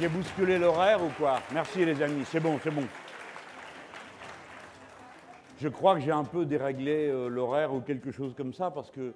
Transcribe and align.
J'ai 0.00 0.08
bousculé 0.08 0.58
l'horaire 0.58 1.00
ou 1.04 1.08
quoi? 1.16 1.38
Merci 1.52 1.84
les 1.84 2.02
amis, 2.02 2.24
c'est 2.24 2.40
bon, 2.40 2.58
c'est 2.60 2.72
bon. 2.72 2.82
Je 5.58 5.68
crois 5.68 5.94
que 5.94 6.00
j'ai 6.00 6.10
un 6.10 6.24
peu 6.24 6.44
déréglé 6.44 7.08
euh, 7.08 7.28
l'horaire 7.28 7.72
ou 7.72 7.80
quelque 7.80 8.10
chose 8.10 8.34
comme 8.34 8.52
ça 8.52 8.72
parce 8.72 8.90
que 8.90 9.14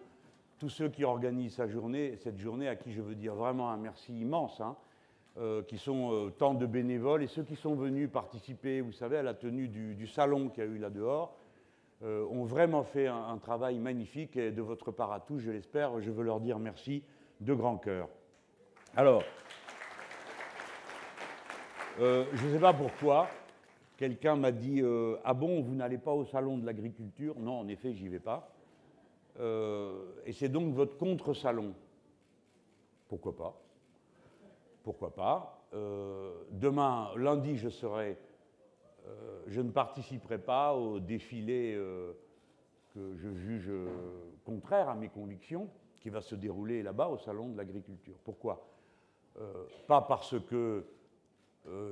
tous 0.60 0.68
ceux 0.68 0.88
qui 0.88 1.04
organisent 1.04 1.56
cette 1.56 2.38
journée, 2.38 2.68
à 2.68 2.76
qui 2.76 2.92
je 2.92 3.02
veux 3.02 3.16
dire 3.16 3.34
vraiment 3.34 3.72
un 3.72 3.76
merci 3.76 4.20
immense, 4.20 4.60
hein, 4.60 4.76
euh, 5.38 5.62
qui 5.64 5.78
sont 5.78 6.12
euh, 6.12 6.30
tant 6.30 6.54
de 6.54 6.64
bénévoles 6.64 7.24
et 7.24 7.26
ceux 7.26 7.42
qui 7.42 7.56
sont 7.56 7.74
venus 7.74 8.08
participer, 8.08 8.80
vous 8.80 8.92
savez, 8.92 9.16
à 9.16 9.24
la 9.24 9.34
tenue 9.34 9.66
du, 9.66 10.06
salon 10.06 10.48
qu'il 10.48 10.62
y 10.62 10.66
a 10.66 10.70
eu 10.70 10.78
là 10.78 10.90
dehors, 10.90 11.34
ont 12.04 12.44
vraiment 12.44 12.84
fait 12.84 13.08
un, 13.08 13.30
un, 13.30 13.38
travail 13.38 13.80
magnifique 13.80 14.36
et 14.36 14.52
de 14.52 14.62
votre 14.62 14.92
part 14.92 15.10
à 15.10 15.18
tous, 15.18 15.40
je 15.40 15.50
l'espère, 15.50 16.00
je 16.00 16.12
veux 16.12 16.22
leur 16.22 16.38
dire 16.38 16.60
merci 16.60 17.02
de 17.40 17.52
grand 17.52 17.78
cœur. 17.78 18.08
Alors, 18.96 19.24
euh, 22.00 22.26
je 22.32 22.46
ne 22.46 22.52
sais 22.52 22.60
pas 22.60 22.72
pourquoi, 22.72 23.28
quelqu'un 23.96 24.36
m'a 24.36 24.52
dit 24.52 24.80
euh, 24.82 25.16
Ah 25.24 25.34
bon, 25.34 25.62
vous 25.62 25.74
n'allez 25.74 25.98
pas 25.98 26.12
au 26.12 26.24
salon 26.24 26.58
de 26.58 26.64
l'agriculture? 26.64 27.34
Non, 27.38 27.60
en 27.60 27.68
effet, 27.68 27.92
j'y 27.92 28.08
vais 28.08 28.20
pas. 28.20 28.52
Euh, 29.40 30.04
et 30.24 30.32
c'est 30.32 30.48
donc 30.48 30.74
votre 30.74 30.96
contre-salon. 30.96 31.74
Pourquoi 33.08 33.36
pas 33.36 33.60
Pourquoi 34.82 35.14
pas 35.14 35.54
Demain, 36.50 37.10
lundi, 37.16 37.56
je 37.56 37.68
serai. 37.68 38.16
je 39.46 39.60
ne 39.60 39.70
participerai 39.70 40.38
pas 40.38 40.74
au 40.74 40.98
défilé 40.98 41.78
que 42.94 43.14
je 43.16 43.34
juge 43.34 43.70
contraire 44.44 44.88
à 44.88 44.94
mes 44.94 45.08
convictions, 45.08 45.68
qui 46.00 46.10
va 46.10 46.20
se 46.22 46.34
dérouler 46.34 46.82
là-bas 46.82 47.08
au 47.08 47.18
salon 47.18 47.48
de 47.48 47.56
l'agriculture. 47.56 48.16
Pourquoi? 48.24 48.66
Pas 49.86 50.00
parce 50.02 50.38
que 50.48 50.84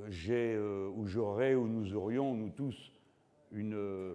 j'ai 0.08 0.54
euh, 0.54 0.88
ou 0.94 1.06
j'aurais 1.06 1.54
ou 1.54 1.66
nous 1.66 1.94
aurions, 1.94 2.34
nous 2.34 2.50
tous, 2.50 2.92
une, 3.52 3.74
euh, 3.74 4.14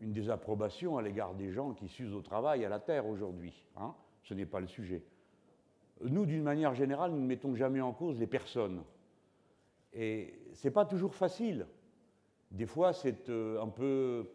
une 0.00 0.12
désapprobation 0.12 0.98
à 0.98 1.02
l'égard 1.02 1.34
des 1.34 1.50
gens 1.50 1.72
qui 1.72 1.88
s'usent 1.88 2.14
au 2.14 2.22
travail, 2.22 2.64
à 2.64 2.68
la 2.68 2.80
terre 2.80 3.06
aujourd'hui. 3.06 3.66
Hein. 3.76 3.94
Ce 4.22 4.34
n'est 4.34 4.46
pas 4.46 4.60
le 4.60 4.66
sujet. 4.66 5.02
Nous, 6.02 6.26
d'une 6.26 6.42
manière 6.42 6.74
générale, 6.74 7.12
nous 7.12 7.20
ne 7.20 7.26
mettons 7.26 7.54
jamais 7.54 7.80
en 7.80 7.92
cause 7.92 8.18
les 8.18 8.26
personnes. 8.26 8.82
Et 9.92 10.34
ce 10.52 10.66
n'est 10.66 10.72
pas 10.72 10.84
toujours 10.84 11.14
facile. 11.14 11.66
Des 12.50 12.66
fois, 12.66 12.92
c'est 12.92 13.30
un 13.30 13.68
peu 13.68 14.28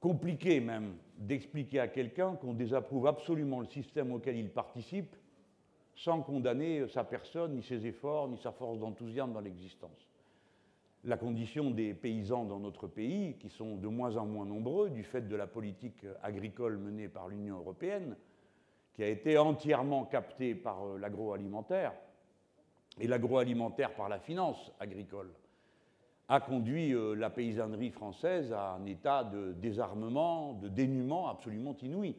compliqué 0.00 0.60
même 0.60 0.94
d'expliquer 1.18 1.80
à 1.80 1.88
quelqu'un 1.88 2.36
qu'on 2.36 2.54
désapprouve 2.54 3.06
absolument 3.06 3.60
le 3.60 3.66
système 3.66 4.12
auquel 4.12 4.36
il 4.36 4.50
participe 4.50 5.16
sans 5.96 6.20
condamner 6.20 6.86
sa 6.88 7.04
personne, 7.04 7.54
ni 7.54 7.62
ses 7.62 7.86
efforts, 7.86 8.28
ni 8.28 8.36
sa 8.38 8.52
force 8.52 8.78
d'enthousiasme 8.78 9.32
dans 9.32 9.40
l'existence. 9.40 10.08
La 11.04 11.16
condition 11.16 11.70
des 11.70 11.94
paysans 11.94 12.44
dans 12.44 12.58
notre 12.58 12.86
pays, 12.86 13.36
qui 13.38 13.48
sont 13.48 13.76
de 13.76 13.88
moins 13.88 14.16
en 14.16 14.26
moins 14.26 14.44
nombreux 14.44 14.90
du 14.90 15.04
fait 15.04 15.26
de 15.26 15.36
la 15.36 15.46
politique 15.46 16.04
agricole 16.22 16.76
menée 16.76 17.08
par 17.08 17.28
l'Union 17.28 17.56
européenne, 17.56 18.16
qui 18.94 19.02
a 19.02 19.08
été 19.08 19.38
entièrement 19.38 20.04
captée 20.04 20.54
par 20.54 20.84
euh, 20.84 20.98
l'agroalimentaire, 20.98 21.92
et 22.98 23.06
l'agroalimentaire 23.06 23.94
par 23.94 24.08
la 24.08 24.18
finance 24.18 24.72
agricole, 24.80 25.30
a 26.28 26.40
conduit 26.40 26.92
euh, 26.92 27.14
la 27.14 27.30
paysannerie 27.30 27.90
française 27.90 28.52
à 28.52 28.72
un 28.72 28.84
état 28.86 29.22
de 29.22 29.52
désarmement, 29.52 30.54
de 30.54 30.68
dénuement 30.68 31.28
absolument 31.28 31.76
inouï 31.82 32.16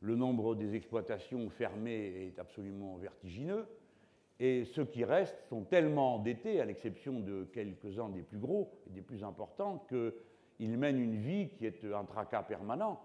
le 0.00 0.16
nombre 0.16 0.54
des 0.54 0.74
exploitations 0.74 1.48
fermées 1.50 2.26
est 2.26 2.38
absolument 2.38 2.96
vertigineux, 2.96 3.66
et 4.40 4.64
ceux 4.64 4.84
qui 4.84 5.04
restent 5.04 5.42
sont 5.48 5.64
tellement 5.64 6.14
endettés, 6.14 6.60
à 6.60 6.64
l'exception 6.64 7.20
de 7.20 7.44
quelques-uns 7.52 8.08
des 8.08 8.22
plus 8.22 8.38
gros 8.38 8.70
et 8.86 8.90
des 8.90 9.02
plus 9.02 9.24
importants, 9.24 9.84
qu'ils 9.88 10.78
mènent 10.78 11.00
une 11.00 11.16
vie 11.16 11.48
qui 11.48 11.66
est 11.66 11.84
un 11.84 12.04
tracas 12.04 12.44
permanent, 12.44 13.00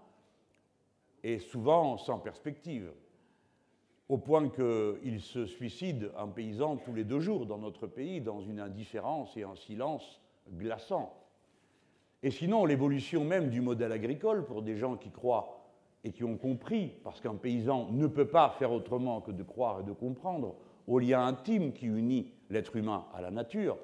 et 1.24 1.38
souvent 1.38 1.96
sans 1.96 2.18
perspective, 2.18 2.92
au 4.08 4.18
point 4.18 4.48
qu'il 4.50 5.20
se 5.20 5.46
suicide 5.46 6.12
un 6.16 6.28
paysan 6.28 6.76
tous 6.76 6.92
les 6.92 7.04
deux 7.04 7.20
jours 7.20 7.46
dans 7.46 7.58
notre 7.58 7.86
pays, 7.86 8.20
dans 8.20 8.40
une 8.40 8.60
indifférence 8.60 9.36
et 9.36 9.42
un 9.42 9.56
silence 9.56 10.20
glaçant. 10.52 11.18
Et 12.22 12.30
sinon, 12.30 12.64
l'évolution 12.64 13.24
même 13.24 13.50
du 13.50 13.60
modèle 13.60 13.92
agricole, 13.92 14.44
pour 14.44 14.62
des 14.62 14.76
gens 14.76 14.96
qui 14.96 15.10
croient 15.10 15.63
et 16.04 16.12
qui 16.12 16.22
ont 16.22 16.36
compris, 16.36 16.92
parce 17.02 17.20
qu'un 17.20 17.34
paysan 17.34 17.88
ne 17.90 18.06
peut 18.06 18.26
pas 18.26 18.54
faire 18.58 18.72
autrement 18.72 19.20
que 19.20 19.30
de 19.30 19.42
croire 19.42 19.80
et 19.80 19.84
de 19.84 19.92
comprendre 19.92 20.54
au 20.86 20.98
lien 20.98 21.26
intime 21.26 21.72
qui 21.72 21.86
unit 21.86 22.30
l'être 22.50 22.76
humain 22.76 23.06
à 23.14 23.22
la 23.22 23.30
nature, 23.30 23.78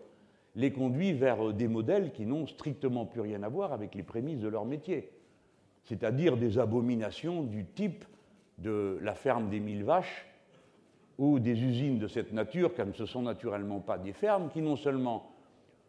les 0.55 0.73
conduit 0.73 1.13
vers 1.13 1.53
des 1.55 1.69
modèles 1.69 2.13
qui 2.13 2.27
n'ont 2.27 2.47
strictement 2.47 3.07
plus 3.07 3.23
rien 3.23 3.43
à 3.43 3.49
voir 3.49 3.73
avec 3.73 3.95
les 3.95 4.03
prémices 4.03 4.41
de 4.41 4.49
leur 4.49 4.67
métier, 4.67 5.11
c'est-à-dire 5.85 6.37
des 6.37 6.59
abominations 6.59 7.43
du 7.43 7.65
type 7.65 8.05
de 8.59 8.99
la 9.01 9.15
ferme 9.15 9.49
des 9.49 9.61
mille 9.61 9.85
vaches 9.85 10.27
ou 11.19 11.39
des 11.39 11.63
usines 11.63 11.99
de 11.99 12.07
cette 12.07 12.33
nature, 12.33 12.75
car 12.75 12.87
ce 12.93 13.03
ne 13.03 13.07
sont 13.07 13.23
naturellement 13.23 13.81
pas 13.81 13.97
des 13.97 14.13
fermes, 14.13 14.51
qui 14.51 14.61
non 14.61 14.77
seulement 14.77 15.33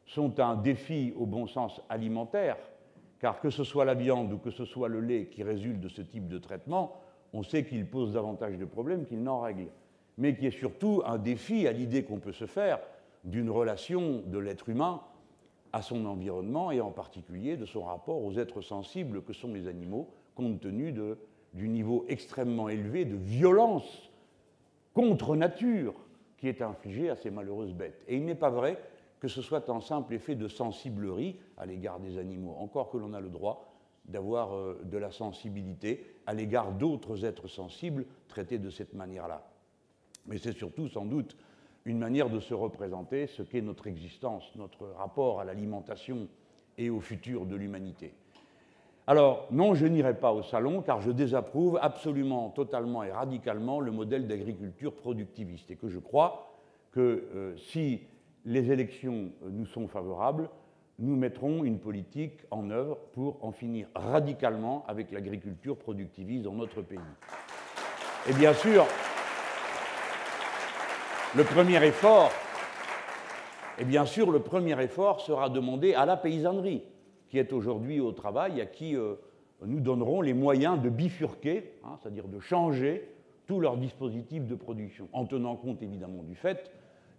sont 0.06 0.40
un 0.40 0.56
défi 0.56 1.14
au 1.18 1.26
bon 1.26 1.48
sens 1.48 1.82
alimentaire, 1.90 2.58
car 3.22 3.40
que 3.40 3.52
ce 3.52 3.64
soit 3.64 3.86
la 3.86 3.94
viande 3.94 4.34
ou 4.34 4.40
que 4.40 4.50
ce 4.50 4.66
soit 4.66 4.90
le 4.90 5.00
lait 5.00 5.28
qui 5.28 5.44
résulte 5.44 5.80
de 5.80 5.88
ce 5.88 6.02
type 6.02 6.28
de 6.28 6.40
traitement, 6.40 6.96
on 7.34 7.44
sait 7.44 7.64
qu'il 7.64 7.86
pose 7.86 8.14
davantage 8.14 8.58
de 8.58 8.66
problèmes 8.66 9.06
qu'il 9.06 9.22
n'en 9.22 9.40
règle, 9.40 9.68
mais 10.18 10.36
qui 10.36 10.48
est 10.48 10.52
surtout 10.52 11.04
un 11.06 11.20
défi 11.20 11.68
à 11.68 11.72
l'idée 11.72 12.04
qu'on 12.04 12.20
peut 12.20 12.34
se 12.34 12.48
faire 12.48 12.80
d'une 13.24 13.52
relation 13.52 14.24
de 14.26 14.40
l'être 14.40 14.70
humain 14.70 15.02
à 15.72 15.84
son 15.84 16.06
environnement 16.06 16.72
et 16.72 16.82
en 16.82 16.90
particulier 16.90 17.58
de 17.58 17.66
son 17.66 17.84
rapport 17.84 18.24
aux 18.24 18.34
êtres 18.40 18.62
sensibles 18.62 19.22
que 19.22 19.34
sont 19.34 19.54
les 19.54 19.68
animaux, 19.68 20.10
compte 20.34 20.60
tenu 20.60 20.94
du 21.54 21.70
niveau 21.70 22.06
extrêmement 22.10 22.70
élevé 22.70 23.06
de 23.06 23.16
violence 23.16 24.10
contre 24.94 25.36
nature 25.36 25.94
qui 26.38 26.48
est 26.48 26.64
infligé 26.64 27.12
à 27.12 27.16
ces 27.16 27.30
malheureuses 27.30 27.74
bêtes. 27.74 28.04
Et 28.08 28.18
il 28.18 28.26
n'est 28.26 28.36
pas 28.36 28.50
vrai 28.50 28.80
que 29.22 29.28
ce 29.28 29.42
soit 29.42 29.70
un 29.70 29.80
simple 29.80 30.16
effet 30.16 30.36
de 30.36 30.48
sensiblerie 30.48 31.38
à 31.56 31.66
l'égard 31.66 32.00
des 32.00 32.18
animaux, 32.18 32.56
encore 32.60 32.90
que 32.90 32.98
l'on 32.98 33.14
a 33.14 33.22
le 33.22 33.30
droit 33.30 33.72
d'avoir 34.06 34.56
euh, 34.56 34.82
de 34.84 34.98
la 34.98 35.12
sensibilité 35.12 36.06
à 36.26 36.34
l'égard 36.34 36.72
d'autres 36.72 37.24
êtres 37.24 37.48
sensibles 37.48 38.06
traités 38.28 38.58
de 38.58 38.72
cette 38.72 38.96
manière-là. 38.96 39.48
Mais 40.26 40.40
c'est 40.40 40.54
surtout 40.54 40.88
sans 40.88 41.06
doute 41.06 41.38
une 41.86 42.00
manière 42.00 42.30
de 42.30 42.40
se 42.40 42.56
représenter 42.56 43.28
ce 43.28 43.44
qu'est 43.44 43.62
notre 43.62 43.86
existence, 43.86 44.52
notre 44.56 44.88
rapport 44.88 45.40
à 45.40 45.46
l'alimentation 45.46 46.28
et 46.80 46.90
au 46.90 47.00
futur 47.00 47.46
de 47.46 47.56
l'humanité. 47.56 48.14
Alors, 49.06 49.48
non, 49.52 49.76
je 49.76 49.86
n'irai 49.86 50.16
pas 50.16 50.32
au 50.32 50.42
salon 50.42 50.82
car 50.82 51.02
je 51.02 51.12
désapprouve 51.12 51.78
absolument, 51.82 52.50
totalement 52.50 53.04
et 53.04 53.12
radicalement 53.12 53.80
le 53.80 53.92
modèle 53.92 54.28
d'agriculture 54.28 54.94
productiviste 54.94 55.70
et 55.70 55.76
que 55.76 55.90
je 55.90 56.00
crois 56.00 56.48
que 56.92 57.28
euh, 57.36 57.58
si 57.58 58.02
les 58.46 58.72
élections 58.72 59.32
nous 59.50 59.66
sont 59.66 59.88
favorables, 59.88 60.50
nous 61.00 61.16
mettrons 61.16 61.64
une 61.64 61.80
politique 61.80 62.40
en 62.52 62.70
œuvre 62.70 62.98
pour 63.14 63.44
en 63.44 63.52
finir 63.52 63.88
radicalement 63.96 64.86
avec 64.88 65.12
l'agriculture 65.12 65.78
productiviste 65.78 66.44
dans 66.44 66.54
notre 66.54 66.82
pays. 66.82 67.00
Et 68.30 68.34
bien 68.34 68.54
sûr, 68.54 68.86
le 71.36 71.44
premier 71.44 71.84
effort, 71.84 72.32
sera 75.22 75.50
demandé 75.50 75.94
à 75.96 76.06
la 76.06 76.18
paysannerie, 76.18 76.84
qui 77.30 77.40
est 77.40 77.52
aujourd'hui 77.54 78.00
au 78.00 78.12
travail, 78.12 78.62
à 78.62 78.66
qui 78.66 78.96
euh, 78.96 79.16
nous 79.66 79.80
donnerons 79.80 80.22
les 80.22 80.34
moyens 80.34 80.80
de 80.80 80.90
bifurquer, 80.90 81.74
hein, 81.84 81.98
c'est-à-dire 82.02 82.28
de 82.28 82.40
changer 82.40 83.10
tous 83.48 83.60
leurs 83.60 83.78
dispositifs 83.78 84.46
de 84.46 84.56
production, 84.56 85.08
en 85.14 85.26
tenant 85.26 85.56
compte 85.56 85.82
évidemment 85.82 86.22
du 86.24 86.36
fait 86.36 86.72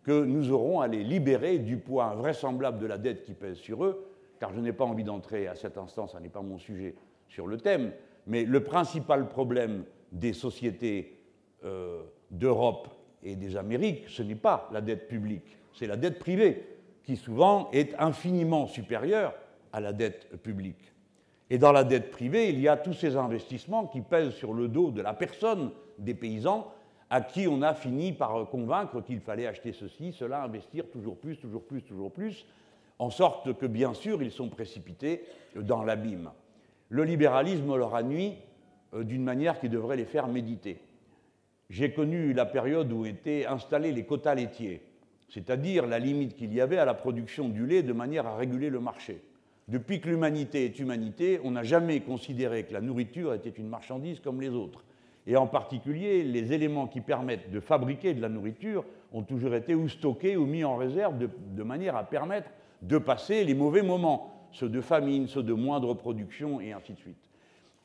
que 0.05 0.25
nous 0.25 0.51
aurons 0.51 0.81
à 0.81 0.89
les 0.89 1.05
libérer 1.05 1.59
du 1.59 1.77
poids 1.77 2.07
invraisemblable 2.07 2.79
de 2.79 2.87
la 2.87 2.99
dette 2.99 3.23
qui 3.23 3.35
pèse 3.35 3.57
sur 3.57 3.85
eux, 3.85 4.05
car 4.41 4.53
je 4.53 4.61
n'ai 4.61 4.73
pas 4.73 4.85
envie 4.85 5.05
d'entrer 5.05 5.47
à 5.47 5.55
cet 5.55 5.79
instant, 5.79 6.09
ce 6.09 6.19
n'est 6.19 6.29
pas 6.29 6.43
mon 6.43 6.59
sujet 6.59 6.95
sur 7.29 7.47
le 7.47 7.59
thème, 7.59 7.93
mais 8.27 8.45
le 8.45 8.65
principal 8.65 9.29
problème 9.29 9.85
des 10.11 10.33
sociétés 10.33 11.19
euh, 11.65 12.03
d'Europe 12.31 12.89
et 13.23 13.37
des 13.37 13.57
Amériques, 13.57 14.09
ce 14.09 14.23
n'est 14.23 14.35
pas 14.35 14.69
la 14.73 14.81
dette 14.81 15.07
publique, 15.07 15.57
c'est 15.73 15.87
la 15.87 15.97
dette 15.97 16.19
privée, 16.19 16.67
qui 17.05 17.17
souvent 17.17 17.71
est 17.73 17.95
infiniment 17.99 18.67
supérieure 18.67 19.35
à 19.73 19.81
la 19.81 19.93
dette 19.93 20.37
publique. 20.43 20.93
Et 21.51 21.59
dans 21.59 21.73
la 21.73 21.85
dette 21.85 22.11
privée, 22.11 22.49
il 22.49 22.61
y 22.61 22.69
a 22.69 22.77
tous 22.77 22.95
ces 22.95 23.17
investissements 23.17 23.87
qui 23.87 24.01
pèsent 24.01 24.35
sur 24.35 24.55
le 24.55 24.69
dos 24.69 24.91
de 24.91 25.03
la 25.03 25.13
personne 25.13 25.71
des 25.99 26.15
paysans 26.15 26.73
à 27.13 27.21
qui 27.21 27.47
on 27.47 27.61
a 27.61 27.75
fini 27.75 28.15
par 28.15 28.49
convaincre 28.49 29.03
qu'il 29.03 29.21
fallait 29.21 29.47
acheter 29.47 29.75
ceci, 29.75 30.15
cela, 30.15 30.45
investir 30.45 30.89
toujours 30.91 31.19
plus, 31.19 31.37
toujours 31.37 31.63
plus, 31.63 31.83
toujours 31.83 32.11
plus, 32.11 32.47
en 32.99 33.11
sorte 33.11 33.53
que 33.59 33.67
bien 33.67 33.93
sûr 33.93 34.23
ils 34.23 34.31
sont 34.31 34.49
précipités 34.49 35.23
dans 35.55 35.85
l'abîme. 35.85 36.31
Le 36.89 37.05
libéralisme 37.05 37.77
leur 37.77 37.95
a 37.95 38.03
nuit 38.03 38.33
euh, 38.95 39.05
d'une 39.05 39.25
manière 39.25 39.61
qui 39.61 39.69
devrait 39.69 39.99
les 39.99 40.07
faire 40.07 40.27
méditer. 40.27 40.81
J'ai 41.69 41.93
connu 41.93 42.33
la 42.33 42.47
période 42.47 42.91
où 42.91 43.05
étaient 43.05 43.45
installés 43.45 43.93
les 43.93 44.07
quotas 44.07 44.35
laitiers. 44.35 44.81
c'est-à-dire 45.29 45.87
la 45.87 45.99
limite 45.99 46.35
qu'il 46.35 46.55
y 46.55 46.63
avait 46.63 46.79
à 46.79 46.87
la 46.87 46.95
production 46.95 47.51
du 47.51 47.67
lait 47.67 47.83
de 47.83 47.93
manière 47.93 48.27
à 48.27 48.37
réguler 48.37 48.71
le 48.71 48.81
marché. 48.81 49.21
Depuis 49.69 50.01
que 50.01 50.09
l'humanité 50.09 50.65
est 50.65 50.79
humanité, 50.79 51.41
on 51.45 51.51
n'a 51.51 51.63
jamais 51.63 52.01
considéré 52.01 52.65
que 52.65 52.73
la 52.73 52.81
nourriture 52.81 53.35
était 53.35 53.51
une 53.51 53.69
marchandise 53.69 54.21
comme 54.21 54.41
les 54.41 54.49
autres. 54.49 54.83
Et 55.27 55.37
en 55.37 55.47
particulier, 55.47 56.25
les 56.25 56.53
éléments 56.53 56.89
qui 56.89 57.01
permettent 57.01 57.51
de 57.51 57.61
fabriquer 57.61 58.15
de 58.15 58.21
la 58.21 58.29
nourriture 58.29 58.85
ont 59.13 59.23
toujours 59.23 59.55
été 59.55 59.75
ou 59.75 59.89
stockés 59.89 60.37
ou 60.37 60.47
mis 60.47 60.65
en 60.65 60.77
réserve 60.77 61.17
de, 61.19 61.63
manière 61.63 61.97
à 61.97 62.05
permettre 62.05 62.51
de 62.83 62.99
passer 62.99 63.45
les 63.45 63.55
mauvais 63.55 63.83
moments, 63.83 64.49
ceux 64.51 64.69
de 64.69 64.81
famine, 64.81 65.29
ceux 65.29 65.43
de 65.43 65.53
moindre 65.53 65.95
production, 65.95 66.61
et 66.61 66.73
ainsi 66.73 66.95
de 66.95 66.99
suite. 66.99 67.31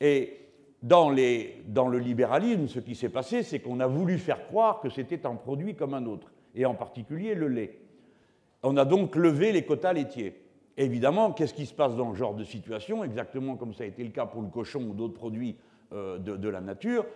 Et 0.00 0.40
dans, 0.82 1.10
le 1.10 1.98
libéralisme, 1.98 2.66
ce 2.66 2.80
qui 2.80 2.96
s'est 2.96 3.08
passé, 3.08 3.42
c'est 3.44 3.60
qu'on 3.60 3.78
a 3.78 3.86
voulu 3.86 4.18
faire 4.18 4.46
croire 4.46 4.80
que 4.80 4.88
c'était 4.88 5.24
un 5.24 5.36
produit 5.36 5.76
comme 5.76 5.94
un 5.94 6.06
autre, 6.06 6.32
et 6.56 6.66
en 6.66 6.74
particulier 6.74 7.34
le 7.34 7.48
lait. 7.48 7.78
On 8.64 8.76
a 8.76 8.84
donc 8.84 9.14
levé 9.14 9.52
les 9.52 9.64
quotas 9.64 9.92
laitiers. 9.92 10.34
Évidemment, 10.76 11.32
qu'est-ce 11.32 11.54
qui 11.54 11.66
se 11.66 11.74
passe 11.74 11.94
dans 11.94 12.12
ce 12.12 12.18
genre 12.18 12.34
de 12.34 12.44
situation? 12.44 13.04
Exactement 13.04 13.56
comme 13.56 13.74
ça 13.74 13.84
a 13.84 13.86
été 13.86 14.02
le 14.02 14.10
cas 14.10 14.26
pour 14.26 14.42
le 14.42 14.48
cochon 14.48 14.80
ou 14.82 14.94
d'autres 14.94 15.14
produits 15.14 15.56
euh, 15.92 16.18
de, 16.18 16.48
la 16.48 16.60
nature. 16.60 17.06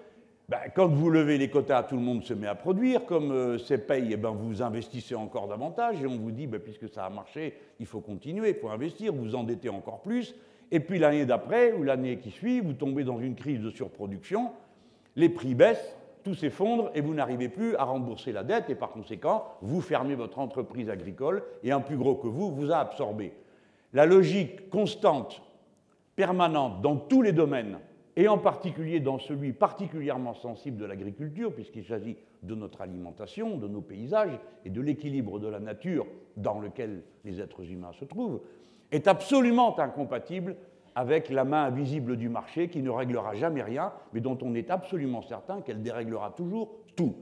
Ben, 0.48 0.58
quand 0.74 0.88
vous 0.88 1.08
levez 1.08 1.38
les 1.38 1.48
quotas, 1.48 1.84
tout 1.84 1.96
le 1.96 2.02
monde 2.02 2.24
se 2.24 2.34
met 2.34 2.46
à 2.46 2.54
produire. 2.54 3.06
Comme 3.06 3.30
euh, 3.30 3.58
c'est 3.58 3.86
paye, 3.86 4.08
eh 4.12 4.16
ben, 4.16 4.30
vous 4.30 4.60
investissez 4.62 5.14
encore 5.14 5.48
davantage 5.48 6.02
et 6.02 6.06
on 6.06 6.16
vous 6.16 6.30
dit, 6.30 6.46
ben, 6.46 6.60
puisque 6.60 6.88
ça 6.88 7.06
a 7.06 7.10
marché, 7.10 7.54
il 7.80 7.86
faut 7.86 8.00
continuer, 8.00 8.50
il 8.50 8.54
faut 8.56 8.68
investir, 8.68 9.12
vous 9.12 9.34
endettez 9.34 9.68
encore 9.68 10.02
plus. 10.02 10.34
Et 10.70 10.80
puis 10.80 10.98
l'année 10.98 11.26
d'après 11.26 11.72
ou 11.72 11.82
l'année 11.82 12.18
qui 12.18 12.30
suit, 12.30 12.60
vous 12.60 12.72
tombez 12.72 13.04
dans 13.04 13.20
une 13.20 13.34
crise 13.34 13.60
de 13.60 13.70
surproduction, 13.70 14.50
les 15.16 15.28
prix 15.28 15.54
baissent, 15.54 15.96
tout 16.24 16.34
s'effondre 16.34 16.90
et 16.94 17.00
vous 17.00 17.14
n'arrivez 17.14 17.48
plus 17.48 17.76
à 17.76 17.84
rembourser 17.84 18.32
la 18.32 18.44
dette 18.44 18.70
et 18.70 18.74
par 18.74 18.90
conséquent, 18.90 19.44
vous 19.60 19.80
fermez 19.80 20.14
votre 20.14 20.38
entreprise 20.38 20.88
agricole 20.88 21.42
et 21.62 21.72
un 21.72 21.80
plus 21.80 21.96
gros 21.96 22.14
que 22.14 22.28
vous 22.28 22.54
vous 22.54 22.70
a 22.70 22.78
absorbé 22.78 23.32
la 23.92 24.06
logique 24.06 24.70
constante, 24.70 25.42
permanente 26.16 26.80
dans 26.80 26.96
tous 26.96 27.22
les 27.22 27.32
domaines, 27.32 27.78
et 28.16 28.28
en 28.28 28.38
particulier 28.38 29.00
dans 29.00 29.18
celui 29.18 29.52
particulièrement 29.52 30.34
sensible 30.34 30.76
de 30.76 30.84
l'agriculture, 30.84 31.52
puisqu'il 31.52 31.84
s'agit 31.84 32.16
de 32.42 32.54
notre 32.54 32.82
alimentation, 32.82 33.56
de 33.56 33.68
nos 33.68 33.80
paysages 33.80 34.38
et 34.64 34.70
de 34.70 34.80
l'équilibre 34.80 35.38
de 35.38 35.48
la 35.48 35.60
nature 35.60 36.06
dans 36.36 36.60
lequel 36.60 37.02
les 37.24 37.40
êtres 37.40 37.70
humains 37.70 37.92
se 37.98 38.04
trouvent, 38.04 38.40
est 38.90 39.08
absolument 39.08 39.78
incompatible 39.78 40.56
avec 40.94 41.30
la 41.30 41.44
main 41.44 41.64
invisible 41.64 42.16
du 42.16 42.28
marché 42.28 42.68
qui 42.68 42.82
ne 42.82 42.90
réglera 42.90 43.34
jamais 43.34 43.62
rien, 43.62 43.92
mais 44.12 44.20
dont 44.20 44.36
on 44.42 44.54
est 44.54 44.70
absolument 44.70 45.22
certain 45.22 45.62
qu'elle 45.62 45.82
déréglera 45.82 46.32
toujours 46.36 46.68
tout. 46.96 47.14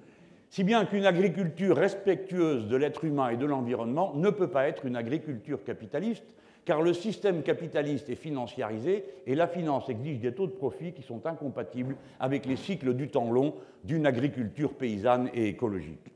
Si 0.48 0.64
bien 0.64 0.84
qu'une 0.84 1.06
agriculture 1.06 1.76
respectueuse 1.76 2.66
de 2.66 2.74
l'être 2.74 3.04
humain 3.04 3.28
et 3.28 3.36
de 3.36 3.46
l'environnement 3.46 4.12
ne 4.16 4.30
peut 4.30 4.48
pas 4.48 4.66
être 4.66 4.84
une 4.84 4.96
agriculture 4.96 5.62
capitaliste, 5.62 6.34
car 6.70 6.82
le 6.82 6.92
système 6.92 7.42
capitaliste 7.42 8.08
est 8.10 8.14
financiarisé 8.14 9.04
et 9.26 9.34
la 9.34 9.48
finance 9.48 9.88
exige 9.88 10.20
des 10.20 10.32
taux 10.32 10.46
de 10.46 10.52
profit 10.52 10.92
qui 10.92 11.02
sont 11.02 11.26
incompatibles 11.26 11.96
avec 12.20 12.46
les 12.46 12.54
cycles 12.54 12.94
du 12.94 13.08
temps 13.08 13.32
long 13.32 13.56
d'une 13.82 14.06
agriculture 14.06 14.74
paysanne 14.74 15.30
et 15.34 15.48
écologique. 15.48 16.06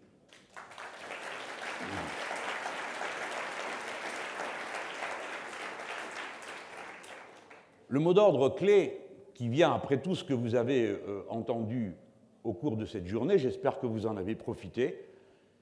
Le 7.88 7.98
mot 7.98 8.14
d'ordre 8.14 8.50
clé 8.50 9.00
qui 9.34 9.48
vient 9.48 9.74
après 9.74 10.00
tout 10.00 10.14
ce 10.14 10.22
que 10.22 10.34
vous 10.34 10.54
avez 10.54 10.86
euh, 10.86 11.24
entendu 11.30 11.96
au 12.44 12.52
cours 12.52 12.76
de 12.76 12.86
cette 12.86 13.08
journée, 13.08 13.38
j'espère 13.38 13.80
que 13.80 13.86
vous 13.86 14.06
en 14.06 14.16
avez 14.16 14.36
profité, 14.36 15.04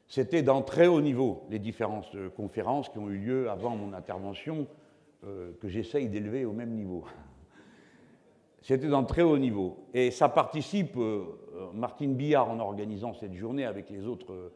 c'était 0.06 0.42
d'un 0.42 0.60
très 0.60 0.86
haut 0.86 1.00
niveau, 1.00 1.44
les 1.48 1.58
différentes 1.58 2.14
euh, 2.14 2.28
conférences 2.28 2.90
qui 2.90 2.98
ont 2.98 3.08
eu 3.08 3.16
lieu 3.16 3.48
avant 3.48 3.74
mon 3.74 3.94
intervention, 3.94 4.66
euh, 5.24 5.52
que 5.60 5.69
j'essaye 5.69 6.08
d'élever 6.08 6.44
au 6.44 6.52
même 6.52 6.74
niveau. 6.74 7.04
C'était 8.60 8.88
d'un 8.88 9.04
très 9.04 9.22
haut 9.22 9.38
niveau. 9.38 9.86
Et 9.92 10.10
ça 10.10 10.28
participe, 10.28 10.96
euh, 10.96 11.24
Martine 11.74 12.14
Billard, 12.14 12.50
en 12.50 12.60
organisant 12.60 13.12
cette 13.14 13.34
journée 13.34 13.64
avec 13.64 13.90
les 13.90 14.06
autres, 14.06 14.52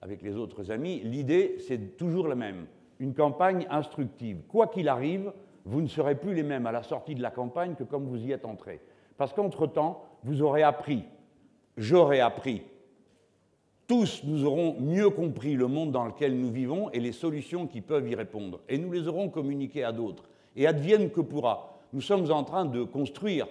avec 0.00 0.22
les 0.22 0.36
autres 0.36 0.70
amis, 0.70 1.00
l'idée, 1.00 1.56
c'est 1.58 1.96
toujours 1.96 2.28
la 2.28 2.34
même. 2.34 2.66
Une 3.00 3.14
campagne 3.14 3.66
instructive. 3.70 4.42
Quoi 4.48 4.68
qu'il 4.68 4.88
arrive, 4.88 5.32
vous 5.64 5.80
ne 5.80 5.86
serez 5.86 6.14
plus 6.14 6.34
les 6.34 6.42
mêmes 6.42 6.66
à 6.66 6.72
la 6.72 6.82
sortie 6.82 7.14
de 7.14 7.22
la 7.22 7.30
campagne 7.30 7.74
que 7.74 7.84
comme 7.84 8.06
vous 8.06 8.24
y 8.24 8.32
êtes 8.32 8.44
entrés. 8.44 8.80
Parce 9.16 9.32
qu'entre-temps, 9.32 10.04
vous 10.24 10.42
aurez 10.42 10.62
appris, 10.62 11.04
j'aurai 11.76 12.20
appris, 12.20 12.62
tous 13.88 14.20
nous 14.24 14.44
aurons 14.44 14.76
mieux 14.78 15.08
compris 15.08 15.54
le 15.54 15.66
monde 15.66 15.92
dans 15.92 16.04
lequel 16.04 16.38
nous 16.38 16.52
vivons 16.52 16.90
et 16.90 17.00
les 17.00 17.12
solutions 17.12 17.66
qui 17.66 17.80
peuvent 17.80 18.08
y 18.08 18.14
répondre. 18.14 18.60
Et 18.68 18.76
nous 18.76 18.92
les 18.92 19.08
aurons 19.08 19.30
communiquées 19.30 19.82
à 19.82 19.92
d'autres. 19.92 20.28
Et 20.56 20.66
advienne 20.66 21.10
que 21.10 21.22
pourra. 21.22 21.78
Nous 21.94 22.02
sommes 22.02 22.30
en 22.30 22.44
train 22.44 22.66
de 22.66 22.82
construire 22.84 23.46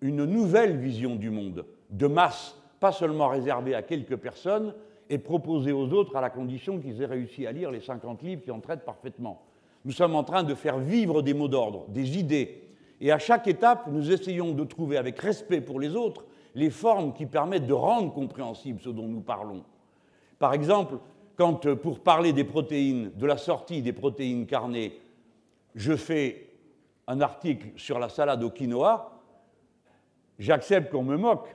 une 0.00 0.24
nouvelle 0.24 0.78
vision 0.78 1.14
du 1.14 1.28
monde, 1.28 1.66
de 1.90 2.06
masse, 2.06 2.56
pas 2.80 2.90
seulement 2.90 3.28
réservée 3.28 3.74
à 3.74 3.82
quelques 3.82 4.16
personnes, 4.16 4.74
et 5.10 5.18
proposée 5.18 5.72
aux 5.72 5.92
autres 5.92 6.16
à 6.16 6.22
la 6.22 6.30
condition 6.30 6.78
qu'ils 6.80 7.02
aient 7.02 7.06
réussi 7.06 7.46
à 7.46 7.52
lire 7.52 7.70
les 7.70 7.82
50 7.82 8.22
livres 8.22 8.42
qui 8.42 8.50
en 8.50 8.60
traitent 8.60 8.86
parfaitement. 8.86 9.42
Nous 9.84 9.92
sommes 9.92 10.14
en 10.14 10.24
train 10.24 10.42
de 10.42 10.54
faire 10.54 10.78
vivre 10.78 11.20
des 11.20 11.34
mots 11.34 11.48
d'ordre, 11.48 11.84
des 11.88 12.18
idées. 12.18 12.62
Et 13.02 13.12
à 13.12 13.18
chaque 13.18 13.46
étape, 13.46 13.88
nous 13.90 14.10
essayons 14.10 14.52
de 14.52 14.64
trouver, 14.64 14.96
avec 14.96 15.18
respect 15.18 15.60
pour 15.60 15.78
les 15.78 15.94
autres, 15.96 16.24
les 16.54 16.70
formes 16.70 17.12
qui 17.12 17.26
permettent 17.26 17.66
de 17.66 17.74
rendre 17.74 18.10
compréhensible 18.14 18.80
ce 18.80 18.88
dont 18.88 19.06
nous 19.06 19.20
parlons. 19.20 19.62
Par 20.42 20.54
exemple, 20.54 20.96
quand 21.36 21.66
euh, 21.66 21.76
pour 21.76 22.00
parler 22.00 22.32
des 22.32 22.42
protéines, 22.42 23.12
de 23.14 23.26
la 23.26 23.36
sortie 23.36 23.80
des 23.80 23.92
protéines 23.92 24.44
carnées, 24.44 24.98
je 25.76 25.94
fais 25.94 26.50
un 27.06 27.20
article 27.20 27.68
sur 27.76 28.00
la 28.00 28.08
salade 28.08 28.42
au 28.42 28.50
quinoa, 28.50 29.20
j'accepte 30.40 30.90
qu'on 30.90 31.04
me 31.04 31.16
moque, 31.16 31.54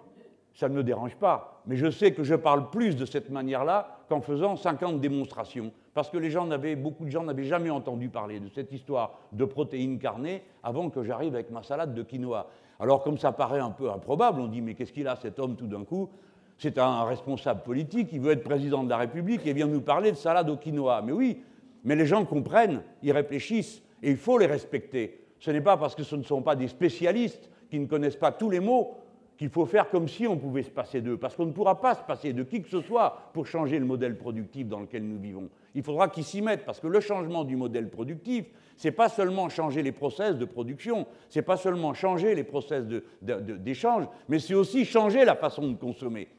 ça 0.53 0.69
ne 0.69 0.73
me 0.73 0.83
dérange 0.85 1.17
pas, 1.17 1.61
mais 1.65 1.75
je 1.75 1.91
sais 1.91 2.13
que 2.13 2.23
je 2.23 2.33
parle 2.33 2.69
plus 2.69 2.95
de 2.95 3.03
cette 3.05 3.29
manière-là 3.29 4.03
qu'en 4.07 4.21
faisant 4.21 4.55
50 4.55 5.01
démonstrations, 5.01 5.73
parce 5.93 6.09
que 6.09 6.75
beaucoup 6.75 7.03
de 7.03 7.09
gens 7.09 7.25
n'avaient 7.25 7.43
jamais 7.43 7.69
entendu 7.69 8.07
parler 8.07 8.39
de 8.39 8.47
cette 8.47 8.71
histoire 8.71 9.19
de 9.33 9.43
protéines 9.43 9.99
carnées 9.99 10.43
avant 10.63 10.89
que 10.89 11.03
j'arrive 11.03 11.35
avec 11.35 11.51
ma 11.51 11.61
salade 11.61 11.93
de 11.93 12.03
quinoa. 12.03 12.47
Alors 12.79 13.03
comme 13.03 13.17
ça 13.17 13.33
paraît 13.33 13.59
un 13.59 13.71
peu 13.71 13.91
improbable, 13.91 14.39
on 14.39 14.47
dit 14.47 14.61
mais 14.61 14.75
qu'est-ce 14.75 14.93
qu'il 14.93 15.09
a 15.09 15.17
cet 15.17 15.39
homme 15.39 15.57
tout 15.57 15.67
d'un 15.67 15.83
coup? 15.83 16.09
C'est 16.57 16.77
un 16.77 17.04
responsable 17.04 17.61
politique, 17.61 18.09
il 18.11 18.19
veut 18.19 18.31
être 18.31 18.44
président 18.44 18.83
de 18.83 18.90
la 18.90 18.97
République 18.97 19.45
et 19.45 19.54
vient 19.54 19.68
nous 19.68 19.81
parler 19.81 20.11
de 20.11 20.18
salade 20.18 20.49
au 20.49 20.57
quinoa. 20.57 21.02
Mais 21.04 21.11
oui, 21.11 21.42
mais 21.83 21.95
les 21.95 22.06
gens 22.06 22.26
comprennent, 22.26 22.81
ils 23.04 23.11
réfléchissent 23.11 23.81
et 24.02 24.11
il 24.11 24.18
faut 24.18 24.37
les 24.37 24.47
respecter. 24.47 25.21
Ce 25.40 25.52
n'est 25.52 25.61
pas 25.61 25.78
parce 25.78 25.95
que 25.95 26.04
ce 26.04 26.16
ne 26.16 26.23
sont 26.23 26.42
pas 26.42 26.56
des 26.56 26.68
spécialistes 26.68 27.52
qui 27.69 27.80
ne 27.80 27.85
connaissent 27.85 28.16
pas 28.16 28.31
tous 28.31 28.49
les 28.49 28.59
mots 28.59 28.95
qu'il 29.37 29.49
faut 29.49 29.68
faire 29.68 29.90
comme 29.90 30.07
si 30.07 30.26
on 30.26 30.37
pouvait 30.37 30.64
se 30.64 30.71
passer 30.71 30.99
d'eux, 30.99 31.18
parce 31.18 31.35
qu'on 31.35 31.45
ne 31.45 31.52
pourra 31.52 31.80
pas 31.80 31.94
se 31.94 32.02
passer 32.02 32.33
de 32.33 32.42
qui 32.42 32.64
que 32.64 32.69
ce 32.69 32.81
soit 32.81 33.30
pour 33.33 33.45
changer 33.45 33.78
le 33.78 33.85
modèle 33.85 34.18
productif 34.18 34.68
dans 34.68 34.80
lequel 34.80 35.07
nous 35.07 35.19
vivons. 35.19 35.49
Il 35.76 35.83
faudra 35.83 36.09
qu'ils 36.09 36.23
s'y 36.23 36.42
mettent, 36.42 36.66
parce 36.66 36.80
que 36.80 36.87
le 36.87 36.99
changement 36.99 37.44
du 37.44 37.56
modèle 37.56 37.87
productif, 37.90 38.45
ce 38.78 38.87
n'est 38.87 38.94
pas 38.94 39.09
seulement 39.09 39.47
changer 39.49 39.83
les 39.83 39.92
process 39.92 40.35
de 40.37 40.45
production, 40.45 41.06
ce 41.30 41.37
n'est 41.37 41.45
pas 41.45 41.57
seulement 41.57 41.94
changer 41.94 42.33
les 42.33 42.44
process 42.44 42.83
d'échange, 43.21 44.06
mais 44.28 44.40
c'est 44.40 44.56
aussi 44.56 44.85
changer 44.85 45.23
la 45.23 45.35
façon 45.35 45.68
de 45.68 45.76
consommer. 45.76 46.30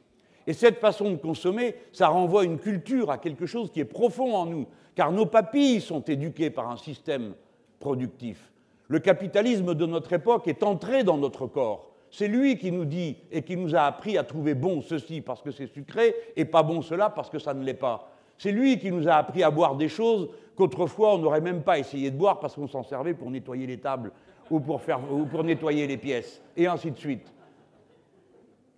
Et 0.49 0.55
cette 0.55 0.79
façon 0.79 1.11
de 1.11 1.17
consommer, 1.17 1.75
ça 1.93 2.09
renvoie 2.09 2.43
une 2.43 2.59
culture, 2.59 3.11
à 3.11 3.19
quelque 3.19 3.45
chose 3.45 3.71
qui 3.71 3.81
est 3.81 3.85
profond 3.85 4.35
en 4.35 4.47
nous, 4.47 4.67
car 4.95 5.13
nos 5.13 5.27
papilles 5.27 5.83
sont 5.83 6.01
éduquées 6.01 6.49
par 6.49 6.71
un 6.71 6.79
système 6.79 7.35
productif. 7.79 8.51
Le 8.87 8.99
capitalisme 8.99 9.75
de 9.75 9.85
notre 9.85 10.11
époque 10.15 10.49
est 10.49 10.63
entré 10.63 11.05
dans 11.05 11.19
notre 11.19 11.47
corps. 11.47 11.91
C'est 12.11 12.29
lui 12.29 12.57
qui 12.57 12.73
nous 12.73 12.87
dit 12.87 13.19
et 13.31 13.43
qui 13.43 13.59
nous 13.59 13.77
a 13.77 13.83
appris 13.83 14.17
à 14.17 14.25
trouver 14.25 14.55
bon 14.55 14.81
ceci 14.81 15.21
parce 15.21 15.43
que 15.43 15.51
c'est 15.51 15.67
sucré 15.67 16.15
et 16.35 16.47
pas 16.47 16.63
bon 16.63 16.81
cela 16.81 17.11
parce 17.11 17.29
que 17.29 17.39
ça 17.39 17.53
ne 17.53 17.63
l'est 17.63 17.75
pas. 17.75 18.11
C'est 18.39 18.51
lui 18.51 18.79
qui 18.79 18.91
nous 18.91 19.07
a 19.07 19.17
appris 19.17 19.43
à 19.43 19.51
boire 19.51 19.77
des 19.77 19.91
choses 19.91 20.31
qu'autrefois 20.57 21.17
on 21.17 21.19
n'aurait 21.19 21.43
même 21.43 21.61
pas 21.61 21.79
essayé 21.79 22.11
de 22.11 22.17
boire 22.17 22.41
parce 22.41 22.55
qu'on 22.55 22.69
s'en 22.69 22.85
servait 22.85 23.13
pour 23.13 23.31
nettoyer 23.31 23.67
les 23.67 23.77
tables 23.77 24.13
ou 24.51 24.61
pour, 24.61 24.81
ou 25.13 25.27
pour 25.27 25.45
nettoyer 25.45 25.87
les 25.87 25.99
pièces, 25.99 26.41
et 26.57 26.67
ainsi 26.67 26.91
de 26.91 26.97
suite 26.97 27.35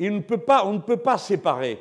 on 0.09 0.73
ne 0.73 0.79
peut 0.79 0.97
pas 0.97 1.19
séparer 1.19 1.79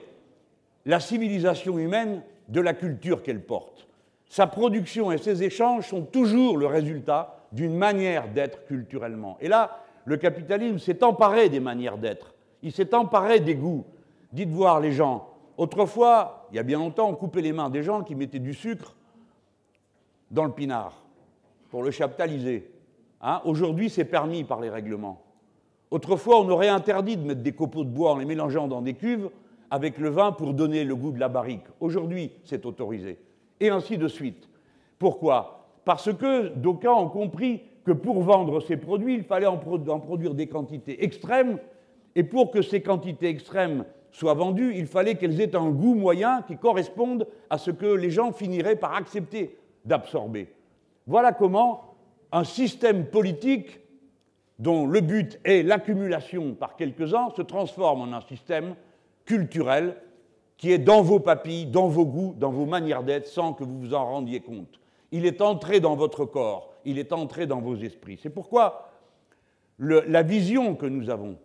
la 0.86 1.00
civilisation 1.00 1.78
humaine 1.78 2.22
de 2.48 2.62
la 2.62 2.74
culture 2.74 3.24
qu'elle 3.24 3.42
porte. 3.42 3.88
Sa 4.28 4.48
production 4.48 5.12
et 5.12 5.18
ses 5.18 5.44
échanges 5.44 5.88
sont 5.88 6.04
toujours 6.04 6.58
le 6.58 6.66
résultat 6.66 7.36
d'une 7.52 7.76
manière 7.76 8.28
d'être 8.28 8.66
culturellement. 8.66 9.38
Et 9.40 9.48
là, 9.48 9.84
le 10.06 10.18
capitalisme 10.18 10.80
s'est 10.80 11.04
emparé 11.04 11.50
des 11.50 11.60
manières 11.60 11.98
d'être. 11.98 12.34
Il 12.62 12.72
s'est 12.72 12.94
emparé 12.94 13.40
des 13.40 13.56
goûts. 13.56 13.86
Dites 14.32 14.50
voir 14.50 14.80
les 14.80 14.92
gens. 14.92 15.30
Autrefois, 15.58 16.48
il 16.52 16.58
y 16.58 16.60
a 16.60 16.64
bien 16.64 16.78
longtemps, 16.78 17.10
on 17.10 17.16
coupait 17.16 17.42
les 17.42 17.54
mains 17.54 17.70
des 17.70 17.84
gens 17.84 18.04
qui 18.04 18.16
mettaient 18.16 18.40
du 18.40 18.54
sucre 18.54 18.96
dans 20.32 20.46
le 20.46 20.52
pinard 20.52 20.94
pour 21.70 21.84
le 21.84 21.92
chaptaliser. 21.92 22.72
Hein 23.22 23.42
Aujourd'hui, 23.46 23.90
c'est 23.90 24.06
permis 24.06 24.44
par 24.44 24.62
les 24.62 24.70
règlements. 24.70 25.22
Autrefois, 25.92 26.40
on 26.40 26.50
aurait 26.50 26.70
interdit 26.70 27.18
de 27.18 27.26
mettre 27.26 27.42
des 27.42 27.52
copeaux 27.52 27.84
de 27.84 27.90
bois 27.90 28.12
en 28.12 28.18
les 28.18 28.26
mélangeant 28.26 28.68
dans 28.68 28.82
des 28.82 28.94
cuves 28.94 29.30
avec 29.72 29.98
le 29.98 30.10
vin 30.10 30.32
pour 30.32 30.54
donner 30.54 30.84
le 30.84 30.96
goût 30.96 31.12
de 31.12 31.20
la 31.20 31.30
barrique. 31.30 31.66
Aujourd'hui, 31.80 32.32
c'est 32.44 32.66
autorisé. 32.66 33.18
et 33.60 33.70
ainsi 33.70 33.98
de 33.98 34.08
suite. 34.08 34.48
Pourquoi? 34.98 35.66
Parce 35.84 36.14
que 36.14 36.50
d'aucuns 36.50 36.94
ont 36.94 37.10
compris 37.10 37.62
que 37.84 37.92
pour 37.92 38.22
vendre 38.22 38.60
ces 38.62 38.78
produits, 38.78 39.16
il 39.16 39.24
fallait 39.24 39.48
en, 39.48 39.58
produire 39.58 40.34
des 40.34 40.48
quantités 40.48 41.04
extrêmes, 41.04 41.58
et 42.16 42.24
pour 42.24 42.52
que 42.52 42.62
ces 42.62 42.82
quantités 42.82 43.28
extrêmes 43.28 43.86
soient 44.12 44.34
vendues, 44.34 44.74
il 44.76 44.88
fallait 44.88 45.16
qu'elles 45.16 45.40
aient 45.42 45.56
un 45.56 45.70
goût 45.70 45.96
moyen 45.96 46.42
qui 46.44 46.58
corresponde 46.58 47.28
à 47.50 47.58
ce 47.58 47.72
que 47.72 47.86
les 47.86 48.12
gens 48.12 48.32
finiraient 48.32 48.76
par 48.76 48.96
accepter 48.96 49.58
d'absorber. 49.86 50.54
Voilà 51.06 51.32
comment 51.32 51.96
un 52.32 52.44
système 52.44 53.06
politique 53.06 53.80
dont 54.60 54.86
le 54.86 55.00
but 55.00 55.40
est 55.46 55.64
l'accumulation 55.64 56.54
par 56.54 56.76
quelques-uns 56.76 57.30
se 57.36 57.42
transforme 57.42 58.02
en 58.02 58.16
un 58.16 58.22
système 58.22 58.76
culturel 59.26 59.96
qui 60.58 60.72
est 60.74 60.78
dans 60.78 61.02
vos 61.02 61.22
papilles, 61.22 61.66
dans 61.66 61.88
vos 61.88 62.06
goûts, 62.06 62.36
dans 62.38 62.52
vos 62.52 62.66
manières 62.66 63.04
d'être, 63.04 63.28
sans 63.28 63.54
que 63.54 63.64
vous 63.64 63.80
vous 63.80 63.94
en 63.94 64.06
rendiez 64.06 64.42
compte. 64.42 64.80
Il 65.12 65.26
est 65.26 65.42
entré 65.42 65.80
dans 65.80 65.96
votre 65.96 66.26
corps, 66.26 66.74
il 66.84 67.00
est 67.00 67.14
entré 67.14 67.48
dans 67.48 67.62
vos 67.62 67.78
esprits. 67.78 68.20
C'est 68.22 68.30
pourquoi 68.30 68.92
la 69.80 70.24
vision 70.24 70.76
que 70.76 70.86
nous 70.86 71.10
avons, 71.10 71.38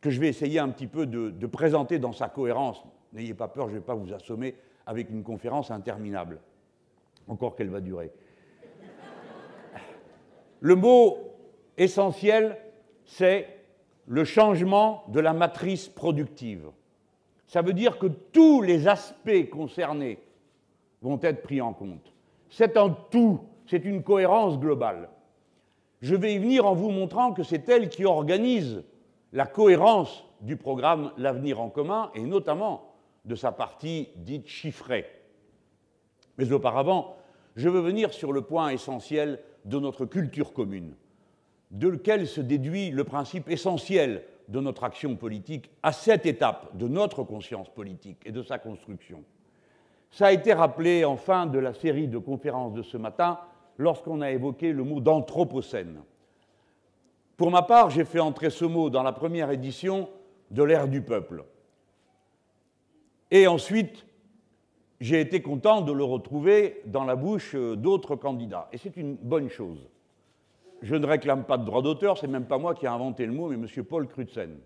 que 0.00 0.08
je 0.08 0.18
vais 0.18 0.28
essayer 0.28 0.58
un 0.58 0.70
petit 0.70 0.86
peu 0.86 1.04
de, 1.04 1.28
de 1.28 1.46
présenter 1.46 1.98
dans 1.98 2.12
sa 2.12 2.28
cohérence, 2.28 2.82
n'ayez 3.12 3.34
pas 3.34 3.48
peur, 3.48 3.68
je 3.68 3.74
ne 3.74 3.80
vais 3.80 3.84
pas 3.84 3.94
vous 3.94 4.14
assommer 4.14 4.54
avec 4.86 5.10
une 5.10 5.22
conférence 5.22 5.70
interminable, 5.70 6.40
encore 7.26 7.54
qu'elle 7.54 7.68
va 7.68 7.80
durer. 7.80 8.10
Le 10.60 10.74
mot 10.74 11.27
essentiel, 11.78 12.58
c'est 13.04 13.48
le 14.06 14.24
changement 14.24 15.04
de 15.08 15.20
la 15.20 15.32
matrice 15.32 15.88
productive. 15.88 16.70
Ça 17.46 17.62
veut 17.62 17.72
dire 17.72 17.98
que 17.98 18.06
tous 18.06 18.60
les 18.62 18.88
aspects 18.88 19.48
concernés 19.50 20.18
vont 21.00 21.18
être 21.22 21.42
pris 21.42 21.60
en 21.60 21.72
compte. 21.72 22.12
C'est 22.50 22.76
un 22.76 22.90
tout, 23.10 23.40
c'est 23.66 23.84
une 23.84 24.02
cohérence 24.02 24.58
globale. 24.58 25.08
Je 26.00 26.14
vais 26.14 26.34
y 26.34 26.38
venir 26.38 26.66
en 26.66 26.74
vous 26.74 26.90
montrant 26.90 27.32
que 27.32 27.42
c'est 27.42 27.68
elle 27.68 27.88
qui 27.88 28.04
organise 28.04 28.82
la 29.32 29.46
cohérence 29.46 30.24
du 30.40 30.56
programme 30.56 31.12
L'avenir 31.16 31.60
en 31.60 31.68
commun, 31.68 32.10
et 32.14 32.22
notamment 32.22 32.94
de 33.24 33.34
sa 33.34 33.52
partie 33.52 34.08
dite 34.16 34.46
chiffrée. 34.46 35.06
Mais 36.38 36.52
auparavant, 36.52 37.16
je 37.56 37.68
veux 37.68 37.80
venir 37.80 38.14
sur 38.14 38.32
le 38.32 38.42
point 38.42 38.68
essentiel 38.70 39.40
de 39.64 39.78
notre 39.78 40.06
culture 40.06 40.52
commune, 40.52 40.94
de 41.70 41.88
lequel 41.88 42.26
se 42.26 42.40
déduit 42.40 42.90
le 42.90 43.04
principe 43.04 43.50
essentiel 43.50 44.24
de 44.48 44.60
notre 44.60 44.84
action 44.84 45.16
politique 45.16 45.70
à 45.82 45.92
cette 45.92 46.24
étape 46.24 46.76
de 46.76 46.88
notre 46.88 47.22
conscience 47.22 47.68
politique 47.68 48.18
et 48.24 48.32
de 48.32 48.42
sa 48.42 48.58
construction. 48.58 49.22
Ça 50.10 50.28
a 50.28 50.32
été 50.32 50.54
rappelé 50.54 51.04
en 51.04 51.16
fin 51.16 51.46
de 51.46 51.58
la 51.58 51.74
série 51.74 52.08
de 52.08 52.18
conférences 52.18 52.72
de 52.72 52.82
ce 52.82 52.96
matin 52.96 53.38
lorsqu'on 53.76 54.22
a 54.22 54.30
évoqué 54.30 54.72
le 54.72 54.84
mot 54.84 55.00
d'anthropocène. 55.00 56.00
Pour 57.36 57.50
ma 57.50 57.62
part, 57.62 57.90
j'ai 57.90 58.04
fait 58.04 58.18
entrer 58.18 58.50
ce 58.50 58.64
mot 58.64 58.90
dans 58.90 59.02
la 59.02 59.12
première 59.12 59.50
édition 59.50 60.08
de 60.50 60.62
l'ère 60.62 60.88
du 60.88 61.02
peuple. 61.02 61.44
Et 63.30 63.46
ensuite, 63.46 64.06
j'ai 65.00 65.20
été 65.20 65.42
content 65.42 65.82
de 65.82 65.92
le 65.92 66.02
retrouver 66.02 66.80
dans 66.86 67.04
la 67.04 67.14
bouche 67.14 67.54
d'autres 67.54 68.16
candidats. 68.16 68.68
Et 68.72 68.78
c'est 68.78 68.96
une 68.96 69.14
bonne 69.14 69.50
chose 69.50 69.86
je 70.82 70.94
ne 70.94 71.06
réclame 71.06 71.44
pas 71.44 71.58
de 71.58 71.64
droit 71.64 71.82
d'auteur, 71.82 72.18
c'est 72.18 72.26
même 72.26 72.46
pas 72.46 72.58
moi 72.58 72.74
qui 72.74 72.84
ai 72.84 72.88
inventé 72.88 73.26
le 73.26 73.32
mot, 73.32 73.48
mais 73.48 73.56
M. 73.56 73.84
Paul 73.84 74.06
Crutzen. 74.06 74.58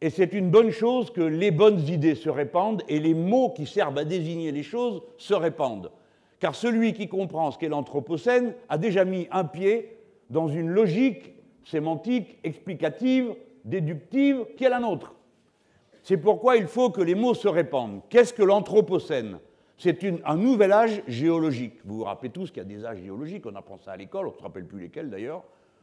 Et 0.00 0.10
c'est 0.10 0.32
une 0.32 0.50
bonne 0.50 0.70
chose 0.70 1.10
que 1.10 1.20
les 1.20 1.50
bonnes 1.50 1.80
idées 1.80 2.14
se 2.14 2.30
répandent 2.30 2.82
et 2.88 3.00
les 3.00 3.14
mots 3.14 3.50
qui 3.50 3.66
servent 3.66 3.98
à 3.98 4.04
désigner 4.04 4.50
les 4.50 4.62
choses 4.62 5.02
se 5.18 5.34
répandent. 5.34 5.90
Car 6.38 6.54
celui 6.54 6.94
qui 6.94 7.06
comprend 7.06 7.50
ce 7.50 7.58
qu'est 7.58 7.68
l'Anthropocène 7.68 8.54
a 8.70 8.78
déjà 8.78 9.04
mis 9.04 9.28
un 9.30 9.44
pied 9.44 9.98
dans 10.30 10.48
une 10.48 10.70
logique 10.70 11.34
sémantique, 11.64 12.38
explicative, 12.44 13.34
déductive, 13.64 14.46
qui 14.56 14.64
est 14.64 14.70
la 14.70 14.80
nôtre. 14.80 15.14
C'est 16.02 16.16
pourquoi 16.16 16.56
il 16.56 16.66
faut 16.66 16.88
que 16.88 17.02
les 17.02 17.14
mots 17.14 17.34
se 17.34 17.48
répandent. 17.48 18.00
Qu'est-ce 18.08 18.32
que 18.32 18.42
l'Anthropocène? 18.42 19.38
C'est 19.80 20.04
un 20.26 20.36
nouvel 20.36 20.72
âge 20.72 21.02
géologique. 21.08 21.80
Vous 21.86 21.96
vous 21.98 22.04
rappelez 22.04 22.28
tous 22.28 22.50
qu'il 22.50 22.58
y 22.58 22.60
a 22.60 22.64
des 22.64 22.84
âges 22.84 23.00
géologiques, 23.00 23.46
on 23.46 23.54
apprend 23.54 23.78
ça 23.78 23.92
à 23.92 23.96
l'école, 23.96 24.26
on 24.26 24.32
ne 24.32 24.36
se 24.36 24.42
rappelle 24.42 24.66
plus 24.66 24.78
lesquels 24.78 25.08
d'ailleurs. 25.08 25.42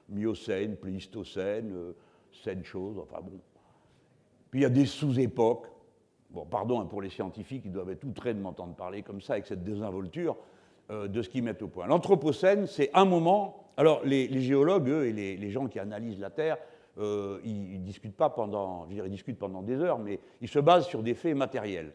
Miocène, 0.10 0.76
Pléistocène, 0.76 1.74
euh, 1.74 2.62
chose, 2.64 3.00
enfin 3.00 3.22
bon. 3.22 3.40
Puis 4.52 4.60
il 4.60 4.64
y 4.64 4.66
a 4.66 4.70
des 4.70 4.86
sous-époques. 4.86 5.66
Bon, 6.30 6.46
pardon 6.46 6.80
hein, 6.80 6.86
pour 6.86 7.02
les 7.02 7.10
scientifiques, 7.10 7.64
ils 7.66 7.72
doivent 7.72 7.90
être 7.90 8.04
outrés 8.04 8.36
de 8.36 8.40
m'entendre 8.40 8.76
parler 8.76 9.02
comme 9.02 9.20
ça, 9.20 9.34
avec 9.34 9.48
cette 9.48 9.64
désinvolture 9.64 10.38
euh, 10.92 11.08
de 11.08 11.22
ce 11.24 11.30
qu'ils 11.30 11.44
mettent 11.44 11.64
au 11.64 11.68
point. 11.68 11.88
L'Anthropocène, 11.88 12.68
c'est 12.68 12.92
un 12.94 13.06
moment. 13.06 13.72
Alors, 13.78 14.06
les, 14.06 14.42
géologues, 14.42 14.90
eux, 14.90 15.06
et 15.08 15.14
les, 15.14 15.50
gens 15.50 15.68
qui 15.68 15.80
analysent 15.80 16.20
la 16.20 16.30
Terre, 16.30 16.58
euh, 17.00 17.40
ils, 17.44 17.84
discutent 17.84 18.16
pas 18.16 18.30
pendant, 18.30 18.88
je 18.90 18.96
ils 18.96 19.10
discutent 19.10 19.40
pendant 19.40 19.64
des 19.64 19.80
heures, 19.80 20.00
mais 20.00 20.20
ils 20.42 20.48
se 20.48 20.60
basent 20.60 20.88
sur 20.88 21.02
des 21.02 21.16
faits 21.16 21.36
matériels. 21.36 21.94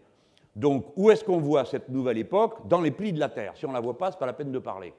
Donc, 0.54 0.87
où 0.97 1.11
est-ce 1.11 1.25
qu'on 1.25 1.38
voit 1.38 1.64
cette 1.64 1.88
nouvelle 1.88 2.18
époque? 2.18 2.68
Dans 2.68 2.80
les 2.80 2.90
plis 2.90 3.12
de 3.12 3.21
la 3.21 3.28
Terre. 3.28 3.52
Si 3.56 3.64
on 3.64 3.71
ne 3.71 3.75
la 3.75 3.80
voit 3.80 3.97
pas, 3.97 4.11
ce 4.11 4.16
n'est 4.16 4.21
pas 4.21 4.26
la 4.26 4.32
peine 4.35 4.52
de 4.52 4.59
parler. 4.59 4.92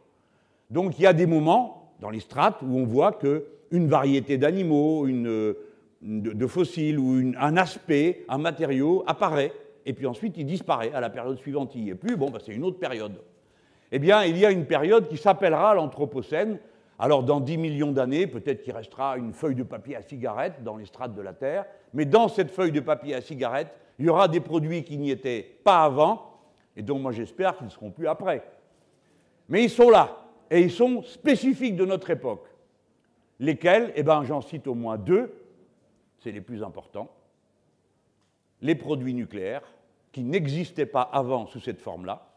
Donc, 0.70 0.98
il 0.98 1.04
y 1.04 1.08
a 1.08 1.14
des 1.14 1.28
moments 1.28 1.94
dans 2.00 2.10
les 2.10 2.20
strates 2.20 2.62
où 2.64 2.78
on 2.78 2.86
voit 2.86 3.14
qu'une 3.14 3.88
variété 3.88 4.38
d'animaux, 4.38 5.08
de, 5.08 6.48
fossiles 6.48 7.00
ou 7.00 7.34
un 7.38 7.58
aspect, 7.58 8.26
un 8.28 8.40
matériau 8.40 9.04
apparaît, 9.08 9.54
et 9.86 9.94
puis 9.94 10.08
ensuite 10.08 10.38
il 10.38 10.46
disparaît. 10.46 10.92
À 10.94 11.02
la 11.02 11.10
période 11.10 11.38
suivante, 11.38 11.76
il 11.76 11.84
n'y 11.84 11.90
est 11.92 11.96
plus. 11.96 12.16
Bon, 12.16 12.30
bah, 12.30 12.40
c'est 12.44 12.54
une 12.54 12.64
autre 12.64 12.80
période. 12.80 13.22
Eh 13.92 14.00
bien, 14.00 14.24
il 14.24 14.38
y 14.38 14.46
a 14.46 14.52
une 14.52 14.66
période 14.66 15.08
qui 15.08 15.18
s'appellera 15.18 15.76
l'Anthropocène. 15.76 16.58
Alors, 16.98 17.24
dans 17.24 17.40
10 17.40 17.58
millions 17.58 17.92
d'années, 17.92 18.28
peut-être 18.28 18.64
qu'il 18.64 18.74
restera 18.74 19.18
une 19.18 19.34
feuille 19.34 19.56
de 19.56 19.64
papier 19.64 19.96
à 19.96 20.02
cigarette 20.02 20.64
dans 20.64 20.78
les 20.78 20.86
strates 20.86 21.14
de 21.14 21.22
la 21.22 21.34
Terre, 21.34 21.66
mais 21.94 22.06
dans 22.06 22.28
cette 22.28 22.50
feuille 22.50 22.72
de 22.72 22.80
papier 22.80 23.14
à 23.14 23.22
cigarette, 23.22 23.68
il 24.00 24.06
y 24.06 24.10
aura 24.10 24.28
des 24.28 24.40
produits 24.40 24.84
qui 24.84 24.98
n'y 24.98 25.12
étaient 25.12 25.58
pas 25.64 25.84
avant, 25.84 26.40
et 26.76 26.82
dont 26.82 27.00
moi 27.00 27.12
j'espère 27.12 27.56
qu'ils 27.58 27.68
ne 27.68 27.72
seront 27.72 27.92
plus 27.92 28.08
après. 28.08 28.44
Mais 29.50 29.64
ils 29.64 29.70
sont 29.70 29.90
là, 29.90 30.26
et 30.50 30.62
ils 30.62 30.72
sont 30.72 31.04
spécifiques 31.04 31.76
de 31.76 31.86
notre 31.86 32.10
époque. 32.10 32.48
Lesquels? 33.40 33.92
Eh 33.96 34.04
bien, 34.04 34.24
j'en 34.24 34.42
cite 34.42 34.68
au 34.68 34.74
moins 34.74 34.98
deux, 34.98 35.34
c'est 36.20 36.32
les 36.32 36.42
plus 36.42 36.64
importants. 36.64 37.10
Les 38.62 38.76
produits 38.76 39.14
nucléaires, 39.14 39.64
qui 40.12 40.24
n'existaient 40.24 40.86
pas 40.86 41.02
avant 41.02 41.48
sous 41.48 41.60
cette 41.60 41.82
forme-là. 41.82 42.28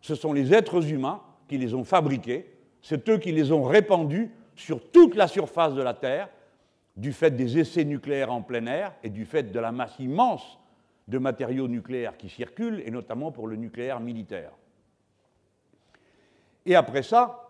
Ce 0.00 0.14
sont 0.14 0.32
les 0.32 0.52
êtres 0.52 0.92
humains 0.92 1.22
qui 1.48 1.58
les 1.58 1.74
ont 1.74 1.84
fabriqués, 1.84 2.54
c'est 2.82 3.08
eux 3.08 3.18
qui 3.18 3.32
les 3.32 3.52
ont 3.52 3.62
répandus 3.62 4.30
sur 4.54 4.90
toute 4.90 5.14
la 5.14 5.26
surface 5.26 5.74
de 5.74 5.82
la 5.82 5.94
Terre, 5.94 6.28
du 6.96 7.12
fait 7.12 7.30
des 7.30 7.58
essais 7.58 7.84
nucléaires 7.84 8.32
en 8.32 8.42
plein 8.42 8.66
air 8.66 8.92
et 9.02 9.08
du 9.08 9.24
fait 9.24 9.50
de 9.50 9.58
la 9.58 9.72
masse 9.72 9.98
immense 9.98 10.58
de 11.08 11.18
matériaux 11.18 11.68
nucléaires 11.68 12.16
qui 12.16 12.28
circulent, 12.28 12.82
et 12.84 12.90
notamment 12.90 13.32
pour 13.32 13.46
le 13.46 13.56
nucléaire 13.56 14.00
militaire. 14.00 14.52
Et 16.66 16.74
après 16.74 17.02
ça, 17.02 17.48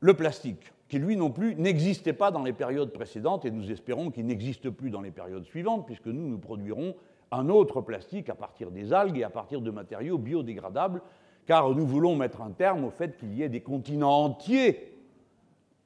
le 0.00 0.14
plastique, 0.14 0.72
qui 0.88 0.98
lui 0.98 1.16
non 1.16 1.30
plus 1.30 1.56
n'existait 1.56 2.12
pas 2.12 2.30
dans 2.30 2.42
les 2.42 2.52
périodes 2.52 2.92
précédentes, 2.92 3.44
et 3.44 3.50
nous 3.50 3.70
espérons 3.72 4.10
qu'il 4.10 4.26
n'existe 4.26 4.70
plus 4.70 4.90
dans 4.90 5.00
les 5.00 5.10
périodes 5.10 5.44
suivantes, 5.44 5.86
puisque 5.86 6.06
nous, 6.06 6.28
nous 6.28 6.38
produirons 6.38 6.94
un 7.32 7.48
autre 7.48 7.80
plastique 7.80 8.28
à 8.28 8.34
partir 8.34 8.70
des 8.70 8.92
algues 8.92 9.18
et 9.18 9.24
à 9.24 9.30
partir 9.30 9.60
de 9.60 9.70
matériaux 9.70 10.18
biodégradables, 10.18 11.02
car 11.46 11.70
nous 11.70 11.86
voulons 11.86 12.16
mettre 12.16 12.40
un 12.42 12.50
terme 12.50 12.84
au 12.84 12.90
fait 12.90 13.16
qu'il 13.16 13.34
y 13.34 13.42
ait 13.42 13.48
des 13.48 13.60
continents 13.60 14.24
entiers, 14.24 14.96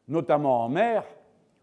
notamment 0.09 0.65
en 0.65 0.69
mer, 0.69 1.05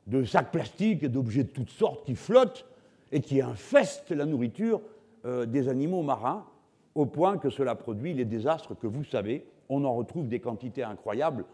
de 0.07 0.23
sacs 0.23 0.51
plastiques 0.51 1.03
et 1.03 1.09
d'objets 1.09 1.43
de 1.43 1.49
toutes 1.49 1.69
sortes 1.69 2.05
qui 2.05 2.15
flottent 2.15 2.65
et 3.11 3.21
qui 3.21 3.41
infestent 3.41 4.11
la 4.11 4.25
nourriture 4.25 4.81
euh, 5.25 5.45
des 5.45 5.69
animaux 5.69 6.03
marins, 6.03 6.45
au 6.93 7.05
point 7.05 7.37
que 7.37 7.49
cela 7.49 7.75
produit 7.75 8.13
les 8.13 8.25
désastres 8.25 8.77
que 8.77 8.87
vous 8.87 9.03
savez. 9.03 9.45
On 9.69 9.83
en 9.83 9.95
retrouve 9.95 10.27
des 10.27 10.39
quantités 10.39 10.83
incroyables 10.83 11.45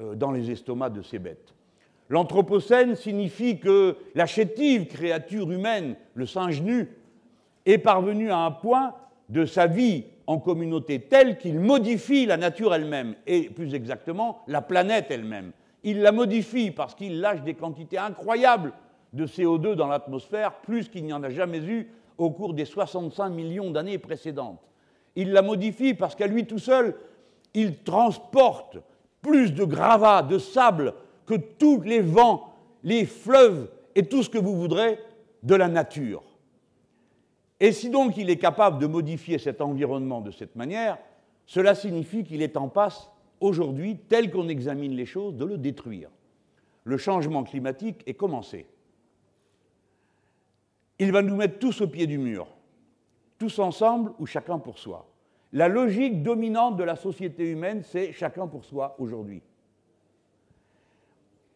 euh, 0.00 0.14
dans 0.14 0.30
les 0.30 0.50
estomacs 0.50 0.94
de 0.94 1.02
ces 1.02 1.18
bêtes. 1.18 1.54
L'Anthropocène 2.08 2.94
signifie 2.96 3.58
que 3.58 3.96
la 4.14 4.24
chétive 4.26 4.86
créature 4.86 5.50
humaine, 5.50 5.96
le 6.14 6.24
singe 6.24 6.62
nu, 6.62 6.88
est 7.66 7.78
parvenu 7.78 8.30
à 8.30 8.38
un 8.38 8.50
point 8.50 8.94
de 9.28 9.44
sa 9.44 9.66
vie 9.66 10.04
en 10.26 10.38
communauté 10.38 11.00
tel 11.00 11.36
qu'il 11.36 11.60
modifie 11.60 12.24
la 12.24 12.38
nature 12.38 12.74
elle-même, 12.74 13.14
et 13.26 13.50
plus 13.50 13.74
exactement 13.74 14.40
la 14.46 14.62
planète 14.62 15.06
elle-même. 15.10 15.52
Il 15.84 16.00
la 16.00 16.12
modifie 16.12 16.70
parce 16.70 16.94
qu'il 16.94 17.20
lâche 17.20 17.42
des 17.42 17.54
quantités 17.54 17.98
incroyables 17.98 18.72
de 19.12 19.26
CO2 19.26 19.74
dans 19.74 19.86
l'atmosphère, 19.86 20.54
plus 20.62 20.88
qu'il 20.88 21.04
n'y 21.04 21.12
en 21.12 21.22
a 21.22 21.30
jamais 21.30 21.60
eu 21.60 21.88
au 22.18 22.30
cours 22.30 22.54
des 22.54 22.64
65 22.64 23.30
millions 23.30 23.70
d'années 23.70 23.98
précédentes. 23.98 24.60
Il 25.16 25.32
la 25.32 25.42
modifie 25.42 25.94
parce 25.94 26.14
qu'à 26.14 26.26
lui 26.26 26.46
tout 26.46 26.58
seul, 26.58 26.94
il 27.54 27.78
transporte 27.78 28.78
plus 29.22 29.52
de 29.52 29.64
gravats, 29.64 30.22
de 30.22 30.38
sable 30.38 30.94
que 31.26 31.34
tous 31.34 31.80
les 31.80 32.00
vents, 32.00 32.54
les 32.82 33.06
fleuves 33.06 33.70
et 33.94 34.04
tout 34.04 34.22
ce 34.22 34.30
que 34.30 34.38
vous 34.38 34.56
voudrez 34.56 34.98
de 35.42 35.54
la 35.54 35.68
nature. 35.68 36.22
Et 37.60 37.72
si 37.72 37.90
donc 37.90 38.16
il 38.16 38.30
est 38.30 38.36
capable 38.36 38.78
de 38.78 38.86
modifier 38.86 39.38
cet 39.38 39.60
environnement 39.60 40.20
de 40.20 40.30
cette 40.30 40.54
manière, 40.54 40.98
cela 41.46 41.74
signifie 41.74 42.24
qu'il 42.24 42.42
est 42.42 42.56
en 42.56 42.68
passe, 42.68 43.10
aujourd'hui, 43.40 43.98
tel 44.08 44.30
qu'on 44.30 44.48
examine 44.48 44.94
les 44.94 45.06
choses, 45.06 45.34
de 45.34 45.44
le 45.44 45.58
détruire. 45.58 46.10
Le 46.84 46.96
changement 46.96 47.42
climatique 47.42 48.02
est 48.06 48.14
commencé. 48.14 48.66
Il 50.98 51.12
va 51.12 51.22
nous 51.22 51.36
mettre 51.36 51.58
tous 51.58 51.80
au 51.80 51.88
pied 51.88 52.06
du 52.06 52.18
mur, 52.18 52.48
tous 53.38 53.58
ensemble 53.58 54.12
ou 54.18 54.26
chacun 54.26 54.58
pour 54.58 54.78
soi. 54.78 55.08
La 55.52 55.68
logique 55.68 56.22
dominante 56.22 56.76
de 56.76 56.84
la 56.84 56.96
société 56.96 57.50
humaine, 57.50 57.82
c'est 57.82 58.12
chacun 58.12 58.46
pour 58.46 58.64
soi 58.64 58.96
aujourd'hui. 58.98 59.42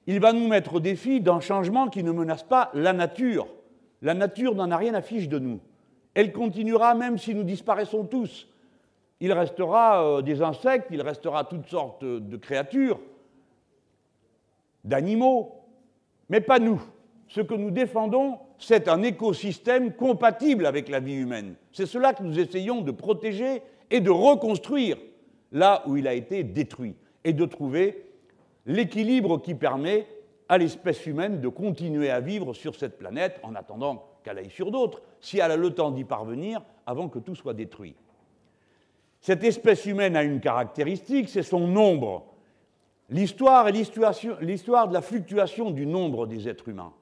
Il 0.06 0.20
va 0.20 0.32
nous 0.32 0.49
mettre 0.49 0.75
au 0.75 0.80
défi 0.80 1.20
d'un 1.20 1.40
changement 1.40 1.88
qui 1.88 2.02
ne 2.02 2.11
menace 2.11 2.42
pas 2.42 2.70
la 2.75 2.92
nature. 2.92 3.46
La 4.00 4.14
nature 4.14 4.54
n'en 4.54 4.70
a 4.70 4.76
rien 4.76 4.94
à 4.94 5.02
fiche 5.02 5.28
de 5.28 5.38
nous. 5.38 5.61
Elle 6.14 6.32
continuera 6.32 6.94
même 6.94 7.18
si 7.18 7.34
nous 7.34 7.44
disparaissons 7.44 8.04
tous 8.04 8.49
il 9.22 9.32
restera 9.32 10.04
euh, 10.04 10.20
des 10.20 10.42
insectes, 10.42 10.88
il 10.90 11.00
restera 11.00 11.44
toutes 11.44 11.68
sortes 11.68 12.04
de 12.04 12.37
créatures, 12.37 12.99
d'animaux, 14.82 15.62
mais 16.28 16.40
pas 16.40 16.58
nous. 16.58 16.82
Ce 17.28 17.40
que 17.40 17.54
nous 17.54 17.70
défendons, 17.70 18.40
c'est 18.62 18.88
un 18.88 19.02
écosystème 19.02 19.92
compatible 19.92 20.66
avec 20.66 20.88
la 20.88 21.00
vie 21.00 21.14
humaine. 21.14 21.57
C'est 21.73 21.87
cela 21.87 22.12
que 22.12 22.23
nous 22.23 22.38
essayons 22.38 22.81
de 22.81 22.92
protéger 22.92 23.61
et 23.90 24.00
de 24.00 24.11
reconstruire 24.11 24.99
là 25.50 25.83
où 25.87 25.97
il 25.97 26.07
a 26.07 26.14
été 26.14 26.45
détruit, 26.45 26.95
et 27.25 27.33
de 27.33 27.45
trouver 27.45 28.07
l'équilibre 28.66 29.38
qui 29.38 29.54
permet 29.54 30.07
à 30.49 30.59
l'espèce 30.59 31.04
humaine 31.07 31.40
de 31.40 31.49
continuer 31.49 32.09
à 32.11 32.21
vivre 32.21 32.54
sur 32.54 32.75
cette 32.76 32.99
planète 32.99 33.40
en 33.42 33.54
attendant 33.54 34.07
qu'elle 34.23 34.38
aille 34.38 34.50
sur 34.50 34.71
d'autres, 34.71 35.02
si 35.21 35.38
elle 35.38 35.50
a 35.50 35.57
le 35.57 35.71
temps 35.71 35.90
d'y 35.90 36.04
parvenir 36.04 36.62
avant 36.87 37.09
que 37.09 37.19
tout 37.19 37.35
soit 37.35 37.54
détruit. 37.54 37.95
Cette 39.21 39.45
espèce 39.45 39.87
humaine 39.87 40.16
a 40.16 40.23
une 40.23 40.40
caractéristique, 40.40 41.28
c'est 41.28 41.42
son 41.42 41.66
nombre. 41.66 42.26
L'histoire 43.11 43.69
est 43.69 43.73
l'histoire 44.40 44.88
de 44.88 44.95
la 44.95 45.02
fluctuation 45.02 45.71
du 45.71 45.85
nombre 45.85 46.26
des 46.26 46.49
êtres 46.49 46.69
humains. 46.69 46.92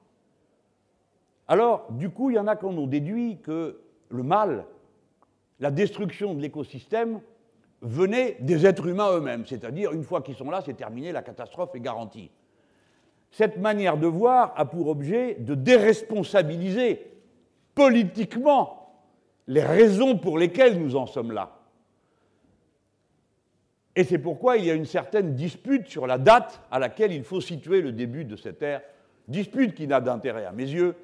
Alors, 1.51 1.87
du 1.89 2.09
coup, 2.09 2.29
il 2.29 2.37
y 2.37 2.39
en 2.39 2.47
a 2.47 2.55
qui 2.55 2.63
en 2.63 2.77
ont 2.77 2.87
déduit 2.87 3.39
que 3.43 3.81
le 4.07 4.23
mal, 4.23 4.63
la 5.59 5.69
destruction 5.69 6.33
de 6.33 6.41
l'écosystème, 6.41 7.19
venait 7.81 8.37
des 8.39 8.65
êtres 8.65 8.87
humains 8.87 9.11
eux-mêmes, 9.17 9.45
c'est-à-dire 9.45 9.91
une 9.91 10.05
fois 10.05 10.21
qu'ils 10.21 10.37
sont 10.37 10.49
là, 10.49 10.61
c'est 10.65 10.75
terminé, 10.75 11.11
la 11.11 11.21
catastrophe 11.21 11.75
est 11.75 11.81
garantie. 11.81 12.31
Cette 13.31 13.57
manière 13.57 13.97
de 13.97 14.07
voir 14.07 14.53
a 14.55 14.63
pour 14.63 14.87
objet 14.87 15.35
de 15.41 15.53
déresponsabiliser 15.53 17.05
politiquement 17.75 19.03
les 19.47 19.63
raisons 19.63 20.17
pour 20.17 20.37
lesquelles 20.37 20.79
nous 20.79 20.95
en 20.95 21.05
sommes 21.05 21.33
là. 21.33 21.59
Et 23.97 24.05
c'est 24.05 24.19
pourquoi 24.19 24.55
il 24.55 24.63
y 24.63 24.71
a 24.71 24.73
une 24.73 24.85
certaine 24.85 25.35
dispute 25.35 25.89
sur 25.89 26.07
la 26.07 26.17
date 26.17 26.61
à 26.71 26.79
laquelle 26.79 27.11
il 27.11 27.25
faut 27.25 27.41
situer 27.41 27.81
le 27.81 27.91
début 27.91 28.23
de 28.23 28.37
cette 28.37 28.61
ère, 28.61 28.83
dispute 29.27 29.75
qui 29.75 29.85
n'a 29.85 29.99
d'intérêt 29.99 30.45
à 30.45 30.53
mes 30.53 30.63
yeux 30.63 30.95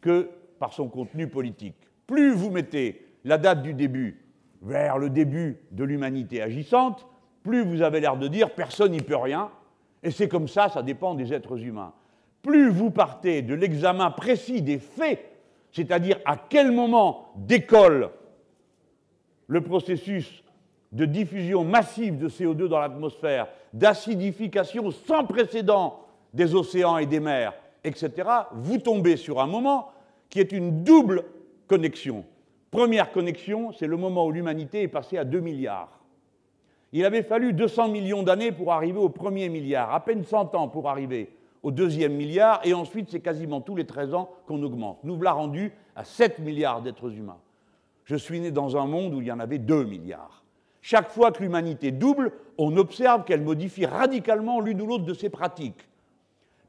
que 0.00 0.30
par 0.58 0.72
son 0.72 0.88
contenu 0.88 1.28
politique. 1.28 1.76
Plus 2.06 2.32
vous 2.32 2.50
mettez 2.50 3.06
la 3.24 3.38
date 3.38 3.62
du 3.62 3.74
début 3.74 4.24
vers 4.62 4.98
le 4.98 5.10
début 5.10 5.58
de 5.70 5.84
l'humanité 5.84 6.42
agissante, 6.42 7.06
plus 7.42 7.62
vous 7.62 7.82
avez 7.82 8.00
l'air 8.00 8.16
de 8.16 8.28
dire 8.28 8.50
personne 8.50 8.92
n'y 8.92 9.00
peut 9.00 9.16
rien, 9.16 9.50
et 10.02 10.10
c'est 10.10 10.28
comme 10.28 10.48
ça, 10.48 10.68
ça 10.68 10.82
dépend 10.82 11.14
des 11.14 11.32
êtres 11.32 11.62
humains. 11.62 11.92
Plus 12.42 12.70
vous 12.70 12.90
partez 12.90 13.42
de 13.42 13.54
l'examen 13.54 14.10
précis 14.10 14.62
des 14.62 14.78
faits, 14.78 15.24
c'est-à-dire 15.72 16.18
à 16.24 16.36
quel 16.36 16.72
moment 16.72 17.32
décolle 17.36 18.10
le 19.46 19.60
processus 19.60 20.42
de 20.92 21.04
diffusion 21.04 21.64
massive 21.64 22.18
de 22.18 22.28
CO2 22.28 22.68
dans 22.68 22.80
l'atmosphère, 22.80 23.48
d'acidification 23.72 24.90
sans 24.90 25.24
précédent 25.24 26.00
des 26.32 26.54
océans 26.54 26.98
et 26.98 27.06
des 27.06 27.20
mers, 27.20 27.54
etc., 27.88 28.28
vous 28.52 28.78
tombez 28.78 29.16
sur 29.16 29.40
un 29.40 29.46
moment 29.46 29.90
qui 30.30 30.40
est 30.40 30.52
une 30.52 30.84
double 30.84 31.24
connexion. 31.66 32.24
Première 32.70 33.10
connexion, 33.12 33.72
c'est 33.72 33.86
le 33.86 33.96
moment 33.96 34.26
où 34.26 34.32
l'humanité 34.32 34.82
est 34.82 34.88
passée 34.88 35.18
à 35.18 35.24
2 35.24 35.40
milliards. 35.40 35.98
Il 36.92 37.04
avait 37.04 37.22
fallu 37.22 37.52
200 37.52 37.88
millions 37.88 38.22
d'années 38.22 38.52
pour 38.52 38.72
arriver 38.72 38.98
au 38.98 39.08
premier 39.08 39.48
milliard, 39.48 39.92
à 39.92 40.00
peine 40.00 40.24
100 40.24 40.54
ans 40.54 40.68
pour 40.68 40.88
arriver 40.88 41.30
au 41.62 41.70
deuxième 41.70 42.14
milliard, 42.14 42.60
et 42.64 42.72
ensuite 42.72 43.10
c'est 43.10 43.20
quasiment 43.20 43.60
tous 43.60 43.74
les 43.74 43.84
13 43.84 44.14
ans 44.14 44.30
qu'on 44.46 44.62
augmente. 44.62 44.98
Nous 45.02 45.16
voilà 45.16 45.32
rendus 45.32 45.72
à 45.96 46.04
7 46.04 46.38
milliards 46.38 46.82
d'êtres 46.82 47.12
humains. 47.12 47.38
Je 48.04 48.16
suis 48.16 48.40
né 48.40 48.50
dans 48.50 48.76
un 48.76 48.86
monde 48.86 49.14
où 49.14 49.20
il 49.20 49.26
y 49.26 49.32
en 49.32 49.40
avait 49.40 49.58
2 49.58 49.84
milliards. 49.84 50.44
Chaque 50.80 51.10
fois 51.10 51.32
que 51.32 51.42
l'humanité 51.42 51.90
double, 51.90 52.32
on 52.56 52.76
observe 52.76 53.24
qu'elle 53.24 53.42
modifie 53.42 53.84
radicalement 53.84 54.60
l'une 54.60 54.80
ou 54.80 54.86
l'autre 54.86 55.04
de 55.04 55.14
ses 55.14 55.28
pratiques. 55.28 55.87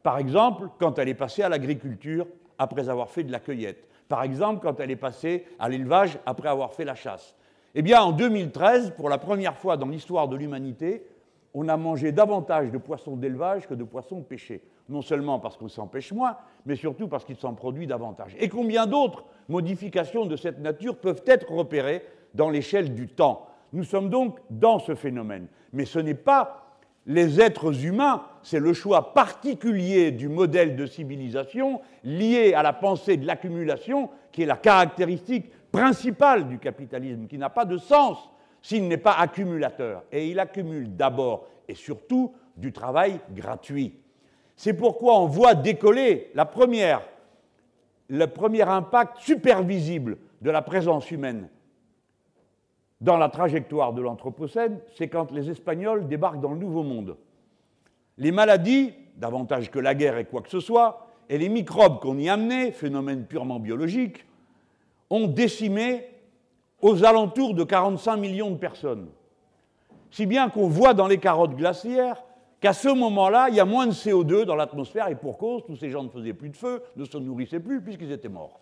Par 0.10 0.18
exemple, 0.18 0.70
quand 0.80 0.98
elle 0.98 1.08
est 1.08 1.14
passée 1.14 1.44
à 1.44 1.50
l'agriculture 1.50 2.26
après 2.58 2.90
avoir 2.90 3.12
fait 3.12 3.24
de 3.24 3.32
la 3.32 3.40
cueillette. 3.40 3.88
Par 4.08 4.24
exemple, 4.24 4.60
quand 4.60 4.80
elle 4.80 4.90
est 4.90 4.96
passée 4.96 5.46
à 5.60 5.70
l'élevage 5.70 6.18
après 6.26 6.50
avoir 6.50 6.74
fait 6.74 6.84
la 6.84 6.96
chasse. 6.96 7.36
Eh 7.76 7.84
bien, 7.84 8.02
en 8.02 8.12
2013, 8.12 8.96
pour 8.98 9.08
la 9.08 9.20
première 9.20 9.56
fois 9.56 9.78
dans 9.78 9.86
l'histoire 9.86 10.28
de 10.28 10.36
l'humanité, 10.36 11.06
on 11.54 11.68
a 11.70 11.78
mangé 11.78 12.12
davantage 12.12 12.72
de 12.72 12.80
poissons 12.80 13.18
d'élevage 13.18 13.68
que 13.68 13.76
de 13.76 13.84
poissons 13.84 14.24
pêchés. 14.24 14.64
Non 14.90 15.04
seulement 15.04 15.38
parce 15.38 15.58
qu'on 15.58 15.68
s'en 15.68 15.86
pêche 15.86 16.12
moins, 16.12 16.38
mais 16.66 16.76
surtout 16.76 17.08
parce 17.08 17.24
qu'il 17.24 17.38
s'en 17.38 17.54
produit 17.54 17.86
davantage. 17.86 18.36
Et 18.40 18.50
combien 18.50 18.88
d'autres 18.88 19.26
modifications 19.48 20.26
de 20.26 20.38
cette 20.38 20.58
nature 20.58 20.98
peuvent 20.98 21.22
être 21.28 21.52
repérées 21.52 22.04
dans 22.34 22.50
l'échelle 22.50 22.96
du 22.96 23.10
temps? 23.10 23.46
Nous 23.74 23.84
sommes 23.84 24.10
donc 24.10 24.40
dans 24.50 24.80
ce 24.80 24.96
phénomène. 24.96 25.46
Mais 25.72 25.86
ce 25.86 26.00
n'est 26.00 26.16
pas 26.16 26.69
les 27.10 27.42
êtres 27.42 27.86
humains, 27.86 28.24
c'est 28.44 28.60
le 28.60 28.72
choix 28.72 29.16
particulier 29.16 30.12
du 30.12 30.30
modèle 30.30 30.76
de 30.76 30.86
civilisation 30.86 31.82
lié 32.04 32.54
à 32.54 32.62
la 32.62 32.72
pensée 32.72 33.18
de 33.18 33.26
l'accumulation 33.26 34.12
qui 34.32 34.44
est 34.44 34.46
la 34.46 34.58
caractéristique 34.58 35.52
principale 35.72 36.48
du 36.48 36.60
capitalisme, 36.60 37.26
qui 37.26 37.40
n'a 37.40 37.50
pas 37.50 37.66
de 37.66 37.80
sens 37.80 38.30
s'il 38.62 38.88
n'est 38.88 38.98
pas 38.98 39.14
accumulateur. 39.14 40.04
Et 40.12 40.28
il 40.28 40.40
accumule 40.40 40.96
d'abord 40.96 41.48
et 41.68 41.74
surtout 41.74 42.32
du 42.56 42.72
travail 42.72 43.20
gratuit. 43.32 43.96
C'est 44.56 44.74
pourquoi 44.74 45.20
on 45.20 45.26
voit 45.26 45.56
décoller 45.56 46.32
le 46.36 48.28
premier 48.28 48.62
impact 48.62 49.18
supervisible 49.22 50.18
de 50.42 50.52
la 50.52 50.62
présence 50.62 51.10
humaine 51.10 51.48
dans 53.02 53.18
la 53.18 53.30
trajectoire 53.30 53.94
de 53.94 54.02
l'Anthropocène, 54.02 54.80
c'est 54.96 55.08
quand 55.08 55.32
les 55.32 55.50
Espagnols 55.50 56.08
débarquent 56.08 56.42
dans 56.42 56.52
le 56.52 56.60
Nouveau 56.60 56.84
Monde. 56.84 57.18
Les 58.18 58.32
maladies, 58.32 58.94
davantage 59.16 59.72
que 59.72 59.80
la 59.80 59.96
guerre 59.96 60.18
et 60.18 60.26
quoi 60.26 60.42
que 60.42 60.50
ce 60.50 60.60
soit, 60.60 61.08
et 61.30 61.38
les 61.38 61.50
microbes 61.50 62.00
qu'on 62.00 62.18
y 62.18 62.28
amenait, 62.28 62.72
phénomène 62.72 63.26
purement 63.26 63.60
biologique, 63.60 64.26
ont 65.10 65.28
décimé 65.28 66.08
aux 66.82 67.06
alentours 67.06 67.54
de 67.54 67.64
45 67.64 68.18
millions 68.18 68.52
de 68.52 68.58
personnes. 68.58 69.10
Si 70.12 70.26
bien 70.26 70.50
qu'on 70.50 70.68
voit 70.68 70.94
dans 70.94 71.08
les 71.08 71.20
carottes 71.20 71.56
glaciaires 71.56 72.24
qu'à 72.60 72.74
ce 72.74 72.90
moment-là, 72.90 73.48
il 73.50 73.56
y 73.56 73.60
a 73.60 73.66
moins 73.66 73.88
de 73.88 73.92
CO2 73.92 74.44
dans 74.44 74.56
l'atmosphère, 74.56 75.08
et 75.08 75.16
pour 75.16 75.38
cause, 75.38 75.64
tous 75.66 75.78
ces 75.78 75.90
gens 75.90 76.04
ne 76.04 76.10
faisaient 76.10 76.34
plus 76.34 76.50
de 76.50 76.58
feu, 76.58 76.82
ne 76.98 77.06
se 77.06 77.18
nourrissaient 77.18 77.60
plus, 77.60 77.82
puisqu'ils 77.82 78.12
étaient 78.12 78.28
morts. 78.28 78.60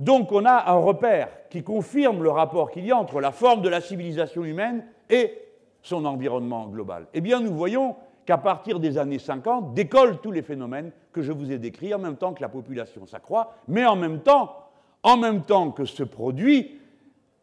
Donc 0.00 0.32
on 0.32 0.46
a 0.46 0.70
un 0.70 0.78
repère 0.78 1.28
qui 1.50 1.62
confirme 1.62 2.22
le 2.22 2.30
rapport 2.30 2.70
qu'il 2.70 2.86
y 2.86 2.90
a 2.90 2.96
entre 2.96 3.20
la 3.20 3.32
forme 3.32 3.60
de 3.60 3.68
la 3.68 3.82
civilisation 3.82 4.44
humaine 4.44 4.84
et 5.10 5.38
son 5.82 6.06
environnement 6.06 6.66
global. 6.68 7.06
Eh 7.12 7.20
bien, 7.20 7.40
nous 7.40 7.54
voyons 7.54 7.96
qu'à 8.24 8.38
partir 8.38 8.80
des 8.80 8.96
années 8.96 9.18
50 9.18 9.74
décollent 9.74 10.18
tous 10.22 10.30
les 10.30 10.40
phénomènes 10.40 10.90
que 11.12 11.20
je 11.20 11.32
vous 11.32 11.52
ai 11.52 11.58
décrits 11.58 11.92
en 11.92 11.98
même 11.98 12.16
temps 12.16 12.32
que 12.32 12.40
la 12.40 12.48
population 12.48 13.06
s'accroît, 13.06 13.54
mais 13.68 13.84
en 13.84 13.96
même 13.96 14.20
temps, 14.20 14.70
en 15.02 15.18
même 15.18 15.42
temps 15.42 15.70
que 15.70 15.84
se 15.84 16.02
produit 16.02 16.78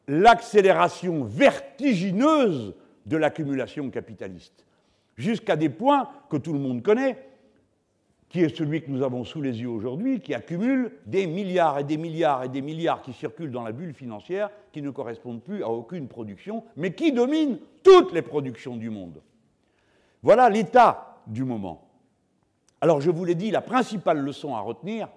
l'accélération 0.07 1.25
vertigineuse 1.25 2.73
de 3.05 3.17
l'accumulation 3.17 3.89
capitaliste, 3.91 4.65
jusqu'à 5.15 5.55
des 5.55 5.69
points 5.69 6.09
que 6.29 6.37
tout 6.37 6.53
le 6.53 6.59
monde 6.59 6.81
connaît, 6.81 7.26
qui 8.29 8.41
est 8.41 8.55
celui 8.55 8.81
que 8.81 8.91
nous 8.91 9.03
avons 9.03 9.23
sous 9.23 9.41
les 9.41 9.61
yeux 9.61 9.69
aujourd'hui, 9.69 10.19
qui 10.19 10.33
accumule 10.33 10.91
des 11.05 11.27
milliards 11.27 11.79
et 11.79 11.83
des 11.83 11.97
milliards 11.97 12.43
et 12.43 12.49
des 12.49 12.61
milliards 12.61 13.01
qui 13.01 13.13
circulent 13.13 13.51
dans 13.51 13.63
la 13.63 13.71
bulle 13.71 13.93
financière, 13.93 14.49
qui 14.73 14.81
ne 14.81 14.89
correspondent 14.89 15.41
plus 15.41 15.63
à 15.63 15.69
aucune 15.69 16.07
production, 16.07 16.63
mais 16.75 16.93
qui 16.93 17.13
dominent 17.13 17.59
toutes 17.83 18.11
les 18.11 18.21
productions 18.21 18.75
du 18.75 18.89
monde. 18.89 19.21
Voilà 20.23 20.49
l'état 20.49 21.19
du 21.25 21.45
moment. 21.45 21.87
Alors 22.81 22.99
je 22.99 23.11
vous 23.11 23.23
l'ai 23.23 23.35
dit, 23.35 23.49
la 23.49 23.61
principale 23.61 24.19
leçon 24.19 24.55
à 24.55 24.59
retenir, 24.59 25.07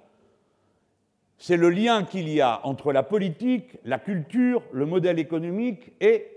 c'est 1.36 1.56
le 1.56 1.70
lien 1.70 2.04
qu'il 2.04 2.28
y 2.28 2.40
a 2.40 2.60
entre 2.64 2.92
la 2.92 3.02
politique, 3.02 3.78
la 3.84 3.98
culture, 3.98 4.62
le 4.72 4.86
modèle 4.86 5.18
économique 5.18 5.92
et 6.00 6.28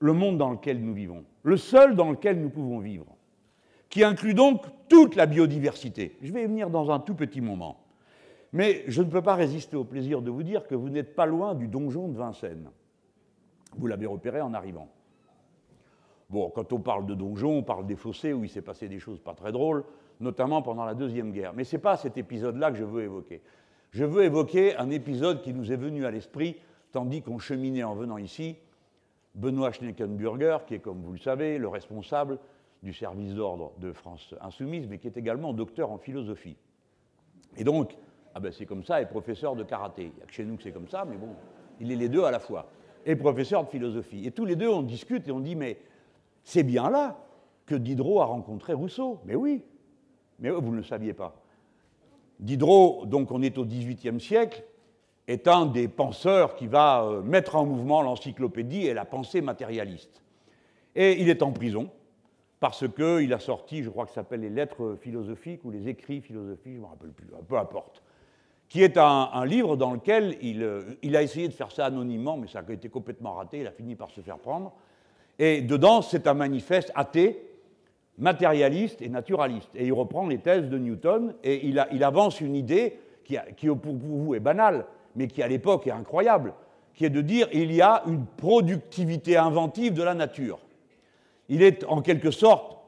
le 0.00 0.12
monde 0.12 0.38
dans 0.38 0.50
lequel 0.50 0.80
nous 0.80 0.94
vivons, 0.94 1.24
le 1.42 1.56
seul 1.56 1.94
dans 1.94 2.10
lequel 2.10 2.40
nous 2.40 2.50
pouvons 2.50 2.78
vivre 2.78 3.06
qui 3.90 4.04
inclut 4.04 4.34
donc 4.34 4.62
toute 4.88 5.16
la 5.16 5.26
biodiversité. 5.26 6.16
Je 6.22 6.32
vais 6.32 6.44
y 6.44 6.46
venir 6.46 6.70
dans 6.70 6.90
un 6.90 7.00
tout 7.00 7.14
petit 7.14 7.40
moment. 7.40 7.80
Mais 8.52 8.84
je 8.88 9.02
ne 9.02 9.10
peux 9.10 9.22
pas 9.22 9.34
résister 9.34 9.76
au 9.76 9.84
plaisir 9.84 10.22
de 10.22 10.30
vous 10.30 10.42
dire 10.42 10.66
que 10.66 10.74
vous 10.74 10.88
n'êtes 10.88 11.14
pas 11.14 11.26
loin 11.26 11.54
du 11.54 11.68
donjon 11.68 12.08
de 12.08 12.16
Vincennes. 12.16 12.70
Vous 13.76 13.86
l'avez 13.86 14.06
repéré 14.06 14.40
en 14.40 14.54
arrivant. 14.54 14.88
Bon, 16.30 16.50
quand 16.50 16.72
on 16.72 16.80
parle 16.80 17.06
de 17.06 17.14
donjon, 17.14 17.58
on 17.58 17.62
parle 17.62 17.86
des 17.86 17.96
fossés 17.96 18.32
où 18.32 18.44
il 18.44 18.50
s'est 18.50 18.62
passé 18.62 18.88
des 18.88 19.00
choses 19.00 19.20
pas 19.20 19.34
très 19.34 19.52
drôles, 19.52 19.84
notamment 20.20 20.62
pendant 20.62 20.84
la 20.84 20.94
Deuxième 20.94 21.32
Guerre. 21.32 21.52
Mais 21.54 21.64
ce 21.64 21.76
n'est 21.76 21.82
pas 21.82 21.96
cet 21.96 22.16
épisode-là 22.16 22.70
que 22.70 22.76
je 22.76 22.84
veux 22.84 23.02
évoquer. 23.02 23.42
Je 23.90 24.04
veux 24.04 24.22
évoquer 24.22 24.76
un 24.76 24.90
épisode 24.90 25.42
qui 25.42 25.52
nous 25.52 25.72
est 25.72 25.76
venu 25.76 26.04
à 26.06 26.12
l'esprit 26.12 26.56
tandis 26.92 27.22
qu'on 27.22 27.38
cheminait 27.38 27.82
en 27.82 27.94
venant 27.94 28.18
ici. 28.18 28.56
Benoît 29.34 29.72
Schneckenburger, 29.72 30.58
qui 30.66 30.74
est, 30.74 30.78
comme 30.80 31.02
vous 31.02 31.12
le 31.12 31.18
savez, 31.18 31.58
le 31.58 31.68
responsable 31.68 32.38
du 32.82 32.92
service 32.92 33.34
d'ordre 33.34 33.72
de 33.78 33.92
France 33.92 34.34
Insoumise, 34.40 34.86
mais 34.88 34.98
qui 34.98 35.06
est 35.06 35.16
également 35.16 35.52
docteur 35.52 35.90
en 35.90 35.98
philosophie. 35.98 36.56
Et 37.56 37.64
donc, 37.64 37.96
ah 38.34 38.40
ben 38.40 38.52
c'est 38.52 38.66
comme 38.66 38.84
ça, 38.84 39.02
et 39.02 39.06
professeur 39.06 39.56
de 39.56 39.64
karaté. 39.64 40.04
Il 40.04 40.16
n'y 40.16 40.22
a 40.22 40.26
que 40.26 40.32
chez 40.32 40.44
nous 40.44 40.56
que 40.56 40.62
c'est 40.62 40.72
comme 40.72 40.88
ça, 40.88 41.04
mais 41.04 41.16
bon, 41.16 41.34
il 41.80 41.90
est 41.92 41.96
les 41.96 42.08
deux 42.08 42.24
à 42.24 42.30
la 42.30 42.40
fois. 42.40 42.70
Et 43.04 43.16
professeur 43.16 43.64
de 43.64 43.68
philosophie. 43.68 44.26
Et 44.26 44.30
tous 44.30 44.44
les 44.44 44.56
deux, 44.56 44.68
on 44.68 44.82
discute 44.82 45.26
et 45.28 45.32
on 45.32 45.40
dit, 45.40 45.56
mais 45.56 45.78
c'est 46.44 46.62
bien 46.62 46.90
là 46.90 47.18
que 47.66 47.74
Diderot 47.74 48.20
a 48.20 48.26
rencontré 48.26 48.72
Rousseau. 48.72 49.20
Mais 49.24 49.34
oui, 49.34 49.62
mais 50.38 50.50
vous 50.50 50.70
ne 50.70 50.76
le 50.76 50.82
saviez 50.82 51.12
pas. 51.12 51.34
Diderot, 52.38 53.04
donc 53.06 53.30
on 53.30 53.42
est 53.42 53.58
au 53.58 53.64
XVIIIe 53.64 54.20
siècle, 54.20 54.64
est 55.26 55.46
un 55.46 55.66
des 55.66 55.88
penseurs 55.88 56.56
qui 56.56 56.66
va 56.66 57.04
euh, 57.04 57.22
mettre 57.22 57.56
en 57.56 57.64
mouvement 57.64 58.02
l'encyclopédie 58.02 58.86
et 58.86 58.94
la 58.94 59.04
pensée 59.04 59.40
matérialiste. 59.40 60.22
Et 60.94 61.20
il 61.20 61.28
est 61.28 61.42
en 61.42 61.52
prison 61.52 61.90
parce 62.60 62.86
qu'il 62.88 63.32
a 63.32 63.40
sorti, 63.40 63.82
je 63.82 63.88
crois 63.88 64.04
que 64.04 64.10
ça 64.10 64.16
s'appelle 64.16 64.42
les 64.42 64.50
lettres 64.50 64.96
philosophiques 65.00 65.64
ou 65.64 65.70
les 65.70 65.88
écrits 65.88 66.20
philosophiques, 66.20 66.74
je 66.74 66.78
ne 66.78 66.82
me 66.82 66.86
rappelle 66.86 67.10
plus, 67.10 67.26
peu 67.48 67.58
importe, 67.58 68.02
qui 68.68 68.82
est 68.82 68.98
un, 68.98 69.44
livre 69.46 69.76
dans 69.76 69.92
lequel 69.92 70.36
il, 70.42 70.62
euh, 70.62 70.82
il, 71.02 71.16
a 71.16 71.22
essayé 71.22 71.48
de 71.48 71.54
faire 71.54 71.72
ça 71.72 71.86
anonymement, 71.86 72.36
mais 72.36 72.46
ça 72.46 72.60
a 72.60 72.72
été 72.72 72.88
complètement 72.88 73.32
raté, 73.32 73.60
il 73.60 73.66
a 73.66 73.72
fini 73.72 73.96
par 73.96 74.10
se 74.10 74.20
faire 74.20 74.38
prendre. 74.38 74.72
Et 75.38 75.62
dedans, 75.62 76.02
c'est 76.02 76.26
un 76.26 76.34
manifeste 76.34 76.92
athée, 76.94 77.42
matérialiste 78.18 79.00
et 79.00 79.08
naturaliste. 79.08 79.70
Et 79.74 79.86
il 79.86 79.92
reprend 79.92 80.28
les 80.28 80.38
thèses 80.38 80.68
de 80.68 80.78
Newton 80.78 81.34
et 81.42 81.66
il, 81.66 81.84
il 81.92 82.04
avance 82.04 82.40
une 82.40 82.54
idée 82.54 83.00
qui, 83.24 83.38
qui, 83.56 83.66
pour 83.68 83.94
vous 83.94 84.34
est 84.34 84.40
banale, 84.40 84.84
mais 85.16 85.26
qui 85.26 85.42
à 85.42 85.48
l'époque 85.48 85.86
est 85.86 85.92
incroyable, 85.92 86.52
qui 86.94 87.06
est 87.06 87.10
de 87.10 87.22
dire 87.22 87.48
il 87.52 87.72
y 87.72 87.80
a 87.80 88.02
une 88.06 88.26
productivité 88.26 89.38
inventive 89.38 89.94
de 89.94 90.02
la 90.02 90.14
nature. 90.14 90.60
Il 91.50 91.62
est 91.62 91.84
en 91.84 92.00
quelque 92.00 92.30
sorte, 92.30 92.78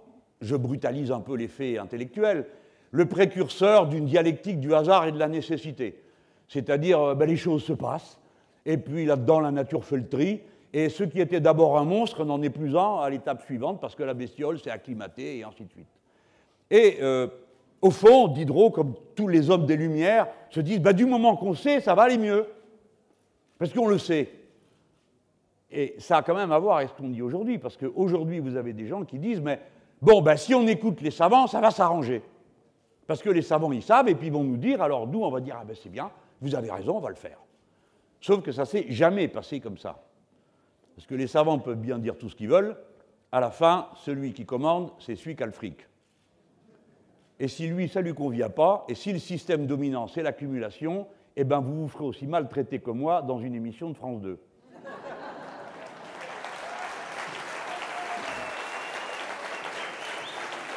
je 0.41 0.55
brutalise 0.55 1.11
un 1.11 1.21
peu 1.21 1.35
les 1.35 1.49
faits 1.49 1.79
intellectuels, 1.79 2.47
le 2.93 3.07
précurseur 3.07 3.89
d'une 3.89 4.07
dialectique 4.07 4.61
du 4.61 4.73
hasard 4.73 5.07
et 5.07 5.13
de 5.13 5.19
la 5.19 5.29
nécessité. 5.29 6.01
C'est-à-dire, 6.49 7.01
euh, 7.01 7.15
ben, 7.15 7.29
les 7.29 7.37
choses 7.37 7.65
se 7.65 7.73
passent, 7.73 8.19
et 8.65 8.77
puis 8.77 9.05
là-dedans, 9.05 9.41
la 9.41 9.51
nature 9.51 9.85
fait 9.85 9.97
le 9.97 10.09
tri, 10.09 10.43
et 10.73 10.89
ce 10.89 11.03
qui 11.03 11.21
était 11.21 11.41
d'abord 11.41 11.77
un 11.77 11.85
monstre 11.85 12.25
n'en 12.25 12.41
est 12.41 12.51
plus 12.51 12.77
un 12.77 13.01
à 13.01 13.11
l'étape 13.11 13.43
suivante, 13.43 13.81
parce 13.81 13.97
que 13.97 14.05
la 14.05 14.15
bestiole 14.15 14.61
s'est 14.61 14.71
acclimatée, 14.71 15.39
et 15.39 15.43
ainsi 15.43 15.65
de 15.65 15.71
suite. 15.71 15.87
Et 16.71 16.99
euh, 17.03 17.27
au 17.81 17.91
fond, 17.91 18.29
Diderot, 18.29 18.71
comme 18.71 18.95
tous 19.17 19.27
les 19.27 19.51
hommes 19.51 19.67
des 19.67 19.77
Lumières, 19.77 20.29
se 20.51 20.61
disent, 20.61 20.81
ben, 20.81 20.93
du 20.93 21.05
moment 21.05 21.37
qu'on 21.37 21.55
sait, 21.55 21.81
ça 21.81 21.97
va 21.97 22.03
aller 22.03 22.19
mieux, 22.19 22.47
parce 23.59 23.73
qu'on 23.73 23.89
le 23.89 23.99
sait. 23.99 24.31
Et 25.73 25.95
ça 25.99 26.19
a 26.19 26.23
quand 26.23 26.35
même 26.35 26.53
à 26.53 26.59
voir 26.59 26.77
avec 26.77 26.91
ce 26.91 26.95
qu'on 26.95 27.09
dit 27.09 27.23
aujourd'hui, 27.23 27.59
parce 27.59 27.79
qu'aujourd'hui, 27.79 28.41
vous 28.41 28.57
avez 28.57 28.75
des 28.75 28.87
gens 28.87 29.05
qui 29.05 29.19
disent, 29.19 29.41
mais 29.41 29.59
bon, 30.03 30.21
ben, 30.21 30.37
si 30.37 30.55
on 30.55 30.67
écoute 30.67 31.01
les 31.01 31.11
savants, 31.11 31.47
ça 31.47 31.61
va 31.61 31.71
s'arranger. 31.71 32.23
Parce 33.07 33.23
que 33.23 33.31
les 33.31 33.43
savants, 33.43 33.73
ils 33.73 33.83
savent, 33.83 34.09
et 34.09 34.15
puis 34.15 34.27
ils 34.27 34.33
vont 34.33 34.45
nous 34.45 34.59
dire, 34.59 34.83
alors 34.83 35.07
nous, 35.07 35.23
on 35.23 35.31
va 35.31 35.41
dire, 35.41 35.57
ah 35.59 35.65
ben 35.65 35.75
c'est 35.75 35.89
bien, 35.89 36.11
vous 36.43 36.55
avez 36.55 36.71
raison, 36.71 36.97
on 36.97 37.01
va 37.01 37.09
le 37.09 37.15
faire. 37.15 37.39
Sauf 38.21 38.43
que 38.43 38.53
ça 38.53 38.67
s'est 38.67 38.87
jamais 38.91 39.29
passé 39.29 39.61
comme 39.61 39.79
ça. 39.79 40.03
Parce 40.95 41.07
que 41.07 41.15
les 41.15 41.27
savants 41.27 41.59
peuvent 41.59 41.81
bien 41.81 41.99
dire 41.99 42.19
tout 42.19 42.29
ce 42.29 42.37
qu'ils 42.37 42.49
veulent, 42.49 42.77
à 43.33 43.41
la 43.41 43.51
fin, 43.51 43.89
celui 43.97 44.35
qui 44.35 44.45
commande, 44.45 44.91
c'est 44.99 45.17
celui 45.17 45.35
qui 45.35 45.43
a 45.43 45.47
le 45.47 45.53
fric. 45.53 45.89
Et 47.41 47.49
si 47.49 47.67
lui, 47.67 47.89
ça 47.89 48.01
ne 48.01 48.07
lui 48.07 48.15
convient 48.15 48.51
pas, 48.51 48.85
et 48.89 48.95
si 48.95 49.13
le 49.13 49.19
système 49.19 49.67
dominant, 49.67 50.07
c'est 50.07 50.23
l'accumulation, 50.23 51.07
eh 51.35 51.45
ben 51.45 51.61
vous 51.61 51.83
vous 51.83 51.89
ferez 51.89 52.05
aussi 52.05 52.27
maltraiter 52.27 52.79
que 52.79 52.91
moi 52.91 53.23
dans 53.23 53.41
une 53.41 53.55
émission 53.55 53.89
de 53.89 53.95
France 53.95 54.21
2. 54.21 54.39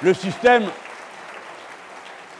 Le 0.03 0.13
système, 0.13 0.63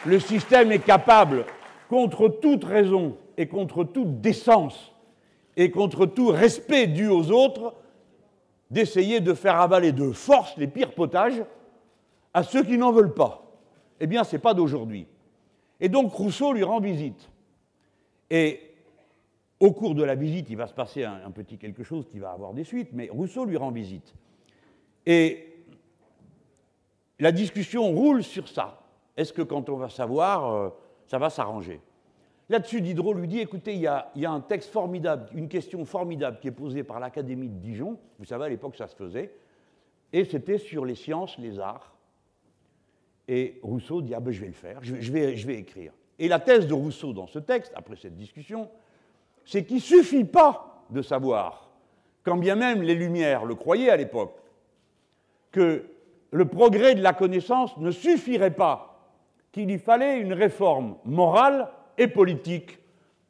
le 0.05 0.19
système 0.19 0.71
est 0.71 0.83
capable, 0.83 1.45
contre 1.89 2.27
toute 2.27 2.63
raison 2.63 3.17
et 3.37 3.47
contre 3.47 3.83
toute 3.83 4.21
décence 4.21 4.91
et 5.55 5.71
contre 5.71 6.05
tout 6.05 6.27
respect 6.27 6.87
dû 6.87 7.07
aux 7.07 7.31
autres, 7.31 7.73
d'essayer 8.71 9.21
de 9.21 9.33
faire 9.33 9.61
avaler 9.61 9.91
de 9.91 10.11
force 10.11 10.57
les 10.57 10.67
pires 10.67 10.93
potages 10.93 11.43
à 12.33 12.43
ceux 12.43 12.63
qui 12.63 12.77
n'en 12.77 12.91
veulent 12.91 13.13
pas. 13.13 13.45
Eh 13.99 14.07
bien, 14.07 14.23
ce 14.23 14.35
n'est 14.35 14.41
pas 14.41 14.53
d'aujourd'hui. 14.53 15.07
Et 15.79 15.87
donc 15.87 16.11
Rousseau 16.11 16.51
lui 16.51 16.63
rend 16.63 16.81
visite. 16.81 17.29
Et 18.29 18.59
au 19.59 19.71
cours 19.71 19.95
de 19.95 20.03
la 20.03 20.15
visite, 20.15 20.49
il 20.49 20.57
va 20.57 20.67
se 20.67 20.73
passer 20.73 21.05
un, 21.05 21.21
un, 21.25 21.31
petit 21.31 21.57
quelque 21.57 21.83
chose 21.83 22.05
qui 22.11 22.19
va 22.19 22.31
avoir 22.31 22.53
des 22.53 22.65
suites, 22.65 22.89
mais 22.91 23.07
Rousseau 23.09 23.45
lui 23.45 23.55
rend 23.55 23.71
visite. 23.71 24.13
Et 25.05 25.54
la 27.19 27.31
discussion 27.31 27.89
roule 27.91 28.23
sur 28.23 28.47
ça. 28.47 28.81
Est-ce 29.15 29.31
que 29.31 29.41
quand 29.41 29.69
on 29.69 29.77
va 29.77 29.89
savoir, 29.89 30.53
euh, 30.53 30.69
ça 31.07 31.17
va 31.17 31.29
s'arranger? 31.29 31.81
Là-dessus, 32.49 32.81
Diderot 32.81 33.13
lui 33.13 33.27
dit, 33.27 33.39
écoutez, 33.39 33.73
il 33.73 33.81
y, 33.81 33.87
a, 33.87 34.31
un 34.31 34.41
texte 34.41 34.71
formidable, 34.71 35.29
une 35.33 35.47
question 35.47 35.83
formidable 35.85 36.39
qui 36.39 36.49
est 36.49 36.51
posée 36.51 36.83
par 36.83 36.99
l'Académie 36.99 37.49
de 37.49 37.57
Dijon, 37.57 37.97
vous 38.19 38.25
savez, 38.25 38.45
à 38.45 38.49
l'époque, 38.49 38.75
ça 38.75 38.87
se 38.87 38.95
faisait, 38.95 39.33
et 40.13 40.25
c'était 40.25 40.59
sur 40.59 40.85
les 40.85 40.95
sciences, 40.95 41.37
les 41.39 41.59
arts. 41.59 41.95
Et 43.27 43.59
Rousseau 43.63 44.03
dit, 44.03 44.13
ah 44.13 44.19
ben 44.19 44.31
je 44.31 44.41
vais 44.41 44.47
le 44.47 44.53
faire, 44.53 44.79
je 44.83 45.11
vais, 45.11 45.35
je 45.35 45.47
vais 45.47 45.55
écrire. 45.55 45.91
Et 46.19 46.27
la 46.27 46.39
thèse 46.39 46.67
de 46.67 46.73
Rousseau 46.73 47.13
dans 47.13 47.25
ce 47.25 47.39
texte, 47.39 47.73
après 47.75 47.95
cette 47.95 48.15
discussion, 48.15 48.69
c'est 49.43 49.65
qu'il 49.65 49.77
ne 49.77 49.81
suffit 49.81 50.23
pas 50.23 50.83
de 50.91 51.01
savoir, 51.01 51.71
quand 52.23 52.37
bien 52.37 52.55
même 52.55 52.83
les 52.83 52.93
Lumières 52.93 53.45
le 53.45 53.55
croyaient 53.55 53.89
à 53.89 53.97
l'époque, 53.97 54.35
que 55.51 55.85
le 56.35 56.43
progrès 56.43 56.95
de 56.95 57.01
la 57.01 57.13
connaissance 57.13 57.77
ne 57.77 57.91
suffirait 57.91 58.51
pas, 58.51 58.99
qu'il 59.53 59.71
y 59.71 59.79
fallait 59.79 60.19
une 60.19 60.33
réforme 60.33 60.97
morale 61.05 61.69
et 61.97 62.09
politique 62.09 62.77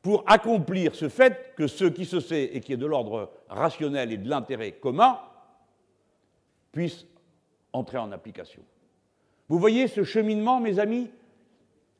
pour 0.01 0.23
accomplir 0.25 0.95
ce 0.95 1.07
fait 1.07 1.53
que 1.55 1.67
ce 1.67 1.85
qui 1.85 2.05
se 2.05 2.19
sait 2.19 2.45
et 2.45 2.61
qui 2.61 2.73
est 2.73 2.77
de 2.77 2.85
l'ordre 2.87 3.29
rationnel 3.47 4.11
et 4.11 4.17
de 4.17 4.27
l'intérêt 4.27 4.71
commun 4.71 5.19
puisse 6.71 7.05
entrer 7.73 7.99
en 7.99 8.11
application. 8.11 8.63
Vous 9.49 9.59
voyez 9.59 9.87
ce 9.87 10.03
cheminement, 10.03 10.59
mes 10.59 10.79
amis? 10.79 11.11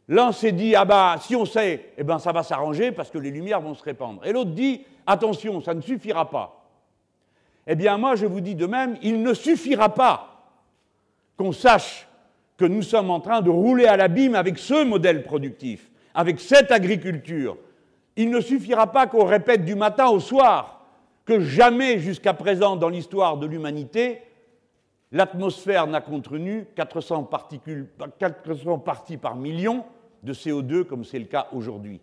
L'un 0.07 0.31
s'est 0.31 0.53
dit, 0.53 0.75
ah 0.75 0.85
ben, 0.85 1.17
si 1.19 1.35
on 1.35 1.45
sait, 1.45 1.93
eh 1.99 2.03
ben, 2.03 2.17
ça 2.17 2.31
va 2.31 2.41
s'arranger 2.41 2.91
parce 2.91 3.11
que 3.11 3.19
les 3.19 3.29
lumières 3.29 3.61
vont 3.61 3.75
se 3.75 3.83
répandre. 3.83 4.25
Et 4.25 4.31
l'autre 4.31 4.51
dit, 4.51 4.83
attention, 5.05 5.61
ça 5.61 5.75
ne 5.75 5.81
suffira 5.81 6.31
pas. 6.31 6.65
Eh 7.67 7.75
bien, 7.75 7.95
moi, 7.99 8.15
je 8.15 8.25
vous 8.25 8.41
dis 8.41 8.55
de 8.55 8.65
même, 8.65 8.97
il 9.03 9.21
ne 9.21 9.35
suffira 9.35 9.93
pas 9.93 10.31
qu'on 11.37 11.51
sache 11.51 12.07
que 12.57 12.65
nous 12.65 12.81
sommes 12.81 13.09
en 13.09 13.19
train 13.19 13.41
de 13.41 13.49
rouler 13.49 13.85
à 13.85 13.97
l'abîme 13.97 14.35
avec 14.35 14.57
ce 14.57 14.83
modèle 14.83 15.23
productif 15.23 15.89
avec 16.15 16.39
cette 16.39 16.71
agriculture, 16.71 17.57
il 18.15 18.31
ne 18.31 18.39
suffira 18.39 18.91
pas 18.91 19.05
qu'on 19.05 19.25
répète 19.25 19.65
du 19.65 19.75
matin 19.75 20.07
au 20.07 20.21
soir 20.21 20.85
que 21.25 21.41
jamais 21.41 21.99
jusqu'à 21.99 22.33
présent 22.33 22.77
dans 22.77 22.87
l'histoire 22.87 23.37
de 23.37 23.45
l'humanité, 23.45 24.21
l'atmosphère 25.11 25.87
n'a 25.87 26.01
contenu 26.01 26.67
400, 26.75 27.29
400 28.17 28.79
parties 28.79 29.17
par 29.17 29.35
million 29.35 29.83
de 30.23 30.33
CO2 30.33 30.85
comme 30.85 31.03
c'est 31.03 31.19
le 31.19 31.25
cas 31.25 31.47
aujourd'hui. 31.51 31.99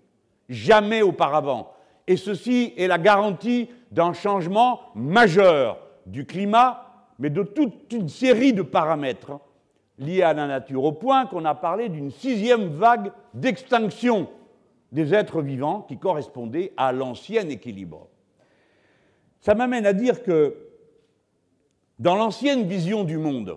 Jamais 0.49 1.03
auparavant. 1.03 1.73
Et 2.07 2.17
ceci 2.17 2.75
est 2.77 2.89
la 2.89 2.99
garantie 2.99 3.71
d'un 3.91 4.13
changement 4.13 4.81
majeur 4.95 5.79
du 6.05 6.27
climat, 6.27 6.92
mais 7.23 7.31
de 7.31 7.45
toute 7.45 7.93
une 7.93 8.09
série 8.09 8.53
de 8.53 8.63
paramètres 8.63 9.39
liées 9.97 10.23
à 10.23 10.35
la 10.35 10.49
nature, 10.49 10.83
au 10.83 10.91
point 10.91 11.27
qu'on 11.27 11.45
a 11.45 11.55
parlé 11.55 11.89
d'une 11.89 12.11
sixième 12.11 12.67
vague 12.67 13.13
d'extinction 13.33 14.29
des 14.91 15.15
êtres 15.15 15.41
vivants 15.41 15.83
qui 15.83 15.99
correspondait 15.99 16.73
à 16.77 16.91
l'ancien 16.91 17.49
équilibre. 17.49 18.09
Ça 19.41 19.55
m'amène 19.55 19.87
à 19.87 19.93
dire 19.93 20.25
que 20.25 20.57
dans 22.01 22.17
l'ancienne 22.17 22.65
vision 22.67 23.05
du 23.05 23.19
monde, 23.19 23.57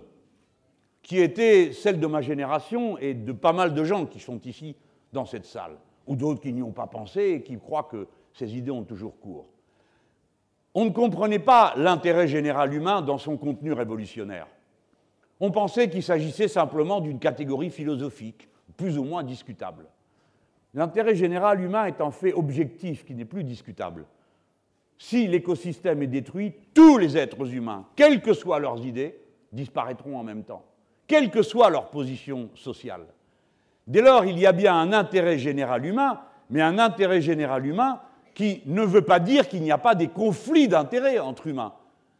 qui 1.01 1.17
était 1.17 1.71
celle 1.71 1.99
de 1.99 2.05
ma 2.05 2.21
génération 2.21 2.99
et 2.99 3.15
de 3.15 3.31
pas 3.31 3.51
mal 3.51 3.73
de 3.73 3.83
gens 3.83 4.05
qui 4.05 4.19
sont 4.19 4.39
ici 4.41 4.75
dans 5.11 5.25
cette 5.25 5.45
salle, 5.45 5.77
ou 6.05 6.15
d'autres 6.15 6.41
qui 6.41 6.53
n'y 6.53 6.61
ont 6.61 6.71
pas 6.71 6.85
pensé 6.85 7.31
et 7.31 7.41
qui 7.41 7.57
croient 7.57 7.89
que 7.89 8.07
ces 8.31 8.55
idées 8.55 8.69
ont 8.69 8.83
toujours 8.83 9.19
cours, 9.19 9.47
on 10.75 10.83
ne 10.83 10.89
comprenait 10.89 11.39
pas 11.39 11.73
l'intérêt 11.77 12.27
général 12.27 12.73
humain 12.73 13.01
dans 13.01 13.17
son 13.17 13.37
contenu 13.37 13.71
révolutionnaire. 13.71 14.47
On 15.39 15.49
pensait 15.49 15.89
qu'il 15.89 16.03
s'agissait 16.03 16.49
simplement 16.49 16.99
d'une 16.99 17.17
catégorie 17.17 17.69
philosophique, 17.69 18.49
plus 18.75 18.97
ou 18.97 19.05
moins 19.05 19.23
discutable. 19.23 19.85
L'intérêt 20.73 21.15
général 21.15 21.61
humain 21.61 21.85
est 21.85 22.01
un 22.01 22.11
fait 22.11 22.33
objectif 22.33 23.05
qui 23.05 23.15
n'est 23.15 23.25
plus 23.25 23.45
discutable. 23.45 24.05
si 24.97 25.27
l'écosystème 25.27 26.01
est 26.03 26.07
détruit, 26.07 26.53
tous 26.73 26.97
les 26.97 27.17
êtres 27.17 27.53
humains, 27.53 27.85
quelles 27.97 28.21
que 28.21 28.33
soient 28.33 28.59
leurs 28.59 28.85
idées, 28.85 29.19
disparaîtront 29.51 30.17
en 30.17 30.23
même 30.23 30.43
temps, 30.43 30.63
quelle 31.05 31.31
que 31.31 31.41
soit 31.41 31.69
leur 31.69 31.89
position 31.89 32.49
sociale. 32.55 33.05
Dès 33.87 34.01
lors, 34.01 34.25
il 34.25 34.39
y 34.39 34.45
a 34.45 34.53
bien 34.53 34.73
un 34.73 34.93
intérêt 34.93 35.37
général 35.37 35.85
humain, 35.85 36.21
mais 36.49 36.61
un 36.61 36.79
intérêt 36.79 37.19
général 37.21 37.65
humain 37.65 37.99
qui 38.35 38.61
ne 38.65 38.83
veut 38.83 39.01
pas 39.01 39.19
dire 39.19 39.47
qu'il 39.47 39.63
n'y 39.63 39.71
a 39.71 39.79
pas 39.79 39.95
des 39.95 40.09
conflits 40.09 40.67
d'intérêts 40.67 41.17
entre 41.17 41.47
humains. 41.47 41.73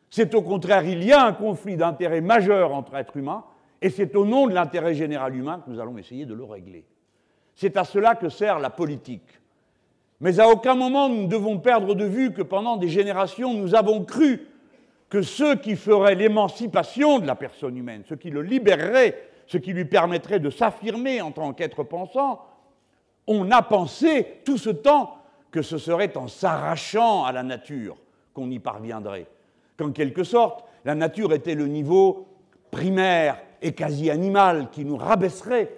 C'est 0.09 0.33
au 0.33 0.41
contraire, 0.41 0.85
il 0.85 1.03
y 1.03 1.11
a 1.11 1.25
un 1.25 1.33
conflit 1.33 1.75
d'intérêts 1.75 2.21
majeur 2.21 2.73
entre 2.73 2.95
êtres 2.95 3.17
humains, 3.17 3.43
et 3.81 3.89
c'est 3.89 4.15
au 4.15 4.25
nom 4.25 4.47
de 4.47 4.53
l'intérêt 4.53 4.95
général 4.95 5.35
humain 5.35 5.61
que 5.63 5.69
nous 5.69 5.79
allons 5.79 5.97
essayer 5.97 6.25
de 6.25 6.33
le 6.33 6.45
régler. 6.45 6.85
C'est 7.53 7.75
à 7.75 7.83
cela 7.83 8.15
que 8.15 8.29
sert 8.29 8.59
la 8.59 8.69
politique. 8.69 9.27
Mais 10.21 10.39
à 10.39 10.47
aucun 10.47 10.75
moment 10.75 11.09
nous 11.09 11.23
ne 11.23 11.27
devons 11.27 11.59
perdre 11.59 11.93
de 11.93 12.05
vue 12.05 12.31
que 12.31 12.41
pendant 12.41 12.77
des 12.77 12.87
générations, 12.87 13.53
nous 13.53 13.75
avons 13.75 14.05
cru 14.05 14.47
que 15.09 15.21
ceux 15.21 15.57
qui 15.57 15.75
feraient 15.75 16.15
l'émancipation 16.15 17.19
de 17.19 17.27
la 17.27 17.35
personne 17.35 17.75
humaine, 17.75 18.03
ceux 18.07 18.15
qui 18.15 18.29
le 18.29 18.41
libéreraient, 18.41 19.21
ce 19.47 19.57
qui 19.57 19.73
lui 19.73 19.85
permettrait 19.85 20.39
de 20.39 20.49
s'affirmer 20.49 21.21
en 21.21 21.31
tant 21.31 21.51
qu'être 21.53 21.83
pensant, 21.83 22.41
on 23.27 23.51
a 23.51 23.61
pensé 23.61 24.39
tout 24.45 24.57
ce 24.57 24.69
temps 24.69 25.17
que 25.55 25.61
ce 25.61 25.77
serait 25.77 26.17
en 26.17 26.27
s'arrachant 26.27 27.23
à 27.23 27.31
la 27.31 27.41
nature 27.41 27.95
qu'on 28.33 28.51
y 28.51 28.59
parviendrait, 28.59 29.25
qu'en 29.77 29.93
quelque 29.93 30.25
sorte, 30.25 30.65
la 30.83 30.95
nature 30.95 31.31
était 31.31 31.55
le 31.55 31.67
niveau 31.67 32.27
primaire 32.71 33.41
et 33.61 33.71
quasi 33.71 34.09
animal 34.09 34.69
qui 34.69 34.83
nous 34.83 34.97
rabaisserait 34.97 35.71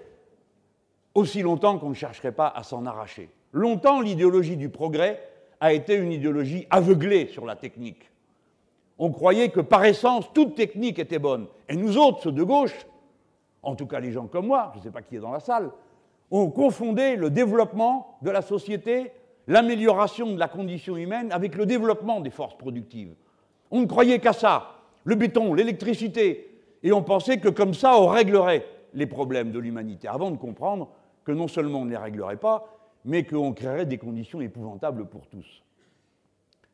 aussi 1.14 1.44
longtemps 1.44 1.78
qu'on 1.78 1.90
ne 1.90 1.94
chercherait 1.94 2.32
pas 2.32 2.48
à 2.48 2.64
s'en 2.64 2.88
arracher. 2.88 3.30
Longtemps, 3.52 4.02
l'idéologie 4.02 4.58
du 4.58 4.70
progrès 4.70 5.22
a 5.60 5.74
été 5.74 5.94
une 5.94 6.12
idéologie 6.12 6.66
aveuglée 6.72 7.28
sur 7.28 7.46
la 7.46 7.56
technique. 7.56 8.10
On 8.98 9.12
croyait 9.12 9.50
que 9.50 9.62
par 9.62 9.86
essence, 9.86 10.26
toute 10.34 10.56
technique 10.56 10.98
était 10.98 11.20
bonne. 11.20 11.46
Et 11.70 11.76
nous 11.76 12.00
autres, 12.00 12.24
ceux 12.24 12.32
de 12.32 12.42
gauche, 12.42 12.88
en 13.62 13.76
tout 13.76 13.86
cas 13.86 14.00
les 14.00 14.12
gens 14.12 14.26
comme 14.26 14.48
moi, 14.48 14.72
je 14.74 14.80
ne 14.80 14.84
sais 14.86 14.92
pas 14.92 15.04
qui 15.04 15.18
est 15.18 15.20
dans 15.20 15.32
la 15.32 15.40
salle, 15.40 15.70
on 16.32 16.50
confondait 16.50 17.16
le 17.16 17.30
développement 17.30 18.18
de 18.24 18.32
la 18.32 18.42
société, 18.42 19.12
l'amélioration 19.48 20.34
de 20.34 20.40
la 20.40 20.48
condition 20.48 20.98
humaine 20.98 21.32
avec 21.32 21.56
le 21.56 21.66
développement 21.66 22.20
des 22.20 22.30
forces 22.30 22.58
productives. 22.58 23.16
On 23.72 23.82
ne 23.82 23.86
croyait 23.86 24.20
qu'à 24.20 24.34
ça, 24.34 24.76
le 25.04 25.16
béton, 25.16 25.54
l'électricité, 25.54 26.60
et 26.84 26.92
on 26.92 27.02
pensait 27.02 27.40
que 27.40 27.50
comme 27.50 27.74
ça, 27.74 27.98
on 28.00 28.08
réglerait 28.08 28.66
les 28.94 29.08
problèmes 29.08 29.52
de 29.52 29.60
l'humanité, 29.60 30.08
avant 30.08 30.32
de 30.32 30.38
comprendre 30.38 30.90
que 31.24 31.32
non 31.32 31.48
seulement 31.48 31.82
on 31.82 31.86
ne 31.86 31.92
les 31.92 31.98
réglerait 31.98 32.38
pas, 32.38 32.74
mais 33.06 33.24
qu'on 33.24 33.54
créerait 33.54 33.86
des 33.86 33.98
conditions 33.98 34.42
épouvantables 34.42 35.06
pour 35.08 35.28
tous. 35.28 35.64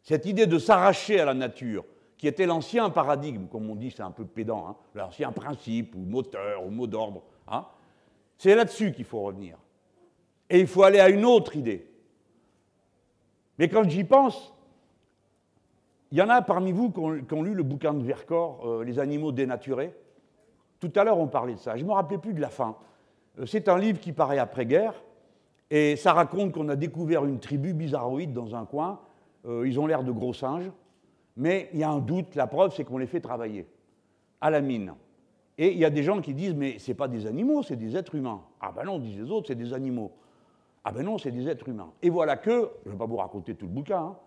Cette 0.01 0.25
idée 0.25 0.47
de 0.47 0.57
s'arracher 0.57 1.19
à 1.19 1.25
la 1.25 1.33
nature, 1.33 1.85
qui 2.17 2.27
était 2.27 2.45
l'ancien 2.45 2.89
paradigme, 2.89 3.47
comme 3.47 3.69
on 3.69 3.75
dit, 3.75 3.91
c'est 3.91 4.03
un 4.03 4.11
peu 4.11 4.25
pédant, 4.25 4.67
hein, 4.67 4.75
l'ancien 4.95 5.31
principe 5.31 5.95
ou 5.95 5.99
moteur 5.99 6.65
ou 6.65 6.69
mot 6.69 6.87
d'ordre, 6.87 7.23
hein, 7.47 7.65
c'est 8.37 8.55
là-dessus 8.55 8.93
qu'il 8.93 9.05
faut 9.05 9.21
revenir. 9.21 9.57
Et 10.49 10.59
il 10.59 10.67
faut 10.67 10.83
aller 10.83 10.99
à 10.99 11.09
une 11.09 11.25
autre 11.25 11.55
idée. 11.55 11.87
Mais 13.59 13.69
quand 13.69 13.87
j'y 13.87 14.03
pense, 14.03 14.53
il 16.11 16.17
y 16.17 16.21
en 16.21 16.29
a 16.29 16.41
parmi 16.41 16.71
vous 16.71 16.91
qui 16.91 16.99
ont, 16.99 17.41
lu 17.41 17.53
le 17.53 17.63
bouquin 17.63 17.93
de 17.93 18.03
Vercors, 18.03 18.67
euh, 18.67 18.83
Les 18.83 18.99
animaux 18.99 19.31
dénaturés. 19.31 19.93
Tout 20.79 20.91
à 20.95 21.03
l'heure, 21.03 21.19
on 21.19 21.27
parlait 21.27 21.53
de 21.55 21.59
ça. 21.59 21.75
Je 21.75 21.83
ne 21.83 21.87
me 21.87 21.93
rappelais 21.93 22.17
plus 22.17 22.33
de 22.33 22.41
la 22.41 22.49
fin. 22.49 22.75
Euh, 23.39 23.45
c'est 23.45 23.67
un 23.67 23.77
livre 23.77 23.99
qui 23.99 24.11
paraît 24.11 24.37
après-guerre, 24.37 24.93
et 25.71 25.95
ça 25.95 26.13
raconte 26.13 26.51
qu'on 26.51 26.69
a 26.69 26.75
découvert 26.75 27.25
une 27.25 27.39
tribu 27.39 27.73
bizarroïde 27.73 28.33
dans 28.33 28.55
un 28.55 28.65
coin. 28.65 28.99
Euh, 29.45 29.67
ils 29.67 29.79
ont 29.79 29.87
l'air 29.87 30.03
de 30.03 30.11
gros 30.11 30.33
singes, 30.33 30.69
mais 31.35 31.69
il 31.73 31.79
y 31.79 31.83
a 31.83 31.89
un 31.89 31.99
doute. 31.99 32.35
La 32.35 32.47
preuve, 32.47 32.73
c'est 32.75 32.83
qu'on 32.83 32.97
les 32.97 33.07
fait 33.07 33.21
travailler 33.21 33.67
à 34.39 34.49
la 34.49 34.61
mine. 34.61 34.93
Et 35.57 35.71
il 35.71 35.77
y 35.77 35.85
a 35.85 35.89
des 35.89 36.03
gens 36.03 36.21
qui 36.21 36.33
disent, 36.33 36.53
mais 36.53 36.79
ce 36.79 36.91
n'est 36.91 36.95
pas 36.95 37.07
des 37.07 37.25
animaux, 37.25 37.63
c'est 37.63 37.75
des 37.75 37.95
êtres 37.95 38.15
humains. 38.15 38.41
Ah 38.59 38.71
ben 38.75 38.83
non, 38.83 38.99
disent 38.99 39.17
les 39.17 39.31
autres, 39.31 39.47
c'est 39.47 39.55
des 39.55 39.73
animaux. 39.73 40.11
Ah 40.83 40.91
ben 40.91 41.03
non, 41.03 41.17
c'est 41.17 41.31
des 41.31 41.47
êtres 41.47 41.69
humains. 41.69 41.93
Et 42.01 42.09
voilà 42.09 42.35
que, 42.35 42.69
je 42.83 42.89
ne 42.89 42.93
vais 42.93 42.97
pas 42.97 43.05
vous 43.05 43.17
raconter 43.17 43.55
tout 43.55 43.65
le 43.65 43.71
bouquin, 43.71 43.99
hein, 43.99 44.17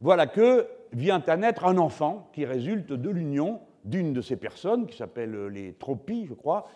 voilà 0.00 0.26
que 0.26 0.68
vient 0.92 1.22
à 1.26 1.36
naître 1.36 1.64
un 1.64 1.76
enfant 1.76 2.28
qui 2.32 2.44
résulte 2.44 2.92
de 2.92 3.10
l'union 3.10 3.60
d'une 3.84 4.12
de 4.12 4.20
ces 4.20 4.36
personnes, 4.36 4.86
qui 4.86 4.96
s'appelle 4.96 5.46
les 5.46 5.72
tropies, 5.74 6.26
je 6.26 6.34
crois, 6.34 6.68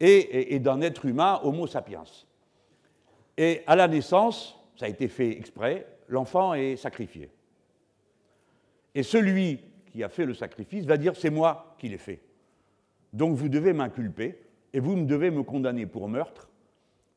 et, 0.00 0.58
d'un 0.60 0.80
être 0.80 1.06
humain, 1.06 1.40
Homo 1.42 1.66
sapiens. 1.66 2.04
Et 3.36 3.62
à 3.66 3.74
la 3.74 3.88
naissance, 3.88 4.58
ça 4.76 4.86
a 4.86 4.88
été 4.88 5.08
fait 5.08 5.30
exprès, 5.30 5.86
l'enfant 6.08 6.54
est 6.54 6.76
sacrifié. 6.76 7.30
Et 8.94 9.02
celui 9.02 9.60
qui 9.86 10.04
a 10.04 10.08
fait 10.08 10.24
le 10.24 10.34
sacrifice 10.34 10.84
va 10.84 10.96
dire 10.96 11.16
c'est 11.16 11.30
moi 11.30 11.74
qui 11.78 11.88
l'ai 11.88 11.98
fait. 11.98 12.20
Donc 13.12 13.34
vous 13.36 13.48
devez 13.48 13.72
m'inculper 13.72 14.38
et 14.72 14.80
vous 14.80 14.96
me 14.96 15.06
devez 15.06 15.30
me 15.30 15.42
condamner 15.42 15.86
pour 15.86 16.08
meurtre 16.08 16.47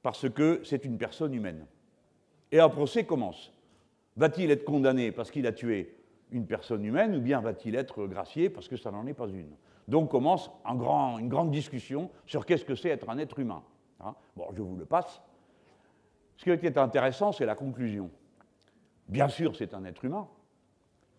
parce 0.01 0.29
que 0.29 0.61
c'est 0.63 0.85
une 0.85 0.97
personne 0.97 1.33
humaine. 1.33 1.65
Et 2.51 2.59
un 2.59 2.69
procès 2.69 3.05
commence. 3.05 3.53
Va-t-il 4.17 4.51
être 4.51 4.65
condamné 4.65 5.11
parce 5.11 5.31
qu'il 5.31 5.47
a 5.47 5.53
tué 5.53 5.95
une 6.31 6.45
personne 6.45 6.83
humaine 6.83 7.15
ou 7.15 7.21
bien 7.21 7.39
va-t-il 7.41 7.75
être 7.75 8.07
gracié 8.07 8.49
parce 8.49 8.67
que 8.67 8.77
ça 8.77 8.91
n'en 8.91 9.05
est 9.07 9.13
pas 9.13 9.27
une? 9.27 9.51
Donc 9.87 10.09
commence 10.09 10.51
une 10.67 11.29
grande 11.29 11.51
discussion 11.51 12.09
sur 12.25 12.45
qu'est-ce 12.45 12.65
que 12.65 12.75
c'est 12.75 12.89
être 12.89 13.09
un 13.09 13.17
être 13.17 13.39
humain. 13.39 13.63
Hein? 13.99 14.15
bon, 14.35 14.45
je 14.53 14.61
vous 14.61 14.75
le 14.75 14.85
passe. 14.85 15.21
Ce 16.37 16.43
qui 16.43 16.65
est 16.65 16.77
intéressant, 16.77 17.31
c'est 17.31 17.45
la 17.45 17.55
conclusion. 17.55 18.09
Bien 19.07 19.27
sûr, 19.27 19.55
c'est 19.55 19.73
un 19.73 19.85
être 19.85 20.03
humain. 20.05 20.27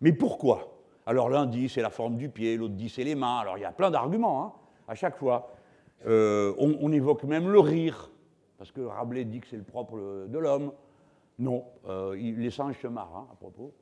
Mais 0.01 0.11
pourquoi? 0.11 0.77
Alors 1.05 1.29
l'un 1.29 1.45
dit 1.45 1.69
c'est 1.69 1.81
la 1.81 1.89
forme 1.89 2.17
du 2.17 2.29
pied, 2.29 2.57
l'autre 2.57 2.73
dit 2.73 2.89
c'est 2.89 3.03
les 3.03 3.15
mains. 3.15 3.39
Alors 3.39 3.57
il 3.57 3.61
y 3.61 3.65
a 3.65 3.71
plein 3.71 3.91
d'arguments. 3.91 4.43
Hein 4.43 4.53
à 4.87 4.95
chaque 4.95 5.17
fois. 5.17 5.51
Euh, 6.05 6.53
on, 6.57 6.91
évoque 6.91 7.23
même 7.23 7.49
le 7.49 7.59
rire, 7.59 8.11
parce 8.63 8.71
que 8.71 8.79
Rabelais 8.79 9.25
dit 9.25 9.41
que 9.41 9.47
c'est 9.47 9.57
le 9.57 9.63
propre 9.63 10.25
de 10.25 10.37
l'homme. 10.37 10.71
Non, 11.37 11.65
euh, 11.89 12.15
les 12.15 12.49
singes 12.49 12.79
se 12.79 12.87
marrent, 12.87 13.13
hein, 13.13 13.27
à 13.29 13.35
propos. 13.35 13.73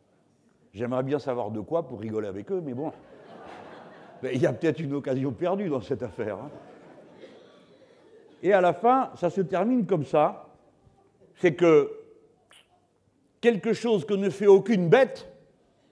J'aimerais 0.74 1.04
bien 1.04 1.20
savoir 1.20 1.52
de 1.52 1.60
quoi 1.60 1.88
pour 1.88 2.00
rigoler 2.00 2.28
avec 2.28 2.52
eux, 2.52 2.62
mais 2.66 2.74
bon, 2.74 2.92
il 4.24 4.42
y 4.42 4.48
a 4.48 4.54
peut-être 4.54 4.80
une 4.80 4.96
occasion 4.96 5.34
perdue 5.34 5.70
dans 5.70 5.82
cette 5.82 6.02
affaire. 6.02 6.38
Hein. 6.38 6.50
Et 8.42 8.54
à 8.54 8.60
la 8.60 8.74
fin, 8.74 9.12
ça 9.18 9.30
se 9.30 9.42
termine 9.42 9.86
comme 9.86 10.04
ça, 10.04 10.48
c'est 11.36 11.54
que 11.54 11.92
quelque 13.40 13.74
chose 13.74 14.04
que 14.04 14.16
ne 14.16 14.32
fait 14.32 14.48
aucune 14.48 14.90
bête, 14.90 15.32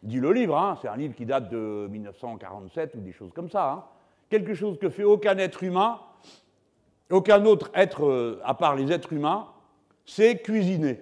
dit 0.01 0.19
le 0.19 0.33
livre, 0.33 0.57
hein, 0.57 0.79
c'est 0.81 0.87
un 0.87 0.97
livre 0.97 1.13
qui 1.13 1.27
date 1.27 1.51
de 1.51 1.87
1947 1.91 2.95
ou 2.95 3.01
des 3.01 3.11
choses 3.11 3.33
comme 3.33 3.51
ça, 3.51 3.91
quelque 4.31 4.55
chose 4.55 4.79
que 4.79 4.89
fait 4.89 5.03
aucun 5.03 5.37
être 5.37 5.61
humain, 5.61 5.99
aucun 7.11 7.43
autre 7.45 7.71
être 7.73 8.05
euh, 8.05 8.41
à 8.43 8.53
part 8.53 8.75
les 8.75 8.91
êtres 8.91 9.13
humains, 9.13 9.47
c'est 10.05 10.37
cuisiner. 10.37 10.99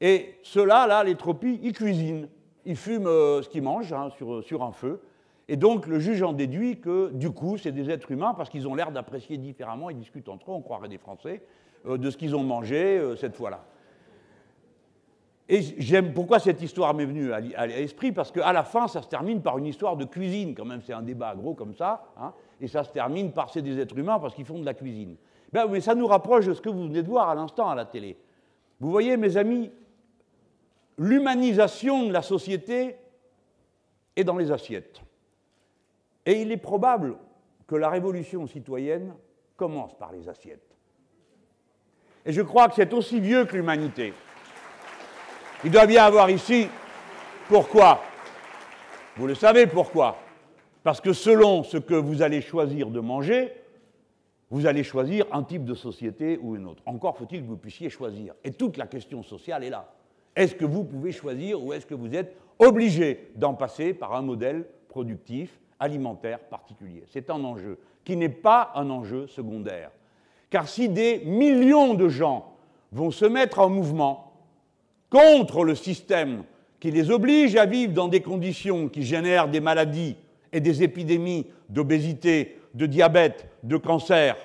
Et 0.00 0.34
ceux-là, 0.42 0.86
là, 0.86 1.04
les 1.04 1.14
tropies, 1.14 1.60
ils 1.62 1.72
cuisinent. 1.72 2.28
Ils 2.64 2.76
fument 2.76 3.06
euh, 3.06 3.42
ce 3.42 3.48
qu'ils 3.48 3.62
mangent 3.62 3.92
hein, 3.92 4.10
sur, 4.16 4.42
sur, 4.44 4.62
un 4.62 4.72
feu. 4.72 5.00
Et 5.48 5.56
donc 5.56 5.86
le 5.86 5.98
juge 5.98 6.22
en 6.22 6.32
déduit 6.32 6.80
que 6.80 7.10
du 7.12 7.30
coup, 7.30 7.56
c'est 7.56 7.72
des 7.72 7.90
êtres 7.90 8.10
humains 8.10 8.34
parce 8.34 8.50
qu'ils 8.50 8.68
ont 8.68 8.74
l'air 8.74 8.92
d'apprécier 8.92 9.38
différemment, 9.38 9.90
ils 9.90 9.98
discutent 9.98 10.28
entre 10.28 10.50
eux, 10.50 10.54
on 10.54 10.60
croirait 10.60 10.88
des 10.88 10.98
Français, 10.98 11.42
euh, 11.86 11.98
de 11.98 12.10
ce 12.10 12.16
qu'ils 12.16 12.36
ont 12.36 12.44
mangé 12.44 13.00
cette 13.16 13.34
fois-là. 13.34 13.64
Et 15.48 15.60
j'aime 15.78 16.14
pourquoi 16.14 16.38
cette 16.38 16.62
histoire 16.62 16.94
m'est 16.94 17.04
venue 17.04 17.32
à 17.32 17.66
l'esprit, 17.66 18.12
parce 18.12 18.30
qu'à 18.30 18.52
la 18.52 18.62
fin, 18.62 18.86
ça 18.88 19.02
se 19.02 19.08
termine 19.08 19.42
par 19.42 19.58
une 19.58 19.66
histoire 19.66 19.96
de 19.96 20.04
cuisine, 20.04 20.54
quand 20.54 20.64
même, 20.64 20.80
c'est 20.82 20.92
un 20.92 21.02
débat 21.02 21.34
gros 21.34 21.54
comme 21.54 21.74
ça, 21.74 22.04
hein, 22.16 22.32
et 22.62 22.68
ça 22.68 22.84
se 22.84 22.90
termine 22.90 23.32
par 23.32 23.50
c'est 23.50 23.60
des 23.60 23.78
êtres 23.80 23.98
humains 23.98 24.20
parce 24.20 24.34
qu'ils 24.34 24.44
font 24.44 24.60
de 24.60 24.64
la 24.64 24.72
cuisine. 24.72 25.16
Ben, 25.52 25.66
mais 25.66 25.80
ça 25.80 25.96
nous 25.96 26.06
rapproche 26.06 26.46
de 26.46 26.54
ce 26.54 26.60
que 26.60 26.68
vous 26.68 26.84
venez 26.84 27.02
de 27.02 27.08
voir 27.08 27.28
à 27.28 27.34
l'instant 27.34 27.68
à 27.68 27.74
la 27.74 27.84
télé. 27.84 28.16
Vous 28.78 28.88
voyez, 28.88 29.16
mes 29.16 29.36
amis, 29.36 29.72
l'humanisation 30.96 32.06
de 32.06 32.12
la 32.12 32.22
société 32.22 32.96
est 34.14 34.22
dans 34.22 34.36
les 34.36 34.52
assiettes. 34.52 35.02
Et 36.24 36.40
il 36.40 36.52
est 36.52 36.56
probable 36.56 37.16
que 37.66 37.74
la 37.74 37.90
révolution 37.90 38.46
citoyenne 38.46 39.12
commence 39.56 39.98
par 39.98 40.12
les 40.12 40.28
assiettes. 40.28 40.76
Et 42.24 42.32
je 42.32 42.42
crois 42.42 42.68
que 42.68 42.76
c'est 42.76 42.94
aussi 42.94 43.18
vieux 43.18 43.44
que 43.44 43.56
l'humanité. 43.56 44.14
Il 45.64 45.72
doit 45.72 45.86
bien 45.86 46.04
avoir 46.04 46.30
ici. 46.30 46.68
Pourquoi? 47.48 48.00
Vous 49.16 49.26
le 49.26 49.34
savez 49.34 49.66
pourquoi 49.66 50.21
Parce 50.82 51.00
que 51.00 51.12
selon 51.12 51.62
ce 51.62 51.76
que 51.76 51.94
vous 51.94 52.22
allez 52.22 52.40
choisir 52.40 52.90
de 52.90 53.00
manger, 53.00 53.52
vous 54.50 54.66
allez 54.66 54.82
choisir 54.82 55.26
un 55.32 55.42
type 55.42 55.64
de 55.64 55.74
société 55.74 56.38
ou 56.42 56.56
une 56.56 56.66
autre. 56.66 56.82
Encore 56.86 57.16
faut-il 57.16 57.42
que 57.42 57.46
vous 57.46 57.56
puissiez 57.56 57.88
choisir. 57.88 58.34
Et 58.44 58.52
toute 58.52 58.76
la 58.76 58.86
question 58.86 59.22
sociale 59.22 59.64
est 59.64 59.70
là. 59.70 59.92
Est-ce 60.34 60.54
que 60.54 60.64
vous 60.64 60.84
pouvez 60.84 61.12
choisir 61.12 61.62
ou 61.62 61.72
est-ce 61.72 61.86
que 61.86 61.94
vous 61.94 62.14
êtes 62.14 62.36
obligé 62.58 63.30
d'en 63.36 63.54
passer 63.54 63.94
par 63.94 64.14
un 64.14 64.22
modèle 64.22 64.66
productif, 64.88 65.58
alimentaire 65.78 66.38
particulier? 66.38 67.04
C'est 67.08 67.30
un 67.30 67.42
enjeu 67.44 67.78
qui 68.04 68.16
n'est 68.16 68.28
pas 68.28 68.72
un 68.74 68.90
enjeu 68.90 69.26
secondaire. 69.26 69.90
Car 70.50 70.68
si 70.68 70.88
des 70.88 71.20
millions 71.24 71.94
de 71.94 72.08
gens 72.08 72.52
vont 72.90 73.10
se 73.10 73.24
mettre 73.24 73.58
en 73.58 73.70
mouvement 73.70 74.32
contre 75.08 75.64
le 75.64 75.74
système 75.74 76.44
qui 76.80 76.90
les 76.90 77.10
oblige 77.10 77.56
à 77.56 77.64
vivre 77.64 77.92
dans 77.92 78.08
des 78.08 78.20
conditions 78.20 78.88
qui 78.88 79.02
génèrent 79.02 79.48
des 79.48 79.60
maladies 79.60 80.16
et 80.52 80.60
des 80.60 80.82
épidémies 80.82 81.46
d'obésité, 81.68 82.58
de 82.74 82.86
diabète, 82.86 83.46
de 83.62 83.76
cancer, 83.76 84.36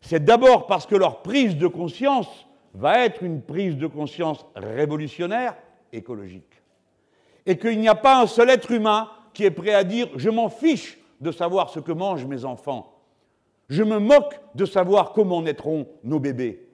c'est 0.00 0.24
d'abord 0.24 0.66
parce 0.66 0.86
que 0.86 0.96
leur 0.96 1.22
prise 1.22 1.56
de 1.56 1.66
conscience 1.66 2.46
va 2.74 3.04
être 3.04 3.22
une 3.22 3.42
prise 3.42 3.76
de 3.76 3.86
conscience 3.86 4.46
révolutionnaire, 4.54 5.56
écologique. 5.92 6.62
Et 7.46 7.58
qu'il 7.58 7.80
n'y 7.80 7.88
a 7.88 7.94
pas 7.94 8.22
un 8.22 8.26
seul 8.26 8.50
être 8.50 8.70
humain 8.70 9.08
qui 9.32 9.44
est 9.44 9.50
prêt 9.50 9.74
à 9.74 9.84
dire 9.84 10.08
je 10.16 10.30
m'en 10.30 10.48
fiche 10.48 10.98
de 11.20 11.32
savoir 11.32 11.70
ce 11.70 11.80
que 11.80 11.92
mangent 11.92 12.26
mes 12.26 12.44
enfants. 12.44 12.94
Je 13.68 13.82
me 13.82 13.98
moque 13.98 14.40
de 14.54 14.64
savoir 14.64 15.12
comment 15.12 15.42
naîtront 15.42 15.86
nos 16.02 16.18
bébés. 16.18 16.66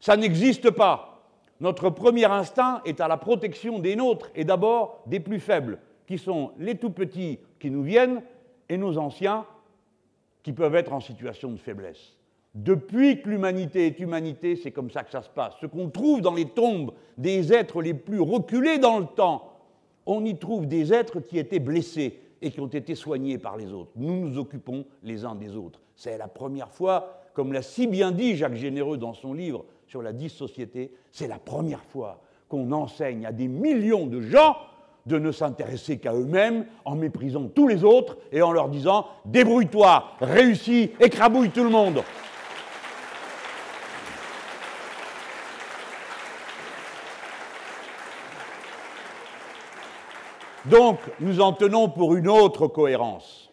Ça 0.00 0.16
n'existe 0.16 0.70
pas. 0.70 1.22
Notre 1.60 1.90
premier 1.90 2.24
instinct 2.24 2.82
est 2.84 3.00
à 3.00 3.08
la 3.08 3.16
protection 3.16 3.78
des 3.78 3.96
nôtres 3.96 4.30
et 4.34 4.44
d'abord 4.44 5.02
des 5.06 5.20
plus 5.20 5.38
faibles, 5.38 5.78
qui 6.06 6.18
sont 6.18 6.52
les 6.58 6.76
tout 6.76 6.90
petits 6.90 7.38
qui 7.58 7.70
nous 7.70 7.82
viennent 7.82 8.22
et 8.68 8.76
nos 8.76 8.98
anciens 8.98 9.46
qui 10.42 10.52
peuvent 10.52 10.74
être 10.74 10.92
en 10.92 11.00
situation 11.00 11.50
de 11.50 11.56
faiblesse. 11.56 12.14
Depuis 12.54 13.20
que 13.20 13.28
l'humanité 13.28 13.86
est 13.86 13.98
humanité, 13.98 14.54
c'est 14.54 14.70
comme 14.70 14.90
ça 14.90 15.02
que 15.02 15.10
ça 15.10 15.22
se 15.22 15.30
passe. 15.30 15.54
Ce 15.60 15.66
qu'on 15.66 15.88
trouve 15.88 16.20
dans 16.20 16.34
les 16.34 16.44
tombes 16.44 16.92
des 17.18 17.52
êtres 17.52 17.82
les 17.82 17.94
plus 17.94 18.20
reculés 18.20 18.78
dans 18.78 19.00
le 19.00 19.06
temps, 19.06 19.54
on 20.06 20.24
y 20.24 20.38
trouve 20.38 20.66
des 20.66 20.92
êtres 20.92 21.20
qui 21.20 21.38
étaient 21.38 21.58
blessés 21.58 22.20
et 22.42 22.50
qui 22.50 22.60
ont 22.60 22.68
été 22.68 22.94
soignés 22.94 23.38
par 23.38 23.56
les 23.56 23.72
autres. 23.72 23.90
Nous 23.96 24.14
nous 24.14 24.38
occupons 24.38 24.84
les 25.02 25.24
uns 25.24 25.34
des 25.34 25.56
autres. 25.56 25.80
C'est 25.96 26.18
la 26.18 26.28
première 26.28 26.70
fois, 26.70 27.22
comme 27.32 27.52
l'a 27.52 27.62
si 27.62 27.86
bien 27.86 28.12
dit 28.12 28.36
Jacques 28.36 28.54
Généreux 28.54 28.98
dans 28.98 29.14
son 29.14 29.32
livre 29.32 29.64
sur 29.86 30.02
la 30.02 30.12
dissociété, 30.12 30.92
c'est 31.10 31.28
la 31.28 31.38
première 31.38 31.82
fois 31.84 32.20
qu'on 32.48 32.70
enseigne 32.70 33.26
à 33.26 33.32
des 33.32 33.48
millions 33.48 34.06
de 34.06 34.20
gens 34.20 34.56
de 35.06 35.18
ne 35.18 35.32
s'intéresser 35.32 35.98
qu'à 35.98 36.14
eux-mêmes 36.14 36.66
en 36.84 36.94
méprisant 36.94 37.48
tous 37.48 37.68
les 37.68 37.84
autres 37.84 38.16
et 38.32 38.42
en 38.42 38.52
leur 38.52 38.68
disant 38.68 39.06
débrouille-toi, 39.26 40.04
réussis, 40.20 40.92
écrabouille 41.00 41.50
tout 41.50 41.64
le 41.64 41.70
monde. 41.70 42.02
Donc, 50.66 50.98
nous 51.20 51.40
en 51.42 51.52
tenons 51.52 51.90
pour 51.90 52.14
une 52.14 52.28
autre 52.28 52.68
cohérence. 52.68 53.52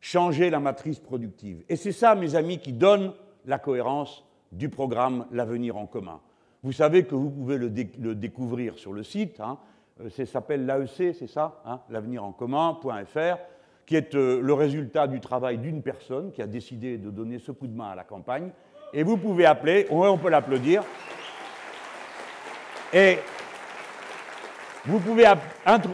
Changer 0.00 0.48
la 0.48 0.60
matrice 0.60 1.00
productive. 1.00 1.64
Et 1.68 1.74
c'est 1.74 1.92
ça, 1.92 2.14
mes 2.14 2.36
amis, 2.36 2.58
qui 2.58 2.72
donne 2.72 3.12
la 3.46 3.58
cohérence 3.58 4.24
du 4.52 4.68
programme 4.68 5.26
L'avenir 5.32 5.76
en 5.76 5.86
commun. 5.86 6.20
Vous 6.62 6.72
savez 6.72 7.04
que 7.04 7.14
vous 7.14 7.30
pouvez 7.30 7.58
le, 7.58 7.70
découvrir 7.70 8.78
sur 8.78 8.92
le 8.92 9.02
site. 9.02 9.40
Hein. 9.40 9.58
Euh, 10.04 10.10
ça 10.10 10.26
s'appelle 10.26 10.66
l'AEC, 10.66 11.14
c'est 11.14 11.26
ça 11.26 11.60
hein, 11.64 11.80
L'avenir 11.90 12.24
en 12.24 12.32
commun.fr, 12.32 13.38
qui 13.86 13.96
est 13.96 14.14
euh, 14.14 14.40
le 14.40 14.52
résultat 14.52 15.06
du 15.06 15.20
travail 15.20 15.58
d'une 15.58 15.82
personne 15.82 16.32
qui 16.32 16.42
a 16.42 16.46
décidé 16.46 16.98
de 16.98 17.10
donner 17.10 17.38
ce 17.38 17.52
coup 17.52 17.66
de 17.66 17.76
main 17.76 17.90
à 17.90 17.94
la 17.94 18.04
campagne. 18.04 18.50
Et 18.92 19.02
vous 19.02 19.16
pouvez 19.16 19.46
appeler, 19.46 19.86
on 19.90 20.18
peut 20.18 20.30
l'applaudir. 20.30 20.82
Et 22.92 23.18
vous 24.84 24.98
pouvez 24.98 25.24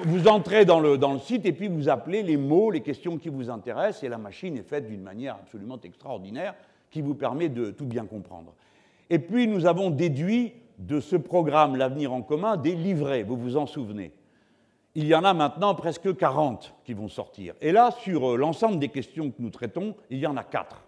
vous 0.04 0.28
entrer 0.28 0.64
dans 0.64 0.80
le, 0.80 0.96
dans 0.96 1.12
le, 1.12 1.18
site 1.18 1.44
et 1.44 1.52
puis 1.52 1.68
vous 1.68 1.88
appelez 1.90 2.22
les 2.22 2.38
mots, 2.38 2.70
les 2.70 2.80
questions 2.80 3.18
qui 3.18 3.28
vous 3.28 3.50
intéressent, 3.50 4.04
et 4.04 4.08
la 4.08 4.16
machine 4.16 4.56
est 4.56 4.62
faite 4.62 4.88
d'une 4.88 5.02
manière 5.02 5.34
absolument 5.34 5.78
extraordinaire 5.82 6.54
qui 6.90 7.02
vous 7.02 7.14
permet 7.14 7.50
de 7.50 7.70
tout 7.70 7.84
bien 7.84 8.06
comprendre. 8.06 8.54
Et 9.10 9.18
puis 9.18 9.46
nous 9.46 9.66
avons 9.66 9.90
déduit 9.90 10.54
de 10.78 11.00
ce 11.00 11.16
programme 11.16 11.76
L'avenir 11.76 12.12
en 12.12 12.22
commun 12.22 12.56
des 12.56 12.74
livrets, 12.74 13.22
vous 13.22 13.36
vous 13.36 13.56
en 13.56 13.66
souvenez. 13.66 14.12
Il 14.94 15.06
y 15.06 15.14
en 15.14 15.24
a 15.24 15.34
maintenant 15.34 15.74
presque 15.74 16.16
40 16.16 16.74
qui 16.84 16.94
vont 16.94 17.08
sortir. 17.08 17.54
Et 17.60 17.70
là, 17.70 17.90
sur 17.90 18.32
euh, 18.32 18.36
l'ensemble 18.36 18.78
des 18.78 18.88
questions 18.88 19.30
que 19.30 19.42
nous 19.42 19.50
traitons, 19.50 19.94
il 20.08 20.18
y 20.18 20.26
en 20.26 20.38
a 20.38 20.42
4. 20.42 20.82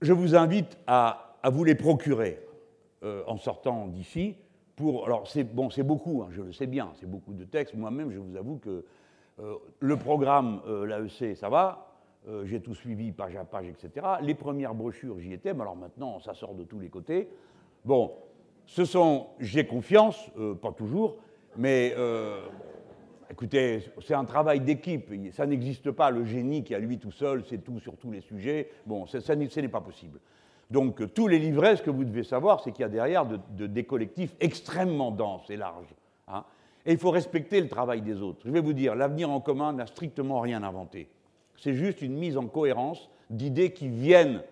Je 0.00 0.12
vous 0.14 0.34
invite 0.34 0.78
à, 0.86 1.36
vous 1.44 1.64
les 1.64 1.74
procurer 1.74 2.42
euh, 3.02 3.22
en 3.26 3.36
sortant 3.36 3.86
d'ici 3.86 4.36
alors 5.04 5.28
c'est 5.28 5.44
bon, 5.44 5.68
beaucoup, 5.84 6.22
hein, 6.22 6.28
je 6.30 6.40
le 6.40 6.54
sais 6.54 6.66
bien, 6.66 6.90
c'est 6.98 7.04
beaucoup 7.04 7.34
de 7.34 7.44
textes. 7.44 7.74
Moi-même, 7.74 8.10
je 8.10 8.18
vous 8.18 8.34
avoue 8.34 8.56
que 8.56 8.86
euh, 9.38 9.56
le 9.78 9.96
programme 9.98 10.62
l'AEC, 10.86 11.36
ça 11.36 11.50
va. 11.50 11.86
J'ai 12.44 12.60
tout 12.60 12.74
suivi 12.74 13.12
page 13.12 13.36
à 13.36 13.44
page, 13.44 13.66
etc. 13.66 14.06
Les 14.22 14.34
premières 14.34 14.74
brochures, 14.74 15.18
j'y 15.18 15.34
étais, 15.34 15.52
mais 15.52 15.60
alors 15.60 15.76
maintenant, 15.76 16.18
ça 16.20 16.32
sort 16.32 16.54
de 16.54 16.64
tous 16.64 16.78
les 16.78 16.88
côtés. 16.88 17.28
Bon, 17.84 18.12
ce 18.66 18.84
sont, 18.84 19.28
j'ai 19.40 19.66
confiance, 19.66 20.30
pas 20.60 20.72
toujours, 20.72 21.16
mais 21.56 21.94
écoutez, 23.30 23.84
c'est 24.06 24.14
un 24.14 24.24
travail 24.24 24.60
d'équipe. 24.60 25.10
Ça 25.32 25.46
n'existe 25.46 25.90
pas 25.90 26.10
le 26.10 26.24
génie 26.24 26.62
qui, 26.62 26.74
à 26.74 26.78
lui 26.78 26.98
tout 26.98 27.12
seul, 27.12 27.44
c'est 27.48 27.64
tout 27.64 27.80
sur 27.80 27.96
tous 27.96 28.10
les 28.10 28.20
sujets. 28.20 28.70
Bon, 28.86 29.06
ça 29.06 29.20
ce 29.20 29.32
n'est 29.32 29.68
pas 29.68 29.80
possible. 29.80 30.20
Donc 30.70 31.14
tous 31.14 31.26
les 31.26 31.38
livrets, 31.38 31.76
ce 31.76 31.82
que 31.82 31.90
vous 31.90 32.04
devez 32.04 32.22
savoir, 32.22 32.62
c'est 32.62 32.70
qu'il 32.70 32.82
y 32.82 32.84
a 32.84 32.88
derrière 32.88 33.26
des 33.26 33.84
collectifs 33.84 34.34
extrêmement 34.40 35.10
denses 35.10 35.50
et 35.50 35.56
larges. 35.56 35.94
Hein. 36.28 36.44
et 36.86 36.92
il 36.92 36.98
faut 36.98 37.10
respecter 37.10 37.60
le 37.60 37.68
travail 37.68 38.02
des 38.02 38.22
autres. 38.22 38.42
Je 38.44 38.52
vais 38.52 38.60
vous 38.60 38.72
dire, 38.72 38.94
l'avenir 38.94 39.30
en 39.30 39.40
commun 39.40 39.72
n'a 39.72 39.86
strictement 39.86 40.38
rien 40.38 40.62
inventé. 40.62 41.08
C'est 41.56 41.74
juste 41.74 42.02
une 42.02 42.14
mise 42.14 42.36
en 42.36 42.46
cohérence 42.46 43.10
d'idées 43.30 43.72
qui 43.72 43.88
viennent 43.88 44.42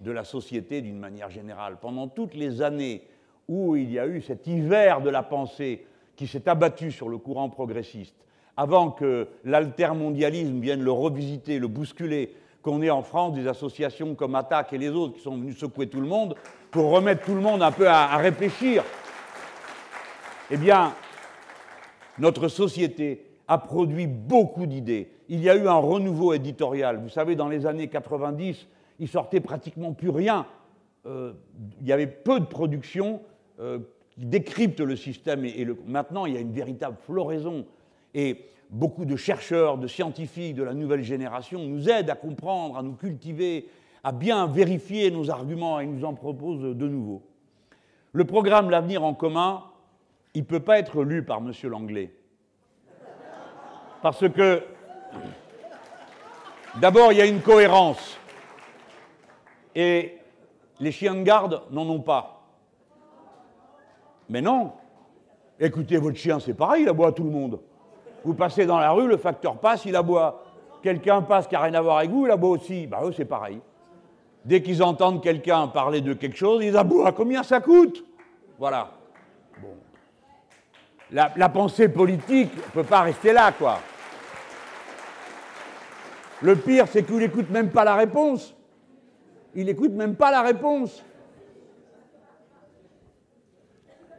de 0.00 0.10
la 0.10 0.24
société 0.24 0.80
d'une 0.80 0.98
manière 0.98 1.30
générale. 1.30 1.78
Pendant 1.80 2.08
toutes 2.08 2.34
les 2.34 2.62
années 2.62 3.02
où 3.48 3.76
il 3.76 3.90
y 3.90 3.98
a 3.98 4.06
eu 4.06 4.20
cet 4.20 4.46
hiver 4.46 5.00
de 5.00 5.10
la 5.10 5.22
pensée 5.22 5.86
qui 6.16 6.26
s'est 6.26 6.48
abattu 6.48 6.92
sur 6.92 7.08
le 7.08 7.18
courant 7.18 7.48
progressiste, 7.48 8.14
avant 8.56 8.90
que 8.90 9.28
l'altermondialisme 9.44 10.60
vienne 10.60 10.82
le 10.82 10.90
revisiter, 10.90 11.58
le 11.58 11.68
bousculer, 11.68 12.34
qu'on 12.62 12.82
ait 12.82 12.90
en 12.90 13.02
France 13.02 13.34
des 13.34 13.46
associations 13.46 14.14
comme 14.14 14.34
Attac 14.34 14.72
et 14.72 14.78
les 14.78 14.90
autres 14.90 15.14
qui 15.14 15.20
sont 15.20 15.36
venus 15.36 15.56
secouer 15.56 15.88
tout 15.88 16.00
le 16.00 16.08
monde 16.08 16.34
pour 16.70 16.90
remettre 16.90 17.24
tout 17.24 17.34
le 17.34 17.40
monde 17.40 17.62
un 17.62 17.70
peu 17.70 17.88
à, 17.88 18.16
réfléchir. 18.16 18.84
Eh 20.50 20.56
bien, 20.56 20.92
notre 22.18 22.48
société 22.48 23.24
a 23.46 23.58
produit 23.58 24.06
beaucoup 24.06 24.66
d'idées. 24.66 25.10
Il 25.28 25.40
y 25.40 25.48
a 25.48 25.56
eu 25.56 25.68
un 25.68 25.76
renouveau 25.76 26.32
éditorial. 26.32 26.98
Vous 26.98 27.08
savez, 27.08 27.36
dans 27.36 27.48
les 27.48 27.64
années 27.64 27.88
90, 27.88 28.66
il 28.98 29.08
sortait 29.08 29.40
pratiquement 29.40 29.92
plus 29.92 30.10
rien. 30.10 30.46
Euh, 31.06 31.32
il 31.80 31.86
y 31.86 31.92
avait 31.92 32.06
peu 32.06 32.40
de 32.40 32.44
productions 32.44 33.22
euh, 33.60 33.78
qui 34.10 34.26
décryptent 34.26 34.80
le 34.80 34.96
système. 34.96 35.44
Et, 35.44 35.66
maintenant, 35.86 36.26
il 36.26 36.34
y 36.34 36.36
a 36.36 36.40
une 36.40 36.52
véritable 36.52 36.96
floraison. 37.04 37.66
Et 38.14 38.46
beaucoup 38.70 39.04
de 39.04 39.16
chercheurs, 39.16 39.78
de 39.78 39.86
scientifiques 39.86 40.54
de 40.54 40.62
la 40.62 40.74
nouvelle 40.74 41.02
génération 41.02 41.64
nous 41.64 41.88
aident 41.88 42.10
à 42.10 42.14
comprendre, 42.14 42.76
à 42.76 42.82
nous 42.82 42.94
cultiver, 42.94 43.68
à 44.04 44.12
bien 44.12 44.46
vérifier 44.46 45.10
nos 45.10 45.30
arguments 45.30 45.80
et 45.80 45.86
nous 45.86 46.04
en 46.04 46.14
proposent 46.14 46.76
de 46.76 46.88
nouveaux. 46.88 47.22
Le 48.12 48.24
programme 48.24 48.70
L'avenir 48.70 49.04
en 49.04 49.14
commun, 49.14 49.64
il 50.34 50.42
ne 50.42 50.46
peut 50.46 50.60
pas 50.60 50.78
être 50.78 51.02
lu 51.02 51.22
par 51.22 51.38
M. 51.38 51.52
Langlais. 51.64 52.12
Parce 54.02 54.28
que, 54.28 54.62
d'abord, 56.80 57.12
il 57.12 57.18
y 57.18 57.20
a 57.20 57.26
une 57.26 57.40
cohérence. 57.40 58.18
Et 59.78 60.18
les 60.80 60.90
chiens 60.90 61.14
de 61.14 61.22
garde 61.22 61.62
n'en 61.70 61.88
ont 61.88 62.00
pas. 62.00 62.42
Mais 64.28 64.42
non. 64.42 64.72
Écoutez, 65.60 65.98
votre 65.98 66.16
chien, 66.16 66.40
c'est 66.40 66.52
pareil, 66.54 66.82
il 66.82 66.88
aboie 66.88 67.06
à 67.06 67.12
tout 67.12 67.22
le 67.22 67.30
monde. 67.30 67.60
Vous 68.24 68.34
passez 68.34 68.66
dans 68.66 68.80
la 68.80 68.90
rue, 68.90 69.06
le 69.06 69.18
facteur 69.18 69.56
passe, 69.58 69.84
il 69.84 69.94
aboie. 69.94 70.42
Quelqu'un 70.82 71.22
passe 71.22 71.46
qui 71.46 71.54
n'a 71.54 71.60
rien 71.60 71.74
à 71.74 71.80
voir 71.80 71.98
avec 71.98 72.10
vous, 72.10 72.26
il 72.26 72.32
aboie 72.32 72.50
aussi. 72.50 72.88
Bah 72.88 73.02
eux, 73.04 73.12
c'est 73.12 73.24
pareil. 73.24 73.60
Dès 74.44 74.62
qu'ils 74.62 74.82
entendent 74.82 75.22
quelqu'un 75.22 75.68
parler 75.68 76.00
de 76.00 76.12
quelque 76.12 76.36
chose, 76.36 76.64
ils 76.64 76.76
aboient. 76.76 77.12
Combien 77.12 77.44
ça 77.44 77.60
coûte? 77.60 78.04
Voilà. 78.58 78.90
Bon. 79.62 79.76
La, 81.12 81.48
pensée 81.48 81.88
politique 81.88 82.52
ne 82.52 82.82
peut 82.82 82.82
pas 82.82 83.02
rester 83.02 83.32
là, 83.32 83.52
quoi. 83.52 83.78
Le 86.42 86.56
pire, 86.56 86.88
c'est 86.88 87.04
qu'il 87.04 87.18
n'écoute 87.18 87.48
même 87.50 87.70
pas 87.70 87.84
la 87.84 87.94
réponse. 87.94 88.56
Il 89.54 89.66
n'écoute 89.66 89.92
même 89.92 90.16
pas 90.16 90.30
la 90.30 90.42
réponse. 90.42 91.04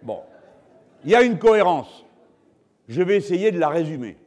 Bon. 0.01 0.21
Il 1.03 1.11
y 1.11 1.15
a 1.15 1.21
une 1.21 1.39
cohérence. 1.39 2.05
Je 2.87 3.01
vais 3.01 3.15
essayer 3.15 3.51
de 3.51 3.59
la 3.59 3.69
résumer. 3.69 4.17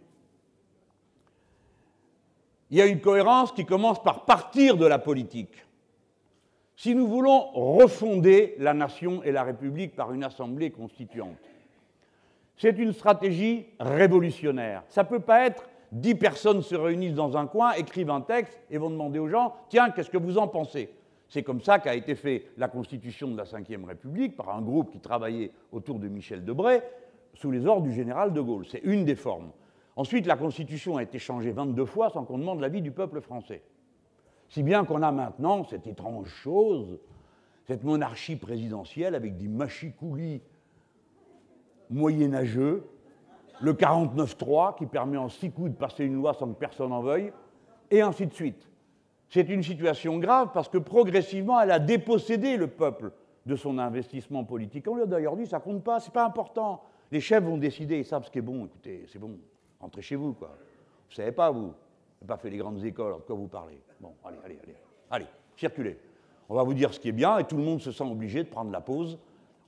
Il 2.71 2.79
y 2.79 2.81
a 2.81 2.87
une 2.87 3.01
cohérence 3.01 3.53
qui 3.53 3.67
commence 3.67 4.03
par 4.03 4.25
partir 4.25 4.77
de 4.77 4.87
la 4.87 4.99
politique. 4.99 5.67
Si 6.77 6.95
nous 6.95 7.07
voulons 7.07 7.51
refonder 7.53 8.55
la 8.59 8.73
nation 8.73 9.23
et 9.23 9.33
la 9.33 9.43
République 9.43 9.95
par 9.95 10.13
une 10.13 10.25
assemblée 10.25 10.71
constituante, 10.71 11.37
c'est 12.57 12.79
une 12.79 12.93
stratégie 12.93 13.67
révolutionnaire. 13.79 14.85
Ça 14.89 15.03
ne 15.03 15.09
peut 15.09 15.21
pas 15.21 15.45
être 15.45 15.69
dix 15.93 16.15
personnes 16.15 16.63
se 16.63 16.75
réunissent 16.75 17.15
dans 17.15 17.37
un 17.37 17.47
coin, 17.47 17.73
écrivent 17.73 18.11
un 18.11 18.23
texte 18.23 18.59
et 18.71 18.79
vont 18.79 18.91
demander 18.91 19.19
aux 19.19 19.29
gens 19.29 19.55
Tiens, 19.69 19.91
qu'est-ce 19.91 20.11
que 20.11 20.19
vous 20.19 20.39
en 20.39 20.49
pensez? 20.49 20.91
C'est 21.29 21.43
comme 21.43 21.61
ça 21.61 21.79
qu'a 21.79 21.95
été 21.95 22.15
fait 22.15 22.47
la 22.57 22.69
constitution 22.69 23.29
de 23.29 23.37
la 23.37 23.45
Ve 23.45 23.85
République 23.87 24.37
par 24.37 24.55
un 24.55 24.61
groupe 24.61 24.91
qui 24.91 25.01
travaillait 25.01 25.53
autour 25.71 25.99
de 25.99 26.09
Michel 26.09 26.45
Debré 26.45 26.83
sous 27.35 27.51
les 27.51 27.67
ordres 27.67 27.85
du 27.85 27.93
général 27.93 28.33
de 28.33 28.41
Gaulle. 28.41 28.67
C'est 28.69 28.83
une 28.85 29.05
des 29.05 29.15
formes. 29.15 29.51
Ensuite, 29.97 30.27
la 30.27 30.37
Constitution 30.37 30.97
a 30.97 31.03
été 31.03 31.19
changée 31.19 31.53
22 31.53 31.85
fois 31.85 32.11
sans 32.11 32.25
qu'on 32.25 32.39
demande 32.39 32.61
l'avis 32.61 32.83
du 32.83 32.91
peuple 32.91 33.21
français. 33.21 33.63
Si 34.49 34.63
bien 34.63 34.85
qu'on 34.85 35.03
a 35.03 35.13
maintenant 35.13 35.65
cette 35.65 35.87
étrange 35.87 36.29
chose, 36.29 36.99
cette 37.65 37.85
monarchie 37.85 38.37
présidentielle 38.37 39.15
avec 39.15 39.37
des 39.37 39.49
machicoulis 39.49 40.43
moyenâgeux, 41.89 42.85
le 43.63 43.75
49-3 43.75 44.77
qui 44.77 44.87
permet 44.87 45.17
en 45.17 45.29
six 45.29 45.51
coups 45.51 45.71
de 45.71 45.77
passer 45.77 46.05
une 46.05 46.17
loi 46.17 46.35
sans 46.35 46.49
que 46.49 46.59
personne 46.59 46.93
en 46.93 47.01
veuille, 47.01 47.33
et 47.91 48.01
ainsi 48.01 48.27
de 48.27 48.35
suite. 48.35 48.69
C'est 49.29 49.49
une 49.49 49.63
situation 49.63 50.19
grave 50.19 50.51
parce 50.53 50.69
que 50.69 50.79
progressivement, 50.79 51.61
elle 51.61 51.71
a 51.71 51.79
dépossédé 51.79 52.57
le 52.57 52.67
peuple 52.67 53.13
de 53.47 53.57
son 53.57 53.79
investissement 53.79 54.45
politique. 54.45 54.87
On 54.89 54.97
lui 54.97 55.03
a 55.03 55.07
d'ailleurs 55.07 55.37
dit, 55.37 55.47
ça 55.47 55.61
compte 55.61 55.85
pas, 55.85 56.01
c'est 56.01 56.13
pas 56.13 56.25
important. 56.25 56.83
Les 57.11 57.21
chefs 57.21 57.45
vont 57.45 57.57
décider, 57.57 57.99
ils 57.99 58.05
savent 58.05 58.25
ce 58.25 58.31
qui 58.31 58.39
est 58.39 58.43
bon, 58.43 58.67
écoutez, 58.67 59.05
c'est 59.09 59.19
bon, 59.19 59.39
rentrez 59.81 60.03
chez 60.03 60.17
vous, 60.17 60.33
quoi. 60.33 60.51
Vous 61.09 61.15
savez 61.15 61.33
pas, 61.33 61.51
vous, 61.51 61.61
vous 61.61 61.67
n'avez 61.69 62.27
pas 62.27 62.37
fait 62.37 62.51
les 62.51 62.57
grandes 62.57 62.85
écoles, 62.85 63.15
de 63.15 63.21
quoi 63.21 63.37
vous 63.37 63.49
parlez. 63.49 63.81
Bon, 64.01 64.13
allez, 64.25 64.39
allez, 64.45 64.59
allez, 64.65 64.77
allez, 65.11 65.27
circulez. 65.57 65.99
On 66.49 66.55
va 66.57 66.65
vous 66.65 66.75
dire 66.75 66.93
ce 66.93 66.99
qui 66.99 67.09
est 67.09 67.13
bien, 67.13 67.39
et 67.39 67.45
tout 67.45 67.57
le 67.57 67.63
monde 67.63 67.81
se 67.81 67.93
sent 67.93 68.05
obligé 68.05 68.43
de 68.43 68.49
prendre 68.49 68.73
la 68.73 68.81
pause, 68.81 69.19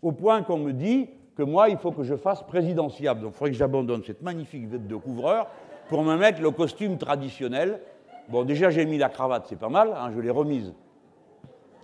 au 0.03 0.11
point 0.12 0.42
qu'on 0.42 0.59
me 0.59 0.72
dit 0.72 1.09
que 1.37 1.43
moi, 1.43 1.68
il 1.68 1.76
faut 1.76 1.93
que 1.93 2.05
je 2.05 2.16
fasse 2.16 2.43
présidentiable. 2.43 3.22
Donc 3.22 3.32
il 3.32 3.37
faudrait 3.37 3.51
que 3.51 3.57
j'abandonne 3.57 4.03
cette 4.05 4.22
magnifique 4.22 4.68
veste 4.68 4.87
de 4.87 4.97
couvreur 4.97 5.49
pour 5.89 6.03
me 6.03 6.16
mettre 6.16 6.41
le 6.41 6.51
costume 6.51 6.99
traditionnel. 6.99 7.80
Bon, 8.28 8.45
déjà, 8.45 8.70
j'ai 8.70 8.87
mis 8.87 8.99
la 8.99 9.09
cravate, 9.09 9.47
c'est 9.49 9.59
pas 9.59 9.68
mal, 9.68 9.93
hein, 9.97 10.11
je 10.14 10.20
l'ai 10.20 10.30
remise. 10.30 10.72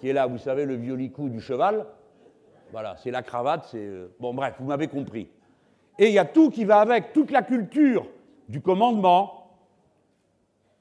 Qui 0.01 0.09
est 0.09 0.12
là, 0.12 0.26
vous 0.26 0.38
savez, 0.38 0.64
le 0.64 0.74
violicou 0.76 1.28
du 1.28 1.40
cheval. 1.40 1.86
Voilà, 2.72 2.96
c'est 2.96 3.11
la 3.11 3.22
cravate, 3.22 3.66
c'est. 3.70 3.84
Euh, 3.84 4.14
bon, 4.20 4.32
bref, 4.32 4.55
vous 4.59 4.66
m'avez 4.66 4.88
compris. 4.88 5.28
Et 5.98 6.07
il 6.07 6.12
y 6.12 6.18
a 6.18 6.24
tout 6.24 6.51
qui 6.51 6.64
va 6.64 6.80
avec, 6.80 7.12
toute 7.12 7.30
la 7.30 7.42
culture 7.42 8.07
du 8.48 8.62
commandement, 8.62 9.51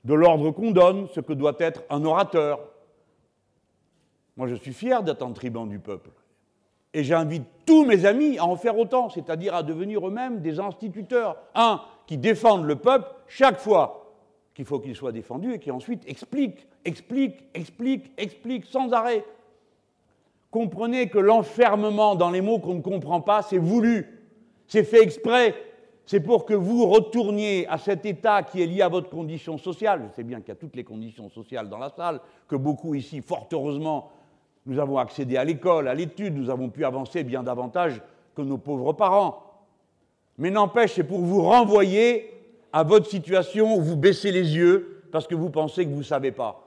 de 0.06 0.14
l'ordre 0.14 0.52
qu'on 0.52 0.72
donne, 0.72 1.08
ce 1.10 1.20
que 1.20 1.34
doit 1.34 1.56
être 1.60 1.84
un 1.90 2.06
orateur. 2.06 2.60
Moi, 4.38 4.48
je 4.48 4.56
suis 4.56 4.72
fier 4.72 5.04
d'être 5.04 5.26
un 5.26 5.34
tribun 5.34 5.68
du 5.68 5.80
peuple. 5.80 6.12
Et 6.94 7.04
j'invite 7.04 7.44
tous 7.66 7.86
mes 7.86 8.06
amis 8.06 8.38
à 8.40 8.46
en 8.46 8.56
faire 8.56 8.78
autant, 8.78 9.10
c'est-à-dire 9.10 9.54
à 9.54 9.64
devenir 9.64 10.08
eux-mêmes 10.08 10.42
des 10.42 10.60
instituteurs. 10.60 11.38
Un, 11.54 11.82
qui 12.08 12.18
défendent 12.18 12.66
le 12.66 12.76
peuple 12.76 13.08
chaque 13.28 13.60
fois 13.60 14.16
qu'il 14.56 14.66
faut 14.66 14.80
qu'il 14.80 14.96
soit 14.96 15.12
défendu 15.12 15.54
et 15.54 15.60
qui 15.60 15.70
ensuite 15.70 16.04
expliquent, 16.08 16.68
expliquent, 16.84 17.44
expliquent, 17.54 18.12
expliquent 18.18 18.66
sans 18.66 18.92
arrêt. 18.92 19.24
Comprenez 20.50 21.10
que 21.10 21.20
l'enfermement 21.20 22.16
dans 22.16 22.32
les 22.32 22.42
mots 22.42 22.58
qu'on 22.58 22.74
ne 22.74 22.82
comprend 22.82 23.22
pas, 23.22 23.44
c'est 23.44 23.60
voulu, 23.60 24.20
c'est 24.68 24.84
fait 24.84 25.04
exprès, 25.04 25.54
c'est 26.08 26.20
pour 26.20 26.46
que 26.46 26.56
vous 26.56 26.88
retourniez 26.88 27.68
à 27.68 27.78
cet 27.78 28.04
état 28.08 28.42
qui 28.42 28.64
est 28.64 28.66
lié 28.66 28.82
à 28.82 28.90
votre 28.90 29.12
condition 29.12 29.60
sociale. 29.60 30.10
Je 30.10 30.16
sais 30.16 30.24
bien 30.24 30.40
qu'il 30.40 30.50
y 30.50 30.54
a 30.54 30.56
toutes 30.56 30.76
les 30.76 30.84
conditions 30.84 31.30
sociales 31.30 31.70
dans 31.70 31.78
la 31.78 31.92
salle, 31.92 32.20
que 32.48 32.56
beaucoup 32.56 32.96
ici, 32.96 33.22
fort 33.22 33.48
heureusement, 33.54 34.10
nous 34.66 34.80
avons 34.80 34.98
accédé 34.98 35.38
à 35.38 35.44
l'école, 35.44 35.88
à 35.88 35.94
l'étude, 35.94 36.36
nous 36.36 36.50
avons 36.50 36.70
pu 36.70 36.86
avancer 36.86 37.24
bien 37.24 37.44
davantage 37.44 38.02
que 38.36 38.42
nos 38.42 38.58
pauvres 38.58 38.94
parents. 38.94 39.44
Mais 40.38 40.52
n'empêche, 40.52 40.94
c'est 40.94 41.04
pour 41.04 41.20
vous 41.20 41.42
renvoyer 41.42 42.32
à 42.72 42.84
votre 42.84 43.08
situation 43.08 43.76
où 43.76 43.82
vous 43.82 43.98
baissez 43.98 44.32
les 44.32 44.56
yeux 44.56 45.04
parce 45.12 45.28
que 45.28 45.36
vous 45.36 45.50
pensez 45.50 45.86
que 45.86 45.92
vous 45.92 46.00
ne 46.00 46.04
savez 46.04 46.32
pas 46.32 46.66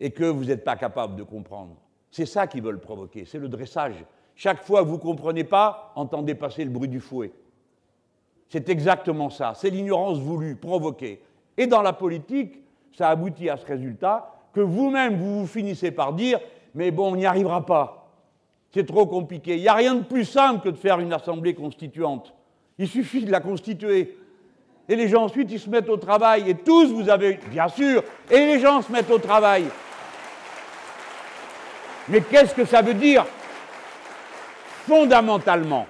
et 0.00 0.10
que 0.10 0.24
vous 0.24 0.44
n'êtes 0.44 0.64
pas 0.64 0.76
capable 0.76 1.16
de 1.16 1.22
comprendre. 1.22 1.76
C'est 2.10 2.26
ça 2.26 2.46
qu'ils 2.46 2.62
veulent 2.62 2.80
provoquer, 2.80 3.24
c'est 3.24 3.38
le 3.38 3.48
dressage. 3.48 4.04
Chaque 4.34 4.62
fois 4.62 4.82
que 4.82 4.88
vous 4.88 4.96
ne 4.96 5.00
comprenez 5.00 5.44
pas, 5.44 5.92
entendez 5.94 6.34
passer 6.34 6.64
le 6.64 6.70
bruit 6.70 6.88
du 6.88 7.00
fouet. 7.00 7.32
C'est 8.48 8.68
exactement 8.68 9.30
ça, 9.30 9.52
c'est 9.54 9.70
l'ignorance 9.70 10.18
voulue, 10.18 10.56
provoquée. 10.56 11.22
Et 11.56 11.66
dans 11.66 11.82
la 11.82 11.92
politique, 11.92 12.60
ça 12.92 13.10
aboutit 13.10 13.48
à 13.48 13.56
ce 13.56 13.66
résultat 13.66 14.32
que 14.52 14.60
vous-même, 14.60 15.16
vous 15.16 15.40
vous 15.40 15.46
finissez 15.46 15.90
par 15.90 16.12
dire 16.12 16.40
mais 16.74 16.90
bon, 16.90 17.12
on 17.12 17.16
n'y 17.16 17.26
arrivera 17.26 17.64
pas. 17.64 18.10
C'est 18.72 18.86
trop 18.86 19.06
compliqué. 19.06 19.54
Il 19.56 19.62
n'y 19.62 19.68
a 19.68 19.74
rien 19.74 19.94
de 19.94 20.02
plus 20.02 20.24
simple 20.24 20.62
que 20.64 20.68
de 20.68 20.76
faire 20.76 20.98
une 20.98 21.12
assemblée 21.12 21.54
constituante. 21.54 22.34
Il 22.78 22.88
suffit 22.88 23.24
de 23.24 23.30
la 23.30 23.40
constituer. 23.40 24.18
Et 24.88 24.96
les 24.96 25.08
gens 25.08 25.22
ensuite, 25.24 25.50
ils 25.52 25.60
se 25.60 25.70
mettent 25.70 25.88
au 25.88 25.96
travail. 25.96 26.50
Et 26.50 26.54
tous, 26.54 26.92
vous 26.92 27.08
avez, 27.08 27.38
bien 27.50 27.68
sûr, 27.68 28.02
et 28.30 28.38
les 28.38 28.58
gens 28.58 28.82
se 28.82 28.90
mettent 28.90 29.10
au 29.10 29.18
travail. 29.18 29.64
Mais 32.08 32.20
qu'est-ce 32.20 32.54
que 32.54 32.64
ça 32.64 32.82
veut 32.82 32.94
dire? 32.94 33.24
Fondamentalement, 34.86 35.86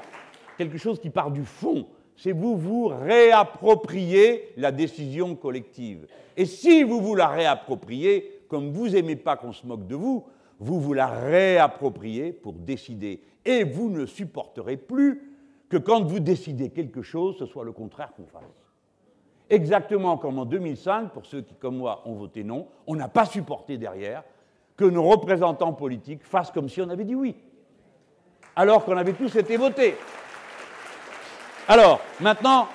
quelque 0.56 0.78
chose 0.78 1.00
qui 1.00 1.10
part 1.10 1.30
du 1.30 1.44
fond, 1.44 1.86
c'est 2.16 2.32
vous 2.32 2.56
vous 2.56 2.86
réapproprier 2.86 4.52
la 4.56 4.70
décision 4.70 5.34
collective. 5.34 6.06
Et 6.36 6.46
si 6.46 6.84
vous 6.84 7.00
vous 7.00 7.16
la 7.16 7.26
réappropriez, 7.28 8.42
comme 8.48 8.70
vous 8.70 8.90
n'aimez 8.90 9.16
pas 9.16 9.36
qu'on 9.36 9.52
se 9.52 9.66
moque 9.66 9.88
de 9.88 9.96
vous, 9.96 10.24
vous 10.60 10.80
vous 10.80 10.92
la 10.92 11.08
réappropriez 11.08 12.32
pour 12.32 12.52
décider. 12.54 13.22
Et 13.44 13.64
vous 13.64 13.90
ne 13.90 14.06
supporterez 14.06 14.76
plus 14.76 15.20
que 15.68 15.76
quand 15.76 16.04
vous 16.04 16.20
décidez 16.20 16.70
quelque 16.70 17.02
chose, 17.02 17.36
ce 17.38 17.46
soit 17.46 17.64
le 17.64 17.72
contraire 17.72 18.12
qu'on 18.14 18.26
fasse. 18.26 18.42
Exactement 19.50 20.16
comme 20.16 20.38
en 20.38 20.44
2005, 20.44 21.12
pour 21.12 21.26
ceux 21.26 21.42
qui, 21.42 21.54
comme 21.54 21.76
moi, 21.76 22.02
ont 22.06 22.14
voté 22.14 22.44
non, 22.44 22.68
on 22.86 22.96
n'a 22.96 23.08
pas 23.08 23.26
supporté 23.26 23.76
derrière 23.76 24.22
que 24.76 24.84
nos 24.84 25.02
représentants 25.02 25.72
politiques 25.72 26.24
fassent 26.24 26.50
comme 26.50 26.68
si 26.68 26.80
on 26.80 26.88
avait 26.88 27.04
dit 27.04 27.14
oui, 27.14 27.36
alors 28.56 28.84
qu'on 28.84 28.96
avait 28.96 29.12
tous 29.12 29.34
été 29.36 29.56
votés. 29.56 29.96
Alors, 31.68 32.00
maintenant, 32.20 32.68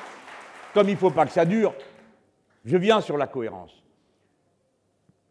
comme 0.73 0.87
il 0.87 0.93
ne 0.93 0.97
faut 0.97 1.11
pas 1.11 1.25
que 1.25 1.31
ça 1.31 1.45
dure, 1.45 1.73
je 2.65 2.77
viens 2.77 3.01
sur 3.01 3.17
la 3.17 3.27
cohérence. 3.27 3.83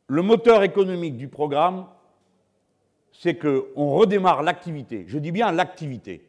Le 0.07 0.23
moteur 0.23 0.63
économique 0.63 1.17
du 1.17 1.29
programme, 1.29 1.87
c'est 3.13 3.37
qu'on 3.37 3.91
redémarre 3.91 4.43
l'activité. 4.43 5.05
Je 5.07 5.19
dis 5.19 5.33
bien 5.33 5.53
l'activité. 5.53 6.29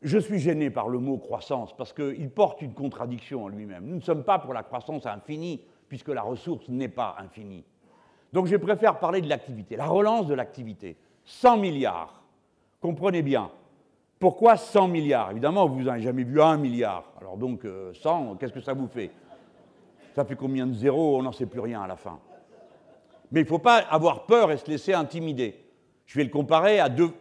Je 0.00 0.18
suis 0.18 0.38
gêné 0.38 0.70
par 0.70 0.88
le 0.88 0.98
mot 0.98 1.18
croissance 1.18 1.76
parce 1.76 1.92
qu'il 1.92 2.30
porte 2.30 2.62
une 2.62 2.72
contradiction 2.72 3.44
en 3.44 3.48
lui-même. 3.48 3.84
Nous 3.84 3.96
ne 3.96 4.00
sommes 4.00 4.22
pas 4.22 4.38
pour 4.38 4.54
la 4.54 4.62
croissance 4.62 5.06
infinie 5.06 5.60
puisque 5.88 6.08
la 6.08 6.22
ressource 6.22 6.68
n'est 6.68 6.88
pas 6.88 7.16
infinie. 7.18 7.64
Donc 8.32 8.46
je 8.46 8.56
préfère 8.56 8.98
parler 8.98 9.20
de 9.20 9.28
l'activité, 9.28 9.76
la 9.76 9.86
relance 9.86 10.26
de 10.26 10.34
l'activité. 10.34 10.96
100 11.24 11.56
milliards. 11.56 12.22
Comprenez 12.80 13.22
bien. 13.22 13.50
Pourquoi 14.18 14.56
100 14.56 14.88
milliards? 14.88 15.30
Évidemment, 15.30 15.68
vous 15.68 15.82
n'avez 15.82 16.02
jamais 16.02 16.24
vu 16.24 16.40
un 16.40 16.56
milliard. 16.56 17.12
Alors 17.20 17.36
donc 17.36 17.62
100, 17.62 17.66
euh, 17.66 18.34
qu'est-ce 18.38 18.52
que 18.52 18.60
ça 18.60 18.74
vous 18.74 18.88
fait? 18.88 19.10
Ça 20.14 20.24
fait 20.24 20.36
combien 20.36 20.66
de 20.66 20.74
zéros? 20.74 21.18
On 21.18 21.22
n'en 21.22 21.32
sait 21.32 21.46
plus 21.46 21.60
rien 21.60 21.82
à 21.82 21.86
la 21.86 21.96
fin. 21.96 22.18
Mais 23.30 23.40
il 23.40 23.44
ne 23.44 23.48
faut 23.48 23.58
pas 23.58 23.76
avoir 23.76 24.26
peur 24.26 24.50
et 24.50 24.56
se 24.56 24.70
laisser 24.70 24.94
intimider. 24.94 25.56
Je 26.06 26.18
vais 26.18 26.24
le 26.24 26.30
comparer 26.30 26.80
à 26.80 26.88
deux, 26.88 27.12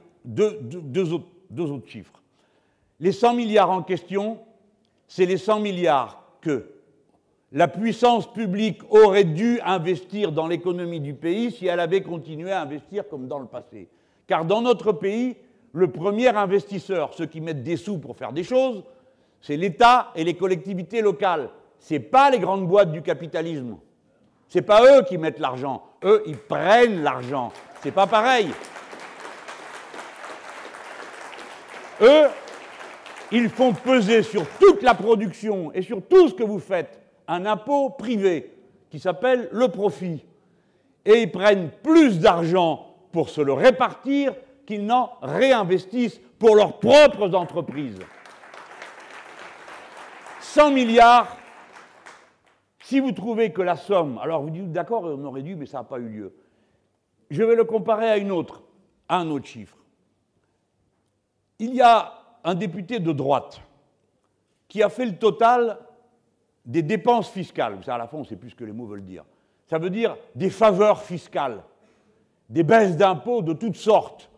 autres, 1.12 1.88
chiffres. 1.88 2.22
Les 3.00 3.12
100 3.12 3.34
milliards 3.34 3.70
en 3.70 3.84
question, 3.84 4.40
c'est 5.08 5.26
les 5.26 5.38
100 5.38 5.60
milliards 5.60 6.24
que 6.42 6.70
la 7.52 7.68
puissance 7.68 8.32
publique 8.32 8.82
aurait 8.90 9.24
dû 9.24 9.60
investir 9.62 10.32
dans 10.32 10.48
l'économie 10.48 11.00
du 11.00 11.14
pays 11.14 11.52
si 11.52 11.68
elle 11.68 11.80
avait 11.80 12.02
continué 12.02 12.52
à 12.52 12.62
investir 12.62 13.08
comme 13.08 13.28
dans 13.28 13.40
le 13.40 13.46
passé. 13.46 13.88
Car 14.28 14.46
dans 14.46 14.62
notre 14.62 14.92
pays, 14.92 15.38
le 15.72 15.90
premier 15.92 16.30
investisseur, 16.30 17.14
ceux 17.14 17.26
qui 17.26 17.40
mettent 17.40 17.64
des 17.64 17.78
sous 17.78 18.00
pour 18.00 18.18
faire 18.18 18.34
des 18.34 18.44
choses, 18.44 18.84
c'est 19.40 19.58
l'État 19.58 20.12
et 20.16 20.24
les 20.24 20.34
collectivités 20.34 21.02
locales. 21.02 21.50
Ce 21.80 21.94
n'est 21.94 22.00
pas 22.00 22.30
les 22.30 22.40
grandes 22.40 22.68
boîtes 22.68 22.92
du 22.92 23.02
capitalisme. 23.02 23.78
Ce 24.48 24.58
n'est 24.58 24.66
pas 24.66 24.82
eux 24.84 25.04
qui 25.04 25.18
mettent 25.18 25.40
l'argent. 25.40 25.84
Eux, 26.04 26.24
ils 26.26 26.38
prennent 26.38 27.04
l'argent. 27.04 27.52
C'est 27.82 27.92
pas 27.92 28.08
pareil. 28.08 28.50
Eux, 32.02 32.28
ils 33.32 33.50
font 33.50 33.74
peser 33.74 34.24
sur 34.24 34.48
toute 34.60 34.82
la 34.84 34.94
production 34.94 35.72
et 35.74 35.82
sur 35.82 36.02
tout 36.02 36.30
ce 36.30 36.34
que 36.34 36.44
vous 36.44 36.60
faites 36.60 37.00
un 37.28 37.46
impôt 37.46 37.90
privé 37.90 38.54
qui 38.90 39.00
s'appelle 39.00 39.50
le 39.52 39.68
profit. 39.68 40.24
Et 41.06 41.22
ils 41.24 41.32
prennent 41.32 41.72
plus 41.84 42.20
d'argent 42.20 42.96
pour 43.12 43.30
se 43.30 43.42
le 43.42 43.54
répartir 43.54 44.34
qu'ils 44.66 44.86
n'en 44.86 45.12
réinvestissent 45.22 46.20
pour 46.40 46.56
leurs 46.56 46.80
propres 46.80 47.34
entreprises. 47.34 48.00
100 50.42 50.72
milliards 50.72 51.37
si 52.88 53.02
vous 53.02 53.12
trouvez 53.12 53.52
que 53.52 53.62
la 53.62 53.76
somme, 53.76 54.18
alors 54.20 54.42
vous 54.42 54.50
dites 54.50 54.72
d'accord, 54.72 55.04
on 55.04 55.22
aurait 55.26 55.42
dû, 55.42 55.58
mais 55.58 55.66
ça 55.66 55.80
n'a 55.80 55.84
pas 55.84 56.00
eu 56.00 56.08
lieu. 56.08 56.34
Je 57.30 57.44
vais 57.44 57.56
le 57.56 57.66
comparer 57.66 58.10
à 58.10 58.16
une 58.16 58.32
autre, 58.32 58.64
à 59.10 59.18
un 59.18 59.30
autre 59.30 59.46
chiffre. 59.46 59.76
Il 61.60 61.76
y 61.76 61.82
a 61.82 62.14
un 62.46 62.56
député 62.56 63.00
de 63.00 63.12
droite 63.12 63.60
qui 64.70 64.82
a 64.82 64.88
fait 64.88 65.06
le 65.06 65.18
total 65.18 65.80
des 66.66 66.82
dépenses 66.82 67.30
fiscales. 67.30 67.78
Ça, 67.84 67.96
à 67.96 67.98
la 67.98 68.08
fin, 68.08 68.20
on 68.20 68.24
plus 68.24 68.56
que 68.56 68.64
les 68.64 68.72
mots 68.72 68.86
veulent 68.86 69.04
dire. 69.04 69.26
Ça 69.66 69.80
veut 69.80 69.90
dire 69.90 70.16
des 70.34 70.50
faveurs 70.50 71.04
fiscales, 71.04 71.64
des 72.50 72.64
baisses 72.64 72.96
d'impôts 72.96 73.42
de 73.42 73.52
toutes 73.52 73.76
sortes 73.76 74.30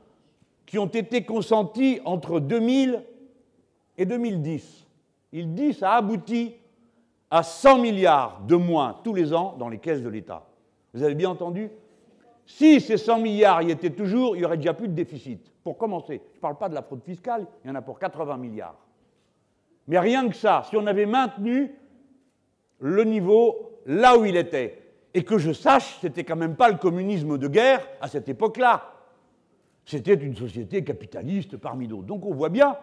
qui 0.65 0.79
ont 0.79 0.87
été 0.87 1.23
consenties 1.23 2.01
entre 2.03 2.39
2000 2.39 3.03
et 3.95 4.07
2010. 4.07 4.87
Il 5.33 5.53
dit 5.53 5.71
ça 5.75 5.93
aboutit 5.93 6.55
à 7.31 7.43
100 7.43 7.79
milliards 7.79 8.41
de 8.47 8.55
moins 8.55 8.97
tous 9.03 9.13
les 9.13 9.33
ans 9.33 9.55
dans 9.57 9.69
les 9.69 9.77
caisses 9.77 10.01
de 10.01 10.09
l'État. 10.09 10.47
Vous 10.93 11.03
avez 11.03 11.15
bien 11.15 11.29
entendu? 11.29 11.69
Si 12.45 12.81
ces 12.81 12.97
100 12.97 13.19
milliards 13.19 13.61
y 13.61 13.69
étaient 13.69 13.91
toujours, 13.91 14.35
il 14.35 14.39
n'y 14.39 14.45
aurait 14.45 14.57
déjà 14.57 14.73
plus 14.73 14.87
de 14.87 14.93
déficit. 14.93 15.51
Pour 15.63 15.77
commencer, 15.77 16.21
je 16.31 16.37
ne 16.37 16.41
parle 16.41 16.57
pas 16.57 16.69
de 16.69 16.73
la 16.73 16.81
fraude 16.81 17.03
fiscale, 17.03 17.45
il 17.63 17.67
y 17.67 17.71
en 17.71 17.75
a 17.75 17.81
pour 17.81 17.99
80 17.99 18.37
milliards. 18.37 18.75
Mais 19.87 19.99
rien 19.99 20.27
que 20.27 20.35
ça, 20.35 20.63
si 20.67 20.75
on 20.75 20.87
avait 20.87 21.05
maintenu 21.05 21.75
le 22.79 23.03
niveau 23.03 23.79
là 23.85 24.17
où 24.17 24.25
il 24.25 24.35
était, 24.35 24.81
et 25.13 25.23
que 25.23 25.37
je 25.37 25.51
sache, 25.51 25.97
c'était 26.01 26.23
quand 26.23 26.35
même 26.35 26.55
pas 26.55 26.69
le 26.69 26.77
communisme 26.77 27.37
de 27.37 27.47
guerre 27.47 27.87
à 28.01 28.07
cette 28.07 28.29
époque-là. 28.29 28.93
C'était 29.85 30.13
une 30.13 30.35
société 30.35 30.83
capitaliste 30.83 31.57
parmi 31.57 31.87
d'autres. 31.87 32.05
Donc 32.05 32.25
on 32.25 32.33
voit 32.33 32.49
bien 32.49 32.77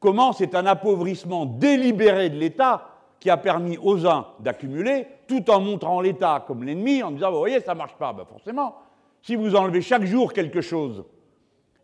comment 0.00 0.32
c'est 0.32 0.54
un 0.54 0.64
appauvrissement 0.66 1.44
délibéré 1.44 2.30
de 2.30 2.38
l'État 2.38 2.95
qui 3.20 3.30
a 3.30 3.36
permis 3.36 3.78
aux 3.78 4.06
uns 4.06 4.26
d'accumuler, 4.40 5.06
tout 5.26 5.50
en 5.50 5.60
montrant 5.60 6.00
l'État 6.00 6.44
comme 6.46 6.64
l'ennemi, 6.64 7.02
en 7.02 7.10
disant, 7.10 7.30
vous 7.30 7.38
voyez, 7.38 7.60
ça 7.60 7.72
ne 7.72 7.78
marche 7.78 7.94
pas. 7.94 8.12
Ben 8.12 8.24
forcément, 8.24 8.76
si 9.22 9.36
vous 9.36 9.56
enlevez 9.56 9.80
chaque 9.80 10.04
jour 10.04 10.32
quelque 10.32 10.60
chose, 10.60 11.04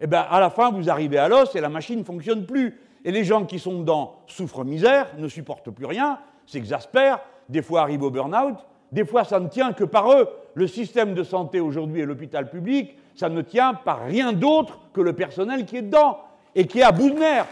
eh 0.01 0.07
ben, 0.07 0.25
à 0.29 0.41
la 0.41 0.51
fin, 0.51 0.71
vous 0.71 0.91
arrivez 0.91 1.19
à 1.19 1.29
l'os 1.29 1.55
et 1.55 1.61
la 1.61 1.69
machine 1.69 2.01
ne 2.01 2.05
fonctionne 2.05 2.45
plus. 2.47 2.81
Et 3.05 3.11
les 3.11 3.25
gens 3.25 3.45
qui 3.45 3.59
sont 3.59 3.81
dedans 3.81 4.17
souffrent 4.27 4.65
misère, 4.65 5.09
ne 5.19 5.29
supportent 5.29 5.71
plus 5.71 5.87
rien, 5.87 6.19
s'exaspèrent, 6.47 7.21
des 7.49 7.63
fois 7.63 7.83
arrivent 7.83 8.03
au 8.03 8.11
burn-out, 8.11 8.57
des 8.93 9.05
fois 9.05 9.25
ça 9.25 9.41
ne 9.41 9.49
tient 9.49 9.73
que 9.73 9.85
par 9.85 10.13
eux. 10.13 10.29
Le 10.55 10.67
système 10.67 11.15
de 11.15 11.23
santé 11.23 11.61
aujourd'hui 11.61 12.03
et 12.03 12.05
l'hôpital 12.05 12.51
public, 12.51 12.97
ça 13.15 13.29
ne 13.29 13.43
tient 13.43 13.75
par 13.75 14.05
rien 14.05 14.33
d'autre 14.33 14.79
que 14.93 15.01
le 15.01 15.15
personnel 15.15 15.65
qui 15.65 15.79
est 15.79 15.83
dedans 15.83 16.19
et 16.55 16.67
qui 16.67 16.81
est 16.81 16.85
à 16.85 16.93
bout 16.93 17.11
de 17.11 17.19
nerfs. 17.19 17.47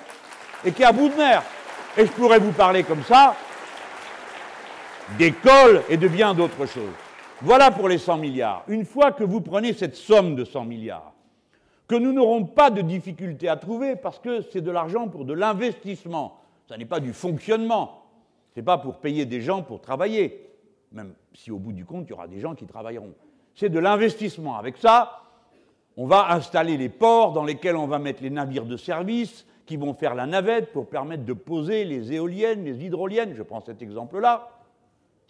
Et 0.64 0.72
qui 0.72 0.82
est 0.82 0.86
à 0.86 0.92
bout 0.92 1.08
de 1.08 1.16
nerfs. 1.16 1.42
Et 1.96 2.06
je 2.06 2.12
pourrais 2.12 2.38
vous 2.38 2.52
parler 2.52 2.82
comme 2.82 3.02
ça 3.02 3.34
d'école 5.18 5.82
et 5.88 5.96
de 5.96 6.08
bien 6.08 6.34
d'autres 6.34 6.66
choses. 6.66 6.94
Voilà 7.42 7.70
pour 7.70 7.88
les 7.88 7.98
100 7.98 8.18
milliards. 8.18 8.64
Une 8.68 8.84
fois 8.84 9.12
que 9.12 9.24
vous 9.24 9.40
prenez 9.40 9.72
cette 9.72 9.96
somme 9.96 10.34
de 10.34 10.44
100 10.44 10.64
milliards, 10.66 11.12
que 11.88 11.96
nous 11.96 12.12
n'aurons 12.12 12.44
pas 12.44 12.70
de 12.70 12.82
difficulté 12.82 13.48
à 13.48 13.56
trouver 13.56 13.96
parce 13.96 14.18
que 14.18 14.42
c'est 14.42 14.60
de 14.60 14.70
l'argent 14.70 15.08
pour 15.08 15.24
de 15.24 15.32
l'investissement, 15.32 16.38
ça 16.68 16.76
n'est 16.76 16.84
pas 16.84 17.00
du 17.00 17.12
fonctionnement, 17.12 18.04
ce 18.54 18.60
n'est 18.60 18.64
pas 18.64 18.78
pour 18.78 18.98
payer 18.98 19.24
des 19.24 19.40
gens 19.40 19.62
pour 19.62 19.80
travailler, 19.80 20.46
même 20.92 21.14
si 21.34 21.50
au 21.50 21.58
bout 21.58 21.72
du 21.72 21.84
compte, 21.84 22.06
il 22.06 22.10
y 22.10 22.12
aura 22.12 22.28
des 22.28 22.40
gens 22.40 22.54
qui 22.54 22.66
travailleront. 22.66 23.14
C'est 23.54 23.70
de 23.70 23.78
l'investissement. 23.78 24.56
Avec 24.56 24.76
ça, 24.76 25.22
on 25.96 26.06
va 26.06 26.32
installer 26.32 26.76
les 26.76 26.88
ports 26.88 27.32
dans 27.32 27.44
lesquels 27.44 27.76
on 27.76 27.86
va 27.86 27.98
mettre 27.98 28.22
les 28.22 28.30
navires 28.30 28.66
de 28.66 28.76
service 28.76 29.46
qui 29.66 29.76
vont 29.76 29.94
faire 29.94 30.14
la 30.14 30.26
navette 30.26 30.72
pour 30.72 30.88
permettre 30.88 31.24
de 31.24 31.32
poser 31.32 31.84
les 31.84 32.12
éoliennes, 32.12 32.64
les 32.64 32.84
hydroliennes, 32.84 33.34
je 33.34 33.42
prends 33.42 33.60
cet 33.60 33.82
exemple-là 33.82 34.48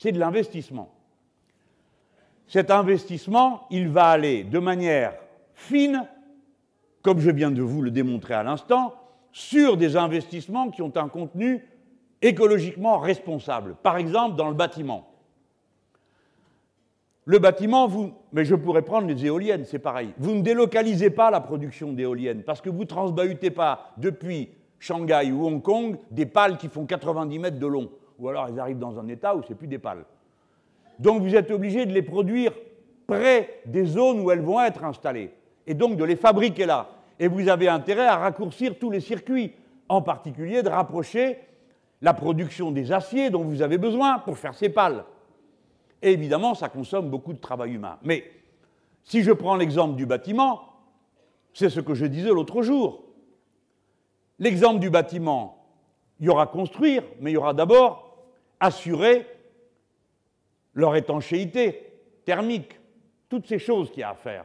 c'est 0.00 0.12
de 0.12 0.18
l'investissement. 0.18 0.88
Cet 2.46 2.70
investissement, 2.70 3.66
il 3.70 3.88
va 3.88 4.06
aller 4.06 4.44
de 4.44 4.58
manière 4.58 5.12
fine, 5.52 6.08
comme 7.02 7.20
je 7.20 7.30
viens 7.30 7.50
de 7.50 7.60
vous 7.60 7.82
le 7.82 7.90
démontrer 7.90 8.32
à 8.32 8.42
l'instant, 8.42 8.94
sur 9.30 9.76
des 9.76 9.96
investissements 9.96 10.70
qui 10.70 10.80
ont 10.80 10.92
un 10.96 11.08
contenu 11.08 11.68
écologiquement 12.22 12.98
responsable. 12.98 13.76
Par 13.82 13.98
exemple, 13.98 14.36
dans 14.36 14.48
le 14.48 14.54
bâtiment. 14.54 15.06
Le 17.26 17.38
bâtiment, 17.38 17.86
vous, 17.86 18.14
mais 18.32 18.46
je 18.46 18.54
pourrais 18.54 18.82
prendre 18.82 19.06
les 19.06 19.26
éoliennes, 19.26 19.66
c'est 19.66 19.78
pareil. 19.78 20.14
Vous 20.16 20.34
ne 20.34 20.40
délocalisez 20.40 21.10
pas 21.10 21.30
la 21.30 21.40
production 21.40 21.92
d'éoliennes 21.92 22.42
parce 22.42 22.62
que 22.62 22.70
vous 22.70 22.80
ne 22.80 22.84
transbahutez 22.84 23.50
pas 23.50 23.92
depuis 23.98 24.48
Shanghai 24.78 25.30
ou 25.30 25.46
Hong 25.46 25.62
Kong 25.62 25.98
des 26.10 26.24
pales 26.26 26.56
qui 26.56 26.68
font 26.68 26.86
90 26.86 27.38
mètres 27.38 27.58
de 27.58 27.66
long 27.66 27.90
ou 28.20 28.28
alors 28.28 28.46
elles 28.48 28.60
arrivent 28.60 28.78
dans 28.78 28.98
un 28.98 29.08
état 29.08 29.34
où 29.34 29.42
c'est 29.42 29.54
plus 29.54 29.66
des 29.66 29.78
pales. 29.78 30.04
Donc 30.98 31.22
vous 31.22 31.34
êtes 31.34 31.50
obligé 31.50 31.86
de 31.86 31.92
les 31.92 32.02
produire 32.02 32.52
près 33.06 33.62
des 33.66 33.84
zones 33.84 34.20
où 34.20 34.30
elles 34.30 34.42
vont 34.42 34.60
être 34.60 34.84
installées, 34.84 35.32
et 35.66 35.74
donc 35.74 35.96
de 35.96 36.04
les 36.04 36.16
fabriquer 36.16 36.66
là. 36.66 36.90
Et 37.18 37.26
vous 37.26 37.48
avez 37.48 37.68
intérêt 37.68 38.06
à 38.06 38.16
raccourcir 38.16 38.78
tous 38.78 38.90
les 38.90 39.00
circuits, 39.00 39.52
en 39.88 40.02
particulier 40.02 40.62
de 40.62 40.68
rapprocher 40.68 41.38
la 42.02 42.14
production 42.14 42.70
des 42.70 42.92
aciers 42.92 43.30
dont 43.30 43.42
vous 43.42 43.62
avez 43.62 43.78
besoin 43.78 44.18
pour 44.20 44.38
faire 44.38 44.54
ces 44.54 44.68
pales. 44.68 45.04
Et 46.02 46.12
évidemment, 46.12 46.54
ça 46.54 46.68
consomme 46.68 47.10
beaucoup 47.10 47.32
de 47.32 47.38
travail 47.38 47.74
humain. 47.74 47.98
Mais 48.02 48.24
si 49.04 49.22
je 49.22 49.32
prends 49.32 49.56
l'exemple 49.56 49.96
du 49.96 50.06
bâtiment, 50.06 50.62
c'est 51.52 51.68
ce 51.68 51.80
que 51.80 51.94
je 51.94 52.06
disais 52.06 52.30
l'autre 52.30 52.62
jour. 52.62 53.04
L'exemple 54.38 54.78
du 54.78 54.88
bâtiment, 54.88 55.66
il 56.20 56.26
y 56.26 56.28
aura 56.30 56.46
construire, 56.46 57.02
mais 57.20 57.32
il 57.32 57.34
y 57.34 57.36
aura 57.36 57.52
d'abord 57.52 58.09
assurer 58.60 59.26
leur 60.74 60.94
étanchéité 60.94 61.92
thermique, 62.24 62.78
toutes 63.28 63.46
ces 63.46 63.58
choses 63.58 63.90
qu'il 63.90 64.00
y 64.00 64.04
a 64.04 64.10
à 64.10 64.14
faire. 64.14 64.44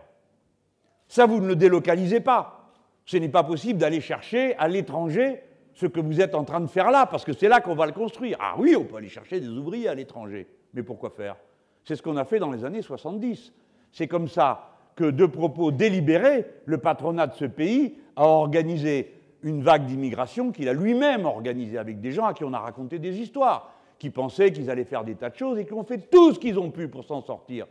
Ça, 1.07 1.25
vous 1.25 1.39
ne 1.39 1.47
le 1.47 1.55
délocalisez 1.55 2.19
pas. 2.19 2.71
Ce 3.05 3.17
n'est 3.17 3.29
pas 3.29 3.43
possible 3.43 3.79
d'aller 3.79 4.01
chercher 4.01 4.55
à 4.55 4.67
l'étranger 4.67 5.41
ce 5.73 5.85
que 5.85 5.99
vous 5.99 6.21
êtes 6.21 6.33
en 6.33 6.43
train 6.45 6.61
de 6.61 6.67
faire 6.67 6.89
là, 6.89 7.05
parce 7.05 7.25
que 7.25 7.33
c'est 7.33 7.49
là 7.49 7.59
qu'on 7.61 7.75
va 7.75 7.85
le 7.85 7.91
construire. 7.91 8.37
Ah 8.39 8.55
oui, 8.57 8.75
on 8.75 8.85
peut 8.85 8.95
aller 8.95 9.09
chercher 9.09 9.39
des 9.39 9.49
ouvriers 9.49 9.89
à 9.89 9.93
l'étranger. 9.93 10.47
Mais 10.73 10.83
pourquoi 10.83 11.09
faire? 11.09 11.35
C'est 11.83 11.95
ce 11.95 12.01
qu'on 12.01 12.17
a 12.17 12.25
fait 12.25 12.39
dans 12.39 12.51
les 12.51 12.65
années 12.65 12.81
70. 12.81 13.53
C'est 13.91 14.07
comme 14.07 14.27
ça 14.27 14.71
que, 14.95 15.11
de 15.11 15.25
propos 15.25 15.71
délibérés, 15.71 16.45
le 16.65 16.77
patronat 16.77 17.27
de 17.27 17.33
ce 17.35 17.45
pays 17.45 17.97
a 18.15 18.25
organisé 18.25 19.13
une 19.43 19.61
vague 19.61 19.85
d'immigration 19.85 20.51
qu'il 20.51 20.67
a 20.69 20.73
lui-même 20.73 21.25
organisée 21.25 21.77
avec 21.77 21.99
des 21.99 22.11
gens 22.11 22.25
à 22.25 22.33
qui 22.33 22.43
on 22.43 22.53
a 22.53 22.59
raconté 22.59 22.97
des 22.97 23.19
histoires 23.19 23.74
qui 23.99 24.09
pensaient 24.09 24.51
qu'ils 24.51 24.69
allaient 24.69 24.83
faire 24.83 25.03
des 25.03 25.15
tas 25.15 25.29
de 25.29 25.35
choses 25.35 25.57
et 25.57 25.65
qui 25.65 25.73
ont 25.73 25.83
fait 25.83 26.09
tout 26.09 26.33
ce 26.33 26.39
qu'ils 26.39 26.59
ont 26.59 26.71
pu 26.71 26.87
pour 26.87 27.03
s'en 27.03 27.21
sortir. 27.21 27.65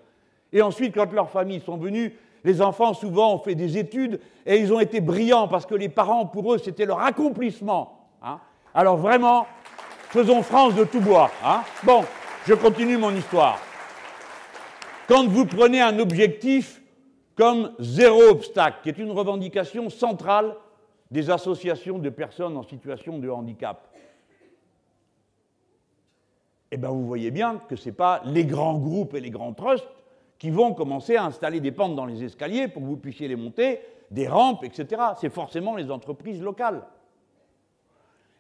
Et 0.53 0.63
ensuite, 0.63 0.95
quand 0.95 1.13
leurs 1.13 1.31
familles 1.31 1.61
sont 1.61 1.77
venues, 1.77 2.17
les 2.45 2.61
enfants 2.61 2.95
souvent 2.95 3.35
ont 3.35 3.39
fait 3.39 3.55
des 3.55 3.79
études 3.79 4.21
et 4.47 4.59
ils 4.59 4.73
ont 4.73 4.81
été 4.81 5.01
brillants 5.01 5.49
parce 5.49 5.67
que 5.67 5.75
les 5.75 5.89
parents, 5.89 6.27
pour 6.27 6.55
eux, 6.55 6.59
c'était 6.59 6.87
leur 6.87 7.01
accomplissement. 7.01 8.09
Hein. 8.23 8.39
Alors 8.75 8.97
vraiment, 8.97 9.47
faisons 10.11 10.43
France 10.43 10.75
de 10.75 10.85
tout 10.85 11.01
bois. 11.01 11.31
Hein. 11.45 11.63
Bon, 11.83 12.05
je 12.47 12.55
continue 12.55 12.99
mon 12.99 13.15
histoire. 13.15 13.59
Quand 15.09 15.27
vous 15.27 15.47
prenez 15.47 15.81
un 15.81 15.99
objectif 15.99 16.81
comme 17.35 17.73
zéro 17.79 18.23
obstacle, 18.29 18.79
qui 18.83 18.91
est 18.91 18.99
une 18.99 19.11
revendication 19.11 19.91
centrale 19.91 20.55
des 21.11 21.31
associations 21.31 21.99
de 21.99 22.11
personnes 22.11 22.57
en 22.57 22.63
situation 22.63 23.19
de 23.19 23.29
handicap, 23.29 23.89
eh 26.75 26.77
bien 26.77 26.91
vous 26.91 27.07
voyez 27.07 27.31
bien 27.31 27.61
que 27.69 27.77
ce 27.77 27.89
n'est 27.89 27.95
pas 27.95 28.21
les 28.25 28.45
grands 28.45 28.79
groupes 28.79 29.15
et 29.15 29.21
les 29.21 29.31
grands 29.31 29.53
trusts 29.53 29.89
qui 30.39 30.51
vont 30.51 30.75
commencer 30.75 31.17
à 31.17 31.25
installer 31.25 31.61
des 31.61 31.73
pentes 31.73 31.95
dans 31.95 32.07
les 32.07 32.23
escaliers 32.25 32.69
pour 32.69 32.83
que 32.83 32.87
vous 32.87 32.97
puissiez 32.97 33.29
les 33.29 33.37
monter, 33.37 33.81
des 34.11 34.29
rampes, 34.29 34.65
etc. 34.65 35.03
C'est 35.21 35.33
forcément 35.33 35.77
les 35.77 35.91
entreprises 35.91 36.43
locales. 36.43 36.83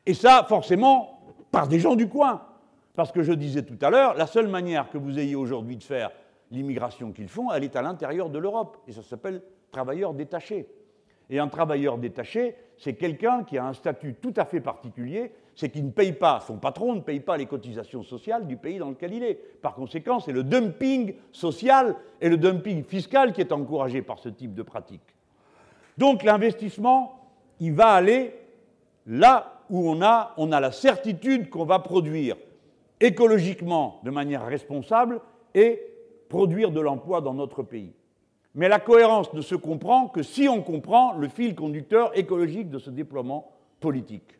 Et 0.06 0.14
ça, 0.14 0.44
forcément, 0.48 1.20
par 1.50 1.68
des 1.68 1.78
gens 1.78 1.94
du 1.94 2.08
coin. 2.08 2.42
Parce 2.94 3.10
que 3.10 3.22
je 3.22 3.32
disais 3.32 3.62
tout 3.62 3.78
à 3.80 3.90
l'heure, 3.90 4.14
la 4.14 4.26
seule 4.26 4.48
manière 4.48 4.90
que 4.90 4.98
vous 4.98 5.18
ayez 5.18 5.34
aujourd'hui 5.34 5.76
de 5.76 5.82
faire 5.82 6.10
l'immigration 6.50 7.12
qu'ils 7.12 7.28
font, 7.28 7.50
elle 7.52 7.64
est 7.64 7.76
à 7.76 7.82
l'intérieur 7.82 8.28
de 8.30 8.38
l'Europe. 8.38 8.78
Et 8.86 8.92
ça 8.92 9.02
s'appelle 9.02 9.42
travailleur 9.70 10.14
détaché. 10.14 10.68
Et 11.30 11.38
un 11.38 11.48
travailleur 11.48 11.98
détaché, 11.98 12.54
c'est 12.76 12.94
quelqu'un 12.94 13.44
qui 13.44 13.58
a 13.58 13.64
un 13.64 13.72
statut 13.72 14.14
tout 14.14 14.34
à 14.36 14.44
fait 14.44 14.60
particulier, 14.60 15.32
c'est 15.56 15.70
qu'il 15.70 15.84
ne 15.84 15.90
paye 15.90 16.12
pas, 16.12 16.40
son 16.46 16.56
patron 16.56 16.94
ne 16.94 17.00
paye 17.00 17.20
pas 17.20 17.36
les 17.36 17.46
cotisations 17.46 18.02
sociales 18.02 18.46
du 18.46 18.56
pays 18.56 18.78
dans 18.78 18.90
lequel 18.90 19.14
il 19.14 19.22
est. 19.22 19.34
Par 19.34 19.74
conséquent, 19.74 20.20
c'est 20.20 20.32
le 20.32 20.42
dumping 20.42 21.14
social 21.32 21.96
et 22.20 22.28
le 22.28 22.36
dumping 22.36 22.84
fiscal 22.84 23.32
qui 23.32 23.40
est 23.40 23.52
encouragé 23.52 24.02
par 24.02 24.18
ce 24.18 24.28
type 24.28 24.54
de 24.54 24.62
pratique. 24.62 25.14
Donc 25.96 26.24
l'investissement, 26.24 27.20
il 27.60 27.72
va 27.72 27.90
aller 27.90 28.34
là 29.06 29.60
où 29.70 29.88
on 29.88 30.02
a, 30.02 30.34
on 30.36 30.50
a 30.52 30.60
la 30.60 30.72
certitude 30.72 31.50
qu'on 31.50 31.64
va 31.64 31.78
produire 31.78 32.36
écologiquement 33.00 34.00
de 34.02 34.10
manière 34.10 34.44
responsable 34.44 35.20
et 35.54 35.80
produire 36.28 36.72
de 36.72 36.80
l'emploi 36.80 37.20
dans 37.20 37.34
notre 37.34 37.62
pays. 37.62 37.92
Mais 38.54 38.68
la 38.68 38.78
cohérence 38.78 39.32
ne 39.32 39.40
se 39.40 39.54
comprend 39.54 40.08
que 40.08 40.22
si 40.22 40.48
on 40.48 40.62
comprend 40.62 41.14
le 41.14 41.28
fil 41.28 41.54
conducteur 41.54 42.16
écologique 42.16 42.70
de 42.70 42.78
ce 42.78 42.90
déploiement 42.90 43.52
politique. 43.80 44.38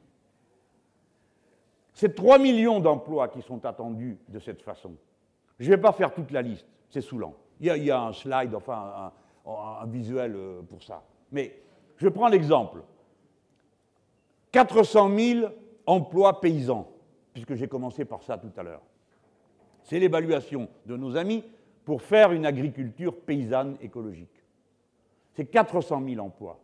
C'est 1.95 2.17
3 2.17 2.39
millions 2.39 2.81
d'emplois 2.81 3.29
qui 3.29 3.41
sont 3.41 3.65
attendus 3.65 4.19
de 4.29 4.41
cette 4.41 4.63
façon. 4.63 4.97
Je 5.61 5.71
ne 5.71 5.77
vais 5.77 5.81
pas 5.81 5.93
faire 5.93 6.13
toute 6.13 6.33
la 6.33 6.43
liste, 6.43 6.67
c'est 6.91 7.01
saoulant. 7.01 7.35
Il 7.61 7.67
y, 7.67 7.91
a, 7.91 8.03
un 8.03 8.13
slide, 8.13 8.53
enfin 8.55 9.13
un, 9.47 9.87
visuel 9.87 10.35
euh, 10.35 10.63
pour 10.63 10.83
ça. 10.83 11.05
Mais 11.31 11.63
je 11.97 12.09
prends 12.09 12.27
l'exemple. 12.27 12.83
400 14.51 15.17
000 15.17 15.49
emplois 15.87 16.41
paysans, 16.41 16.89
puisque 17.33 17.55
j'ai 17.55 17.69
commencé 17.69 18.05
par 18.05 18.23
ça 18.23 18.39
tout 18.39 18.53
à 18.57 18.63
l'heure. 18.65 18.83
C'est 19.83 20.01
l'évaluation 20.01 20.69
de 20.87 20.97
nos 20.97 21.17
amis 21.17 21.45
pour 21.85 22.03
faire 22.03 22.33
une 22.33 22.47
agriculture 22.47 23.17
paysanne 23.21 23.77
écologique. 23.81 24.43
C'est 25.35 25.47
400 25.47 26.03
000 26.09 26.25
emplois. 26.25 26.59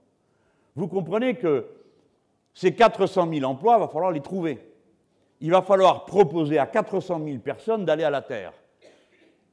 Vous 0.74 0.88
comprenez 0.88 1.36
que 1.36 1.66
Ces 2.52 2.74
400 2.74 3.32
000 3.32 3.44
emplois, 3.48 3.76
il 3.76 3.80
va 3.80 3.88
falloir 3.88 4.10
les 4.10 4.20
trouver. 4.20 4.69
Il 5.40 5.50
va 5.50 5.62
falloir 5.62 6.04
proposer 6.04 6.58
à 6.58 6.66
400 6.66 7.20
000 7.24 7.38
personnes 7.38 7.84
d'aller 7.84 8.04
à 8.04 8.10
la 8.10 8.22
Terre. 8.22 8.52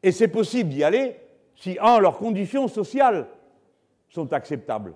Et 0.03 0.11
c'est 0.11 0.27
possible 0.27 0.69
d'y 0.69 0.83
aller 0.83 1.15
si, 1.55 1.77
un, 1.81 1.99
leurs 1.99 2.17
conditions 2.17 2.67
sociales 2.67 3.27
sont 4.09 4.31
acceptables, 4.31 4.93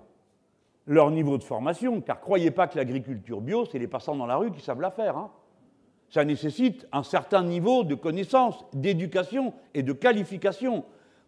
leur 0.86 1.10
niveau 1.10 1.36
de 1.36 1.42
formation, 1.42 2.00
car 2.00 2.20
croyez 2.20 2.50
pas 2.50 2.68
que 2.68 2.76
l'agriculture 2.76 3.40
bio, 3.40 3.64
c'est 3.64 3.78
les 3.78 3.88
passants 3.88 4.14
dans 4.14 4.26
la 4.26 4.36
rue 4.36 4.52
qui 4.52 4.60
savent 4.60 4.80
la 4.80 4.90
faire. 4.90 5.16
Hein. 5.16 5.30
Ça 6.08 6.24
nécessite 6.24 6.86
un 6.92 7.02
certain 7.02 7.42
niveau 7.42 7.84
de 7.84 7.94
connaissance, 7.94 8.64
d'éducation 8.72 9.54
et 9.74 9.82
de 9.82 9.92
qualification. 9.92 10.84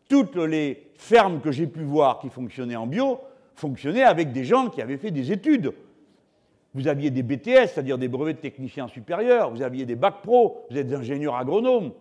Toutes 0.09 0.37
les 0.37 0.91
fermes 0.97 1.41
que 1.41 1.51
j'ai 1.51 1.67
pu 1.67 1.83
voir 1.83 2.19
qui 2.19 2.29
fonctionnaient 2.29 2.77
en 2.77 2.87
bio 2.87 3.21
fonctionnaient 3.55 4.03
avec 4.03 4.33
des 4.33 4.45
gens 4.45 4.69
qui 4.69 4.83
avaient 4.83 4.99
fait 4.99 5.11
des 5.11 5.33
études. 5.33 5.73
Vous 6.75 6.89
aviez 6.89 7.11
des 7.11 7.23
BTS, 7.23 7.69
c'est-à-dire 7.69 7.99
des 7.99 8.09
brevets 8.09 8.35
de 8.35 8.41
techniciens 8.41 8.89
supérieurs, 8.89 9.51
vous 9.51 9.63
aviez 9.63 9.87
des 9.87 9.95
bacs 9.95 10.23
pro, 10.23 10.67
vous 10.71 10.77
êtes 10.77 10.93
ingénieur 10.93 11.37
agronome. 11.37 11.93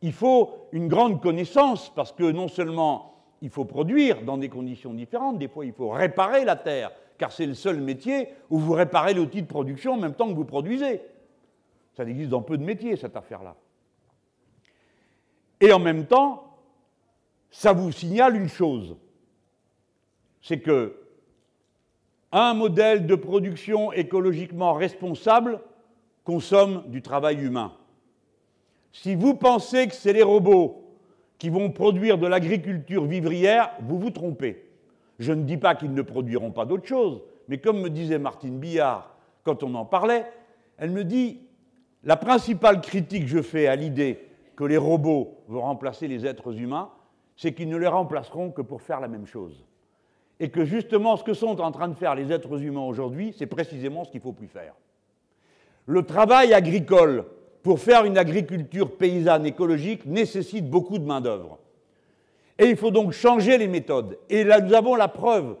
Il 0.00 0.12
faut 0.12 0.50
une 0.72 0.88
grande 0.88 1.20
connaissance 1.20 1.92
parce 1.94 2.12
que 2.12 2.30
non 2.30 2.48
seulement 2.48 3.14
il 3.42 3.50
faut 3.50 3.66
produire 3.66 4.22
dans 4.22 4.38
des 4.38 4.48
conditions 4.48 4.94
différentes, 4.94 5.38
des 5.38 5.48
fois 5.48 5.66
il 5.66 5.72
faut 5.72 5.90
réparer 5.90 6.44
la 6.44 6.56
terre, 6.56 6.90
car 7.18 7.32
c'est 7.32 7.46
le 7.46 7.54
seul 7.54 7.80
métier 7.80 8.28
où 8.48 8.58
vous 8.58 8.72
réparez 8.72 9.12
l'outil 9.12 9.42
de 9.42 9.46
production 9.46 9.92
en 9.92 9.98
même 9.98 10.14
temps 10.14 10.28
que 10.28 10.34
vous 10.34 10.44
produisez. 10.44 11.02
Ça 11.94 12.04
existe 12.04 12.30
dans 12.30 12.42
peu 12.42 12.56
de 12.56 12.64
métiers, 12.64 12.96
cette 12.96 13.16
affaire-là. 13.16 13.56
Et 15.60 15.72
en 15.72 15.80
même 15.80 16.06
temps, 16.06 16.56
ça 17.50 17.72
vous 17.72 17.92
signale 17.92 18.36
une 18.36 18.48
chose, 18.48 18.96
c'est 20.40 20.60
que 20.60 20.97
un 22.32 22.54
modèle 22.54 23.06
de 23.06 23.14
production 23.14 23.92
écologiquement 23.92 24.74
responsable 24.74 25.60
consomme 26.24 26.84
du 26.88 27.00
travail 27.00 27.38
humain. 27.42 27.72
Si 28.92 29.14
vous 29.14 29.34
pensez 29.34 29.86
que 29.86 29.94
c'est 29.94 30.12
les 30.12 30.22
robots 30.22 30.84
qui 31.38 31.48
vont 31.48 31.70
produire 31.70 32.18
de 32.18 32.26
l'agriculture 32.26 33.04
vivrière, 33.04 33.70
vous 33.80 33.98
vous 33.98 34.10
trompez. 34.10 34.64
Je 35.18 35.32
ne 35.32 35.44
dis 35.44 35.56
pas 35.56 35.74
qu'ils 35.74 35.94
ne 35.94 36.02
produiront 36.02 36.50
pas 36.50 36.64
d'autres 36.64 36.86
choses, 36.86 37.22
mais 37.48 37.58
comme 37.58 37.80
me 37.80 37.90
disait 37.90 38.18
Martine 38.18 38.58
Billard 38.58 39.14
quand 39.44 39.62
on 39.62 39.74
en 39.74 39.84
parlait, 39.84 40.26
elle 40.76 40.90
me 40.90 41.04
dit 41.04 41.40
la 42.04 42.16
principale 42.16 42.80
critique 42.80 43.22
que 43.22 43.28
je 43.28 43.42
fais 43.42 43.66
à 43.66 43.76
l'idée 43.76 44.26
que 44.54 44.64
les 44.64 44.76
robots 44.76 45.38
vont 45.48 45.62
remplacer 45.62 46.08
les 46.08 46.26
êtres 46.26 46.58
humains, 46.58 46.90
c'est 47.36 47.54
qu'ils 47.54 47.68
ne 47.68 47.76
les 47.76 47.86
remplaceront 47.86 48.50
que 48.50 48.62
pour 48.62 48.82
faire 48.82 49.00
la 49.00 49.08
même 49.08 49.26
chose. 49.26 49.64
Et 50.40 50.50
que 50.50 50.64
justement, 50.64 51.16
ce 51.16 51.24
que 51.24 51.34
sont 51.34 51.60
en 51.60 51.72
train 51.72 51.88
de 51.88 51.94
faire 51.94 52.14
les 52.14 52.32
êtres 52.32 52.62
humains 52.62 52.84
aujourd'hui, 52.84 53.34
c'est 53.36 53.46
précisément 53.46 54.04
ce 54.04 54.10
qu'il 54.10 54.20
ne 54.20 54.24
faut 54.24 54.32
plus 54.32 54.46
faire. 54.46 54.74
Le 55.86 56.02
travail 56.02 56.54
agricole 56.54 57.24
pour 57.62 57.80
faire 57.80 58.04
une 58.04 58.18
agriculture 58.18 58.96
paysanne 58.96 59.46
écologique 59.46 60.06
nécessite 60.06 60.68
beaucoup 60.68 60.98
de 60.98 61.04
main-d'œuvre. 61.04 61.58
Et 62.58 62.66
il 62.66 62.76
faut 62.76 62.90
donc 62.90 63.12
changer 63.12 63.58
les 63.58 63.68
méthodes. 63.68 64.18
Et 64.28 64.44
là, 64.44 64.60
nous 64.60 64.74
avons 64.74 64.94
la 64.94 65.08
preuve 65.08 65.56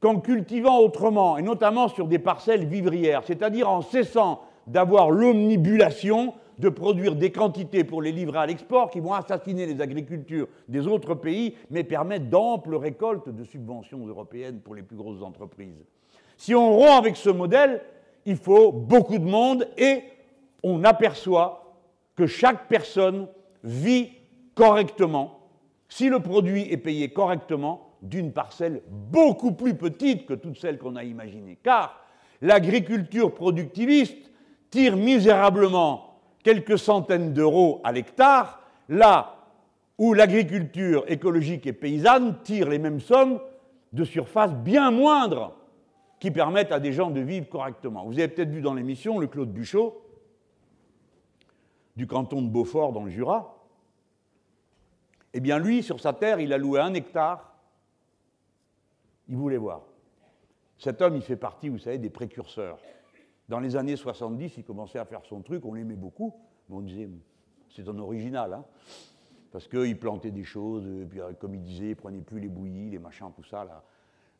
qu'en 0.00 0.20
cultivant 0.20 0.78
autrement, 0.78 1.38
et 1.38 1.42
notamment 1.42 1.88
sur 1.88 2.06
des 2.06 2.18
parcelles 2.18 2.66
vivrières, 2.66 3.22
c'est-à-dire 3.24 3.68
en 3.68 3.82
cessant 3.82 4.42
d'avoir 4.66 5.10
l'omnibulation 5.10 6.34
de 6.58 6.68
produire 6.68 7.14
des 7.14 7.30
quantités 7.30 7.84
pour 7.84 8.02
les 8.02 8.12
livrer 8.12 8.38
à 8.38 8.46
l'export 8.46 8.90
qui 8.90 9.00
vont 9.00 9.14
assassiner 9.14 9.66
les 9.66 9.80
agricultures 9.80 10.48
des 10.68 10.86
autres 10.86 11.14
pays, 11.14 11.54
mais 11.70 11.84
permettre 11.84 12.26
d'amples 12.26 12.74
récoltes 12.74 13.28
de 13.28 13.44
subventions 13.44 14.06
européennes 14.06 14.60
pour 14.60 14.74
les 14.74 14.82
plus 14.82 14.96
grosses 14.96 15.22
entreprises. 15.22 15.84
Si 16.36 16.54
on 16.54 16.72
rompt 16.72 16.98
avec 16.98 17.16
ce 17.16 17.30
modèle, 17.30 17.82
il 18.26 18.36
faut 18.36 18.72
beaucoup 18.72 19.18
de 19.18 19.24
monde 19.24 19.68
et 19.76 20.02
on 20.62 20.84
aperçoit 20.84 21.76
que 22.16 22.26
chaque 22.26 22.68
personne 22.68 23.28
vit 23.62 24.10
correctement, 24.54 25.38
si 25.88 26.08
le 26.08 26.20
produit 26.20 26.62
est 26.70 26.76
payé 26.76 27.10
correctement, 27.10 27.84
d'une 28.02 28.32
parcelle 28.32 28.82
beaucoup 28.88 29.52
plus 29.52 29.74
petite 29.74 30.26
que 30.26 30.34
toutes 30.34 30.58
celles 30.58 30.78
qu'on 30.78 30.96
a 30.96 31.04
imaginées. 31.04 31.58
Car 31.62 32.00
l'agriculture 32.40 33.34
productiviste 33.34 34.30
tire 34.70 34.96
misérablement 34.96 36.07
quelques 36.48 36.78
centaines 36.78 37.34
d'euros 37.34 37.82
à 37.84 37.92
l'hectare, 37.92 38.62
là 38.88 39.36
où 39.98 40.14
l'agriculture 40.14 41.04
écologique 41.06 41.66
et 41.66 41.74
paysanne 41.74 42.40
tire 42.42 42.70
les 42.70 42.78
mêmes 42.78 43.00
sommes 43.00 43.38
de 43.92 44.02
surface 44.02 44.54
bien 44.54 44.90
moindres 44.90 45.54
qui 46.18 46.30
permettent 46.30 46.72
à 46.72 46.80
des 46.80 46.94
gens 46.94 47.10
de 47.10 47.20
vivre 47.20 47.46
correctement. 47.50 48.06
Vous 48.06 48.14
avez 48.18 48.28
peut-être 48.28 48.48
vu 48.48 48.62
dans 48.62 48.72
l'émission 48.72 49.18
le 49.18 49.26
Claude 49.26 49.52
Buchot, 49.52 50.02
du 51.96 52.06
canton 52.06 52.40
de 52.40 52.48
Beaufort 52.48 52.92
dans 52.92 53.04
le 53.04 53.10
Jura, 53.10 53.58
eh 55.34 55.40
bien 55.40 55.58
lui, 55.58 55.82
sur 55.82 56.00
sa 56.00 56.14
terre, 56.14 56.40
il 56.40 56.54
a 56.54 56.56
loué 56.56 56.80
un 56.80 56.94
hectare. 56.94 57.52
Il 59.28 59.36
voulait 59.36 59.58
voir. 59.58 59.82
Cet 60.78 61.02
homme, 61.02 61.14
il 61.14 61.22
fait 61.22 61.36
partie, 61.36 61.68
vous 61.68 61.76
savez, 61.76 61.98
des 61.98 62.08
précurseurs. 62.08 62.78
Dans 63.48 63.60
les 63.60 63.76
années 63.76 63.96
70, 63.96 64.58
il 64.58 64.64
commençait 64.64 64.98
à 64.98 65.04
faire 65.04 65.24
son 65.24 65.40
truc, 65.40 65.64
on 65.64 65.74
l'aimait 65.74 65.96
beaucoup, 65.96 66.34
mais 66.68 66.76
on 66.76 66.80
disait, 66.80 67.08
c'est 67.70 67.88
un 67.88 67.98
original, 67.98 68.52
hein, 68.52 68.64
parce 69.50 69.66
qu'il 69.66 69.98
plantait 69.98 70.30
des 70.30 70.44
choses, 70.44 70.86
et 70.86 71.06
puis 71.06 71.20
euh, 71.20 71.32
comme 71.32 71.54
il 71.54 71.62
disait, 71.62 71.90
il 71.90 71.96
prenait 71.96 72.20
plus 72.20 72.40
les 72.40 72.48
bouillies, 72.48 72.90
les 72.90 72.98
machins, 72.98 73.30
tout 73.34 73.44
ça. 73.44 73.66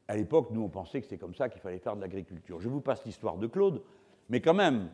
À 0.07 0.17
l'époque, 0.17 0.49
nous, 0.51 0.63
on 0.63 0.69
pensait 0.69 1.01
que 1.01 1.07
c'était 1.07 1.19
comme 1.19 1.35
ça 1.35 1.49
qu'il 1.49 1.61
fallait 1.61 1.79
faire 1.79 1.97
de 1.97 2.03
l'agriculture. 2.03 2.61
Je 2.61 2.69
vous 2.69 2.81
passe 2.81 3.05
l'histoire 3.05 3.39
de 3.39 3.47
Claude, 3.47 3.83
mais 4.29 4.41
quand 4.41 4.55
même, 4.55 4.91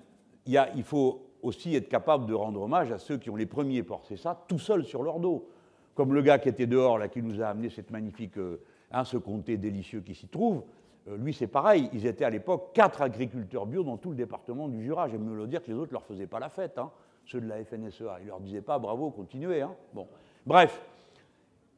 il, 0.47 0.85
faut 0.85 1.23
aussi 1.43 1.75
être 1.75 1.89
capable 1.89 2.27
de 2.27 2.35
rendre 2.35 2.63
hommage 2.63 2.93
à 2.93 2.99
ceux 2.99 3.19
qui 3.19 3.31
ont 3.31 3.37
les 3.37 3.47
premiers 3.47 3.83
porté 3.83 4.17
ça 4.17 4.45
tout 4.49 4.59
seuls 4.59 4.85
sur 4.85 5.03
leur 5.03 5.19
dos. 5.19 5.49
Comme 5.95 6.13
le 6.13 6.23
gars 6.23 6.39
qui 6.39 6.49
était 6.49 6.67
dehors, 6.67 6.99
là, 6.99 7.09
qui 7.09 7.23
nous 7.23 7.41
a 7.41 7.47
amené 7.47 7.71
cette 7.71 7.91
magnifique, 7.91 8.37
euh, 8.39 8.61
hein, 8.91 9.05
ce 9.05 9.17
comté 9.17 9.57
délicieux 9.57 10.01
qui 10.01 10.15
s'y 10.15 10.27
trouve, 10.27 10.59
euh, 10.59 10.84
lui 11.07 11.35
c'est 11.35 11.47
pareil, 11.47 11.91
ils 11.93 12.07
étaient 12.07 12.25
à 12.25 12.31
l'époque 12.31 12.71
quatre 12.73 13.03
agriculteurs 13.03 13.67
bio 13.67 13.83
dans 13.83 13.97
tout 13.97 14.11
le 14.11 14.17
département 14.17 14.69
du 14.69 14.83
Jura. 14.83 15.09
J'aime 15.09 15.25
me 15.25 15.37
le 15.37 15.47
dire 15.47 15.63
que 15.63 15.71
les 15.71 15.77
autres 15.77 15.91
ne 15.91 15.95
leur 15.95 16.05
faisaient 16.05 16.27
pas 16.27 16.39
la 16.39 16.49
fête, 16.49 16.79
hein, 16.79 16.91
ceux 17.27 17.41
de 17.41 17.49
la 17.49 17.63
FNSEA. 17.65 18.19
Ils 18.23 18.29
leur 18.29 18.41
disaient 18.41 18.63
pas 18.63 18.79
bravo, 18.79 19.11
continuez. 19.11 19.63
Hein. 19.63 19.75
Bon. 19.93 20.07
Bref, 20.47 20.81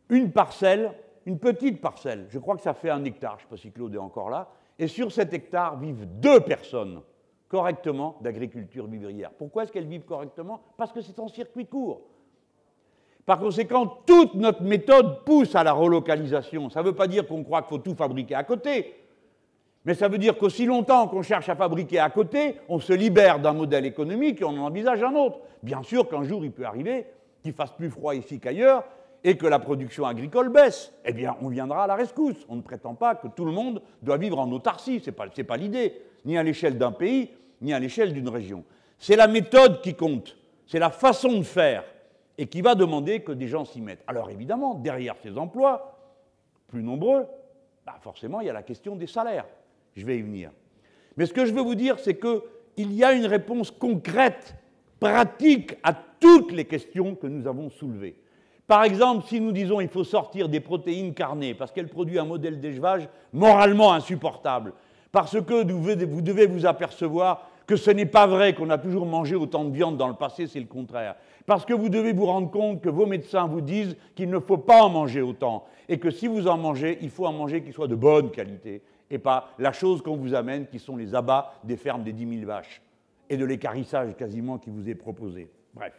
une 0.09 0.31
parcelle, 0.31 0.93
une 1.25 1.39
petite 1.39 1.81
parcelle, 1.81 2.27
je 2.31 2.39
crois 2.39 2.57
que 2.57 2.63
ça 2.63 2.75
fait 2.75 2.91
un 2.91 3.05
hectare, 3.05 3.39
je 3.39 3.45
ne 3.45 3.49
sais 3.49 3.51
pas 3.51 3.57
si 3.57 3.73
Claude 3.73 3.95
est 3.95 3.99
encore 3.99 4.31
là, 4.31 4.49
et 4.79 4.87
sur 4.87 5.11
cet 5.11 5.33
hectare 5.33 5.77
vivent 5.79 6.07
deux 6.21 6.41
personnes 6.41 7.01
correctement 7.49 8.17
d'agriculture 8.21 8.87
vivrière. 8.87 9.31
Pourquoi 9.31 9.63
est-ce 9.63 9.73
qu'elles 9.73 9.87
vivent 9.87 10.05
correctement? 10.05 10.61
Parce 10.77 10.93
que 10.93 11.01
c'est 11.01 11.19
en 11.19 11.29
circuit 11.29 11.67
court. 11.67 12.03
Par 13.25 13.39
conséquent, 13.39 13.87
toute 14.07 14.35
notre 14.35 14.63
méthode 14.63 15.25
pousse 15.25 15.55
à 15.55 15.65
la 15.65 15.73
relocalisation. 15.73 16.71
Ça 16.71 16.81
ne 16.81 16.87
veut 16.87 16.95
pas 16.95 17.09
dire 17.09 17.27
qu'on 17.27 17.43
croit 17.43 17.63
qu'il 17.63 17.71
faut 17.71 17.79
tout 17.79 17.95
fabriquer 17.95 18.37
à 18.37 18.45
côté, 18.45 18.95
mais 19.87 19.95
ça 19.95 20.09
veut 20.09 20.19
dire 20.19 20.37
qu'aussi 20.37 20.67
longtemps 20.67 21.07
qu'on 21.07 21.23
cherche 21.23 21.49
à 21.49 21.55
fabriquer 21.55 22.01
à 22.01 22.11
côté, 22.11 22.57
on 22.69 22.81
se 22.81 22.93
libère 22.93 23.39
d'un 23.39 23.53
modèle 23.53 23.87
économique 23.87 24.41
et 24.41 24.45
on 24.45 24.49
en 24.49 24.67
envisage 24.67 25.03
un 25.03 25.15
autre. 25.15 25.39
Bien 25.63 25.83
sûr 25.85 26.09
qu'un 26.09 26.25
jour, 26.25 26.45
il 26.45 26.51
peut 26.51 26.65
arriver 26.65 27.07
qu'il 27.43 27.53
fasse 27.53 27.71
plus 27.71 27.89
froid 27.89 28.15
ici 28.15 28.41
qu'ailleurs 28.41 28.85
et 29.23 29.37
que 29.37 29.47
la 29.47 29.61
production 29.61 30.05
agricole 30.05 30.49
baisse. 30.49 30.93
Eh 31.05 31.13
bien, 31.13 31.37
on 31.41 31.49
viendra 31.49 31.85
à 31.85 31.87
la 31.87 31.95
rescousse. 31.95 32.45
On 32.49 32.57
ne 32.57 32.63
prétend 32.63 32.95
pas 32.95 33.15
que 33.15 33.29
tout 33.29 33.45
le 33.45 33.53
monde 33.53 33.81
doit 34.03 34.17
vivre 34.17 34.41
en 34.41 34.51
autarcie. 34.51 34.99
Ce 35.01 35.07
n'est 35.07 35.17
pas, 35.17 35.29
pas 35.29 35.57
l'idée 35.57 36.03
ni 36.25 36.37
à 36.37 36.43
l'échelle 36.43 36.77
d'un 36.77 36.93
pays, 36.93 37.31
ni 37.61 37.73
à 37.73 37.79
l'échelle 37.79 38.13
d'une 38.13 38.29
région. 38.29 38.65
C'est 38.99 39.17
la 39.17 39.29
méthode 39.29 39.81
qui 39.83 39.95
compte, 39.95 40.37
c'est 40.67 40.81
la 40.81 40.91
façon 40.91 41.39
de 41.39 41.43
faire, 41.45 41.85
et 42.39 42.47
qui 42.47 42.61
va 42.61 42.75
demander 42.75 43.21
que 43.21 43.33
des 43.33 43.47
gens 43.47 43.65
s'y 43.65 43.81
mettent. 43.81 44.03
Alors 44.07 44.31
évidemment, 44.31 44.75
derrière 44.75 45.15
ces 45.23 45.39
emplois, 45.39 45.97
plus 46.67 46.83
nombreux, 46.83 47.27
bah 47.87 47.97
forcément, 48.01 48.41
il 48.41 48.49
y 48.49 48.51
a 48.51 48.53
la 48.53 48.65
question 48.65 48.97
des 48.97 49.07
salaires. 49.07 49.47
Je 49.97 50.05
vais 50.05 50.19
y 50.19 50.23
venir. 50.23 50.51
Mais 51.17 51.27
ce 51.27 51.33
que 51.33 51.47
je 51.47 51.53
veux 51.53 51.63
vous 51.63 51.75
dire, 51.75 51.99
c'est 51.99 52.19
qu'il 52.19 52.93
y 52.93 53.03
a 53.03 53.13
une 53.13 53.27
réponse 53.27 53.71
concrète, 53.71 54.55
pratique 55.01 55.77
à 55.83 55.93
toutes 55.93 56.53
les 56.53 56.65
questions 56.65 57.15
que 57.15 57.27
nous 57.27 57.47
avons 57.47 57.71
soulevées. 57.71 58.17
Par 58.67 58.83
exemple, 58.83 59.27
si 59.29 59.41
nous 59.41 59.53
disons 59.53 59.79
qu'il 59.79 59.89
faut 59.89 60.05
sortir 60.05 60.49
des 60.49 60.61
protéines 60.61 61.15
carnées 61.15 61.55
parce 61.55 61.71
qu'elles 61.71 61.89
produisent 61.89 62.19
un 62.19 62.25
modèle 62.25 62.61
d'élevage 62.61 63.09
moralement 63.33 63.93
insupportable, 63.93 64.73
parce 65.13 65.41
que 65.41 65.73
vous 65.73 66.23
devez 66.23 66.47
vous 66.47 66.67
apercevoir 66.67 67.49
que 67.67 67.77
ce 67.77 67.91
n'est 67.91 68.07
pas 68.07 68.27
vrai 68.27 68.55
qu'on 68.55 68.71
a 68.71 68.79
toujours 68.79 69.07
mangé 69.07 69.35
autant 69.35 69.65
de 69.65 69.71
viande 69.71 69.97
dans 69.97 70.09
le 70.09 70.15
passé, 70.15 70.47
c'est 70.47 70.61
le 70.61 70.67
contraire. 70.67 71.15
Parce 71.47 71.65
que 71.65 71.75
vous 71.75 71.89
devez 71.89 72.13
vous 72.13 72.27
rendre 72.27 72.51
compte 72.51 72.81
que 72.81 72.89
vos 72.89 73.07
médecins 73.07 73.47
vous 73.47 73.61
disent 73.61 73.97
qu'il 74.15 74.31
ne 74.31 74.39
faut 74.39 74.59
pas 74.59 74.83
en 74.83 74.89
manger 74.89 75.23
autant, 75.23 75.65
et 75.89 75.99
que 75.99 76.11
si 76.11 76.27
vous 76.27 76.49
en 76.49 76.59
mangez, 76.59 76.99
il 77.03 77.11
faut 77.11 77.27
en 77.27 77.33
manger 77.33 77.63
qui 77.63 77.73
soit 77.73 77.89
de 77.89 77.95
bonne 77.95 78.31
qualité, 78.31 78.83
et 79.11 79.19
pas 79.19 79.51
la 79.59 79.73
chose 79.73 80.03
qu'on 80.03 80.17
vous 80.17 80.35
amène, 80.35 80.67
qui 80.67 80.79
sont 80.79 80.97
les 80.97 81.15
abats 81.15 81.55
des 81.65 81.77
fermes 81.77 82.03
des 82.03 82.13
10 82.13 82.39
000 82.39 82.47
vaches, 82.47 82.83
et 83.29 83.37
de 83.37 83.45
l'écarissage 83.45 84.17
quasiment 84.17 84.59
qui 84.59 84.71
vous 84.71 84.89
est 84.89 84.95
proposé. 84.95 85.51
Bref. 85.75 85.95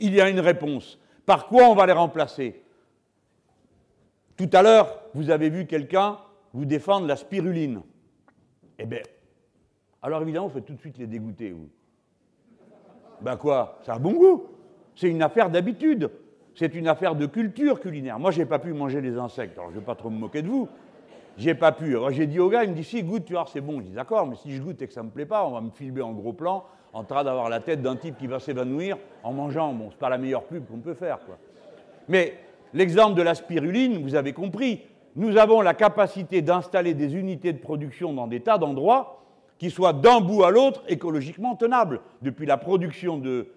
Il 0.00 0.14
y 0.14 0.20
a 0.20 0.28
une 0.28 0.40
réponse. 0.40 0.98
Par 1.24 1.46
quoi 1.46 1.64
on 1.64 1.74
va 1.74 1.86
les 1.86 1.92
remplacer? 1.92 2.62
Tout 4.36 4.50
à 4.52 4.62
l'heure, 4.62 5.02
vous 5.14 5.30
avez 5.30 5.48
vu 5.48 5.66
quelqu'un 5.66 6.18
vous 6.52 6.64
défendre 6.64 7.06
la 7.06 7.16
spiruline. 7.16 7.82
Eh 8.78 8.86
bien, 8.86 9.00
Alors 10.02 10.22
évidemment, 10.22 10.46
vous 10.46 10.54
faites 10.54 10.66
tout 10.66 10.74
de 10.74 10.80
suite 10.80 10.98
les 10.98 11.06
dégoûter. 11.06 11.54
Ben 13.20 13.36
quoi? 13.36 13.80
Ça 13.84 13.94
a 13.94 13.98
bon 13.98 14.12
goût. 14.12 14.44
C'est 14.94 15.08
une 15.08 15.22
affaire 15.22 15.50
d'habitude. 15.50 16.10
C'est 16.54 16.74
une 16.74 16.88
affaire 16.88 17.14
de 17.14 17.26
culture 17.26 17.80
culinaire. 17.80 18.18
Moi, 18.18 18.30
j'ai 18.30 18.46
pas 18.46 18.58
pu 18.58 18.72
manger 18.72 19.00
les 19.00 19.18
insectes, 19.18 19.58
alors 19.58 19.70
je 19.70 19.78
vais 19.78 19.84
pas 19.84 19.94
trop 19.94 20.08
me 20.08 20.18
moquer 20.18 20.42
de 20.42 20.48
vous. 20.48 20.68
J'ai 21.36 21.54
pas 21.54 21.72
pu. 21.72 21.96
Alors 21.96 22.10
j'ai 22.10 22.26
dit 22.26 22.40
au 22.40 22.48
gars, 22.48 22.64
il 22.64 22.70
me 22.70 22.74
dit 22.74 22.84
si 22.84 23.02
goûte, 23.02 23.24
tu 23.24 23.34
vois, 23.34 23.46
c'est 23.52 23.60
bon. 23.60 23.80
Je 23.80 23.86
dis 23.86 23.92
d'accord, 23.92 24.26
mais 24.26 24.36
si 24.36 24.54
je 24.54 24.62
goûte 24.62 24.80
et 24.82 24.86
que 24.86 24.92
ça 24.92 25.02
me 25.02 25.10
plaît 25.10 25.26
pas, 25.26 25.46
on 25.46 25.52
va 25.52 25.60
me 25.60 25.70
filmer 25.70 26.02
en 26.02 26.12
gros 26.12 26.32
plan, 26.32 26.64
en 26.92 27.04
train 27.04 27.24
d'avoir 27.24 27.48
la 27.48 27.60
tête 27.60 27.82
d'un 27.82 27.96
type 27.96 28.16
qui 28.18 28.26
va 28.26 28.40
s'évanouir 28.40 28.96
en 29.22 29.32
mangeant. 29.32 29.72
Bon, 29.72 29.88
c'est 29.90 29.98
pas 29.98 30.08
la 30.08 30.18
meilleure 30.18 30.44
pub 30.44 30.66
qu'on 30.66 30.78
peut 30.78 30.94
faire, 30.94 31.18
quoi. 31.26 31.38
Mais 32.08 32.34
l'exemple 32.72 33.14
de 33.14 33.22
la 33.22 33.34
spiruline, 33.34 34.02
vous 34.02 34.14
avez 34.14 34.32
compris. 34.32 34.82
Nous 35.14 35.36
avons 35.36 35.60
la 35.60 35.74
capacité 35.74 36.42
d'installer 36.42 36.94
des 36.94 37.14
unités 37.14 37.52
de 37.52 37.58
production 37.58 38.12
dans 38.12 38.26
des 38.26 38.40
tas 38.40 38.58
d'endroits 38.58 39.22
qui 39.58 39.70
soient 39.70 39.94
d'un 39.94 40.20
bout 40.20 40.44
à 40.44 40.50
l'autre 40.50 40.82
écologiquement 40.88 41.56
tenables, 41.56 42.00
depuis 42.20 42.46
la 42.46 42.58
production 42.58 43.16
de 43.16 43.48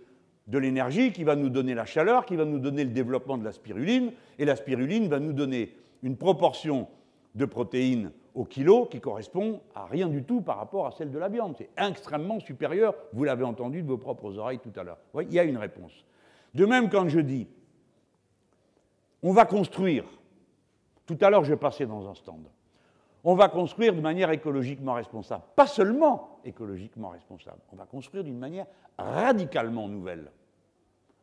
de 0.49 0.57
l'énergie 0.57 1.11
qui 1.11 1.23
va 1.23 1.35
nous 1.35 1.49
donner 1.49 1.75
la 1.75 1.85
chaleur, 1.85 2.25
qui 2.25 2.35
va 2.35 2.45
nous 2.45 2.59
donner 2.59 2.83
le 2.83 2.89
développement 2.89 3.37
de 3.37 3.45
la 3.45 3.51
spiruline, 3.51 4.11
et 4.39 4.45
la 4.45 4.55
spiruline 4.55 5.07
va 5.07 5.19
nous 5.19 5.33
donner 5.33 5.75
une 6.01 6.17
proportion 6.17 6.87
de 7.35 7.45
protéines 7.45 8.11
au 8.35 8.45
kilo 8.45 8.85
qui 8.85 8.99
correspond 8.99 9.61
à 9.75 9.85
rien 9.85 10.07
du 10.07 10.23
tout 10.23 10.41
par 10.41 10.57
rapport 10.57 10.87
à 10.87 10.91
celle 10.91 11.11
de 11.11 11.19
la 11.19 11.29
viande. 11.29 11.55
C'est 11.57 11.69
extrêmement 11.77 12.39
supérieur, 12.39 12.95
vous 13.13 13.23
l'avez 13.23 13.43
entendu 13.43 13.81
de 13.81 13.87
vos 13.87 13.97
propres 13.97 14.37
oreilles 14.37 14.59
tout 14.59 14.77
à 14.79 14.83
l'heure. 14.83 14.97
Oui, 15.13 15.25
il 15.29 15.33
y 15.33 15.39
a 15.39 15.43
une 15.43 15.57
réponse. 15.57 16.05
De 16.53 16.65
même, 16.65 16.89
quand 16.89 17.07
je 17.09 17.19
dis, 17.19 17.47
on 19.21 19.33
va 19.33 19.45
construire, 19.45 20.05
tout 21.05 21.17
à 21.21 21.29
l'heure 21.29 21.43
je 21.43 21.55
passais 21.55 21.85
dans 21.85 22.07
un 22.09 22.15
stand, 22.15 22.47
on 23.23 23.35
va 23.35 23.49
construire 23.49 23.93
de 23.93 24.01
manière 24.01 24.31
écologiquement 24.31 24.93
responsable. 24.93 25.43
Pas 25.55 25.67
seulement 25.67 26.39
écologiquement 26.45 27.09
responsable, 27.09 27.59
on 27.73 27.75
va 27.75 27.85
construire 27.85 28.23
d'une 28.23 28.39
manière 28.39 28.65
radicalement 28.97 29.87
nouvelle 29.87 30.31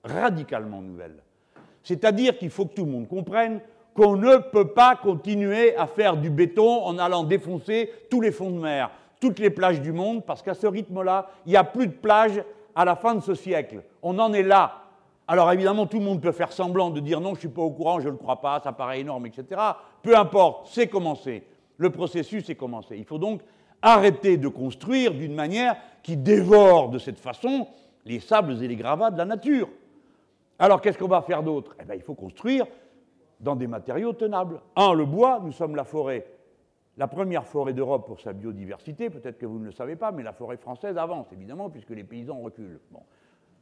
radicalement 0.06 0.80
nouvelle. 0.80 1.22
C'est-à-dire 1.82 2.38
qu'il 2.38 2.50
faut 2.50 2.66
que 2.66 2.74
tout 2.74 2.84
le 2.84 2.90
monde 2.90 3.08
comprenne 3.08 3.60
qu'on 3.96 4.16
ne 4.16 4.36
peut 4.36 4.68
pas 4.68 4.94
continuer 4.94 5.74
à 5.76 5.86
faire 5.86 6.16
du 6.16 6.28
béton 6.28 6.84
en 6.84 6.98
allant 6.98 7.24
défoncer 7.24 7.90
tous 8.10 8.20
les 8.20 8.30
fonds 8.30 8.50
de 8.50 8.60
mer, 8.60 8.90
toutes 9.20 9.38
les 9.38 9.50
plages 9.50 9.80
du 9.80 9.92
monde, 9.92 10.24
parce 10.24 10.42
qu'à 10.42 10.54
ce 10.54 10.66
rythme-là, 10.66 11.30
il 11.46 11.50
n'y 11.50 11.56
a 11.56 11.64
plus 11.64 11.86
de 11.86 11.92
plages 11.92 12.42
à 12.74 12.84
la 12.84 12.94
fin 12.94 13.14
de 13.14 13.20
ce 13.20 13.34
siècle. 13.34 13.82
On 14.02 14.18
en 14.18 14.32
est 14.34 14.42
là. 14.42 14.82
Alors 15.26 15.50
évidemment, 15.50 15.86
tout 15.86 15.98
le 15.98 16.04
monde 16.04 16.20
peut 16.20 16.32
faire 16.32 16.52
semblant 16.52 16.90
de 16.90 17.00
dire 17.00 17.20
non, 17.20 17.30
je 17.30 17.36
ne 17.36 17.40
suis 17.40 17.48
pas 17.48 17.62
au 17.62 17.70
courant, 17.70 17.98
je 17.98 18.06
ne 18.06 18.12
le 18.12 18.18
crois 18.18 18.40
pas, 18.40 18.60
ça 18.62 18.72
paraît 18.72 19.00
énorme, 19.00 19.26
etc. 19.26 19.60
Peu 20.02 20.16
importe, 20.16 20.68
c'est 20.70 20.86
commencé. 20.86 21.42
Le 21.78 21.90
processus 21.90 22.48
est 22.50 22.54
commencé. 22.54 22.96
Il 22.96 23.04
faut 23.04 23.18
donc 23.18 23.40
arrêter 23.80 24.36
de 24.36 24.48
construire 24.48 25.12
d'une 25.12 25.34
manière 25.34 25.76
qui 26.02 26.16
dévore 26.16 26.90
de 26.90 26.98
cette 26.98 27.18
façon 27.18 27.66
les 28.04 28.20
sables 28.20 28.62
et 28.62 28.68
les 28.68 28.76
gravats 28.76 29.10
de 29.10 29.18
la 29.18 29.24
nature. 29.24 29.68
Alors 30.58 30.80
qu'est-ce 30.80 30.98
qu'on 30.98 31.08
va 31.08 31.22
faire 31.22 31.42
d'autre? 31.42 31.74
Eh 31.80 31.84
bien, 31.84 31.94
il 31.96 32.02
faut 32.02 32.14
construire 32.14 32.66
dans 33.40 33.56
des 33.56 33.66
matériaux 33.66 34.12
tenables. 34.12 34.60
Un, 34.76 34.92
le 34.92 35.04
bois, 35.04 35.40
nous 35.42 35.52
sommes 35.52 35.76
la 35.76 35.84
forêt, 35.84 36.26
la 36.96 37.08
première 37.08 37.46
forêt 37.46 37.72
d'Europe 37.72 38.06
pour 38.06 38.20
sa 38.20 38.32
biodiversité, 38.32 39.10
peut-être 39.10 39.38
que 39.38 39.46
vous 39.46 39.58
ne 39.58 39.66
le 39.66 39.72
savez 39.72 39.96
pas, 39.96 40.12
mais 40.12 40.22
la 40.22 40.32
forêt 40.32 40.56
française 40.56 40.96
avance, 40.96 41.26
évidemment, 41.32 41.70
puisque 41.70 41.90
les 41.90 42.04
paysans 42.04 42.40
reculent. 42.40 42.80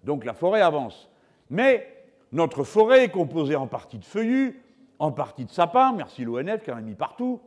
Donc 0.04 0.24
la 0.24 0.34
forêt 0.34 0.60
avance. 0.60 1.10
Mais 1.50 1.86
notre 2.32 2.64
forêt 2.64 3.04
est 3.04 3.10
composée 3.10 3.56
en 3.56 3.66
partie 3.66 3.98
de 3.98 4.04
feuillus, 4.04 4.62
en 4.98 5.12
partie 5.12 5.44
de 5.44 5.50
sapins, 5.50 5.92
merci 5.92 6.24
l'ONF 6.24 6.62
qui 6.62 6.70
en 6.70 6.76
a 6.76 6.80
mis 6.80 6.94
partout, 6.94 7.40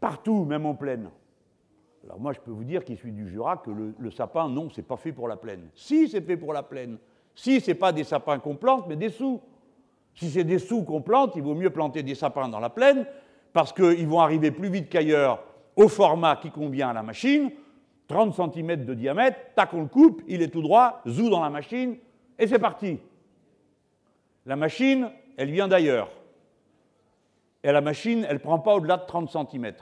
partout, 0.00 0.44
même 0.44 0.66
en 0.66 0.74
plaine. 0.74 1.10
Alors 2.04 2.20
moi, 2.20 2.32
je 2.32 2.40
peux 2.40 2.50
vous 2.50 2.64
dire, 2.64 2.84
qui 2.84 2.96
suis 2.96 3.12
du 3.12 3.28
Jura, 3.30 3.56
que 3.56 3.70
le, 3.70 4.10
sapin, 4.10 4.48
non, 4.48 4.68
c'est 4.70 4.82
pas 4.82 4.96
fait 4.96 5.12
pour 5.12 5.26
la 5.26 5.36
plaine. 5.36 5.68
Si, 5.74 6.08
c'est 6.08 6.20
fait 6.20 6.36
pour 6.36 6.52
la 6.52 6.62
plaine. 6.62 6.98
Si 7.34 7.60
ce 7.60 7.70
n'est 7.70 7.74
pas 7.74 7.92
des 7.92 8.04
sapins 8.04 8.38
qu'on 8.38 8.56
plante, 8.56 8.86
mais 8.86 8.96
des 8.96 9.08
sous. 9.08 9.40
Si 10.14 10.30
c'est 10.30 10.44
des 10.44 10.58
sous 10.58 10.84
qu'on 10.84 11.02
plante, 11.02 11.32
il 11.36 11.42
vaut 11.42 11.54
mieux 11.54 11.70
planter 11.70 12.02
des 12.02 12.14
sapins 12.14 12.48
dans 12.48 12.60
la 12.60 12.70
plaine, 12.70 13.06
parce 13.52 13.72
qu'ils 13.72 14.06
vont 14.06 14.20
arriver 14.20 14.50
plus 14.50 14.68
vite 14.68 14.88
qu'ailleurs 14.88 15.42
au 15.76 15.88
format 15.88 16.36
qui 16.36 16.50
convient 16.50 16.90
à 16.90 16.92
la 16.92 17.02
machine, 17.02 17.50
30 18.08 18.34
cm 18.34 18.84
de 18.84 18.94
diamètre, 18.94 19.38
tac, 19.56 19.72
on 19.74 19.82
le 19.82 19.88
coupe, 19.88 20.22
il 20.28 20.42
est 20.42 20.48
tout 20.48 20.62
droit, 20.62 21.00
zou 21.06 21.30
dans 21.30 21.42
la 21.42 21.50
machine, 21.50 21.96
et 22.38 22.46
c'est 22.46 22.58
parti. 22.58 22.98
La 24.46 24.56
machine, 24.56 25.10
elle 25.36 25.50
vient 25.50 25.68
d'ailleurs. 25.68 26.10
Et 27.62 27.72
la 27.72 27.80
machine, 27.80 28.26
elle 28.28 28.34
ne 28.34 28.40
prend 28.40 28.58
pas 28.58 28.74
au-delà 28.74 28.98
de 28.98 29.06
30 29.06 29.30
cm, 29.30 29.72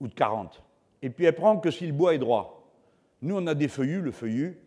ou 0.00 0.08
de 0.08 0.14
40. 0.14 0.62
Et 1.02 1.10
puis 1.10 1.24
elle 1.24 1.34
prend 1.34 1.56
que 1.58 1.70
si 1.70 1.86
le 1.86 1.92
bois 1.92 2.14
est 2.14 2.18
droit. 2.18 2.62
Nous, 3.22 3.36
on 3.36 3.46
a 3.46 3.54
des 3.54 3.68
feuillus, 3.68 4.02
le 4.02 4.10
feuillu, 4.10 4.58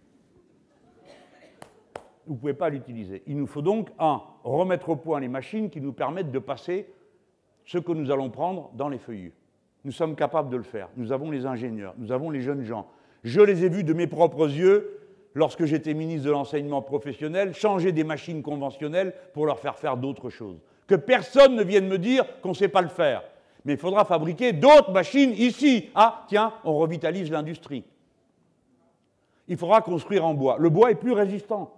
vous 2.28 2.34
ne 2.34 2.40
pouvez 2.40 2.54
pas 2.54 2.70
l'utiliser. 2.70 3.24
Il 3.26 3.38
nous 3.38 3.48
faut 3.48 3.62
donc, 3.62 3.90
un, 4.00 4.22
remettre 4.44 4.90
au 4.90 4.96
point 4.96 5.20
les 5.20 5.30
machines 5.30 5.70
qui 5.70 5.82
nous 5.82 5.94
permettent 5.94 6.32
de 6.32 6.40
passer 6.40 6.88
ce 7.66 7.78
que 7.78 7.92
nous 7.92 8.12
allons 8.12 8.30
prendre 8.30 8.70
dans 8.74 8.90
les 8.90 8.98
feuillus. 8.98 9.34
Nous 9.86 9.92
sommes 9.92 10.16
capables 10.16 10.50
de 10.50 10.58
le 10.58 10.64
faire. 10.64 10.90
Nous 10.98 11.12
avons 11.12 11.32
les 11.32 11.46
ingénieurs, 11.46 11.94
nous 11.98 12.12
avons 12.12 12.30
les 12.30 12.42
jeunes 12.42 12.64
gens. 12.64 12.88
Je 13.24 13.40
les 13.40 13.64
ai 13.64 13.70
vus 13.70 13.84
de 13.84 13.94
mes 13.94 14.08
propres 14.08 14.50
yeux 14.50 15.00
lorsque 15.34 15.66
j'étais 15.66 15.94
ministre 15.94 16.26
de 16.26 16.32
l'enseignement 16.32 16.82
professionnel, 16.82 17.54
changer 17.54 17.92
des 17.92 18.04
machines 18.04 18.42
conventionnelles 18.42 19.14
pour 19.34 19.46
leur 19.46 19.60
faire 19.60 19.78
faire 19.78 19.96
d'autres 19.96 20.30
choses. 20.30 20.60
Que 20.88 20.96
personne 20.96 21.56
ne 21.56 21.64
vienne 21.64 21.88
me 21.88 21.98
dire 21.98 22.26
qu'on 22.42 22.50
ne 22.50 22.54
sait 22.54 22.68
pas 22.68 22.82
le 22.82 22.88
faire. 22.90 23.24
Mais 23.64 23.74
il 23.74 23.80
faudra 23.80 24.06
fabriquer 24.06 24.54
d'autres 24.54 24.92
machines 24.92 25.32
ici. 25.32 25.90
Ah, 25.96 26.26
tiens, 26.28 26.54
on 26.64 26.78
revitalise 26.78 27.30
l'industrie. 27.32 27.84
Il 29.48 29.58
faudra 29.58 29.82
construire 29.82 30.26
en 30.26 30.34
bois. 30.34 30.58
Le 30.60 30.70
bois 30.70 30.92
est 30.92 30.96
plus 30.96 31.12
résistant 31.12 31.78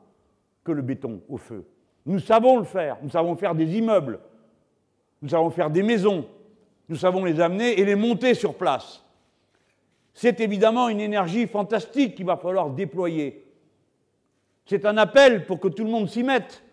que 0.70 0.74
le 0.76 0.84
béton 0.84 1.22
au 1.28 1.38
feu. 1.38 1.66
Nous 2.06 2.20
savons 2.20 2.60
le 2.60 2.64
faire, 2.64 2.98
nous 3.02 3.10
savons 3.10 3.36
faire 3.36 3.56
des 3.56 3.76
immeubles, 3.76 4.20
nous 5.22 5.30
savons 5.30 5.50
faire 5.50 5.72
des 5.72 5.82
maisons, 5.82 6.28
nous 6.88 6.96
savons 6.96 7.26
les 7.26 7.42
amener 7.42 7.80
et 7.80 7.86
les 7.86 7.96
monter 7.96 8.36
sur 8.36 8.54
place. 8.54 9.04
C'est 10.14 10.40
évidemment 10.42 10.88
une 10.90 11.00
énergie 11.00 11.48
fantastique 11.48 12.14
qu'il 12.14 12.28
va 12.28 12.38
falloir 12.38 12.70
déployer. 12.70 13.46
C'est 14.68 14.86
un 14.86 14.98
appel 14.98 15.48
pour 15.48 15.60
que 15.60 15.70
tout 15.70 15.84
le 15.84 15.90
monde 15.90 16.08
s'y 16.08 16.22
mette. 16.22 16.64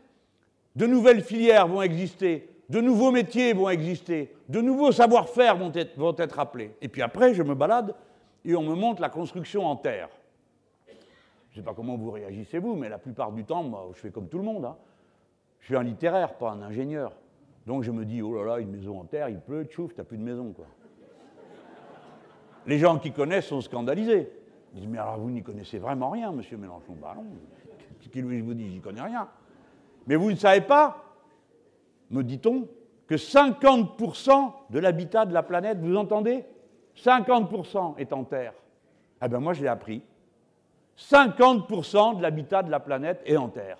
De 0.74 0.86
nouvelles 0.86 1.22
filières 1.22 1.66
vont 1.66 1.80
exister, 1.80 2.50
de 2.68 2.82
nouveaux 2.82 3.12
métiers 3.12 3.54
vont 3.54 3.70
exister, 3.70 4.34
de 4.50 4.60
nouveaux 4.60 4.92
savoir-faire 4.92 5.56
vont 5.56 5.72
être, 5.74 5.96
vont 5.96 6.14
être 6.18 6.38
appelés. 6.38 6.72
Et 6.82 6.88
puis 6.88 7.00
après, 7.00 7.32
je 7.32 7.42
me 7.42 7.54
balade 7.54 7.94
et 8.44 8.54
on 8.54 8.62
me 8.62 8.74
montre 8.74 9.00
la 9.00 9.08
construction 9.08 9.64
en 9.64 9.76
terre. 9.76 10.10
Je 11.56 11.62
ne 11.62 11.64
sais 11.64 11.70
pas 11.70 11.74
comment 11.74 11.96
vous 11.96 12.10
réagissez 12.10 12.58
vous, 12.58 12.76
mais 12.76 12.90
la 12.90 12.98
plupart 12.98 13.32
du 13.32 13.42
temps, 13.42 13.62
moi, 13.62 13.88
je 13.94 13.98
fais 13.98 14.10
comme 14.10 14.28
tout 14.28 14.36
le 14.36 14.44
monde. 14.44 14.66
Hein. 14.66 14.76
Je 15.60 15.64
suis 15.64 15.76
un 15.76 15.82
littéraire, 15.82 16.34
pas 16.34 16.50
un 16.50 16.60
ingénieur. 16.60 17.14
Donc 17.66 17.82
je 17.82 17.90
me 17.90 18.04
dis, 18.04 18.20
oh 18.20 18.34
là 18.34 18.44
là, 18.44 18.60
une 18.60 18.68
maison 18.68 19.00
en 19.00 19.04
terre, 19.06 19.30
il 19.30 19.40
pleut, 19.40 19.66
tu 19.66 19.80
t'as 19.96 20.04
plus 20.04 20.18
de 20.18 20.22
maison, 20.22 20.52
quoi. 20.52 20.66
Les 22.66 22.76
gens 22.76 22.98
qui 22.98 23.10
connaissent 23.10 23.46
sont 23.46 23.62
scandalisés. 23.62 24.30
Ils 24.74 24.80
disent, 24.80 24.88
mais 24.90 24.98
alors 24.98 25.16
vous 25.16 25.30
n'y 25.30 25.42
connaissez 25.42 25.78
vraiment 25.78 26.10
rien, 26.10 26.30
monsieur 26.30 26.58
Mélenchon. 26.58 26.94
Bah 27.00 27.14
non, 27.16 27.24
ce 28.00 28.08
qu'il 28.10 28.26
vous 28.26 28.52
dit, 28.52 28.68
j'y 28.68 28.80
connais 28.80 29.00
rien. 29.00 29.26
Mais 30.06 30.16
vous 30.16 30.30
ne 30.30 30.36
savez 30.36 30.60
pas, 30.60 31.04
me 32.10 32.22
dit-on, 32.22 32.68
que 33.06 33.14
50% 33.14 34.52
de 34.68 34.78
l'habitat 34.78 35.24
de 35.24 35.32
la 35.32 35.42
planète, 35.42 35.78
vous 35.78 35.96
entendez? 35.96 36.44
50% 36.98 37.96
est 37.96 38.12
en 38.12 38.24
terre. 38.24 38.52
Eh 39.24 39.28
bien 39.28 39.40
moi, 39.40 39.54
je 39.54 39.62
l'ai 39.62 39.68
appris. 39.68 40.02
50% 40.98 42.16
de 42.16 42.22
l'habitat 42.22 42.62
de 42.62 42.70
la 42.70 42.80
planète 42.80 43.22
est 43.24 43.36
en 43.36 43.48
terre. 43.48 43.78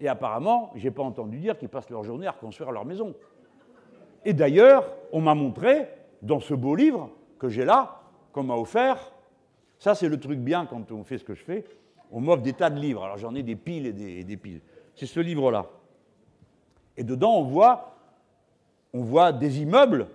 Et 0.00 0.08
apparemment, 0.08 0.70
je 0.74 0.84
n'ai 0.84 0.90
pas 0.90 1.02
entendu 1.02 1.38
dire 1.38 1.58
qu'ils 1.58 1.68
passent 1.68 1.90
leur 1.90 2.04
journée 2.04 2.26
à 2.26 2.32
reconstruire 2.32 2.70
leur 2.70 2.84
maison. 2.84 3.14
Et 4.24 4.32
d'ailleurs, 4.32 4.86
on 5.12 5.20
m'a 5.20 5.34
montré, 5.34 5.88
dans 6.22 6.40
ce 6.40 6.54
beau 6.54 6.74
livre 6.74 7.10
que 7.38 7.48
j'ai 7.48 7.64
là, 7.64 8.00
qu'on 8.32 8.42
m'a 8.42 8.54
offert, 8.54 9.12
ça 9.78 9.94
c'est 9.94 10.08
le 10.08 10.18
truc 10.18 10.38
bien 10.38 10.66
quand 10.66 10.90
on 10.92 11.04
fait 11.04 11.18
ce 11.18 11.24
que 11.24 11.34
je 11.34 11.44
fais, 11.44 11.64
on 12.10 12.20
m'offre 12.20 12.42
des 12.42 12.52
tas 12.52 12.70
de 12.70 12.78
livres. 12.78 13.04
Alors 13.04 13.18
j'en 13.18 13.34
ai 13.34 13.42
des 13.42 13.56
piles 13.56 13.86
et 13.86 14.24
des, 14.24 14.36
piles. 14.36 14.60
C'est 14.94 15.06
ce 15.06 15.20
livre-là. 15.20 15.66
Et 16.96 17.04
dedans, 17.04 17.34
on 17.34 17.42
voit, 17.42 17.96
on 18.92 19.02
voit 19.02 19.32
des 19.32 19.60
immeubles 19.60 20.06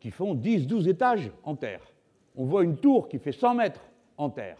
qui 0.00 0.10
font 0.10 0.34
10, 0.34 0.66
12 0.66 0.88
étages 0.88 1.30
en 1.42 1.54
terre. 1.54 1.80
On 2.36 2.44
voit 2.44 2.64
une 2.64 2.76
tour 2.76 3.08
qui 3.08 3.18
fait 3.18 3.32
100 3.32 3.54
mètres 3.54 3.82
en 4.16 4.30
terre. 4.30 4.56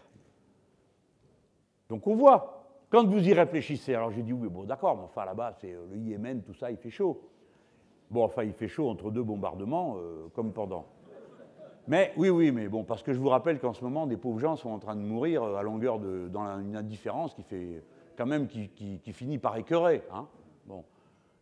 Donc 1.93 2.07
on 2.07 2.15
voit, 2.15 2.65
quand 2.89 3.05
vous 3.05 3.19
y 3.19 3.35
réfléchissez, 3.35 3.93
alors 3.93 4.09
j'ai 4.09 4.23
dit 4.23 4.33
oui, 4.33 4.47
bon 4.49 4.63
d'accord, 4.63 4.97
mais 4.97 5.03
enfin 5.03 5.25
là-bas, 5.25 5.53
c'est 5.61 5.73
euh, 5.73 5.85
le 5.91 5.97
Yémen, 5.99 6.41
tout 6.41 6.55
ça, 6.55 6.71
il 6.71 6.77
fait 6.77 6.89
chaud. 6.89 7.21
Bon, 8.09 8.23
enfin, 8.23 8.43
il 8.45 8.53
fait 8.53 8.67
chaud 8.67 8.89
entre 8.89 9.11
deux 9.11 9.21
bombardements, 9.21 9.97
euh, 9.97 10.27
comme 10.33 10.53
pendant. 10.53 10.87
Mais 11.87 12.11
oui, 12.17 12.29
oui, 12.29 12.51
mais 12.51 12.67
bon, 12.67 12.83
parce 12.83 13.03
que 13.03 13.13
je 13.13 13.19
vous 13.19 13.29
rappelle 13.29 13.59
qu'en 13.59 13.73
ce 13.73 13.83
moment, 13.83 14.07
des 14.07 14.17
pauvres 14.17 14.39
gens 14.39 14.55
sont 14.55 14.71
en 14.71 14.79
train 14.79 14.95
de 14.95 15.01
mourir 15.01 15.43
euh, 15.43 15.55
à 15.55 15.61
longueur 15.61 15.99
de. 15.99 16.27
dans 16.29 16.59
une 16.59 16.75
indifférence 16.75 17.35
qui 17.35 17.43
fait. 17.43 17.83
quand 18.17 18.25
même, 18.25 18.47
qui, 18.47 18.99
finit 19.13 19.37
par 19.37 19.55
écœurer. 19.55 20.01
Hein. 20.11 20.25
Bon, 20.65 20.83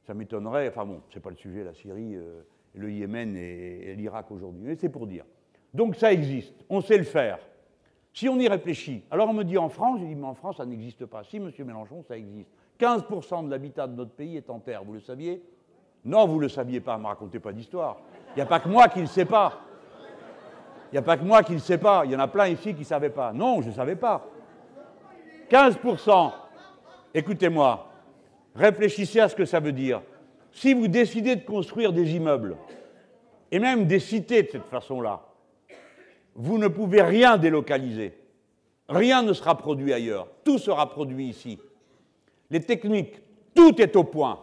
ça 0.03 0.13
m'étonnerait. 0.13 0.67
Enfin 0.67 0.83
bon, 0.83 0.99
c'est 1.13 1.21
pas 1.21 1.29
le 1.29 1.37
sujet, 1.37 1.63
la 1.63 1.73
Syrie, 1.73 2.17
le 2.73 2.91
Yémen 2.91 3.37
et 3.37 3.95
l'Irak 3.95 4.29
aujourd'hui, 4.31 4.63
mais 4.65 4.75
c'est 4.75 4.89
pour 4.89 5.07
dire. 5.07 5.23
Donc 5.73 5.95
ça 5.95 6.11
existe, 6.11 6.65
on 6.69 6.81
sait 6.81 6.97
le 6.97 7.05
faire. 7.05 7.39
Si 8.13 8.27
on 8.27 8.37
y 8.39 8.47
réfléchit, 8.47 9.03
alors 9.09 9.29
on 9.29 9.33
me 9.33 9.43
dit 9.43 9.57
en 9.57 9.69
France, 9.69 9.99
je 10.01 10.05
dis 10.05 10.15
mais 10.15 10.27
en 10.27 10.33
France 10.33 10.57
ça 10.57 10.65
n'existe 10.65 11.05
pas. 11.05 11.23
Si, 11.23 11.39
monsieur 11.39 11.63
Mélenchon, 11.63 12.03
ça 12.07 12.17
existe. 12.17 12.49
15% 12.79 13.45
de 13.45 13.51
l'habitat 13.51 13.87
de 13.87 13.95
notre 13.95 14.11
pays 14.11 14.37
est 14.37 14.49
en 14.49 14.59
terre, 14.59 14.83
vous 14.83 14.93
le 14.93 14.99
saviez? 14.99 15.41
Non, 16.03 16.25
vous 16.25 16.37
ne 16.37 16.41
le 16.41 16.49
saviez 16.49 16.79
pas, 16.79 16.97
ne 16.97 17.03
me 17.03 17.07
racontez 17.07 17.39
pas 17.39 17.53
d'histoire. 17.53 17.97
Il 18.29 18.35
n'y 18.37 18.41
a 18.41 18.47
pas 18.47 18.59
que 18.59 18.67
moi 18.67 18.87
qui 18.87 18.99
ne 18.99 19.03
le 19.03 19.09
sais 19.09 19.25
pas. 19.25 19.61
Il 20.91 20.95
n'y 20.95 20.97
a 20.97 21.03
pas 21.03 21.15
que 21.15 21.23
moi 21.23 21.43
qui 21.43 21.51
ne 21.51 21.57
le 21.57 21.61
sais 21.61 21.77
pas. 21.77 22.03
Il 22.05 22.11
y 22.11 22.15
en 22.15 22.19
a 22.19 22.27
plein 22.27 22.47
ici 22.47 22.73
qui 22.73 22.81
ne 22.81 22.85
savaient 22.85 23.11
pas. 23.11 23.31
Non, 23.31 23.61
je 23.61 23.69
ne 23.69 23.73
savais 23.73 23.95
pas. 23.95 24.25
15%. 25.49 26.31
Écoutez-moi, 27.13 27.87
réfléchissez 28.55 29.19
à 29.19 29.29
ce 29.29 29.35
que 29.35 29.45
ça 29.45 29.59
veut 29.59 29.71
dire. 29.71 30.01
Si 30.51 30.73
vous 30.73 30.87
décidez 30.87 31.35
de 31.35 31.45
construire 31.45 31.93
des 31.93 32.15
immeubles, 32.15 32.57
et 33.51 33.59
même 33.59 33.85
des 33.85 33.99
cités 33.99 34.43
de 34.43 34.49
cette 34.49 34.65
façon-là, 34.65 35.21
vous 36.35 36.57
ne 36.57 36.67
pouvez 36.67 37.01
rien 37.01 37.37
délocaliser. 37.37 38.13
Rien 38.87 39.23
ne 39.23 39.33
sera 39.33 39.57
produit 39.57 39.93
ailleurs. 39.93 40.27
Tout 40.43 40.57
sera 40.57 40.89
produit 40.89 41.27
ici. 41.29 41.59
Les 42.49 42.61
techniques, 42.61 43.21
tout 43.53 43.81
est 43.81 43.95
au 43.95 44.03
point. 44.03 44.39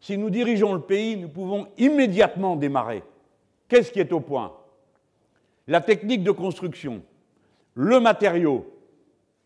Si 0.00 0.16
nous 0.16 0.30
dirigeons 0.30 0.74
le 0.74 0.80
pays, 0.80 1.16
nous 1.16 1.28
pouvons 1.28 1.68
immédiatement 1.76 2.56
démarrer. 2.56 3.02
Qu'est-ce 3.68 3.92
qui 3.92 4.00
est 4.00 4.12
au 4.12 4.20
point? 4.20 4.52
La 5.66 5.80
technique 5.80 6.22
de 6.22 6.30
construction, 6.30 7.02
le 7.74 8.00
matériau, 8.00 8.66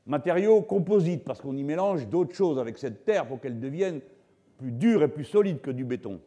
matériau 0.06 0.62
composite, 0.62 1.24
parce 1.24 1.40
qu'on 1.40 1.56
y 1.56 1.64
mélange 1.64 2.06
d'autres 2.06 2.34
choses 2.34 2.58
avec 2.58 2.78
cette 2.78 3.04
terre 3.04 3.26
pour 3.26 3.40
qu'elle 3.40 3.58
devienne 3.58 4.00
plus 4.58 4.70
dure 4.70 5.02
et 5.02 5.08
plus 5.08 5.24
solide 5.24 5.60
que 5.60 5.70
du 5.70 5.84
béton. 5.84 6.20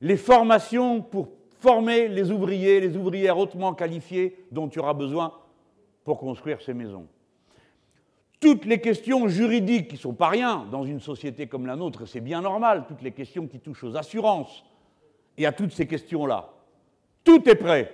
Les 0.00 0.16
formations 0.16 1.02
pour 1.02 1.28
former 1.58 2.08
les 2.08 2.30
ouvriers, 2.30 2.80
les 2.80 2.96
ouvrières 2.96 3.38
hautement 3.38 3.74
qualifiées 3.74 4.36
dont 4.50 4.68
tu 4.68 4.78
auras 4.78 4.94
besoin 4.94 5.32
pour 6.04 6.18
construire 6.18 6.60
ces 6.62 6.74
maisons. 6.74 7.06
Toutes 8.38 8.66
les 8.66 8.80
questions 8.80 9.28
juridiques 9.28 9.88
qui 9.88 9.94
ne 9.94 10.00
sont 10.00 10.14
pas 10.14 10.28
rien 10.28 10.66
dans 10.70 10.84
une 10.84 11.00
société 11.00 11.46
comme 11.46 11.66
la 11.66 11.74
nôtre, 11.74 12.06
c'est 12.06 12.20
bien 12.20 12.42
normal, 12.42 12.84
toutes 12.86 13.02
les 13.02 13.12
questions 13.12 13.46
qui 13.46 13.58
touchent 13.58 13.84
aux 13.84 13.96
assurances 13.96 14.64
et 15.38 15.46
à 15.46 15.52
toutes 15.52 15.72
ces 15.72 15.86
questions-là. 15.86 16.50
Tout 17.24 17.48
est 17.48 17.56
prêt. 17.56 17.92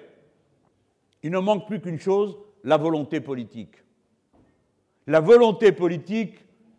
Il 1.22 1.30
ne 1.30 1.38
manque 1.38 1.66
plus 1.66 1.80
qu'une 1.80 2.00
chose, 2.00 2.36
la 2.64 2.76
volonté 2.76 3.20
politique. 3.20 3.76
La 5.06 5.20
volonté 5.20 5.72
politique, 5.72 6.34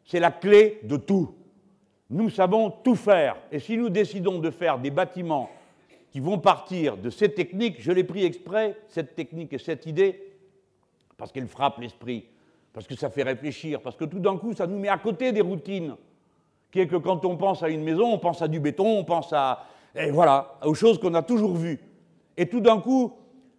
c'est 0.05 0.19
la 0.19 0.31
clé 0.31 0.79
de 0.83 0.97
tout. 0.97 1.33
Nous 2.09 2.29
savons 2.29 2.69
tout 2.69 2.95
faire. 2.95 3.37
Et 3.51 3.59
si 3.59 3.77
nous 3.77 3.89
décidons 3.89 4.39
de 4.39 4.51
faire 4.51 4.77
des 4.77 4.91
bâtiments 4.91 5.49
qui 6.13 6.19
vont 6.19 6.37
partir 6.37 6.95
de 6.95 7.09
ces 7.09 7.33
techniques, 7.33 7.77
je 7.81 7.91
l'ai 7.91 8.03
pris 8.03 8.23
exprès, 8.23 8.77
cette 8.87 9.15
technique 9.15 9.51
et 9.51 9.57
cette 9.57 9.87
idée, 9.87 10.21
parce 11.17 11.31
qu'elle 11.31 11.47
frappe 11.47 11.79
l'esprit, 11.79 12.27
parce 12.71 12.85
que 12.85 12.95
ça 12.95 13.09
fait 13.09 13.23
réfléchir, 13.23 13.81
parce 13.81 13.95
que 13.95 14.05
tout 14.05 14.19
d'un 14.19 14.37
coup, 14.37 14.53
ça 14.53 14.67
nous 14.67 14.77
met 14.77 14.89
à 14.89 14.99
côté 14.99 15.31
des 15.31 15.41
routines, 15.41 15.95
qui 16.71 16.81
est 16.81 16.87
que 16.87 16.97
quand 16.97 17.25
on 17.25 17.35
pense 17.35 17.63
à 17.63 17.69
une 17.69 17.83
maison, 17.83 18.13
on 18.13 18.19
pense 18.19 18.43
à 18.43 18.47
du 18.47 18.59
béton, 18.59 18.99
on 18.99 19.03
pense 19.03 19.33
à, 19.33 19.65
et 19.95 20.11
voilà, 20.11 20.59
aux 20.63 20.75
choses 20.75 20.99
qu'on 20.99 21.15
a 21.15 21.23
toujours 21.23 21.55
vues. 21.55 21.79
Et 22.37 22.47
tout 22.47 22.61
d'un 22.61 22.79
coup, 22.79 23.13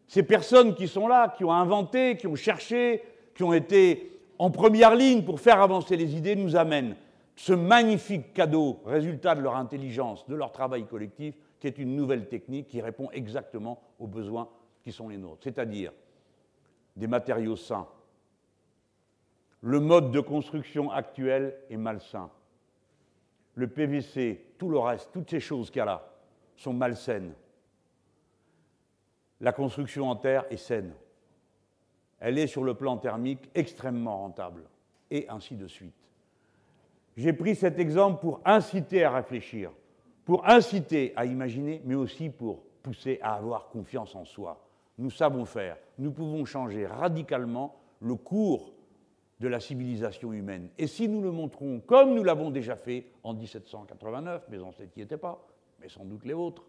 ces 0.07 0.23
personnes 0.23 0.77
qui 0.77 0.87
sont 0.87 1.09
là, 1.09 1.35
qui 1.37 1.43
ont 1.43 1.53
inventé, 1.53 2.17
qui 2.17 2.29
ont 2.29 2.37
cherché, 2.37 3.03
qui 3.35 3.43
ont 3.43 3.53
été 3.53 4.13
en 4.39 4.53
première 4.53 4.95
ligne 4.95 5.25
pour 5.25 5.41
faire 5.41 5.61
avancer 5.61 5.97
les 5.97 6.15
idées, 6.15 6.37
nous 6.37 6.55
amènent 6.55 6.95
ce 7.35 7.53
magnifique 7.53 8.33
cadeau, 8.33 8.79
résultat 8.87 9.35
de 9.35 9.41
leur 9.41 9.57
intelligence, 9.57 10.25
de 10.29 10.37
leur 10.37 10.53
travail 10.53 10.87
collectif, 10.87 11.35
qui 11.65 11.69
est 11.69 11.79
une 11.79 11.97
nouvelle 11.97 12.29
technique 12.29 12.67
qui 12.67 12.83
répond 12.83 13.11
exactement 13.13 13.81
aux 13.99 14.07
besoins 14.07 14.51
qui 14.83 14.93
sont 14.93 15.09
les 15.09 15.17
nôtres, 15.17 15.45
c'est-à-dire 15.45 15.93
des 16.95 17.07
matériaux 17.07 17.57
sains. 17.57 17.89
Le 19.63 19.81
mode 19.81 20.11
de 20.11 20.21
construction 20.21 20.91
actuel 20.91 21.57
est 21.71 21.79
malsain. 21.79 22.29
Le 23.55 23.67
PVC, 23.67 24.45
tout 24.59 24.69
le 24.69 24.79
reste, 24.79 25.09
toutes 25.11 25.31
ces 25.31 25.41
choses 25.41 25.71
qu'il 25.71 25.79
y 25.79 25.81
a 25.81 25.87
là, 25.87 26.07
sont 26.55 26.75
malsaines. 26.75 27.33
La 29.41 29.53
construction 29.55 30.11
en 30.11 30.17
terre 30.17 30.45
est 30.51 30.59
saine. 30.59 30.93
Elle 32.21 32.37
est 32.37 32.47
sur 32.47 32.63
le 32.63 32.75
plan 32.75 32.99
thermique 32.99 33.49
extrêmement 33.55 34.19
rentable, 34.19 34.65
et 35.11 35.27
ainsi 35.31 35.57
de 35.57 35.67
suite. 35.67 35.97
J'ai 37.17 37.33
pris 37.33 37.57
cet 37.57 37.79
exemple 37.79 38.21
pour 38.21 38.43
inciter 38.45 39.03
à 39.03 39.13
réfléchir, 39.13 39.71
pour 40.25 40.49
inciter 40.49 41.13
à 41.17 41.27
imaginer, 41.27 41.83
mais 41.85 41.95
aussi 41.95 42.31
pour 42.31 42.63
pousser 42.83 43.19
à 43.23 43.35
avoir 43.35 43.69
confiance 43.69 44.15
en 44.15 44.25
soi. 44.25 44.61
Nous 44.99 45.11
savons 45.11 45.45
faire, 45.45 45.77
nous 45.99 46.13
pouvons 46.13 46.45
changer 46.45 46.87
radicalement 46.87 47.77
le 48.01 48.15
cours 48.15 48.73
de 49.41 49.49
la 49.49 49.61
civilisation 49.61 50.33
humaine. 50.33 50.69
Et 50.79 50.87
si 50.87 51.09
nous 51.09 51.21
le 51.21 51.31
montrons 51.31 51.81
comme 51.81 52.15
nous 52.15 52.23
l'avons 52.23 52.51
déjà 52.51 52.77
fait 52.77 53.07
en 53.23 53.35
1789, 53.35 54.49
mes 54.49 54.61
ancêtres 54.61 54.93
n'y 54.97 55.03
étaient 55.03 55.17
pas, 55.17 55.47
mais 55.81 55.89
sans 55.89 56.05
doute 56.05 56.25
les 56.25 56.35
vôtres, 56.35 56.65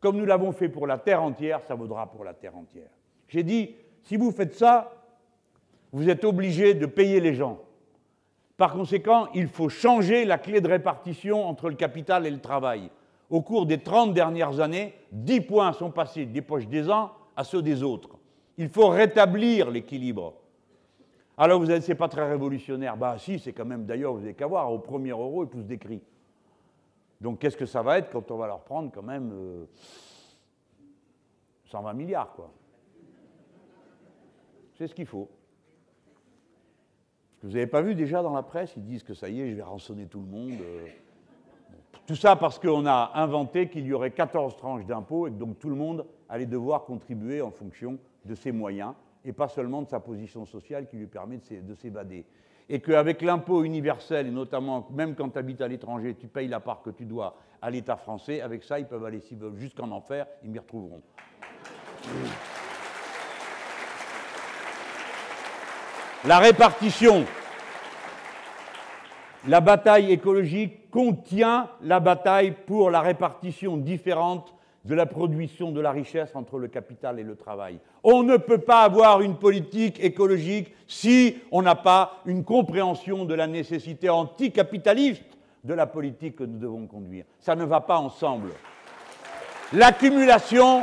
comme 0.00 0.16
nous 0.16 0.24
l'avons 0.24 0.52
fait 0.52 0.68
pour 0.68 0.86
la 0.86 0.98
Terre 0.98 1.22
entière, 1.22 1.62
ça 1.62 1.74
vaudra 1.74 2.10
pour 2.10 2.24
la 2.24 2.34
Terre 2.34 2.56
entière. 2.56 2.90
J'ai 3.28 3.44
dit, 3.44 3.76
si 4.02 4.16
vous 4.16 4.32
faites 4.32 4.54
ça, 4.54 4.92
vous 5.92 6.08
êtes 6.08 6.24
obligé 6.24 6.74
de 6.74 6.86
payer 6.86 7.20
les 7.20 7.34
gens. 7.34 7.60
Par 8.56 8.72
conséquent, 8.72 9.28
il 9.34 9.48
faut 9.48 9.68
changer 9.68 10.24
la 10.24 10.38
clé 10.38 10.60
de 10.60 10.68
répartition 10.68 11.44
entre 11.46 11.68
le 11.68 11.74
capital 11.74 12.26
et 12.26 12.30
le 12.30 12.40
travail. 12.40 12.90
Au 13.30 13.40
cours 13.40 13.66
des 13.66 13.78
30 13.78 14.12
dernières 14.12 14.60
années, 14.60 14.94
10 15.12 15.40
points 15.42 15.72
sont 15.72 15.90
passés 15.90 16.26
des 16.26 16.42
poches 16.42 16.68
des 16.68 16.90
uns 16.90 17.10
à 17.34 17.44
ceux 17.44 17.62
des 17.62 17.82
autres. 17.82 18.10
Il 18.58 18.68
faut 18.68 18.88
rétablir 18.88 19.70
l'équilibre. 19.70 20.34
Alors 21.38 21.58
vous 21.58 21.66
dites, 21.66 21.82
c'est 21.82 21.94
pas 21.94 22.08
très 22.08 22.28
révolutionnaire. 22.28 22.96
Bah 22.96 23.16
si, 23.18 23.38
c'est 23.38 23.52
quand 23.52 23.64
même, 23.64 23.86
d'ailleurs, 23.86 24.12
vous 24.12 24.20
n'avez 24.20 24.34
qu'à 24.34 24.46
voir, 24.46 24.70
au 24.70 24.78
premier 24.78 25.10
euro, 25.10 25.44
ils 25.44 25.48
poussent 25.48 25.64
des 25.64 25.78
cris. 25.78 26.02
Donc 27.20 27.38
qu'est-ce 27.38 27.56
que 27.56 27.66
ça 27.66 27.82
va 27.82 27.98
être 27.98 28.10
quand 28.10 28.30
on 28.30 28.36
va 28.36 28.48
leur 28.48 28.60
prendre 28.60 28.90
quand 28.92 29.02
même 29.02 29.32
120 31.66 31.88
euh, 31.88 31.94
milliards, 31.94 32.32
quoi? 32.32 32.50
C'est 34.74 34.88
ce 34.88 34.94
qu'il 34.94 35.06
faut. 35.06 35.28
Vous 37.42 37.50
n'avez 37.50 37.66
pas 37.66 37.82
vu 37.82 37.94
déjà 37.94 38.22
dans 38.22 38.34
la 38.34 38.42
presse, 38.42 38.74
ils 38.76 38.84
disent 38.84 39.02
que 39.02 39.14
ça 39.14 39.28
y 39.28 39.40
est, 39.40 39.50
je 39.50 39.56
vais 39.56 39.62
rançonner 39.62 40.06
tout 40.06 40.20
le 40.20 40.26
monde. 40.26 40.52
Euh. 40.60 40.86
Tout 42.06 42.14
ça 42.14 42.36
parce 42.36 42.58
qu'on 42.58 42.86
a 42.86 43.12
inventé 43.14 43.68
qu'il 43.68 43.86
y 43.86 43.92
aurait 43.92 44.10
14 44.10 44.56
tranches 44.56 44.86
d'impôts 44.86 45.26
et 45.26 45.30
que 45.30 45.36
donc 45.36 45.58
tout 45.58 45.68
le 45.68 45.76
monde 45.76 46.06
allait 46.28 46.46
devoir 46.46 46.84
contribuer 46.84 47.40
en 47.40 47.50
fonction 47.50 47.98
de 48.24 48.34
ses 48.34 48.52
moyens 48.52 48.94
et 49.24 49.32
pas 49.32 49.48
seulement 49.48 49.82
de 49.82 49.88
sa 49.88 50.00
position 50.00 50.44
sociale 50.46 50.86
qui 50.88 50.96
lui 50.96 51.06
permet 51.06 51.38
de 51.38 51.74
s'évader. 51.74 52.24
Et 52.68 52.80
qu'avec 52.80 53.22
l'impôt 53.22 53.64
universel, 53.64 54.26
et 54.26 54.30
notamment 54.30 54.88
même 54.92 55.14
quand 55.14 55.30
tu 55.30 55.38
habites 55.38 55.60
à 55.60 55.68
l'étranger, 55.68 56.14
tu 56.14 56.28
payes 56.28 56.48
la 56.48 56.60
part 56.60 56.82
que 56.82 56.90
tu 56.90 57.04
dois 57.04 57.36
à 57.60 57.70
l'État 57.70 57.96
français, 57.96 58.40
avec 58.40 58.64
ça, 58.64 58.78
ils 58.78 58.86
peuvent 58.86 59.04
aller, 59.04 59.20
s'ils 59.20 59.38
veulent, 59.38 59.56
jusqu'en 59.56 59.90
enfer, 59.90 60.26
ils 60.42 60.50
m'y 60.50 60.58
retrouveront. 60.58 61.02
La 66.24 66.38
répartition. 66.38 67.24
La 69.48 69.60
bataille 69.60 70.12
écologique 70.12 70.88
contient 70.88 71.68
la 71.82 71.98
bataille 71.98 72.54
pour 72.64 72.90
la 72.92 73.00
répartition 73.00 73.76
différente 73.76 74.54
de 74.84 74.94
la 74.94 75.06
production 75.06 75.72
de 75.72 75.80
la 75.80 75.90
richesse 75.90 76.30
entre 76.36 76.58
le 76.58 76.68
capital 76.68 77.18
et 77.18 77.24
le 77.24 77.34
travail. 77.34 77.80
On 78.04 78.22
ne 78.22 78.36
peut 78.36 78.58
pas 78.58 78.82
avoir 78.82 79.20
une 79.20 79.36
politique 79.36 79.98
écologique 79.98 80.72
si 80.86 81.38
on 81.50 81.62
n'a 81.62 81.74
pas 81.74 82.20
une 82.24 82.44
compréhension 82.44 83.24
de 83.24 83.34
la 83.34 83.48
nécessité 83.48 84.08
anticapitaliste 84.08 85.24
de 85.64 85.74
la 85.74 85.86
politique 85.86 86.36
que 86.36 86.44
nous 86.44 86.58
devons 86.58 86.86
conduire. 86.86 87.24
Ça 87.40 87.56
ne 87.56 87.64
va 87.64 87.80
pas 87.80 87.98
ensemble. 87.98 88.50
L'accumulation 89.72 90.82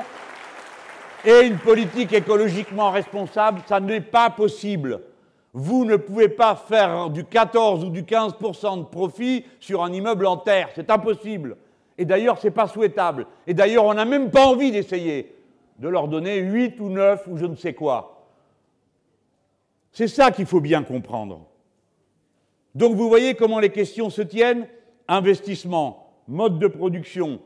et 1.23 1.45
une 1.45 1.59
politique 1.59 2.11
écologiquement 2.11 2.91
responsable, 2.91 3.61
ça 3.65 3.79
n'est 3.79 4.01
pas 4.01 4.29
possible. 4.29 5.01
Vous 5.53 5.83
ne 5.85 5.95
pouvez 5.95 6.29
pas 6.29 6.55
faire 6.55 7.09
du 7.09 7.25
14 7.25 7.83
ou 7.83 7.89
du 7.89 8.03
15% 8.03 8.79
de 8.79 8.83
profit 8.83 9.45
sur 9.59 9.83
un 9.83 9.91
immeuble 9.91 10.27
en 10.27 10.37
terre. 10.37 10.69
C'est 10.75 10.91
impossible. 10.91 11.57
Et 11.97 12.05
d'ailleurs, 12.05 12.39
ce 12.39 12.47
n'est 12.47 12.53
pas 12.53 12.67
souhaitable. 12.67 13.25
Et 13.47 13.53
d'ailleurs, 13.53 13.85
on 13.85 13.93
n'a 13.93 14.05
même 14.05 14.29
pas 14.29 14.45
envie 14.45 14.71
d'essayer 14.71 15.35
de 15.79 15.87
leur 15.87 16.07
donner 16.07 16.37
8 16.37 16.79
ou 16.79 16.89
9 16.89 17.27
ou 17.27 17.37
je 17.37 17.45
ne 17.45 17.55
sais 17.55 17.73
quoi. 17.73 18.27
C'est 19.91 20.07
ça 20.07 20.31
qu'il 20.31 20.45
faut 20.45 20.61
bien 20.61 20.83
comprendre. 20.83 21.41
Donc 22.75 22.95
vous 22.95 23.09
voyez 23.09 23.33
comment 23.33 23.59
les 23.59 23.71
questions 23.71 24.09
se 24.09 24.21
tiennent 24.21 24.67
investissement, 25.07 26.13
mode 26.27 26.59
de 26.59 26.67
production, 26.67 27.39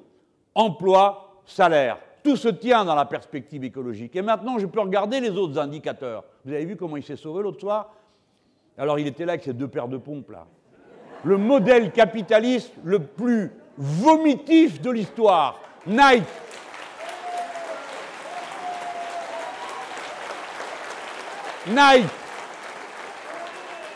emploi, 0.54 1.42
salaire. 1.46 1.98
Tout 2.24 2.38
se 2.38 2.48
tient 2.48 2.86
dans 2.86 2.96
la 2.96 3.06
perspective 3.06 3.64
écologique. 3.64 4.16
Et 4.16 4.22
maintenant, 4.22 4.58
je 4.58 4.66
peux 4.66 4.80
regarder 4.80 5.20
les 5.20 5.32
autres 5.32 5.60
indicateurs. 5.60 6.24
Vous 6.46 6.54
avez 6.54 6.66
vu 6.66 6.78
comment 6.78 6.98
il 6.98 7.04
s'est 7.04 7.18
sauvé 7.18 7.44
l'autre 7.44 7.60
soir? 7.60 7.92
Alors, 8.78 8.98
il 8.98 9.08
était 9.08 9.26
là 9.26 9.34
avec 9.34 9.44
ses 9.44 9.54
deux 9.54 9.68
paires 9.68 9.88
de 9.88 9.98
pompes, 9.98 10.32
là. 10.32 10.46
Le 11.24 11.38
modèle 11.38 11.92
capitaliste 11.92 12.74
le 12.84 13.00
plus 13.00 13.52
vomitif 13.78 14.82
de 14.82 14.92
l'histoire. 14.92 15.60
Nike. 15.88 16.24
Nike. 21.68 22.10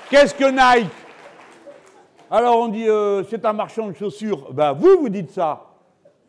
Qu'est-ce 0.10 0.34
que 0.34 0.46
Nike? 0.46 0.92
Alors 2.32 2.60
on 2.60 2.68
dit 2.70 2.88
euh, 2.88 3.24
c'est 3.30 3.44
un 3.46 3.54
marchand 3.54 3.88
de 3.88 3.94
chaussures. 3.94 4.54
Ben 4.54 4.72
vous, 4.72 4.98
vous 5.00 5.10
dites 5.10 5.32
ça. 5.32 5.66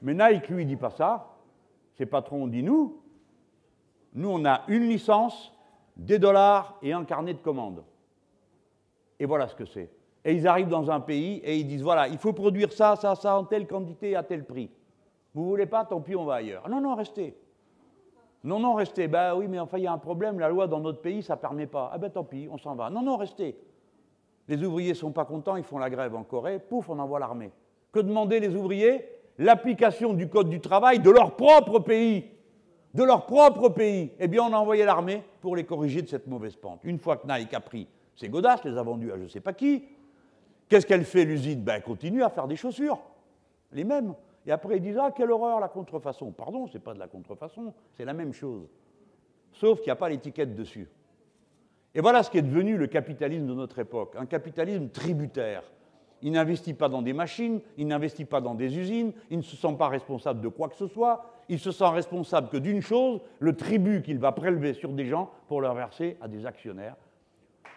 Mais 0.03 0.15
Nike, 0.15 0.49
lui, 0.49 0.63
il 0.63 0.67
dit 0.67 0.77
pas 0.77 0.91
ça. 0.91 1.28
Ses 1.99 2.07
patrons 2.07 2.47
dit 2.47 2.63
nous. 2.63 2.97
Nous, 4.15 4.29
on 4.29 4.45
a 4.45 4.63
une 4.69 4.89
licence, 4.89 5.53
des 5.97 6.19
dollars 6.19 6.79
et 6.81 6.93
un 6.93 7.05
carnet 7.05 7.35
de 7.35 7.41
commandes. 7.41 7.83
Et 9.19 9.27
voilà 9.27 9.49
ce 9.49 9.57
que 9.57 9.65
c'est. 9.65 9.91
Et 10.25 10.33
ils 10.33 10.47
arrivent 10.47 10.69
dans 10.69 10.91
un 10.91 11.01
pays 11.01 11.39
et 11.39 11.57
ils 11.57 11.67
disent 11.67 11.83
voilà, 11.83 12.09
il 12.09 12.19
faut 12.19 12.33
produire 12.33 12.73
ça, 12.73 12.97
ça, 12.97 13.15
ça 13.15 13.37
en 13.37 13.45
telle 13.45 13.67
quantité 13.67 14.15
à 14.15 14.23
tel 14.23 14.45
prix. 14.45 14.71
Vous 15.35 15.49
voulez 15.49 15.67
pas, 15.67 15.85
tant 15.85 16.01
pis, 16.01 16.15
on 16.15 16.25
va 16.25 16.35
ailleurs. 16.35 16.69
Non, 16.69 16.81
non, 16.81 16.95
restez. 16.95 17.37
Non, 18.45 18.61
non, 18.61 18.75
restez. 18.75 19.09
Ben 19.09 19.35
oui, 19.35 19.49
mais 19.49 19.59
enfin, 19.59 19.79
il 19.79 19.85
y 19.85 19.87
a 19.87 19.93
un 19.93 19.99
problème. 19.99 20.39
La 20.39 20.49
loi 20.49 20.69
dans 20.69 20.81
notre 20.81 21.01
pays, 21.01 21.23
ça 21.23 21.35
ne 21.35 21.41
permet 21.41 21.67
pas. 21.67 21.91
Ah 21.93 21.99
ben 21.99 22.11
tant 22.11 22.25
pis, 22.25 22.49
on 22.51 22.59
s'en 22.59 22.77
va. 22.77 22.91
Non, 22.91 23.03
non, 23.03 23.17
restez. 23.17 23.59
Les 24.47 24.65
ouvriers 24.65 24.91
ne 24.91 24.95
sont 24.95 25.13
pas 25.13 25.25
contents, 25.25 25.57
ils 25.57 25.65
font 25.65 25.79
la 25.79 25.91
grève 25.91 26.15
en 26.15 26.23
Corée. 26.23 26.61
Pouf, 26.61 26.89
on 26.89 26.99
envoie 26.99 27.19
l'armée. 27.19 27.51
Que 27.93 28.01
demander 28.01 28.41
les 28.41 28.55
ouvriers? 28.55 29.18
L'application 29.39 30.15
du 30.15 30.29
Code 30.29 30.49
du 30.49 30.61
travail 30.61 30.99
de 30.99 31.11
leur 31.11 31.37
propre 31.37 31.79
pays. 31.79 32.25
De 32.95 33.05
leur 33.05 33.27
propre 33.27 33.69
pays. 33.69 34.11
Eh 34.19 34.29
bien, 34.29 34.43
on 34.43 34.53
a 34.53 34.57
envoyé 34.57 34.85
l'armée 34.85 35.23
pour 35.41 35.55
les 35.55 35.65
corriger 35.65 36.03
de 36.03 36.09
cette 36.09 36.27
mauvaise 36.27 36.57
pente. 36.57 36.81
Une 36.85 36.99
fois 36.99 37.17
que 37.17 37.27
Nike 37.27 37.55
a 37.55 37.61
pris 37.61 37.87
ses 38.17 38.29
godasses, 38.29 38.65
les 38.65 38.77
a 38.77 38.83
vendues 38.83 39.13
à 39.13 39.17
je 39.17 39.23
ne 39.23 39.29
sais 39.29 39.41
pas 39.41 39.53
qui, 39.53 39.85
qu'est-ce 40.69 40.87
qu'elle 40.87 41.05
fait 41.05 41.25
l'usine? 41.25 41.63
Ben, 41.63 41.75
elle 41.77 41.83
continue 41.83 42.23
à 42.23 42.31
faire 42.31 42.49
des 42.49 42.57
chaussures. 42.57 42.99
Les 43.73 43.85
mêmes. 43.85 44.15
Et 44.47 44.51
après, 44.51 44.79
ils 44.79 44.83
disent 44.83 44.99
Ah, 45.01 45.13
quelle 45.15 45.31
horreur 45.31 45.61
la 45.61 45.69
contrefaçon. 45.69 46.33
Pardon, 46.33 46.67
ce 46.67 46.75
n'est 46.75 46.83
pas 46.83 46.95
de 46.95 46.99
la 46.99 47.07
contrefaçon, 47.07 47.73
c'est 47.97 48.05
la 48.05 48.15
même 48.15 48.33
chose. 48.33 48.67
Sauf 49.53 49.79
qu'il 49.79 49.89
n'y 49.89 49.93
a 49.93 49.97
pas 49.97 50.09
l'étiquette 50.09 50.55
dessus. 50.55 50.89
Et 51.95 52.01
voilà 52.01 52.23
ce 52.23 52.31
qui 52.31 52.39
est 52.39 52.43
devenu 52.43 52.77
le 52.77 52.87
capitalisme 52.87 53.47
de 53.47 53.55
notre 53.55 53.79
époque 53.79 54.15
un 54.17 54.27
capitalisme 54.27 54.89
tributaire. 54.89 55.63
Il 56.23 56.33
n'investit 56.33 56.75
pas 56.75 56.89
dans 56.89 57.03
des 57.03 57.13
machines, 57.13 57.61
il 57.77 57.87
n'investit 57.87 58.25
pas 58.25 58.41
dans 58.41 58.55
des 58.55 58.77
usines, 58.77 59.13
il 59.31 59.39
ne 59.39 59.43
se 59.43 59.57
sent 59.57 59.75
pas 59.79 59.89
responsable 59.89 60.41
de 60.41 60.49
quoi 60.49 60.69
que 60.69 60.77
ce 60.77 60.89
soit, 60.89 61.25
il 61.49 61.59
se 61.59 61.71
sent 61.71 61.89
responsable 61.89 62.49
que 62.49 62.57
d'une 62.57 62.83
chose, 62.83 63.21
le 63.39 63.55
tribut 63.55 64.03
qu'il 64.03 64.19
va 64.19 64.33
prélever 64.33 64.75
sur 64.75 64.91
des 64.91 65.07
gens 65.07 65.31
pour 65.47 65.61
leur 65.61 65.75
verser 65.75 66.17
à 66.21 66.29
des 66.29 66.45
actionnaires 66.45 66.97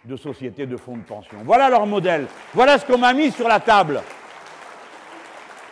de 0.05 0.15
sociétés 0.15 0.65
de 0.65 0.77
fonds 0.77 0.97
de 0.97 1.03
pension. 1.03 1.37
Voilà 1.45 1.69
leur 1.69 1.85
modèle, 1.85 2.25
voilà 2.53 2.79
ce 2.79 2.85
qu'on 2.85 2.97
m'a 2.97 3.13
mis 3.13 3.31
sur 3.31 3.47
la 3.47 3.59
table. 3.59 4.01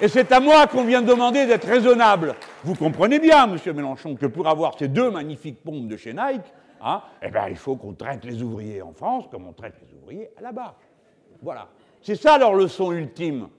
Et 0.02 0.08
c'est 0.08 0.32
à 0.32 0.40
moi 0.40 0.68
qu'on 0.68 0.86
vient 0.86 1.02
de 1.02 1.08
demander 1.08 1.46
d'être 1.46 1.68
raisonnable. 1.68 2.36
Vous 2.64 2.76
comprenez 2.76 3.20
bien, 3.20 3.48
monsieur 3.48 3.74
Mélenchon, 3.74 4.16
que 4.16 4.28
pour 4.28 4.48
avoir 4.48 4.78
ces 4.78 4.88
deux 4.88 5.12
magnifiques 5.12 5.62
pompes 5.62 5.88
de 5.88 5.98
chez 5.98 6.14
Nike, 6.14 6.46
hein, 6.82 7.02
eh 7.22 7.30
ben, 7.30 7.48
il 7.50 7.58
faut 7.58 7.76
qu'on 7.76 7.94
traite 7.94 8.24
les 8.24 8.42
ouvriers 8.42 8.82
en 8.82 8.94
France 8.94 9.26
comme 9.30 9.46
on 9.46 9.52
traite 9.52 9.76
les 9.82 9.98
ouvriers 9.98 10.30
là-bas. 10.40 10.76
Voilà. 11.42 11.68
C'est 12.02 12.16
ça 12.16 12.38
leur 12.38 12.54
leçon 12.54 12.92
ultime. 12.92 13.50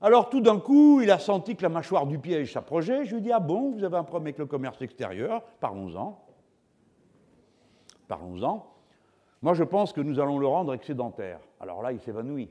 Alors 0.00 0.30
tout 0.30 0.40
d'un 0.40 0.58
coup, 0.58 1.00
il 1.02 1.10
a 1.10 1.18
senti 1.18 1.56
que 1.56 1.62
la 1.62 1.68
mâchoire 1.68 2.06
du 2.06 2.18
piège 2.18 2.52
s'approchait. 2.52 3.04
Je 3.04 3.10
lui 3.10 3.18
ai 3.18 3.20
dit 3.20 3.32
Ah 3.32 3.40
bon, 3.40 3.72
vous 3.72 3.84
avez 3.84 3.96
un 3.96 4.04
problème 4.04 4.28
avec 4.28 4.38
le 4.38 4.46
commerce 4.46 4.80
extérieur 4.80 5.42
Parlons-en. 5.60 6.18
Parlons-en. 8.08 8.66
Moi, 9.42 9.54
je 9.54 9.64
pense 9.64 9.92
que 9.92 10.00
nous 10.00 10.20
allons 10.20 10.38
le 10.38 10.46
rendre 10.46 10.74
excédentaire. 10.74 11.40
Alors 11.60 11.82
là, 11.82 11.92
il 11.92 12.00
s'évanouit. 12.00 12.50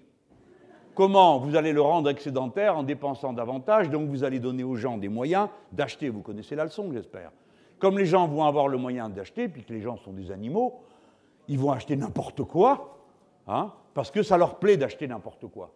Comment 0.96 1.38
vous 1.38 1.56
allez 1.56 1.72
le 1.72 1.82
rendre 1.82 2.10
excédentaire 2.10 2.78
en 2.78 2.84
dépensant 2.84 3.32
davantage, 3.34 3.90
donc 3.90 4.10
vous 4.10 4.24
allez 4.24 4.40
donner 4.40 4.64
aux 4.64 4.76
gens 4.76 4.98
des 4.98 5.08
moyens 5.08 5.50
d'acheter. 5.72 6.10
Vous 6.10 6.22
connaissez 6.22 6.56
la 6.56 6.66
leçon, 6.66 6.92
j'espère. 6.92 7.32
Comme 7.78 7.98
les 7.98 8.06
gens 8.06 8.28
vont 8.28 8.44
avoir 8.44 8.68
le 8.68 8.78
moyen 8.78 9.08
d'acheter, 9.08 9.48
puisque 9.48 9.70
les 9.70 9.82
gens 9.82 9.98
sont 9.98 10.12
des 10.12 10.32
animaux, 10.32 10.82
ils 11.48 11.58
vont 11.58 11.72
acheter 11.72 11.96
n'importe 11.96 12.44
quoi, 12.44 12.99
hein, 13.50 13.74
parce 13.94 14.12
que 14.12 14.24
ça 14.24 14.38
leur 14.38 14.60
plaît 14.60 14.78
d'acheter 14.78 15.08
n'importe 15.08 15.48
quoi. 15.48 15.74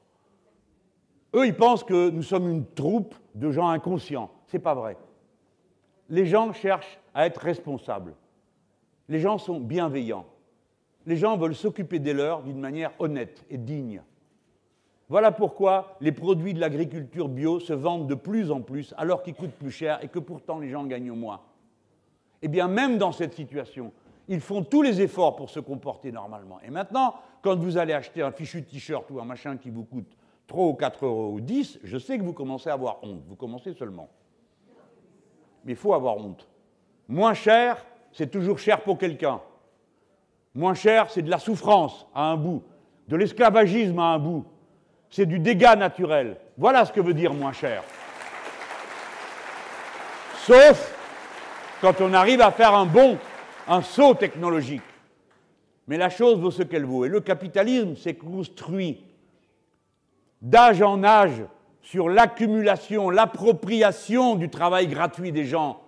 Eux, 1.35 1.47
ils 1.47 1.55
pensent 1.55 1.83
que 1.83 2.09
nous 2.09 2.21
sommes 2.21 2.49
une 2.49 2.65
troupe 2.65 3.15
de 3.33 3.51
gens 3.51 3.67
inconscients. 3.67 4.29
Ce 4.47 4.55
n'est 4.55 4.63
pas 4.63 4.75
vrai. 4.75 4.97
Les 6.09 6.27
gens 6.27 6.53
cherchent 6.53 6.99
à 7.13 7.25
être 7.25 7.41
responsables. 7.41 8.13
Les 9.09 9.19
gens 9.19 9.37
sont 9.37 9.59
bienveillants. 9.59 10.25
Les 11.05 11.17
gens 11.17 11.35
veulent 11.35 11.55
s'occuper 11.55 11.99
des 11.99 12.13
leurs 12.13 12.43
d'une 12.43 12.59
manière 12.59 12.91
honnête 12.99 13.43
et 13.49 13.57
digne. 13.57 14.03
Voilà 15.09 15.31
pourquoi 15.31 15.97
les 15.99 16.11
produits 16.11 16.53
de 16.53 16.59
l'agriculture 16.59 17.27
bio 17.27 17.59
se 17.59 17.73
vendent 17.73 18.07
de 18.07 18.15
plus 18.15 18.51
en 18.51 18.61
plus 18.61 18.93
alors 18.97 19.21
qu'ils 19.21 19.35
coûtent 19.35 19.51
plus 19.51 19.71
cher 19.71 19.99
et 20.03 20.07
que 20.07 20.19
pourtant 20.19 20.59
les 20.59 20.69
gens 20.69 20.85
gagnent 20.85 21.11
moins. 21.11 21.41
Eh 22.41 22.47
bien, 22.47 22.67
même 22.67 22.97
dans 22.97 23.11
cette 23.11 23.33
situation, 23.33 23.91
ils 24.27 24.41
font 24.41 24.63
tous 24.63 24.81
les 24.81 25.01
efforts 25.01 25.35
pour 25.35 25.49
se 25.49 25.59
comporter 25.59 26.11
normalement. 26.11 26.59
Et 26.65 26.69
maintenant, 26.69 27.15
quand 27.41 27.57
vous 27.57 27.77
allez 27.77 27.93
acheter 27.93 28.21
un 28.21 28.31
fichu 28.31 28.63
t-shirt 28.63 29.09
ou 29.11 29.19
un 29.19 29.25
machin 29.25 29.57
qui 29.57 29.69
vous 29.69 29.83
coûte 29.83 30.17
3 30.47 30.65
ou 30.65 30.73
4 30.73 31.05
euros 31.05 31.31
ou 31.33 31.41
10, 31.41 31.79
je 31.83 31.97
sais 31.97 32.17
que 32.17 32.23
vous 32.23 32.33
commencez 32.33 32.69
à 32.69 32.73
avoir 32.73 33.03
honte. 33.03 33.23
Vous 33.27 33.35
commencez 33.35 33.73
seulement. 33.73 34.09
Mais 35.65 35.73
il 35.73 35.77
faut 35.77 35.93
avoir 35.93 36.17
honte. 36.17 36.47
Moins 37.07 37.33
cher, 37.33 37.85
c'est 38.11 38.31
toujours 38.31 38.59
cher 38.59 38.81
pour 38.81 38.97
quelqu'un. 38.97 39.41
Moins 40.55 40.73
cher, 40.73 41.09
c'est 41.09 41.21
de 41.21 41.29
la 41.29 41.39
souffrance 41.39 42.05
à 42.13 42.25
un 42.25 42.37
bout, 42.37 42.63
de 43.07 43.15
l'esclavagisme 43.15 43.99
à 43.99 44.13
un 44.13 44.19
bout, 44.19 44.45
c'est 45.09 45.25
du 45.25 45.39
dégât 45.39 45.75
naturel. 45.75 46.37
Voilà 46.57 46.85
ce 46.85 46.91
que 46.91 47.01
veut 47.01 47.13
dire 47.13 47.33
moins 47.33 47.53
cher. 47.53 47.83
Sauf 50.37 50.93
quand 51.81 51.99
on 51.99 52.13
arrive 52.13 52.39
à 52.39 52.51
faire 52.51 52.73
un 52.73 52.85
bond, 52.85 53.17
un 53.67 53.81
saut 53.81 54.13
technologique. 54.13 54.81
Mais 55.87 55.97
la 55.97 56.09
chose 56.09 56.39
vaut 56.39 56.51
ce 56.51 56.63
qu'elle 56.63 56.85
vaut. 56.85 57.05
Et 57.05 57.09
le 57.09 57.19
capitalisme 57.19 57.95
s'est 57.95 58.15
construit 58.15 59.03
d'âge 60.41 60.81
en 60.81 61.03
âge 61.03 61.43
sur 61.81 62.09
l'accumulation, 62.09 63.09
l'appropriation 63.09 64.35
du 64.35 64.49
travail 64.49 64.87
gratuit 64.87 65.31
des 65.31 65.45
gens. 65.45 65.81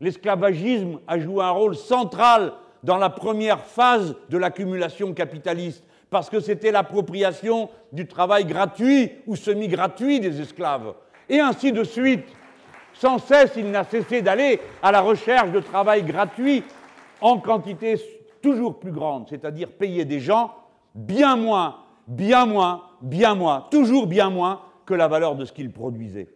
L'esclavagisme 0.00 0.98
a 1.06 1.18
joué 1.18 1.42
un 1.42 1.50
rôle 1.50 1.76
central 1.76 2.52
dans 2.82 2.98
la 2.98 3.08
première 3.08 3.60
phase 3.60 4.16
de 4.28 4.36
l'accumulation 4.36 5.14
capitaliste 5.14 5.84
parce 6.10 6.28
que 6.28 6.40
c'était 6.40 6.72
l'appropriation 6.72 7.70
du 7.92 8.06
travail 8.06 8.44
gratuit 8.44 9.12
ou 9.26 9.36
semi-gratuit 9.36 10.20
des 10.20 10.40
esclaves. 10.40 10.94
Et 11.28 11.40
ainsi 11.40 11.72
de 11.72 11.84
suite. 11.84 12.26
Sans 12.94 13.18
cesse, 13.18 13.52
il 13.56 13.70
n'a 13.70 13.84
cessé 13.84 14.20
d'aller 14.20 14.60
à 14.82 14.92
la 14.92 15.00
recherche 15.00 15.50
de 15.50 15.60
travail 15.60 16.02
gratuit 16.02 16.62
en 17.22 17.38
quantité 17.38 17.96
toujours 18.42 18.78
plus 18.78 18.92
grande, 18.92 19.28
c'est-à-dire 19.28 19.70
payer 19.70 20.04
des 20.04 20.20
gens 20.20 20.52
bien 20.94 21.36
moins, 21.36 21.76
bien 22.06 22.44
moins, 22.44 22.82
bien 23.00 23.34
moins, 23.34 23.66
toujours 23.70 24.06
bien 24.06 24.28
moins 24.28 24.60
que 24.84 24.94
la 24.94 25.08
valeur 25.08 25.36
de 25.36 25.44
ce 25.44 25.52
qu'ils 25.52 25.72
produisaient. 25.72 26.28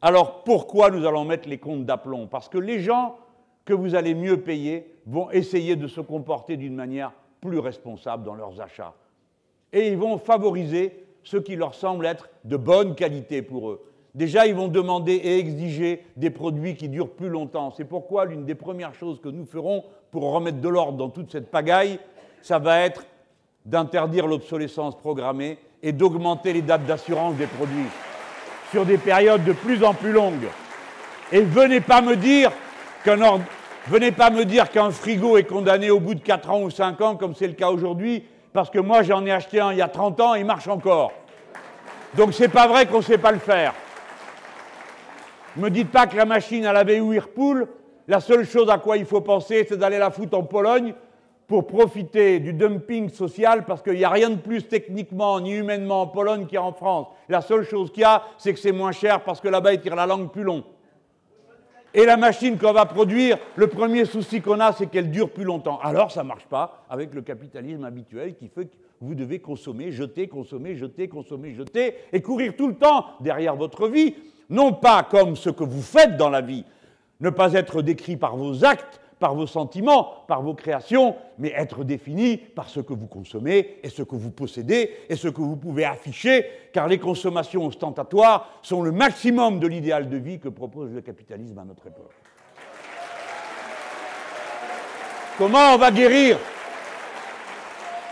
Alors 0.00 0.44
pourquoi 0.44 0.90
nous 0.90 1.06
allons 1.06 1.24
mettre 1.24 1.48
les 1.48 1.58
comptes 1.58 1.84
d'aplomb? 1.84 2.28
Parce 2.28 2.48
que 2.48 2.58
les 2.58 2.78
gens 2.80 3.16
que 3.64 3.74
vous 3.74 3.94
allez 3.94 4.14
mieux 4.14 4.40
payer 4.40 4.94
vont 5.06 5.30
essayer 5.30 5.76
de 5.76 5.88
se 5.88 6.00
comporter 6.00 6.56
d'une 6.56 6.74
manière 6.74 7.12
plus 7.40 7.58
responsables 7.58 8.24
dans 8.24 8.34
leurs 8.34 8.60
achats. 8.60 8.94
Et 9.72 9.88
ils 9.88 9.98
vont 9.98 10.18
favoriser 10.18 11.04
ce 11.22 11.36
qui 11.36 11.56
leur 11.56 11.74
semble 11.74 12.06
être 12.06 12.30
de 12.44 12.56
bonne 12.56 12.94
qualité 12.94 13.42
pour 13.42 13.70
eux. 13.70 13.87
Déjà, 14.14 14.46
ils 14.46 14.54
vont 14.54 14.68
demander 14.68 15.14
et 15.14 15.38
exiger 15.38 16.04
des 16.16 16.30
produits 16.30 16.74
qui 16.74 16.88
durent 16.88 17.10
plus 17.10 17.28
longtemps. 17.28 17.72
C'est 17.76 17.84
pourquoi 17.84 18.24
l'une 18.24 18.44
des 18.44 18.54
premières 18.54 18.94
choses 18.94 19.20
que 19.20 19.28
nous 19.28 19.44
ferons 19.44 19.84
pour 20.10 20.32
remettre 20.32 20.60
de 20.60 20.68
l'ordre 20.68 20.98
dans 20.98 21.10
toute 21.10 21.30
cette 21.30 21.50
pagaille, 21.50 21.98
ça 22.42 22.58
va 22.58 22.80
être 22.80 23.04
d'interdire 23.66 24.26
l'obsolescence 24.26 24.96
programmée 24.96 25.58
et 25.82 25.92
d'augmenter 25.92 26.52
les 26.52 26.62
dates 26.62 26.86
d'assurance 26.86 27.34
des 27.36 27.46
produits 27.46 27.86
sur 28.70 28.86
des 28.86 28.98
périodes 28.98 29.44
de 29.44 29.52
plus 29.52 29.84
en 29.84 29.94
plus 29.94 30.12
longues. 30.12 30.48
Et 31.30 31.42
venez 31.42 31.80
pas 31.80 32.00
me 32.00 32.16
dire 32.16 32.50
qu'un 33.04 33.18
Venez 33.88 34.12
pas 34.12 34.28
me 34.28 34.44
dire 34.44 34.70
qu'un 34.70 34.90
frigo 34.90 35.38
est 35.38 35.44
condamné 35.44 35.90
au 35.90 35.98
bout 35.98 36.14
de 36.14 36.20
4 36.20 36.50
ans 36.50 36.60
ou 36.60 36.68
5 36.68 37.00
ans, 37.00 37.16
comme 37.16 37.34
c'est 37.34 37.46
le 37.46 37.54
cas 37.54 37.70
aujourd'hui, 37.70 38.22
parce 38.52 38.68
que 38.68 38.78
moi 38.78 39.02
j'en 39.02 39.24
ai 39.24 39.32
acheté 39.32 39.60
un 39.60 39.72
il 39.72 39.78
y 39.78 39.82
a 39.82 39.88
30 39.88 40.20
ans 40.20 40.34
et 40.34 40.40
il 40.40 40.44
marche 40.44 40.68
encore. 40.68 41.12
Donc 42.14 42.34
c'est 42.34 42.48
pas 42.48 42.68
vrai 42.68 42.84
qu'on 42.84 43.00
sait 43.00 43.16
pas 43.16 43.32
le 43.32 43.38
faire. 43.38 43.72
Ne 45.58 45.64
me 45.64 45.70
dites 45.70 45.90
pas 45.90 46.06
que 46.06 46.16
la 46.16 46.24
machine 46.24 46.64
à 46.66 46.72
laver 46.72 47.00
Whirlpool, 47.00 47.66
la 48.06 48.20
seule 48.20 48.46
chose 48.46 48.70
à 48.70 48.78
quoi 48.78 48.96
il 48.96 49.04
faut 49.04 49.22
penser, 49.22 49.66
c'est 49.68 49.76
d'aller 49.76 49.98
la 49.98 50.12
foutre 50.12 50.38
en 50.38 50.44
Pologne 50.44 50.94
pour 51.48 51.66
profiter 51.66 52.38
du 52.38 52.52
dumping 52.52 53.08
social, 53.08 53.64
parce 53.64 53.82
qu'il 53.82 53.94
n'y 53.94 54.04
a 54.04 54.10
rien 54.10 54.30
de 54.30 54.36
plus 54.36 54.68
techniquement 54.68 55.40
ni 55.40 55.56
humainement 55.56 56.02
en 56.02 56.06
Pologne 56.06 56.46
qu'il 56.46 56.54
y 56.54 56.58
a 56.58 56.62
en 56.62 56.72
France. 56.72 57.08
La 57.28 57.40
seule 57.40 57.64
chose 57.64 57.90
qu'il 57.90 58.02
y 58.02 58.04
a, 58.04 58.22
c'est 58.38 58.54
que 58.54 58.60
c'est 58.60 58.70
moins 58.70 58.92
cher 58.92 59.24
parce 59.24 59.40
que 59.40 59.48
là-bas, 59.48 59.74
ils 59.74 59.80
tirent 59.80 59.96
la 59.96 60.06
langue 60.06 60.30
plus 60.30 60.44
long. 60.44 60.62
Et 61.92 62.04
la 62.04 62.16
machine 62.16 62.56
qu'on 62.56 62.72
va 62.72 62.86
produire, 62.86 63.36
le 63.56 63.66
premier 63.66 64.04
souci 64.04 64.40
qu'on 64.40 64.60
a, 64.60 64.72
c'est 64.72 64.86
qu'elle 64.86 65.10
dure 65.10 65.30
plus 65.30 65.42
longtemps. 65.42 65.80
Alors 65.82 66.12
ça 66.12 66.22
ne 66.22 66.28
marche 66.28 66.46
pas 66.46 66.84
avec 66.88 67.12
le 67.14 67.22
capitalisme 67.22 67.82
habituel 67.82 68.36
qui 68.36 68.46
fait 68.46 68.66
que 68.66 68.76
vous 69.00 69.16
devez 69.16 69.40
consommer, 69.40 69.90
jeter, 69.90 70.28
consommer, 70.28 70.76
jeter, 70.76 71.08
consommer, 71.08 71.52
jeter, 71.52 71.94
et 72.12 72.22
courir 72.22 72.54
tout 72.56 72.68
le 72.68 72.74
temps 72.74 73.06
derrière 73.20 73.56
votre 73.56 73.88
vie, 73.88 74.14
non 74.50 74.72
pas 74.72 75.02
comme 75.02 75.36
ce 75.36 75.50
que 75.50 75.64
vous 75.64 75.82
faites 75.82 76.16
dans 76.16 76.30
la 76.30 76.40
vie, 76.40 76.64
ne 77.20 77.30
pas 77.30 77.52
être 77.54 77.82
décrit 77.82 78.16
par 78.16 78.36
vos 78.36 78.64
actes, 78.64 79.00
par 79.18 79.34
vos 79.34 79.46
sentiments, 79.46 80.24
par 80.28 80.42
vos 80.42 80.54
créations, 80.54 81.16
mais 81.38 81.52
être 81.56 81.84
défini 81.84 82.36
par 82.36 82.68
ce 82.68 82.80
que 82.80 82.92
vous 82.92 83.06
consommez 83.06 83.78
et 83.82 83.88
ce 83.88 84.02
que 84.02 84.14
vous 84.14 84.30
possédez 84.30 84.92
et 85.08 85.16
ce 85.16 85.28
que 85.28 85.40
vous 85.40 85.56
pouvez 85.56 85.84
afficher, 85.84 86.46
car 86.72 86.86
les 86.86 86.98
consommations 86.98 87.66
ostentatoires 87.66 88.48
sont 88.62 88.82
le 88.82 88.92
maximum 88.92 89.58
de 89.58 89.66
l'idéal 89.66 90.08
de 90.08 90.16
vie 90.16 90.38
que 90.38 90.48
propose 90.48 90.92
le 90.92 91.00
capitalisme 91.00 91.58
à 91.58 91.64
notre 91.64 91.88
époque. 91.88 92.12
Comment 95.36 95.74
on 95.74 95.78
va 95.78 95.90
guérir 95.90 96.38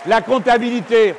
la 0.07 0.23
comptabilité? 0.23 1.15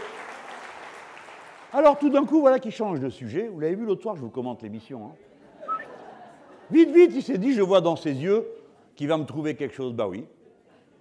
Alors 1.78 2.00
tout 2.00 2.10
d'un 2.10 2.26
coup, 2.26 2.40
voilà 2.40 2.58
qu'il 2.58 2.72
change 2.72 3.00
de 3.00 3.08
sujet. 3.08 3.50
Vous 3.50 3.60
l'avez 3.60 3.76
vu 3.76 3.86
l'autre 3.86 4.02
soir, 4.02 4.16
je 4.16 4.22
vous 4.22 4.32
commente 4.32 4.64
l'émission. 4.64 5.12
Hein. 5.12 5.72
Vite, 6.72 6.90
vite, 6.90 7.12
il 7.14 7.22
s'est 7.22 7.38
dit, 7.38 7.54
je 7.54 7.62
vois 7.62 7.82
dans 7.82 7.96
ses 7.96 8.16
yeux 8.16 8.48
qu'il 8.96 9.08
va 9.08 9.16
me 9.16 9.26
trouver 9.26 9.56
quelque 9.56 9.76
chose. 9.76 9.94
Bah 9.94 10.08
oui. 10.08 10.26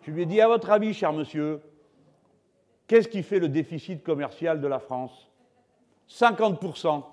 Je 0.02 0.10
lui 0.10 0.24
ai 0.24 0.26
dit, 0.26 0.38
à 0.38 0.48
votre 0.48 0.68
avis, 0.68 0.92
cher 0.92 1.14
monsieur, 1.14 1.62
qu'est-ce 2.88 3.08
qui 3.08 3.22
fait 3.22 3.38
le 3.38 3.48
déficit 3.48 4.04
commercial 4.04 4.60
de 4.60 4.66
la 4.66 4.78
France? 4.78 5.30
50%. 6.10 7.04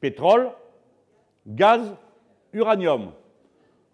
Pétrole, 0.00 0.50
gaz, 1.46 1.94
uranium. 2.54 3.12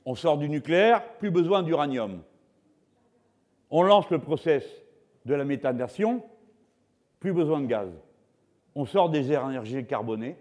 On 0.04 0.14
sort 0.14 0.38
du 0.38 0.48
nucléaire, 0.48 1.02
plus 1.18 1.32
besoin 1.32 1.64
d'uranium. 1.64 2.22
On 3.70 3.82
lance 3.82 4.08
le 4.10 4.20
process 4.20 4.62
de 5.24 5.34
la 5.34 5.44
méthanation, 5.44 6.22
plus 7.20 7.32
besoin 7.32 7.60
de 7.60 7.66
gaz. 7.66 7.88
On 8.74 8.86
sort 8.86 9.10
des 9.10 9.32
énergies 9.32 9.84
carbonées, 9.86 10.36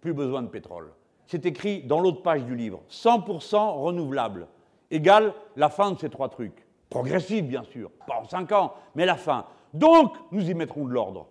plus 0.00 0.12
besoin 0.12 0.42
de 0.42 0.48
pétrole. 0.48 0.92
C'est 1.26 1.46
écrit 1.46 1.82
dans 1.82 2.00
l'autre 2.00 2.22
page 2.22 2.44
du 2.44 2.56
livre. 2.56 2.82
100% 2.90 3.80
renouvelable 3.80 4.48
égale 4.90 5.34
la 5.56 5.68
fin 5.68 5.92
de 5.92 5.98
ces 5.98 6.10
trois 6.10 6.28
trucs. 6.28 6.66
Progressive, 6.90 7.46
bien 7.46 7.64
sûr, 7.64 7.90
pas 8.06 8.20
en 8.20 8.24
5 8.24 8.50
ans, 8.52 8.74
mais 8.94 9.06
la 9.06 9.16
fin. 9.16 9.44
Donc, 9.74 10.14
nous 10.32 10.48
y 10.48 10.54
mettrons 10.54 10.86
de 10.86 10.92
l'ordre. 10.92 11.28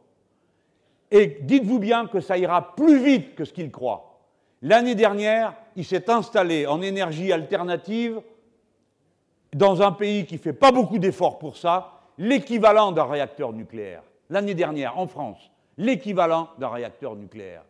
Et 1.09 1.39
dites-vous 1.41 1.79
bien 1.79 2.05
que 2.05 2.19
ça 2.19 2.37
ira 2.37 2.75
plus 2.75 3.03
vite 3.03 3.35
que 3.35 3.45
ce 3.45 3.53
qu'il 3.53 3.71
croit. 3.71 4.19
L'année 4.61 4.95
dernière, 4.95 5.55
il 5.75 5.85
s'est 5.85 6.09
installé 6.09 6.67
en 6.67 6.81
énergie 6.81 7.31
alternative 7.31 8.21
dans 9.53 9.81
un 9.81 9.91
pays 9.91 10.25
qui 10.25 10.35
ne 10.35 10.39
fait 10.39 10.53
pas 10.53 10.71
beaucoup 10.71 10.99
d'efforts 10.99 11.39
pour 11.39 11.57
ça, 11.57 12.01
l'équivalent 12.17 12.91
d'un 12.91 13.05
réacteur 13.05 13.53
nucléaire. 13.53 14.03
L'année 14.29 14.55
dernière, 14.55 14.97
en 14.97 15.07
France, 15.07 15.51
l'équivalent 15.77 16.49
d'un 16.57 16.69
réacteur 16.69 17.15
nucléaire. 17.15 17.63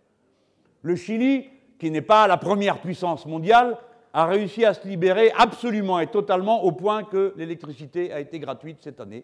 Le 0.81 0.95
Chili, 0.95 1.49
qui 1.79 1.91
n'est 1.91 2.01
pas 2.01 2.27
la 2.27 2.37
première 2.37 2.79
puissance 2.79 3.25
mondiale, 3.25 3.77
a 4.13 4.25
réussi 4.25 4.65
à 4.65 4.73
se 4.73 4.87
libérer 4.87 5.31
absolument 5.37 5.99
et 5.99 6.07
totalement 6.07 6.63
au 6.63 6.71
point 6.71 7.03
que 7.03 7.33
l'électricité 7.37 8.11
a 8.11 8.19
été 8.19 8.39
gratuite 8.39 8.77
cette 8.81 8.99
année, 8.99 9.23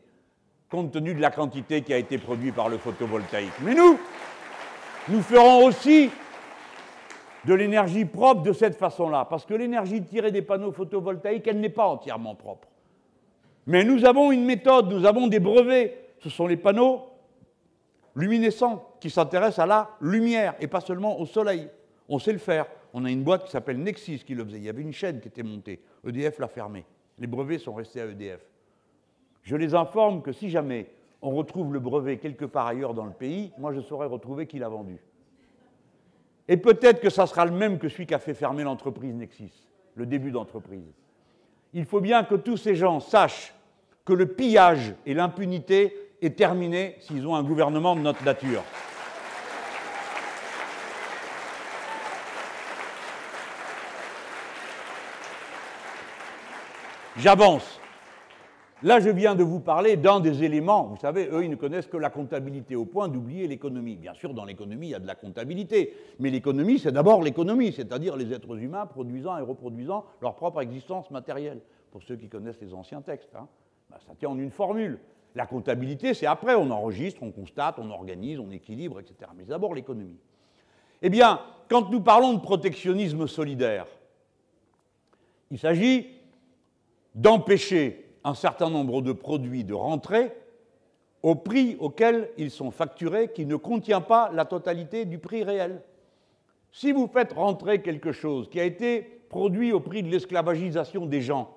compte 0.70 0.92
tenu 0.92 1.16
de 1.16 1.22
la 1.22 1.32
quantité 1.32 1.82
qui 1.82 1.94
a 1.94 1.98
été 1.98 2.18
produite 2.18 2.56
par 2.56 2.70
le 2.70 2.78
photovoltaïque. 2.78 3.54
Mais 3.62 3.74
nous, 3.74 3.98
nous 5.10 5.22
ferons 5.22 5.66
aussi 5.66 6.12
de 7.46 7.54
l'énergie 7.54 8.06
propre 8.06 8.44
de 8.44 8.54
cette 8.54 8.78
façon-là, 8.78 9.26
parce 9.30 9.46
que 9.46 9.54
l'énergie 9.54 10.04
tirée 10.04 10.32
des 10.32 10.42
panneaux 10.42 10.72
photovoltaïques, 10.72 11.48
elle 11.48 11.60
n'est 11.60 11.70
pas 11.70 11.88
entièrement 11.88 12.36
propre. 12.36 12.68
Mais 13.66 13.84
nous 13.84 14.06
avons 14.06 14.32
une 14.32 14.46
méthode, 14.46 14.92
nous 14.92 15.06
avons 15.06 15.28
des 15.28 15.40
brevets, 15.40 15.98
ce 16.20 16.30
sont 16.30 16.48
les 16.48 16.58
panneaux 16.58 17.02
luminescents 18.16 18.96
qui 19.00 19.10
s'intéressent 19.10 19.60
à 19.60 19.66
la 19.66 19.90
lumière 20.02 20.56
et 20.60 20.68
pas 20.68 20.82
seulement 20.82 21.20
au 21.20 21.26
soleil. 21.26 21.70
On 22.10 22.20
sait 22.20 22.34
le 22.34 22.40
faire. 22.40 22.68
On 22.94 23.06
a 23.06 23.12
une 23.12 23.24
boîte 23.24 23.46
qui 23.46 23.52
s'appelle 23.52 23.80
Nexis 23.80 24.20
qui 24.20 24.36
le 24.36 24.46
faisait. 24.46 24.58
Il 24.58 24.64
y 24.64 24.70
avait 24.70 24.82
une 24.82 24.94
chaîne 24.94 25.20
qui 25.20 25.28
était 25.28 25.44
montée. 25.44 25.82
EDF 26.06 26.40
l'a 26.40 26.48
fermée. 26.48 26.86
Les 27.18 27.28
brevets 27.28 27.60
sont 27.60 27.74
restés 27.74 28.02
à 28.02 28.06
EDF. 28.06 28.42
Je 29.42 29.56
les 29.56 29.74
informe 29.74 30.22
que 30.22 30.32
si 30.32 30.50
jamais 30.50 30.88
on 31.22 31.32
retrouve 31.32 31.74
le 31.74 31.80
brevet 31.80 32.18
quelque 32.18 32.46
part 32.46 32.68
ailleurs 32.68 32.94
dans 32.94 33.06
le 33.06 33.14
pays, 33.14 33.52
moi 33.58 33.74
je 33.74 33.82
saurais 33.82 34.08
retrouver 34.08 34.46
qui 34.46 34.60
l'a 34.60 34.70
vendu. 34.70 34.98
Et 36.48 36.58
peut-être 36.58 37.00
que 37.00 37.10
ça 37.10 37.26
sera 37.26 37.46
le 37.46 37.52
même 37.52 37.80
que 37.80 37.88
celui 37.88 38.06
qui 38.06 38.14
a 38.14 38.20
fait 38.20 38.34
fermer 38.34 38.64
l'entreprise 38.64 39.14
Nexis, 39.14 39.68
le 39.96 40.06
début 40.06 40.32
d'entreprise. 40.32 40.94
Il 41.74 41.86
faut 41.86 42.02
bien 42.02 42.24
que 42.24 42.36
tous 42.36 42.58
ces 42.58 42.76
gens 42.76 43.00
sachent 43.00 43.54
que 44.06 44.14
le 44.14 44.28
pillage 44.28 44.94
et 45.06 45.14
l'impunité 45.14 45.96
est 46.26 46.38
terminé 46.38 46.96
s'ils 47.00 47.28
ont 47.28 47.36
un 47.36 47.44
gouvernement 47.44 47.96
de 47.96 48.02
notre 48.02 48.24
nature. 48.24 48.64
J'avance. 57.18 57.80
Là, 58.82 59.00
je 59.00 59.10
viens 59.10 59.34
de 59.34 59.44
vous 59.44 59.62
parler 59.62 59.96
d'un 59.96 60.20
des 60.20 60.44
éléments. 60.44 60.88
Vous 60.88 60.98
savez, 60.98 61.30
eux, 61.32 61.46
ils 61.46 61.50
ne 61.50 61.56
connaissent 61.56 61.88
que 61.88 61.96
la 61.96 62.10
comptabilité 62.10 62.76
au 62.76 62.84
point 62.84 63.08
d'oublier 63.08 63.48
l'économie. 63.48 63.96
Bien 63.96 64.14
sûr, 64.14 64.34
dans 64.34 64.44
l'économie, 64.44 64.88
il 64.88 64.90
y 64.90 64.96
a 64.96 65.00
de 65.00 65.08
la 65.08 65.16
comptabilité. 65.16 65.94
Mais 66.20 66.30
l'économie, 66.30 66.80
c'est 66.80 66.92
d'abord 66.92 67.22
l'économie, 67.22 67.72
c'est-à-dire 67.72 68.18
les 68.18 68.34
êtres 68.34 68.58
humains 68.58 68.86
produisant 68.86 69.38
et 69.38 69.42
reproduisant 69.42 70.04
leur 70.22 70.36
propre 70.36 70.62
existence 70.62 71.12
matérielle. 71.12 71.62
Pour 71.92 72.04
ceux 72.04 72.18
qui 72.18 72.28
connaissent 72.28 72.60
les 72.60 72.74
anciens 72.74 73.02
textes, 73.02 73.34
hein. 73.36 73.48
ben, 73.90 73.98
ça 74.06 74.16
tient 74.16 74.30
en 74.30 74.38
une 74.38 74.52
formule. 74.52 75.00
La 75.36 75.46
comptabilité, 75.46 76.14
c'est 76.14 76.26
après, 76.26 76.56
on 76.56 76.70
enregistre, 76.70 77.24
on 77.24 77.32
constate, 77.32 77.80
on 77.80 77.90
organise, 77.90 78.40
on 78.40 78.52
équilibre, 78.52 79.00
etc. 79.00 79.32
Mais 79.36 79.46
d'abord 79.46 79.74
l'économie. 79.74 80.20
Eh 81.02 81.10
bien, 81.10 81.42
quand 81.70 81.90
nous 81.90 82.02
parlons 82.02 82.34
de 82.34 82.40
protectionnisme 82.40 83.28
solidaire, 83.28 83.88
il 85.50 85.58
s'agit 85.58 86.08
d'empêcher 87.16 88.06
un 88.24 88.36
certain 88.36 88.70
nombre 88.70 89.02
de 89.02 89.12
produits 89.12 89.64
de 89.64 89.74
rentrer 89.74 90.32
au 91.22 91.36
prix 91.36 91.78
auquel 91.80 92.30
ils 92.38 92.52
sont 92.52 92.72
facturés, 92.72 93.32
qui 93.32 93.46
ne 93.46 93.56
contient 93.56 94.02
pas 94.02 94.30
la 94.34 94.46
totalité 94.46 95.06
du 95.06 95.20
prix 95.20 95.44
réel. 95.44 95.82
Si 96.72 96.92
vous 96.92 97.08
faites 97.08 97.34
rentrer 97.34 97.82
quelque 97.82 98.12
chose 98.12 98.50
qui 98.50 98.60
a 98.60 98.66
été 98.66 99.02
produit 99.30 99.72
au 99.72 99.80
prix 99.80 100.04
de 100.04 100.10
l'esclavagisation 100.10 101.06
des 101.06 101.22
gens, 101.22 101.53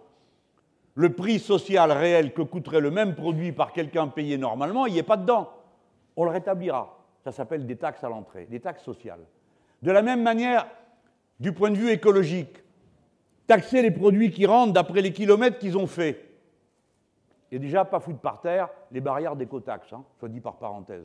le 0.96 1.12
prix 1.12 1.38
social 1.38 1.92
réel 1.92 2.32
que 2.32 2.40
coûterait 2.40 2.80
le 2.80 2.90
même 2.90 3.14
produit 3.14 3.52
par 3.52 3.72
quelqu'un 3.72 4.08
payé 4.08 4.38
normalement, 4.38 4.86
il 4.86 4.94
n'y 4.94 4.98
est 4.98 5.04
pas 5.04 5.18
dedans. 5.18 5.50
On 6.16 6.24
le 6.24 6.30
rétablira. 6.30 6.98
Ça 7.22 7.32
s'appelle 7.32 7.66
des 7.66 7.76
taxes 7.76 8.02
à 8.02 8.08
l'entrée, 8.08 8.46
des 8.46 8.60
taxes 8.60 8.82
sociales. 8.82 9.20
De 9.82 9.92
la 9.92 10.00
même 10.00 10.22
manière, 10.22 10.66
du 11.38 11.52
point 11.52 11.70
de 11.70 11.76
vue 11.76 11.90
écologique, 11.90 12.64
taxer 13.46 13.82
les 13.82 13.90
produits 13.90 14.30
qui 14.30 14.46
rentrent 14.46 14.72
d'après 14.72 15.02
les 15.02 15.12
kilomètres 15.12 15.58
qu'ils 15.58 15.76
ont 15.76 15.86
faits 15.86 16.18
et 17.52 17.58
déjà 17.58 17.84
pas 17.84 18.00
foutre 18.00 18.20
par 18.20 18.40
terre 18.40 18.70
les 18.90 19.02
barrières 19.02 19.36
d'écotaxe, 19.36 19.92
hein, 19.92 20.02
soit 20.18 20.30
dit 20.30 20.40
par 20.40 20.56
parenthèse, 20.56 21.04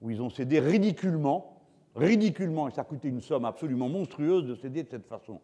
où 0.00 0.10
ils 0.10 0.22
ont 0.22 0.30
cédé 0.30 0.60
ridiculement, 0.60 1.60
ridiculement, 1.94 2.68
et 2.68 2.70
ça 2.70 2.84
coûtait 2.84 3.08
une 3.08 3.20
somme 3.20 3.44
absolument 3.44 3.90
monstrueuse 3.90 4.46
de 4.46 4.54
céder 4.54 4.82
de 4.82 4.88
cette 4.88 5.06
façon. 5.06 5.40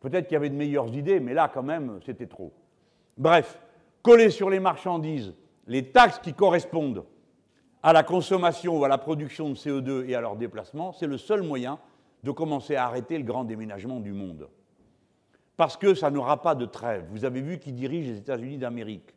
Peut-être 0.00 0.26
qu'il 0.26 0.34
y 0.34 0.36
avait 0.36 0.50
de 0.50 0.54
meilleures 0.54 0.94
idées, 0.94 1.18
mais 1.18 1.32
là, 1.32 1.50
quand 1.52 1.62
même, 1.62 1.98
c'était 2.04 2.26
trop. 2.26 2.52
Bref, 3.16 3.58
coller 4.02 4.30
sur 4.30 4.50
les 4.50 4.60
marchandises 4.60 5.34
les 5.66 5.90
taxes 5.90 6.18
qui 6.18 6.34
correspondent 6.34 7.04
à 7.82 7.92
la 7.92 8.02
consommation 8.02 8.78
ou 8.78 8.84
à 8.84 8.88
la 8.88 8.98
production 8.98 9.50
de 9.50 9.54
CO2 9.54 10.08
et 10.08 10.14
à 10.14 10.20
leur 10.20 10.36
déplacement, 10.36 10.92
c'est 10.92 11.06
le 11.06 11.18
seul 11.18 11.42
moyen 11.42 11.78
de 12.22 12.30
commencer 12.30 12.76
à 12.76 12.86
arrêter 12.86 13.18
le 13.18 13.24
grand 13.24 13.44
déménagement 13.44 14.00
du 14.00 14.12
monde. 14.12 14.48
Parce 15.56 15.76
que 15.76 15.94
ça 15.94 16.10
n'aura 16.10 16.42
pas 16.42 16.54
de 16.54 16.64
trêve. 16.64 17.04
Vous 17.10 17.24
avez 17.24 17.40
vu 17.40 17.58
qui 17.58 17.72
dirige 17.72 18.06
les 18.08 18.18
États-Unis 18.18 18.58
d'Amérique. 18.58 19.14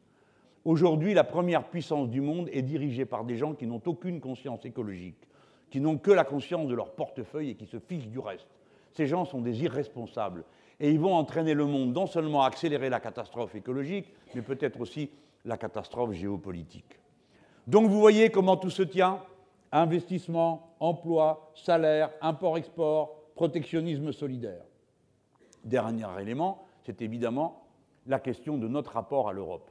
Aujourd'hui, 0.66 1.14
la 1.14 1.24
première 1.24 1.64
puissance 1.64 2.10
du 2.10 2.20
monde 2.20 2.50
est 2.52 2.62
dirigée 2.62 3.06
par 3.06 3.24
des 3.24 3.38
gens 3.38 3.54
qui 3.54 3.66
n'ont 3.66 3.82
aucune 3.86 4.20
conscience 4.20 4.66
écologique, 4.66 5.28
qui 5.70 5.80
n'ont 5.80 5.98
que 5.98 6.12
la 6.12 6.26
conscience 6.26 6.68
de 6.68 6.76
leur 6.76 6.92
portefeuille 6.92 7.52
et 7.52 7.56
qui 7.56 7.66
se 7.66 7.80
fichent 7.80 8.10
du 8.10 8.20
reste. 8.20 8.48
Ces 8.92 9.08
gens 9.08 9.26
sont 9.26 9.42
des 9.42 9.64
irresponsables. 9.64 10.44
Et 10.80 10.92
ils 10.92 11.00
vont 11.00 11.16
entraîner 11.16 11.54
le 11.54 11.66
monde 11.66 11.94
non 11.94 12.06
seulement 12.06 12.44
à 12.44 12.48
accélérer 12.48 12.90
la 12.90 13.00
catastrophe 13.00 13.56
écologique, 13.56 14.14
mais 14.36 14.42
peut-être 14.42 14.80
aussi 14.80 15.10
la 15.46 15.58
catastrophe 15.58 16.12
géopolitique. 16.14 17.00
Donc 17.66 17.90
vous 17.90 18.00
voyez 18.00 18.30
comment 18.30 18.58
tout 18.58 18.70
se 18.70 18.84
tient 18.84 19.22
investissement, 19.72 20.76
emploi, 20.80 21.52
salaire, 21.56 22.12
import-export, 22.22 23.16
protectionnisme 23.36 24.12
solidaire. 24.12 24.64
Dernier 25.64 26.08
élément, 26.22 26.64
c'est 26.86 27.02
évidemment 27.02 27.64
la 28.06 28.20
question 28.20 28.58
de 28.58 28.68
notre 28.68 28.94
rapport 28.94 29.28
à 29.28 29.34
l'Europe. 29.34 29.70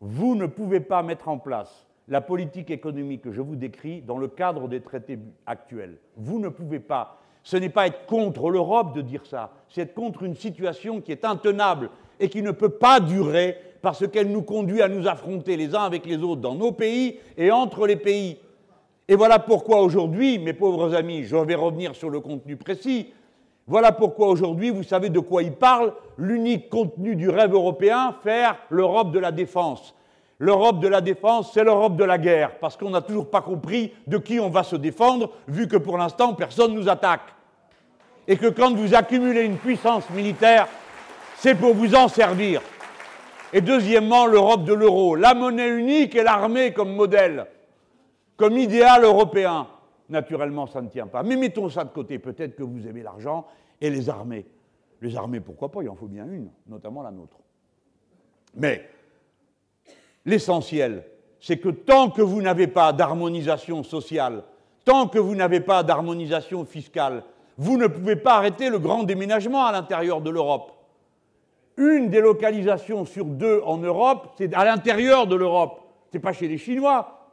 Vous 0.00 0.34
ne 0.34 0.46
pouvez 0.46 0.80
pas 0.80 1.02
mettre 1.02 1.28
en 1.28 1.38
place 1.38 1.86
la 2.06 2.20
politique 2.20 2.70
économique 2.70 3.22
que 3.22 3.32
je 3.32 3.42
vous 3.42 3.56
décris 3.56 4.00
dans 4.00 4.16
le 4.16 4.28
cadre 4.28 4.68
des 4.68 4.80
traités 4.80 5.18
actuels. 5.44 5.98
Vous 6.16 6.38
ne 6.38 6.48
pouvez 6.48 6.80
pas. 6.80 7.18
Ce 7.48 7.56
n'est 7.56 7.70
pas 7.70 7.86
être 7.86 8.04
contre 8.04 8.50
l'Europe 8.50 8.94
de 8.94 9.00
dire 9.00 9.24
ça, 9.24 9.52
c'est 9.70 9.80
être 9.80 9.94
contre 9.94 10.22
une 10.22 10.34
situation 10.34 11.00
qui 11.00 11.12
est 11.12 11.24
intenable 11.24 11.88
et 12.20 12.28
qui 12.28 12.42
ne 12.42 12.50
peut 12.50 12.68
pas 12.68 13.00
durer 13.00 13.56
parce 13.80 14.06
qu'elle 14.06 14.30
nous 14.30 14.42
conduit 14.42 14.82
à 14.82 14.88
nous 14.88 15.08
affronter 15.08 15.56
les 15.56 15.74
uns 15.74 15.84
avec 15.84 16.04
les 16.04 16.18
autres 16.18 16.42
dans 16.42 16.54
nos 16.54 16.72
pays 16.72 17.18
et 17.38 17.50
entre 17.50 17.86
les 17.86 17.96
pays. 17.96 18.36
Et 19.08 19.14
voilà 19.14 19.38
pourquoi 19.38 19.80
aujourd'hui, 19.80 20.38
mes 20.38 20.52
pauvres 20.52 20.94
amis, 20.94 21.24
je 21.24 21.36
vais 21.36 21.54
revenir 21.54 21.94
sur 21.94 22.10
le 22.10 22.20
contenu 22.20 22.56
précis, 22.56 23.14
Voilà 23.66 23.92
pourquoi 23.92 24.28
aujourd'hui, 24.28 24.68
vous 24.68 24.82
savez 24.82 25.08
de 25.08 25.18
quoi 25.18 25.42
il 25.42 25.52
parle, 25.52 25.94
l'unique 26.18 26.68
contenu 26.68 27.16
du 27.16 27.30
rêve 27.30 27.54
européen, 27.54 28.14
faire 28.22 28.58
l'Europe 28.68 29.10
de 29.10 29.20
la 29.20 29.32
défense. 29.32 29.94
L'Europe 30.38 30.80
de 30.80 30.88
la 30.88 31.00
défense, 31.00 31.52
c'est 31.54 31.64
l'Europe 31.64 31.96
de 31.96 32.04
la 32.04 32.18
guerre, 32.18 32.58
parce 32.58 32.76
qu'on 32.76 32.90
n'a 32.90 33.00
toujours 33.00 33.30
pas 33.30 33.40
compris 33.40 33.94
de 34.06 34.18
qui 34.18 34.38
on 34.38 34.50
va 34.50 34.64
se 34.64 34.76
défendre, 34.76 35.30
vu 35.48 35.66
que 35.66 35.78
pour 35.78 35.96
l'instant, 35.96 36.34
personne 36.34 36.74
ne 36.74 36.80
nous 36.80 36.90
attaque. 36.90 37.37
Et 38.28 38.36
que 38.36 38.46
quand 38.46 38.74
vous 38.74 38.94
accumulez 38.94 39.42
une 39.42 39.56
puissance 39.56 40.08
militaire, 40.10 40.68
c'est 41.38 41.54
pour 41.54 41.74
vous 41.74 41.94
en 41.94 42.08
servir. 42.08 42.60
Et 43.52 43.62
deuxièmement, 43.62 44.26
l'Europe 44.26 44.64
de 44.64 44.74
l'euro, 44.74 45.16
la 45.16 45.32
monnaie 45.32 45.70
unique 45.70 46.14
et 46.14 46.22
l'armée 46.22 46.74
comme 46.74 46.94
modèle, 46.94 47.46
comme 48.36 48.58
idéal 48.58 49.04
européen. 49.04 49.66
Naturellement, 50.10 50.66
ça 50.66 50.82
ne 50.82 50.88
tient 50.88 51.06
pas. 51.06 51.22
Mais 51.22 51.36
mettons 51.36 51.68
ça 51.70 51.84
de 51.84 51.90
côté. 51.90 52.18
Peut-être 52.18 52.54
que 52.54 52.62
vous 52.62 52.86
aimez 52.86 53.02
l'argent 53.02 53.46
et 53.80 53.88
les 53.88 54.10
armées. 54.10 54.46
Les 55.00 55.16
armées, 55.16 55.40
pourquoi 55.40 55.70
pas? 55.70 55.82
Il 55.82 55.88
en 55.88 55.94
faut 55.94 56.06
bien 56.06 56.26
une, 56.26 56.50
notamment 56.66 57.02
la 57.02 57.10
nôtre. 57.10 57.38
Mais 58.54 58.88
l'essentiel, 60.26 61.04
c'est 61.40 61.58
que 61.58 61.68
tant 61.68 62.10
que 62.10 62.20
vous 62.22 62.42
n'avez 62.42 62.66
pas 62.66 62.92
d'harmonisation 62.92 63.82
sociale, 63.82 64.42
tant 64.84 65.08
que 65.08 65.18
vous 65.18 65.34
n'avez 65.34 65.60
pas 65.60 65.82
d'harmonisation 65.82 66.64
fiscale, 66.64 67.22
vous 67.58 67.76
ne 67.76 67.88
pouvez 67.88 68.14
pas 68.14 68.36
arrêter 68.36 68.70
le 68.70 68.78
grand 68.78 69.02
déménagement 69.02 69.66
à 69.66 69.72
l'intérieur 69.72 70.20
de 70.20 70.30
l'Europe. 70.30 70.72
Une 71.76 72.08
délocalisation 72.08 73.04
sur 73.04 73.24
deux 73.24 73.60
en 73.64 73.78
Europe, 73.78 74.30
c'est 74.38 74.54
à 74.54 74.64
l'intérieur 74.64 75.26
de 75.26 75.34
l'Europe. 75.34 75.80
Ce 76.10 76.16
n'est 76.16 76.22
pas 76.22 76.32
chez 76.32 76.46
les 76.46 76.56
Chinois. 76.56 77.30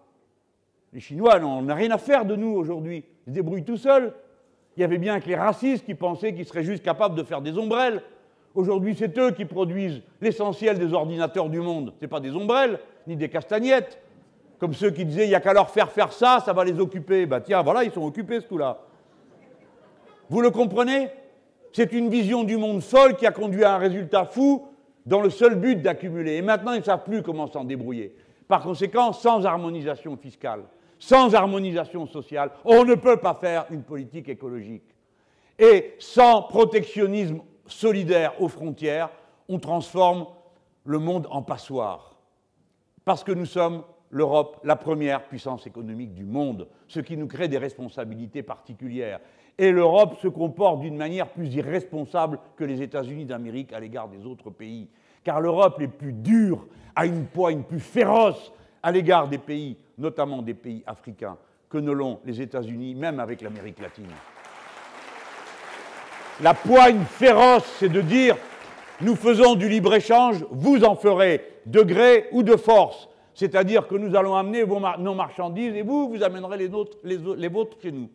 Les 0.93 0.99
Chinois 0.99 1.39
n'ont 1.39 1.65
rien 1.73 1.91
à 1.91 1.99
faire 1.99 2.25
de 2.25 2.35
nous 2.35 2.55
aujourd'hui. 2.55 3.05
Ils 3.27 3.29
se 3.29 3.35
débrouillent 3.35 3.63
tout 3.63 3.77
seuls. 3.77 4.13
Il 4.75 4.81
y 4.81 4.83
avait 4.83 4.97
bien 4.97 5.19
que 5.19 5.27
les 5.27 5.35
racistes 5.35 5.85
qui 5.85 5.93
pensaient 5.93 6.33
qu'ils 6.33 6.45
seraient 6.45 6.63
juste 6.63 6.83
capables 6.83 7.15
de 7.15 7.23
faire 7.23 7.41
des 7.41 7.57
ombrelles. 7.57 8.01
Aujourd'hui, 8.55 8.95
c'est 8.97 9.15
eux 9.19 9.31
qui 9.31 9.45
produisent 9.45 10.01
l'essentiel 10.21 10.79
des 10.79 10.91
ordinateurs 10.93 11.49
du 11.49 11.59
monde. 11.59 11.93
Ce 11.97 12.01
n'est 12.01 12.09
pas 12.09 12.19
des 12.19 12.31
ombrelles, 12.31 12.79
ni 13.05 13.15
des 13.15 13.29
castagnettes. 13.29 14.01
Comme 14.57 14.73
ceux 14.73 14.89
qui 14.89 15.05
disaient, 15.05 15.25
il 15.25 15.29
n'y 15.29 15.35
a 15.35 15.39
qu'à 15.39 15.53
leur 15.53 15.69
faire 15.69 15.91
faire 15.91 16.11
ça, 16.11 16.39
ça 16.43 16.51
va 16.51 16.63
les 16.63 16.79
occuper. 16.79 17.25
Ben 17.25 17.41
tiens, 17.41 17.61
voilà, 17.61 17.83
ils 17.83 17.91
sont 17.91 18.05
occupés 18.05 18.41
ce 18.41 18.47
coup-là. 18.47 18.79
Vous 20.29 20.41
le 20.41 20.51
comprenez? 20.51 21.09
C'est 21.71 21.91
une 21.91 22.09
vision 22.09 22.43
du 22.43 22.57
monde 22.57 22.81
folle 22.81 23.15
qui 23.15 23.25
a 23.25 23.31
conduit 23.31 23.63
à 23.63 23.75
un 23.75 23.77
résultat 23.77 24.25
fou 24.25 24.67
dans 25.05 25.21
le 25.21 25.29
seul 25.29 25.55
but 25.55 25.81
d'accumuler. 25.81 26.35
Et 26.35 26.41
maintenant, 26.41 26.73
ils 26.73 26.79
ne 26.79 26.83
savent 26.83 27.03
plus 27.03 27.21
comment 27.21 27.47
s'en 27.47 27.63
débrouiller. 27.63 28.15
Par 28.47 28.61
conséquent, 28.61 29.11
sans 29.11 29.45
harmonisation 29.45 30.15
fiscale, 30.17 30.63
sans 30.99 31.35
harmonisation 31.35 32.05
sociale, 32.07 32.51
on 32.63 32.85
ne 32.85 32.95
peut 32.95 33.17
pas 33.17 33.33
faire 33.33 33.65
une 33.71 33.83
politique 33.83 34.29
écologique. 34.29 34.95
Et 35.59 35.95
sans 35.99 36.43
protectionnisme 36.43 37.41
solidaire 37.67 38.41
aux 38.41 38.47
frontières, 38.47 39.09
on 39.47 39.59
transforme 39.59 40.27
le 40.85 40.99
monde 40.99 41.27
en 41.29 41.41
passoire. 41.41 42.17
Parce 43.03 43.23
que 43.23 43.31
nous 43.31 43.45
sommes, 43.45 43.83
l'Europe, 44.09 44.59
la 44.63 44.75
première 44.75 45.23
puissance 45.27 45.67
économique 45.67 46.13
du 46.13 46.25
monde, 46.25 46.67
ce 46.87 46.99
qui 46.99 47.17
nous 47.17 47.27
crée 47.27 47.47
des 47.47 47.57
responsabilités 47.57 48.43
particulières. 48.43 49.19
Et 49.57 49.71
l'Europe 49.71 50.17
se 50.21 50.27
comporte 50.27 50.81
d'une 50.81 50.97
manière 50.97 51.29
plus 51.29 51.53
irresponsable 51.55 52.39
que 52.57 52.63
les 52.63 52.81
États-Unis 52.81 53.25
d'Amérique 53.25 53.71
à 53.73 53.79
l'égard 53.79 54.09
des 54.09 54.25
autres 54.25 54.49
pays. 54.49 54.87
Car 55.23 55.39
l'Europe 55.39 55.79
est 55.81 55.87
plus 55.87 56.13
dure, 56.13 56.65
a 56.95 57.05
une 57.05 57.25
poigne 57.25 57.63
plus 57.63 57.79
féroce 57.79 58.51
à 58.83 58.91
l'égard 58.91 59.27
des 59.27 59.37
pays 59.37 59.77
notamment 59.97 60.41
des 60.41 60.53
pays 60.53 60.83
africains, 60.85 61.37
que 61.69 61.77
ne 61.77 61.91
l'ont 61.91 62.19
les 62.25 62.41
États-Unis, 62.41 62.95
même 62.95 63.19
avec 63.19 63.41
l'Amérique 63.41 63.79
latine. 63.79 64.05
La 66.41 66.53
poigne 66.53 67.03
féroce, 67.05 67.65
c'est 67.79 67.89
de 67.89 68.01
dire 68.01 68.35
nous 69.01 69.15
faisons 69.15 69.55
du 69.55 69.67
libre-échange, 69.69 70.45
vous 70.51 70.83
en 70.83 70.95
ferez 70.95 71.41
de 71.65 71.81
gré 71.81 72.27
ou 72.31 72.43
de 72.43 72.55
force. 72.55 73.09
C'est-à-dire 73.33 73.87
que 73.87 73.95
nous 73.95 74.15
allons 74.15 74.35
amener 74.35 74.63
nos 74.65 75.13
marchandises 75.13 75.75
et 75.75 75.81
vous, 75.81 76.09
vous 76.09 76.23
amènerez 76.23 76.57
les, 76.57 76.69
les, 77.03 77.47
vôtres 77.49 77.77
chez 77.81 77.91
nous. 77.91 78.09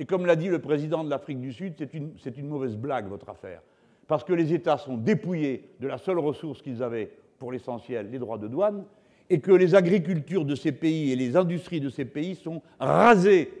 Et 0.00 0.06
comme 0.06 0.24
l'a 0.24 0.34
dit 0.34 0.48
le 0.48 0.58
président 0.58 1.04
de 1.04 1.10
l'Afrique 1.10 1.40
du 1.40 1.52
Sud, 1.52 1.74
c'est 1.76 1.92
une, 1.92 2.14
une 2.38 2.48
mauvaise 2.48 2.74
blague, 2.74 3.06
votre 3.06 3.28
affaire. 3.28 3.60
Parce 4.08 4.24
que 4.24 4.32
les 4.32 4.54
États 4.54 4.78
sont 4.78 4.96
dépouillés 4.96 5.68
de 5.78 5.86
la 5.86 5.98
seule 5.98 6.18
ressource 6.18 6.62
qu'ils 6.62 6.82
avaient 6.82 7.12
pour 7.38 7.52
l'essentiel, 7.52 8.10
les 8.10 8.18
droits 8.18 8.38
de 8.38 8.48
douane, 8.48 8.84
et 9.28 9.40
que 9.40 9.52
les 9.52 9.74
agricultures 9.74 10.46
de 10.46 10.54
ces 10.54 10.72
pays 10.72 11.12
et 11.12 11.16
les 11.16 11.36
industries 11.36 11.80
de 11.80 11.90
ces 11.90 12.06
pays 12.06 12.34
sont 12.34 12.62
rasées 12.78 13.52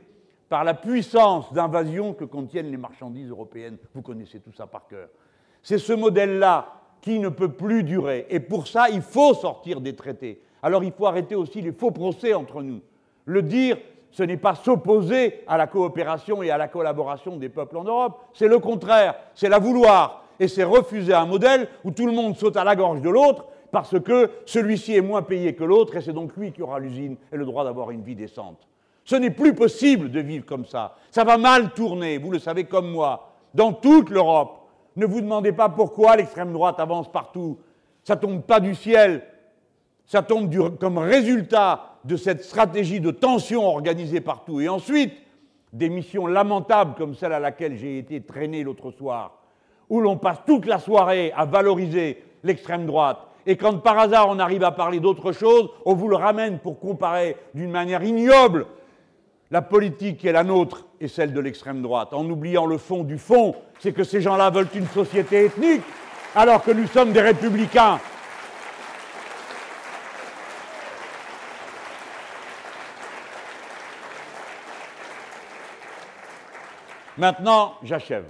par 0.48 0.64
la 0.64 0.72
puissance 0.72 1.52
d'invasion 1.52 2.14
que 2.14 2.24
contiennent 2.24 2.70
les 2.70 2.78
marchandises 2.78 3.28
européennes. 3.28 3.76
Vous 3.94 4.00
connaissez 4.00 4.40
tout 4.40 4.52
ça 4.52 4.66
par 4.66 4.86
cœur. 4.88 5.10
C'est 5.62 5.78
ce 5.78 5.92
modèle-là 5.92 6.72
qui 7.02 7.18
ne 7.18 7.28
peut 7.28 7.52
plus 7.52 7.84
durer. 7.84 8.26
Et 8.30 8.40
pour 8.40 8.66
ça, 8.66 8.88
il 8.88 9.02
faut 9.02 9.34
sortir 9.34 9.82
des 9.82 9.94
traités. 9.94 10.40
Alors 10.62 10.84
il 10.84 10.92
faut 10.92 11.06
arrêter 11.06 11.34
aussi 11.34 11.60
les 11.60 11.72
faux 11.72 11.90
procès 11.90 12.32
entre 12.32 12.62
nous. 12.62 12.80
Le 13.26 13.42
dire, 13.42 13.76
ce 14.10 14.22
n'est 14.22 14.36
pas 14.36 14.54
s'opposer 14.54 15.44
à 15.46 15.56
la 15.56 15.66
coopération 15.66 16.42
et 16.42 16.50
à 16.50 16.58
la 16.58 16.68
collaboration 16.68 17.36
des 17.36 17.48
peuples 17.48 17.76
en 17.76 17.84
Europe, 17.84 18.20
c'est 18.32 18.48
le 18.48 18.58
contraire, 18.58 19.14
c'est 19.34 19.48
la 19.48 19.58
vouloir. 19.58 20.24
Et 20.38 20.48
c'est 20.48 20.64
refuser 20.64 21.12
un 21.12 21.26
modèle 21.26 21.68
où 21.84 21.90
tout 21.90 22.06
le 22.06 22.12
monde 22.12 22.34
saute 22.34 22.56
à 22.56 22.64
la 22.64 22.74
gorge 22.74 23.02
de 23.02 23.10
l'autre 23.10 23.44
parce 23.70 24.00
que 24.00 24.30
celui-ci 24.46 24.96
est 24.96 25.02
moins 25.02 25.22
payé 25.22 25.54
que 25.54 25.64
l'autre 25.64 25.96
et 25.96 26.00
c'est 26.00 26.14
donc 26.14 26.34
lui 26.36 26.50
qui 26.50 26.62
aura 26.62 26.78
l'usine 26.78 27.16
et 27.30 27.36
le 27.36 27.44
droit 27.44 27.62
d'avoir 27.62 27.90
une 27.90 28.02
vie 28.02 28.14
décente. 28.14 28.66
Ce 29.04 29.16
n'est 29.16 29.30
plus 29.30 29.54
possible 29.54 30.10
de 30.10 30.20
vivre 30.20 30.46
comme 30.46 30.64
ça. 30.64 30.96
Ça 31.10 31.24
va 31.24 31.36
mal 31.36 31.72
tourner, 31.72 32.18
vous 32.18 32.30
le 32.30 32.38
savez 32.38 32.64
comme 32.64 32.90
moi, 32.90 33.32
dans 33.54 33.72
toute 33.72 34.08
l'Europe. 34.10 34.60
Ne 34.96 35.06
vous 35.06 35.20
demandez 35.20 35.52
pas 35.52 35.68
pourquoi 35.68 36.16
l'extrême 36.16 36.52
droite 36.52 36.80
avance 36.80 37.10
partout. 37.10 37.58
Ça 38.02 38.16
tombe 38.16 38.42
pas 38.42 38.60
du 38.60 38.74
ciel. 38.74 39.22
Ça 40.06 40.22
tombe 40.22 40.78
comme 40.78 40.98
résultat 40.98 41.89
de 42.04 42.16
cette 42.16 42.44
stratégie 42.44 43.00
de 43.00 43.10
tension 43.10 43.66
organisée 43.66 44.20
partout. 44.20 44.60
Et 44.60 44.68
ensuite, 44.68 45.12
des 45.72 45.88
missions 45.88 46.26
lamentables 46.26 46.94
comme 46.96 47.14
celle 47.14 47.32
à 47.32 47.40
laquelle 47.40 47.76
j'ai 47.76 47.98
été 47.98 48.20
traîné 48.20 48.62
l'autre 48.62 48.90
soir, 48.90 49.38
où 49.88 50.00
l'on 50.00 50.16
passe 50.16 50.38
toute 50.46 50.66
la 50.66 50.78
soirée 50.78 51.32
à 51.36 51.44
valoriser 51.44 52.22
l'extrême 52.42 52.86
droite, 52.86 53.18
et 53.46 53.56
quand 53.56 53.78
par 53.78 53.98
hasard 53.98 54.28
on 54.28 54.38
arrive 54.38 54.64
à 54.64 54.72
parler 54.72 55.00
d'autre 55.00 55.32
chose, 55.32 55.70
on 55.84 55.94
vous 55.94 56.08
le 56.08 56.16
ramène 56.16 56.58
pour 56.58 56.78
comparer 56.78 57.36
d'une 57.54 57.70
manière 57.70 58.02
ignoble 58.02 58.66
la 59.50 59.62
politique 59.62 60.18
qui 60.18 60.28
est 60.28 60.32
la 60.32 60.44
nôtre 60.44 60.86
et 61.00 61.08
celle 61.08 61.32
de 61.32 61.40
l'extrême 61.40 61.82
droite, 61.82 62.12
en 62.12 62.28
oubliant 62.28 62.66
le 62.66 62.78
fond 62.78 63.02
du 63.02 63.18
fond, 63.18 63.54
c'est 63.80 63.92
que 63.92 64.04
ces 64.04 64.20
gens-là 64.20 64.50
veulent 64.50 64.68
une 64.74 64.86
société 64.86 65.46
ethnique, 65.46 65.82
alors 66.36 66.62
que 66.62 66.70
nous 66.70 66.86
sommes 66.86 67.12
des 67.12 67.20
républicains. 67.20 67.98
Maintenant, 77.18 77.74
j'achève. 77.82 78.26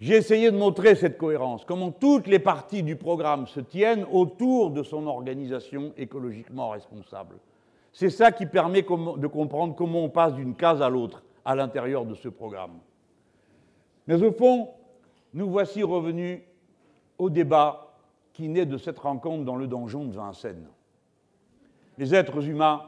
J'ai 0.00 0.16
essayé 0.16 0.50
de 0.50 0.56
montrer 0.56 0.94
cette 0.94 1.18
cohérence, 1.18 1.64
comment 1.66 1.90
toutes 1.90 2.26
les 2.26 2.38
parties 2.38 2.82
du 2.82 2.96
programme 2.96 3.46
se 3.46 3.60
tiennent 3.60 4.06
autour 4.10 4.70
de 4.70 4.82
son 4.82 5.06
organisation 5.06 5.92
écologiquement 5.98 6.70
responsable. 6.70 7.36
C'est 7.92 8.08
ça 8.08 8.32
qui 8.32 8.46
permet 8.46 8.80
de 8.82 9.26
comprendre 9.26 9.74
comment 9.74 10.04
on 10.04 10.08
passe 10.08 10.34
d'une 10.34 10.54
case 10.54 10.80
à 10.80 10.88
l'autre 10.88 11.22
à 11.44 11.54
l'intérieur 11.54 12.06
de 12.06 12.14
ce 12.14 12.28
programme. 12.28 12.78
Mais 14.06 14.22
au 14.22 14.32
fond, 14.32 14.70
nous 15.34 15.50
voici 15.50 15.82
revenus 15.82 16.40
au 17.18 17.28
débat 17.28 17.94
qui 18.32 18.48
naît 18.48 18.66
de 18.66 18.78
cette 18.78 18.98
rencontre 18.98 19.44
dans 19.44 19.56
le 19.56 19.66
donjon 19.66 20.06
de 20.06 20.14
Vincennes. 20.14 20.68
Les 21.98 22.14
êtres 22.14 22.48
humains 22.48 22.84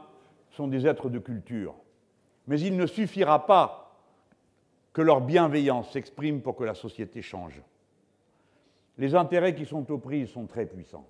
sont 0.49 0.67
des 0.67 0.87
êtres 0.87 1.09
de 1.09 1.19
culture, 1.19 1.75
mais 2.47 2.59
il 2.59 2.75
ne 2.75 2.87
suffira 2.87 3.45
pas 3.45 3.82
que 4.93 5.01
leur 5.01 5.21
bienveillance 5.21 5.91
s'exprime 5.91 6.41
pour 6.41 6.55
que 6.55 6.63
la 6.63 6.75
société 6.75 7.21
change. 7.21 7.61
Les 8.97 9.15
intérêts 9.15 9.55
qui 9.55 9.65
sont 9.65 9.91
aux 9.91 9.97
prises 9.97 10.29
sont 10.29 10.45
très 10.45 10.67
puissants. 10.67 11.07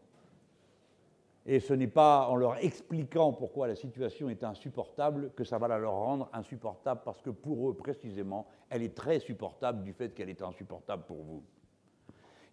Et 1.45 1.59
ce 1.59 1.73
n'est 1.73 1.87
pas 1.87 2.27
en 2.29 2.37
leur 2.37 2.63
expliquant 2.63 3.33
pourquoi 3.33 3.67
la 3.67 3.75
situation 3.75 4.29
est 4.29 4.45
insupportable 4.45 5.31
que 5.35 5.43
ça 5.43 5.57
va 5.57 5.67
la 5.67 5.77
leur 5.77 5.91
rendre 5.91 6.29
insupportable, 6.31 7.01
parce 7.03 7.21
que 7.21 7.29
pour 7.29 7.69
eux, 7.69 7.73
précisément, 7.73 8.47
elle 8.69 8.81
est 8.81 8.95
très 8.95 9.19
supportable 9.19 9.83
du 9.83 9.91
fait 9.91 10.13
qu'elle 10.13 10.29
est 10.29 10.41
insupportable 10.41 11.03
pour 11.05 11.17
vous. 11.17 11.43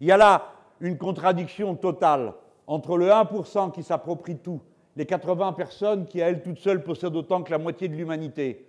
Il 0.01 0.07
y 0.07 0.11
a 0.11 0.17
là 0.17 0.51
une 0.81 0.97
contradiction 0.97 1.75
totale 1.75 2.33
entre 2.67 2.97
le 2.97 3.07
1% 3.07 3.71
qui 3.71 3.83
s'approprie 3.83 4.37
tout, 4.37 4.59
les 4.97 5.05
80 5.05 5.53
personnes 5.53 6.05
qui, 6.05 6.21
à 6.21 6.27
elles 6.27 6.41
toutes 6.41 6.59
seules, 6.59 6.83
possèdent 6.83 7.15
autant 7.15 7.43
que 7.43 7.51
la 7.51 7.57
moitié 7.57 7.87
de 7.87 7.95
l'humanité, 7.95 8.67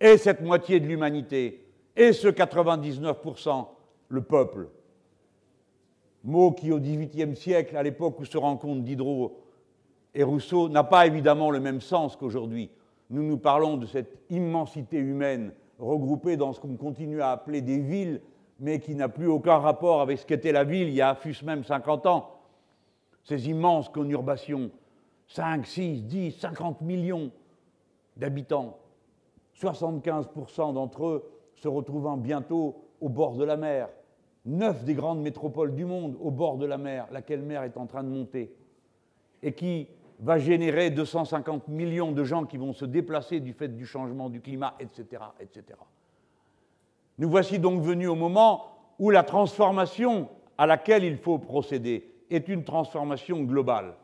et 0.00 0.16
cette 0.16 0.40
moitié 0.40 0.80
de 0.80 0.86
l'humanité 0.86 1.59
et 1.96 2.12
ce 2.12 2.28
99%, 2.28 3.66
le 4.08 4.22
peuple. 4.22 4.68
Mot 6.24 6.52
qui, 6.52 6.70
au 6.70 6.78
XVIIIe 6.78 7.34
siècle, 7.34 7.76
à 7.76 7.82
l'époque 7.82 8.20
où 8.20 8.24
se 8.24 8.36
rencontrent 8.36 8.82
Diderot 8.82 9.40
et 10.14 10.22
Rousseau, 10.22 10.68
n'a 10.68 10.84
pas 10.84 11.06
évidemment 11.06 11.50
le 11.50 11.60
même 11.60 11.80
sens 11.80 12.16
qu'aujourd'hui. 12.16 12.70
Nous 13.08 13.22
nous 13.22 13.38
parlons 13.38 13.76
de 13.76 13.86
cette 13.86 14.18
immensité 14.28 14.98
humaine 14.98 15.52
regroupées 15.78 16.36
dans 16.36 16.52
ce 16.52 16.60
qu'on 16.60 16.76
continue 16.76 17.22
à 17.22 17.30
appeler 17.30 17.62
des 17.62 17.78
villes, 17.78 18.20
mais 18.58 18.78
qui 18.78 18.94
n'a 18.94 19.08
plus 19.08 19.26
aucun 19.26 19.58
rapport 19.58 20.02
avec 20.02 20.18
ce 20.18 20.26
qu'était 20.26 20.52
la 20.52 20.64
ville 20.64 20.88
il 20.88 20.94
y 20.94 21.00
a 21.00 21.14
fût 21.14 21.34
même 21.44 21.64
50 21.64 22.06
ans. 22.06 22.36
Ces 23.24 23.48
immenses 23.48 23.88
conurbations, 23.88 24.70
5, 25.28 25.66
6, 25.66 26.04
10, 26.04 26.32
50 26.32 26.82
millions 26.82 27.30
d'habitants, 28.16 28.78
75% 29.58 30.74
d'entre 30.74 31.06
eux 31.06 31.39
se 31.60 31.68
retrouvant 31.68 32.16
bientôt 32.16 32.76
au 33.00 33.08
bord 33.08 33.36
de 33.36 33.44
la 33.44 33.56
mer, 33.56 33.88
neuf 34.46 34.84
des 34.84 34.94
grandes 34.94 35.20
métropoles 35.20 35.74
du 35.74 35.84
monde 35.84 36.16
au 36.20 36.30
bord 36.30 36.56
de 36.56 36.66
la 36.66 36.78
mer, 36.78 37.06
laquelle 37.12 37.42
mer 37.42 37.62
est 37.64 37.76
en 37.76 37.86
train 37.86 38.02
de 38.02 38.08
monter, 38.08 38.54
et 39.42 39.52
qui 39.52 39.88
va 40.20 40.38
générer 40.38 40.90
250 40.90 41.68
millions 41.68 42.12
de 42.12 42.24
gens 42.24 42.44
qui 42.44 42.56
vont 42.56 42.72
se 42.72 42.84
déplacer 42.84 43.40
du 43.40 43.52
fait 43.52 43.68
du 43.68 43.86
changement 43.86 44.28
du 44.30 44.40
climat, 44.40 44.74
etc. 44.80 45.22
etc. 45.38 45.78
Nous 47.18 47.28
voici 47.28 47.58
donc 47.58 47.82
venus 47.82 48.08
au 48.08 48.14
moment 48.14 48.64
où 48.98 49.10
la 49.10 49.22
transformation 49.22 50.28
à 50.56 50.66
laquelle 50.66 51.04
il 51.04 51.16
faut 51.16 51.38
procéder 51.38 52.06
est 52.30 52.48
une 52.48 52.64
transformation 52.64 53.42
globale. 53.42 53.94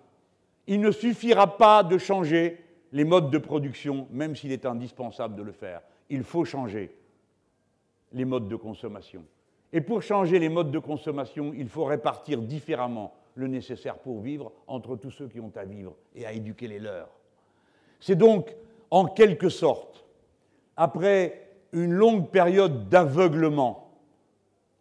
Il 0.66 0.80
ne 0.80 0.90
suffira 0.90 1.56
pas 1.56 1.82
de 1.82 1.96
changer 1.96 2.62
les 2.92 3.04
modes 3.04 3.30
de 3.30 3.38
production, 3.38 4.08
même 4.10 4.34
s'il 4.34 4.52
est 4.52 4.66
indispensable 4.66 5.36
de 5.36 5.42
le 5.42 5.52
faire. 5.52 5.80
Il 6.08 6.22
faut 6.22 6.44
changer 6.44 6.94
les 8.12 8.24
modes 8.24 8.48
de 8.48 8.56
consommation. 8.56 9.24
Et 9.72 9.80
pour 9.80 10.02
changer 10.02 10.38
les 10.38 10.48
modes 10.48 10.70
de 10.70 10.78
consommation, 10.78 11.52
il 11.54 11.68
faut 11.68 11.84
répartir 11.84 12.40
différemment 12.40 13.14
le 13.34 13.48
nécessaire 13.48 13.98
pour 13.98 14.20
vivre 14.20 14.52
entre 14.66 14.96
tous 14.96 15.10
ceux 15.10 15.28
qui 15.28 15.40
ont 15.40 15.52
à 15.56 15.64
vivre 15.64 15.94
et 16.14 16.26
à 16.26 16.32
éduquer 16.32 16.68
les 16.68 16.78
leurs. 16.78 17.10
C'est 18.00 18.16
donc, 18.16 18.54
en 18.90 19.06
quelque 19.06 19.48
sorte, 19.48 20.04
après 20.76 21.42
une 21.72 21.92
longue 21.92 22.30
période 22.30 22.88
d'aveuglement 22.88 23.90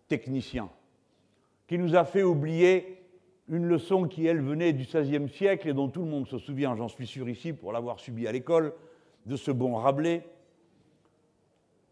technicien, 0.08 0.70
qui 1.68 1.78
nous 1.78 1.96
a 1.96 2.06
fait 2.06 2.24
oublier 2.24 3.02
une 3.50 3.66
leçon 3.66 4.08
qui, 4.08 4.26
elle, 4.26 4.42
venait 4.42 4.74
du 4.74 4.86
XVIe 4.86 5.30
siècle 5.30 5.70
et 5.70 5.74
dont 5.74 5.90
tout 5.90 6.02
le 6.02 6.10
monde 6.10 6.28
se 6.28 6.38
souvient, 6.38 6.76
j'en 6.76 6.88
suis 6.88 7.08
sûr 7.08 7.28
ici, 7.30 7.54
pour 7.54 7.72
l'avoir 7.72 8.00
subi 8.00 8.28
à 8.28 8.32
l'école, 8.32 8.74
de 9.26 9.36
ce 9.36 9.52
bon 9.52 9.76
Rabelais, 9.76 10.24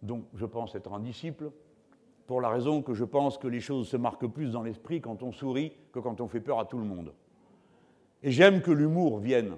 dont 0.04 0.26
je 0.36 0.46
pense 0.46 0.76
être 0.76 0.94
un 0.94 1.00
disciple, 1.00 1.52
pour 2.28 2.42
la 2.42 2.50
raison 2.50 2.82
que 2.82 2.94
je 2.94 3.04
pense 3.04 3.38
que 3.38 3.48
les 3.48 3.60
choses 3.60 3.88
se 3.88 3.98
marquent 3.98 4.28
plus 4.28 4.52
dans 4.52 4.64
l'esprit 4.64 5.02
quand 5.02 5.24
on 5.24 5.32
sourit 5.32 5.74
que 5.92 6.00
quand 6.00 6.22
on 6.22 6.28
fait 6.28 6.40
peur 6.40 6.60
à 6.60 6.66
tout 6.66 6.78
le 6.78 6.86
monde. 6.86 7.14
Et 8.22 8.32
j'aime 8.32 8.62
que 8.62 8.72
l'humour 8.72 9.20
vienne 9.20 9.58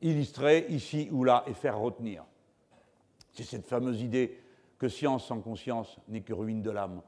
illustrer 0.00 0.66
ici 0.68 1.08
ou 1.10 1.24
là 1.24 1.44
et 1.46 1.54
faire 1.54 1.78
retenir. 1.78 2.24
C'est 3.32 3.42
cette 3.42 3.66
fameuse 3.66 4.02
idée 4.02 4.38
que 4.78 4.88
science 4.88 5.26
sans 5.26 5.40
conscience 5.40 5.98
n'est 6.08 6.20
que 6.20 6.32
ruine 6.32 6.62
de 6.62 6.70
l'âme. 6.70 7.02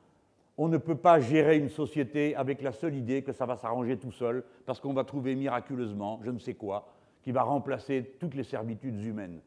On 0.58 0.68
ne 0.68 0.78
peut 0.78 0.96
pas 0.96 1.20
gérer 1.20 1.56
une 1.56 1.68
société 1.68 2.34
avec 2.34 2.60
la 2.60 2.72
seule 2.72 2.96
idée 2.96 3.22
que 3.22 3.32
ça 3.32 3.46
va 3.46 3.56
s'arranger 3.56 3.96
tout 3.96 4.12
seul, 4.12 4.44
parce 4.66 4.80
qu'on 4.80 4.92
va 4.92 5.04
trouver 5.04 5.34
miraculeusement, 5.34 6.20
je 6.22 6.30
ne 6.30 6.38
sais 6.38 6.54
quoi, 6.54 6.92
qui 7.22 7.32
va 7.32 7.42
remplacer 7.42 8.16
toutes 8.18 8.34
les 8.34 8.42
servitudes 8.44 9.02
humaines, 9.04 9.40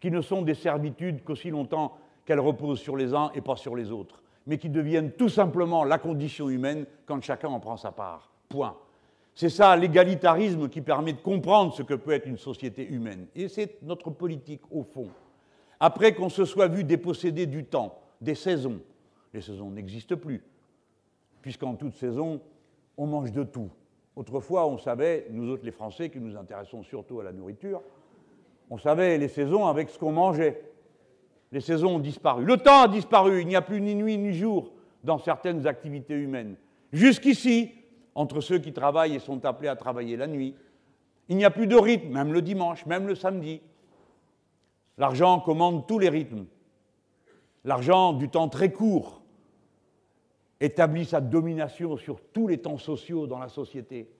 qui 0.00 0.10
ne 0.10 0.20
sont 0.20 0.42
des 0.42 0.54
servitudes 0.54 1.22
qu'aussi 1.22 1.50
longtemps 1.50 1.96
qu'elles 2.28 2.38
reposent 2.38 2.78
sur 2.78 2.96
les 2.96 3.12
uns 3.14 3.32
et 3.34 3.40
pas 3.40 3.56
sur 3.56 3.74
les 3.74 3.90
autres 3.90 4.22
mais 4.48 4.56
qui 4.56 4.70
deviennent 4.70 5.12
tout 5.12 5.28
simplement 5.28 5.84
la 5.84 5.98
condition 5.98 6.48
humaine 6.48 6.86
quand 7.04 7.22
chacun 7.22 7.48
en 7.48 7.60
prend 7.60 7.76
sa 7.76 7.92
part. 7.92 8.32
Point. 8.48 8.74
C'est 9.34 9.50
ça 9.50 9.76
l'égalitarisme 9.76 10.70
qui 10.70 10.80
permet 10.80 11.12
de 11.12 11.20
comprendre 11.20 11.74
ce 11.74 11.82
que 11.82 11.92
peut 11.92 12.12
être 12.12 12.26
une 12.26 12.38
société 12.38 12.88
humaine. 12.88 13.26
Et 13.36 13.48
c'est 13.48 13.80
notre 13.82 14.08
politique 14.08 14.62
au 14.70 14.82
fond. 14.82 15.08
Après 15.78 16.14
qu'on 16.14 16.30
se 16.30 16.46
soit 16.46 16.66
vu 16.66 16.82
déposséder 16.82 17.44
du 17.44 17.66
temps, 17.66 18.00
des 18.22 18.34
saisons, 18.34 18.80
les 19.34 19.42
saisons 19.42 19.70
n'existent 19.70 20.16
plus, 20.16 20.42
puisqu'en 21.42 21.74
toute 21.74 21.94
saison, 21.94 22.40
on 22.96 23.06
mange 23.06 23.32
de 23.32 23.44
tout. 23.44 23.68
Autrefois, 24.16 24.66
on 24.66 24.78
savait, 24.78 25.26
nous 25.30 25.50
autres 25.50 25.66
les 25.66 25.72
Français 25.72 26.08
qui 26.08 26.20
nous 26.20 26.38
intéressons 26.38 26.82
surtout 26.82 27.20
à 27.20 27.24
la 27.24 27.32
nourriture, 27.32 27.82
on 28.70 28.78
savait 28.78 29.18
les 29.18 29.28
saisons 29.28 29.66
avec 29.66 29.90
ce 29.90 29.98
qu'on 29.98 30.12
mangeait 30.12 30.62
les 31.52 31.60
saisons 31.60 31.96
ont 31.96 31.98
disparu. 31.98 32.44
Le 32.44 32.56
temps 32.56 32.82
a 32.82 32.88
disparu, 32.88 33.40
il 33.40 33.48
n'y 33.48 33.56
a 33.56 33.62
plus 33.62 33.80
ni 33.80 33.94
nuit 33.94 34.18
ni 34.18 34.32
jour 34.32 34.72
dans 35.04 35.18
certaines 35.18 35.66
activités 35.66 36.14
humaines. 36.14 36.56
Jusqu'ici, 36.92 37.72
entre 38.14 38.40
ceux 38.40 38.58
qui 38.58 38.72
travaillent 38.72 39.14
et 39.14 39.20
sont 39.20 39.44
appelés 39.44 39.68
à 39.68 39.76
travailler 39.76 40.16
la 40.16 40.26
nuit, 40.26 40.54
il 41.28 41.36
n'y 41.36 41.44
a 41.44 41.50
plus 41.50 41.66
de 41.66 41.76
rythme, 41.76 42.08
même 42.08 42.32
le 42.32 42.42
dimanche, 42.42 42.86
même 42.86 43.06
le 43.06 43.14
samedi. 43.14 43.60
L'argent 44.96 45.40
commande 45.40 45.86
tous 45.86 45.98
les 45.98 46.08
rythmes. 46.08 46.46
L'argent 47.64 48.12
du 48.12 48.28
temps 48.28 48.48
très 48.48 48.72
court 48.72 49.22
établit 50.60 51.04
sa 51.04 51.20
domination 51.20 51.96
sur 51.96 52.20
tous 52.32 52.48
les 52.48 52.58
temps 52.58 52.78
sociaux 52.78 53.26
dans 53.26 53.38
la 53.38 53.48
société. 53.48 54.10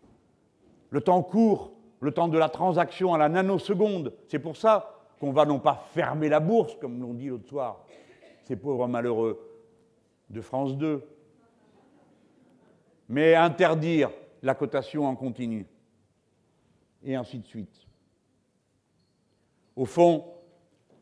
Le 0.90 1.00
temps 1.00 1.22
court, 1.22 1.72
le 2.00 2.12
temps 2.12 2.28
de 2.28 2.38
la 2.38 2.48
transaction 2.48 3.12
à 3.14 3.18
la 3.18 3.28
nanoseconde, 3.28 4.12
c'est 4.28 4.38
pour 4.38 4.56
ça 4.56 4.97
qu'on 5.18 5.32
va 5.32 5.44
non 5.44 5.58
pas 5.58 5.86
fermer 5.92 6.28
la 6.28 6.40
bourse, 6.40 6.76
comme 6.76 7.00
l'ont 7.00 7.14
dit 7.14 7.28
l'autre 7.28 7.48
soir, 7.48 7.84
ces 8.44 8.56
pauvres 8.56 8.86
malheureux 8.86 9.38
de 10.30 10.40
France 10.40 10.76
2, 10.76 11.02
mais 13.08 13.34
interdire 13.34 14.10
la 14.42 14.54
cotation 14.54 15.06
en 15.06 15.16
continu, 15.16 15.66
et 17.02 17.14
ainsi 17.14 17.38
de 17.38 17.46
suite. 17.46 17.86
Au 19.76 19.84
fond, 19.84 20.24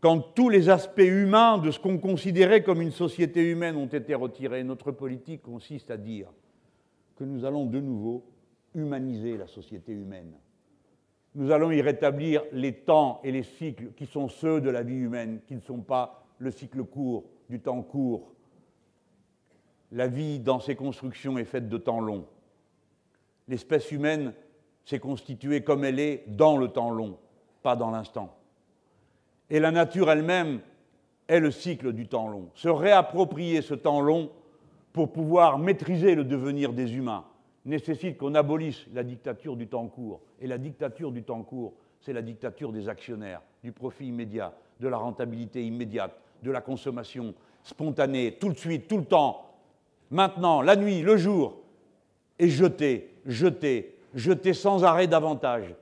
quand 0.00 0.20
tous 0.20 0.48
les 0.48 0.68
aspects 0.68 1.00
humains 1.00 1.58
de 1.58 1.70
ce 1.70 1.80
qu'on 1.80 1.98
considérait 1.98 2.62
comme 2.62 2.82
une 2.82 2.92
société 2.92 3.42
humaine 3.42 3.76
ont 3.76 3.86
été 3.86 4.14
retirés, 4.14 4.62
notre 4.62 4.92
politique 4.92 5.42
consiste 5.42 5.90
à 5.90 5.96
dire 5.96 6.28
que 7.16 7.24
nous 7.24 7.44
allons 7.44 7.66
de 7.66 7.80
nouveau 7.80 8.24
humaniser 8.74 9.36
la 9.36 9.46
société 9.46 9.92
humaine 9.92 10.32
nous 11.36 11.50
allons 11.50 11.70
y 11.70 11.82
rétablir 11.82 12.42
les 12.50 12.72
temps 12.72 13.20
et 13.22 13.30
les 13.30 13.42
cycles 13.42 13.92
qui 13.94 14.06
sont 14.06 14.28
ceux 14.28 14.62
de 14.62 14.70
la 14.70 14.82
vie 14.82 14.96
humaine, 14.96 15.40
qui 15.46 15.54
ne 15.54 15.60
sont 15.60 15.80
pas 15.80 16.24
le 16.38 16.50
cycle 16.50 16.82
court, 16.82 17.24
du 17.50 17.60
temps 17.60 17.82
court. 17.82 18.32
La 19.92 20.08
vie 20.08 20.40
dans 20.40 20.60
ses 20.60 20.74
constructions 20.74 21.36
est 21.36 21.44
faite 21.44 21.68
de 21.68 21.76
temps 21.76 22.00
long. 22.00 22.26
L'espèce 23.48 23.92
humaine 23.92 24.32
s'est 24.86 24.98
constituée 24.98 25.62
comme 25.62 25.84
elle 25.84 26.00
est 26.00 26.24
dans 26.26 26.56
le 26.56 26.68
temps 26.68 26.90
long, 26.90 27.18
pas 27.62 27.76
dans 27.76 27.90
l'instant. 27.90 28.34
Et 29.50 29.60
la 29.60 29.70
nature 29.70 30.10
elle-même 30.10 30.60
est 31.28 31.40
le 31.40 31.50
cycle 31.50 31.92
du 31.92 32.08
temps 32.08 32.28
long. 32.28 32.48
Se 32.54 32.68
réapproprier 32.68 33.60
ce 33.60 33.74
temps 33.74 34.00
long 34.00 34.30
pour 34.94 35.12
pouvoir 35.12 35.58
maîtriser 35.58 36.14
le 36.14 36.24
devenir 36.24 36.72
des 36.72 36.96
humains, 36.96 37.26
nécessite 37.66 38.16
qu'on 38.16 38.34
abolisse 38.34 38.86
la 38.94 39.02
dictature 39.02 39.56
du 39.56 39.66
temps 39.66 39.86
court. 39.88 40.20
Et 40.40 40.46
la 40.46 40.58
dictature 40.58 41.12
du 41.12 41.22
temps 41.22 41.42
court, 41.42 41.74
c'est 42.00 42.12
la 42.12 42.22
dictature 42.22 42.72
des 42.72 42.88
actionnaires, 42.88 43.42
du 43.62 43.72
profit 43.72 44.06
immédiat, 44.06 44.54
de 44.80 44.88
la 44.88 44.96
rentabilité 44.96 45.64
immédiate, 45.64 46.18
de 46.42 46.50
la 46.50 46.60
consommation 46.60 47.34
spontanée, 47.62 48.36
tout 48.40 48.50
de 48.50 48.58
suite, 48.58 48.86
tout 48.86 48.98
le 48.98 49.04
temps, 49.04 49.44
maintenant, 50.10 50.62
la 50.62 50.76
nuit, 50.76 51.02
le 51.02 51.16
jour, 51.16 51.58
et 52.38 52.48
jeter, 52.48 53.10
jeter, 53.26 53.96
jeter 54.14 54.52
sans 54.52 54.84
arrêt 54.84 55.06
davantage 55.06 55.74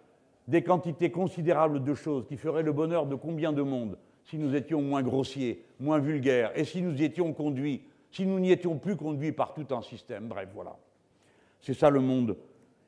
des 0.47 0.63
quantités 0.63 1.11
considérables 1.11 1.83
de 1.83 1.95
choses 1.95 2.27
qui 2.27 2.37
feraient 2.37 2.63
le 2.63 2.73
bonheur 2.73 3.07
de 3.07 3.15
combien 3.15 3.53
de 3.53 3.63
monde 3.63 3.99
si 4.25 4.39
nous 4.39 4.55
étions 4.55 4.81
moins 4.81 5.03
grossiers, 5.03 5.63
moins 5.81 5.99
vulgaires, 5.99 6.51
et 6.59 6.65
si 6.65 6.81
nous 6.81 6.99
y 7.01 7.05
étions 7.05 7.33
conduits, 7.35 7.83
si 8.11 8.25
nous 8.25 8.41
n'y 8.41 8.53
étions 8.53 8.79
plus 8.79 8.97
conduits 8.97 9.33
par 9.33 9.53
tout 9.53 9.67
un 9.75 9.83
système. 9.83 10.29
Bref, 10.29 10.49
voilà. 10.55 10.77
C'est 11.65 11.73
ça 11.73 11.89
le 11.89 12.01
monde 12.01 12.37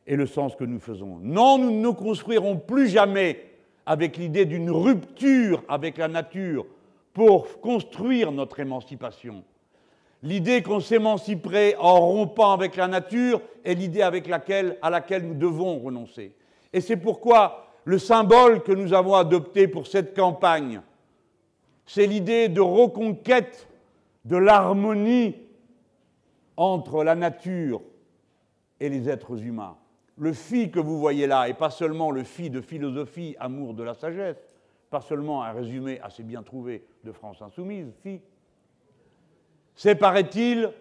et 0.07 0.17
le 0.17 0.27
sens 0.27 0.55
que 0.55 0.65
nous 0.65 0.81
faisons. 0.81 1.19
Non, 1.23 1.57
nous 1.57 1.71
ne 1.71 1.89
construirons 1.89 2.59
plus 2.59 2.89
jamais 2.89 3.43
avec 3.87 4.19
l'idée 4.19 4.45
d'une 4.45 4.71
rupture 4.71 5.65
avec 5.67 5.97
la 5.97 6.09
nature 6.09 6.67
pour 7.15 7.59
construire 7.63 8.33
notre 8.33 8.61
émancipation. 8.61 9.43
L'idée 10.23 10.63
qu'on 10.63 10.81
s'émanciperait 10.81 11.75
en 11.79 12.01
rompant 12.01 12.53
avec 12.53 12.77
la 12.77 12.87
nature 12.87 13.41
est 13.65 13.75
l'idée 13.75 14.03
avec 14.03 14.29
laquelle, 14.29 14.77
à 14.83 14.91
laquelle 14.91 15.27
nous 15.27 15.35
devons 15.35 15.79
renoncer. 15.79 16.35
Et 16.75 16.83
c'est 16.83 16.99
pourquoi 16.99 17.69
le 17.87 17.99
symbole 17.99 18.63
que 18.63 18.73
nous 18.73 18.93
avons 18.93 19.15
adopté 19.15 19.69
pour 19.69 19.87
cette 19.87 20.15
campagne, 20.15 20.83
c'est 21.87 22.07
l'idée 22.07 22.51
de 22.51 22.61
reconquête 22.61 23.69
de 24.27 24.37
l'harmonie 24.37 25.35
entre 26.59 27.05
la 27.05 27.15
nature 27.15 27.81
et 28.81 28.89
les 28.89 29.09
êtres 29.09 29.43
humains. 29.43 29.77
Le 30.19 30.33
phi 30.33 30.71
que 30.71 30.81
vous 30.81 30.99
voyez 30.99 31.27
là, 31.27 31.49
et 31.49 31.55
pas 31.55 31.71
seulement 31.71 32.11
le 32.11 32.25
phi 32.25 32.51
de 32.51 32.61
philosophie, 32.61 33.37
amour 33.39 33.75
de 33.75 33.83
la 33.83 33.95
sagesse, 33.95 34.39
pas 34.91 35.01
seulement 35.01 35.43
un 35.43 35.53
résumé 35.53 36.01
assez 36.01 36.23
bien 36.23 36.43
trouvé 36.43 36.87
de 37.05 37.13
France 37.13 37.43
Insoumise, 37.43 37.93
phi, 38.03 38.21
c'est, 39.75 39.95
paraît-il, 39.95 40.73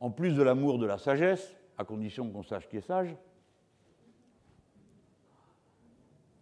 en 0.00 0.10
plus 0.10 0.34
de 0.34 0.42
l'amour 0.42 0.78
de 0.78 0.86
la 0.86 0.98
sagesse, 0.98 1.56
à 1.78 1.84
condition 1.84 2.28
qu'on 2.28 2.42
sache 2.42 2.68
qui 2.68 2.78
est 2.78 2.86
sage, 2.86 3.14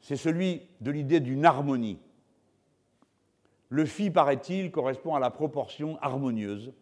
c'est 0.00 0.16
celui 0.16 0.62
de 0.80 0.90
l'idée 0.90 1.20
d'une 1.20 1.44
harmonie. 1.44 2.00
Le 3.68 3.84
phi, 3.84 4.10
paraît-il, 4.10 4.70
correspond 4.70 5.14
à 5.14 5.20
la 5.20 5.30
proportion 5.30 5.98
harmonieuse, 6.00 6.72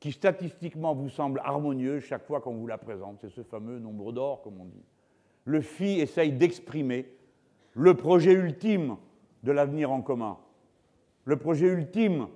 qui 0.00 0.12
statistiquement 0.12 0.94
vous 0.94 1.08
semble 1.08 1.40
harmonieuse 1.44 2.02
chaque 2.02 2.26
fois 2.26 2.40
qu'on 2.40 2.54
vous 2.54 2.66
la 2.66 2.78
présente. 2.78 3.18
C'est 3.20 3.30
ce 3.30 3.42
fameux 3.42 3.78
nombre 3.78 4.12
d'or, 4.12 4.42
comme 4.42 4.60
on 4.60 4.66
dit. 4.66 4.84
Le 5.44 5.60
phi 5.60 6.00
essaye 6.00 6.32
d'exprimer 6.32 7.10
le 7.72 7.94
projet 7.94 8.32
ultime 8.32 8.96
de 9.42 9.52
l'avenir 9.52 9.92
en 9.92 10.02
commun, 10.02 10.38
le 11.24 11.36
projet 11.36 11.66
ultime 11.66 12.26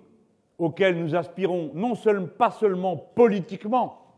auquel 0.59 0.99
nous 0.99 1.15
aspirons, 1.15 1.70
non 1.74 1.95
seulement, 1.95 2.28
pas 2.28 2.51
seulement 2.51 2.97
politiquement, 2.97 4.15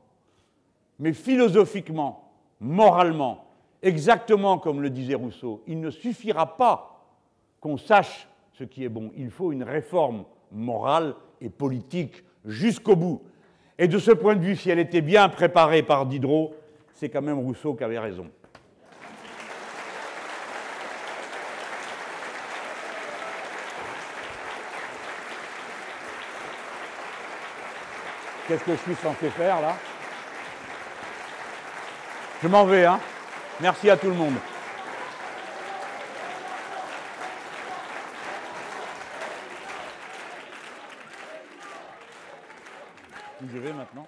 mais 0.99 1.13
philosophiquement, 1.13 2.33
moralement, 2.61 3.45
exactement 3.83 4.59
comme 4.59 4.83
le 4.83 4.91
disait 4.91 5.15
Rousseau. 5.15 5.63
Il 5.67 5.81
ne 5.81 5.91
suffira 5.91 6.57
pas 6.57 7.07
qu'on 7.61 7.77
sache 7.77 8.29
ce 8.53 8.65
qui 8.65 8.85
est 8.85 8.89
bon, 8.89 9.13
il 9.17 9.31
faut 9.31 9.53
une 9.53 9.63
réforme 9.63 10.25
morale 10.51 11.15
et 11.41 11.49
politique 11.49 12.25
jusqu'au 12.45 12.97
bout. 12.97 13.23
Et 13.79 13.89
de 13.89 13.99
ce 13.99 14.11
point 14.11 14.37
de 14.37 14.41
vue, 14.41 14.57
si 14.57 14.71
elle 14.71 14.79
était 14.79 15.01
bien 15.01 15.29
préparée 15.29 15.83
par 15.83 16.07
Diderot, 16.07 16.55
c'est 16.95 17.09
quand 17.09 17.23
même 17.23 17.39
Rousseau 17.39 17.75
qui 17.75 17.85
avait 17.85 17.99
raison. 17.99 18.27
Qu'est-ce 28.47 28.65
que 28.65 28.73
je 28.73 28.81
suis 28.81 28.95
censé 28.97 29.31
faire 29.31 29.61
là? 29.61 29.77
Je 32.43 32.49
m'en 32.49 32.65
vais, 32.65 32.85
hein 32.85 33.01
Merci 33.61 33.89
à 33.89 33.97
tout 33.97 34.09
le 34.09 34.15
monde. 34.15 34.35
Je 43.51 43.59
vais 43.59 43.73
maintenant 43.73 44.07